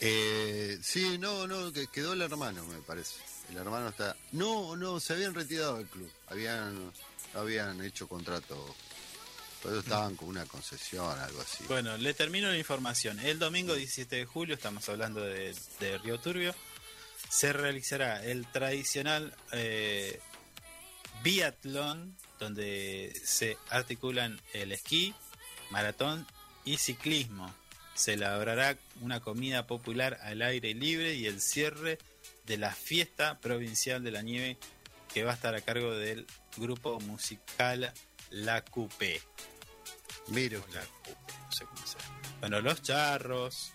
Eh, 0.00 0.76
sí, 0.82 1.18
no, 1.18 1.46
no, 1.46 1.72
que 1.72 1.86
quedó 1.86 2.14
el 2.14 2.22
hermano, 2.22 2.64
me 2.64 2.78
parece. 2.78 3.14
El 3.50 3.56
hermano 3.56 3.88
está. 3.88 4.16
No, 4.32 4.76
no, 4.76 5.00
se 5.00 5.14
habían 5.14 5.34
retirado 5.34 5.76
del 5.76 5.86
club. 5.86 6.10
Habían, 6.26 6.92
habían 7.34 7.82
hecho 7.82 8.08
contrato. 8.08 8.74
Pero 9.62 9.80
estaban 9.80 10.14
con 10.16 10.28
una 10.28 10.44
concesión, 10.46 11.18
algo 11.18 11.40
así. 11.40 11.64
Bueno, 11.68 11.96
le 11.96 12.14
termino 12.14 12.48
la 12.48 12.58
información. 12.58 13.18
El 13.20 13.38
domingo 13.38 13.74
17 13.74 14.16
de 14.16 14.24
julio, 14.24 14.54
estamos 14.54 14.88
hablando 14.88 15.20
de, 15.20 15.54
Río 16.04 16.18
Turbio, 16.20 16.54
se 17.28 17.52
realizará 17.52 18.24
el 18.24 18.46
tradicional 18.46 19.34
eh, 19.52 20.20
biatlón, 21.22 22.16
donde 22.38 23.12
se 23.24 23.58
articulan 23.70 24.40
el 24.52 24.72
esquí, 24.72 25.14
maratón 25.70 26.26
y 26.64 26.76
ciclismo. 26.76 27.52
Se 27.94 28.14
elaborará 28.14 28.78
una 29.00 29.20
comida 29.20 29.66
popular 29.66 30.20
al 30.22 30.42
aire 30.42 30.72
libre 30.72 31.14
y 31.14 31.26
el 31.26 31.40
cierre 31.40 31.98
de 32.46 32.58
la 32.58 32.72
fiesta 32.72 33.40
provincial 33.40 34.04
de 34.04 34.12
la 34.12 34.22
nieve 34.22 34.56
que 35.12 35.24
va 35.24 35.32
a 35.32 35.34
estar 35.34 35.54
a 35.54 35.60
cargo 35.60 35.92
del 35.92 36.26
grupo 36.56 37.00
musical 37.00 37.92
La 38.30 38.64
Coupé. 38.64 39.20
Miro. 40.28 40.64
La 40.72 40.82
no 40.82 41.52
sé 41.52 41.64
cómo 41.64 41.86
se 41.86 41.96
Bueno, 42.40 42.60
los 42.60 42.82
charros, 42.82 43.72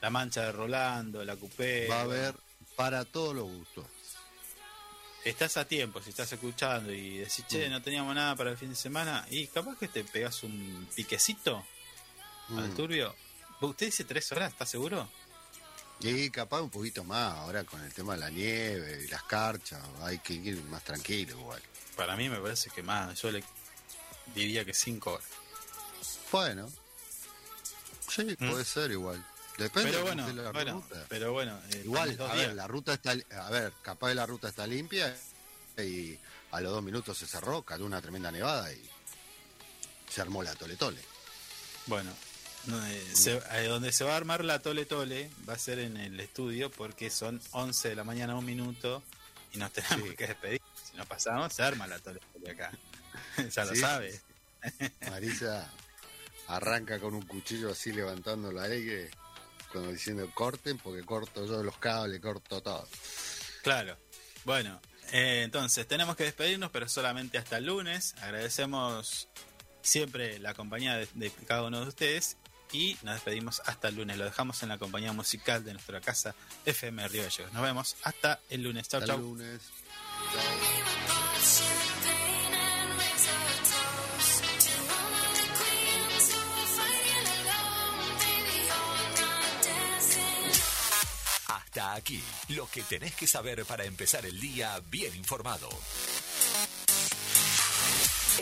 la 0.00 0.10
mancha 0.10 0.42
de 0.42 0.52
Rolando, 0.52 1.24
la 1.24 1.36
Coupé. 1.36 1.88
Va 1.88 2.00
a 2.00 2.02
haber 2.02 2.34
para 2.76 3.04
todos 3.04 3.34
los 3.34 3.44
gustos. 3.44 3.86
Estás 5.24 5.56
a 5.56 5.66
tiempo, 5.66 6.00
si 6.00 6.10
estás 6.10 6.32
escuchando 6.32 6.92
y 6.92 7.18
decís, 7.18 7.44
che, 7.48 7.68
mm. 7.68 7.72
no 7.72 7.82
teníamos 7.82 8.14
nada 8.14 8.36
para 8.36 8.50
el 8.50 8.56
fin 8.56 8.70
de 8.70 8.76
semana, 8.76 9.26
y 9.28 9.48
capaz 9.48 9.76
que 9.76 9.88
te 9.88 10.04
pegas 10.04 10.42
un 10.44 10.88
piquecito 10.94 11.66
al 12.50 12.68
mm. 12.68 12.74
turbio. 12.76 13.14
¿Usted 13.60 13.86
dice 13.86 14.04
tres 14.04 14.30
horas, 14.30 14.52
¿estás 14.52 14.70
seguro? 14.70 15.08
Y 16.00 16.30
capaz 16.30 16.62
un 16.62 16.70
poquito 16.70 17.02
más, 17.02 17.34
ahora 17.34 17.64
con 17.64 17.82
el 17.82 17.92
tema 17.92 18.14
de 18.14 18.20
la 18.20 18.30
nieve 18.30 19.02
y 19.04 19.08
las 19.08 19.24
carchas, 19.24 19.82
hay 20.02 20.18
que 20.18 20.34
ir 20.34 20.62
más 20.64 20.84
tranquilo 20.84 21.36
igual. 21.36 21.60
Para 21.96 22.14
mí 22.14 22.28
me 22.28 22.38
parece 22.38 22.70
que 22.70 22.84
más, 22.84 23.20
yo 23.20 23.32
le 23.32 23.42
diría 24.34 24.64
que 24.64 24.74
cinco 24.74 25.14
horas. 25.14 25.28
Bueno, 26.30 26.70
sí, 28.08 28.36
¿Mm? 28.38 28.50
puede 28.50 28.64
ser 28.64 28.90
igual. 28.90 29.24
Depende 29.58 29.90
pero 29.90 30.04
bueno, 30.04 30.26
de 30.26 30.34
la 30.34 30.52
ruta. 30.52 31.06
Pero 31.08 31.32
bueno, 31.32 31.60
eh, 31.72 31.82
igual, 31.84 32.16
a 32.20 32.34
ver, 32.34 32.54
la 32.54 32.68
ruta 32.68 32.94
está, 32.94 33.12
a 33.12 33.50
ver, 33.50 33.72
capaz 33.82 34.14
la 34.14 34.24
ruta 34.24 34.48
está 34.48 34.66
limpia 34.66 35.16
y 35.76 36.16
a 36.52 36.60
los 36.60 36.72
dos 36.72 36.82
minutos 36.82 37.18
se 37.18 37.26
cerró, 37.26 37.62
cayó 37.62 37.84
una 37.84 38.00
tremenda 38.00 38.30
nevada 38.30 38.72
y 38.72 38.88
se 40.08 40.20
armó 40.20 40.44
la 40.44 40.54
tole 40.54 40.76
tole. 40.76 41.00
Bueno, 41.86 42.12
eh, 42.70 43.14
eh, 43.52 43.66
donde 43.66 43.92
se 43.92 44.04
va 44.04 44.14
a 44.14 44.16
armar 44.16 44.44
la 44.44 44.60
tole 44.60 44.84
tole 44.84 45.30
va 45.48 45.54
a 45.54 45.58
ser 45.58 45.80
en 45.80 45.96
el 45.96 46.20
estudio 46.20 46.70
porque 46.70 47.10
son 47.10 47.40
11 47.52 47.88
de 47.88 47.96
la 47.96 48.04
mañana 48.04 48.36
un 48.36 48.44
minuto 48.44 49.02
y 49.52 49.58
nos 49.58 49.72
tenemos 49.72 50.14
que 50.14 50.26
despedir. 50.28 50.60
Si 50.88 50.96
no 50.96 51.04
pasamos, 51.04 51.52
se 51.52 51.62
arma 51.62 51.86
la 51.86 51.98
tole 51.98 52.20
tole 52.32 52.50
acá. 52.50 52.70
ya 53.50 53.64
lo 53.64 53.74
sabe. 53.74 54.20
Marisa 55.10 55.70
arranca 56.48 56.98
con 56.98 57.14
un 57.14 57.22
cuchillo 57.22 57.70
así 57.70 57.92
levantando 57.92 58.50
la 58.50 58.64
aire 58.64 59.10
cuando 59.70 59.92
diciendo 59.92 60.30
corten, 60.34 60.78
porque 60.78 61.04
corto 61.04 61.46
yo 61.46 61.62
los 61.62 61.76
cables, 61.78 62.20
corto 62.20 62.62
todo. 62.62 62.88
Claro. 63.62 63.96
Bueno, 64.44 64.80
eh, 65.12 65.42
entonces 65.44 65.86
tenemos 65.86 66.16
que 66.16 66.24
despedirnos, 66.24 66.70
pero 66.70 66.88
solamente 66.88 67.38
hasta 67.38 67.58
el 67.58 67.66
lunes. 67.66 68.14
Agradecemos 68.20 69.28
siempre 69.82 70.38
la 70.38 70.54
compañía 70.54 70.96
de, 70.96 71.30
cada 71.46 71.64
uno 71.64 71.80
de 71.80 71.88
ustedes 71.88 72.36
y 72.72 72.96
nos 73.02 73.14
despedimos 73.14 73.62
hasta 73.66 73.88
el 73.88 73.96
lunes. 73.96 74.16
Lo 74.16 74.24
dejamos 74.24 74.62
en 74.62 74.70
la 74.70 74.78
compañía 74.78 75.12
musical 75.12 75.64
de 75.64 75.72
nuestra 75.74 76.00
casa 76.00 76.34
FM 76.64 77.08
Río 77.08 77.22
Gallegos. 77.22 77.52
Nos 77.52 77.62
vemos 77.62 77.96
hasta 78.02 78.40
el 78.50 78.62
lunes. 78.62 78.88
Chao, 78.88 79.04
chao. 79.04 79.18
Está 91.78 91.94
aquí, 91.94 92.20
lo 92.48 92.68
que 92.68 92.82
tenés 92.82 93.14
que 93.14 93.28
saber 93.28 93.64
para 93.64 93.84
empezar 93.84 94.26
el 94.26 94.40
día 94.40 94.82
bien 94.90 95.14
informado. 95.14 95.68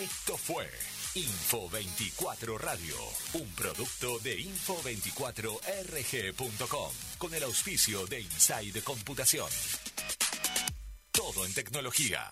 Esto 0.01 0.39
fue 0.39 0.71
Info 1.15 1.69
24 1.69 2.57
Radio, 2.57 2.97
un 3.35 3.47
producto 3.51 4.19
de 4.21 4.39
info24rg.com, 4.39 6.93
con 7.19 7.35
el 7.35 7.43
auspicio 7.43 8.07
de 8.07 8.23
Inside 8.23 8.81
Computación. 8.81 9.51
Todo 11.13 11.45
en 11.45 11.53
tecnología. 11.53 12.31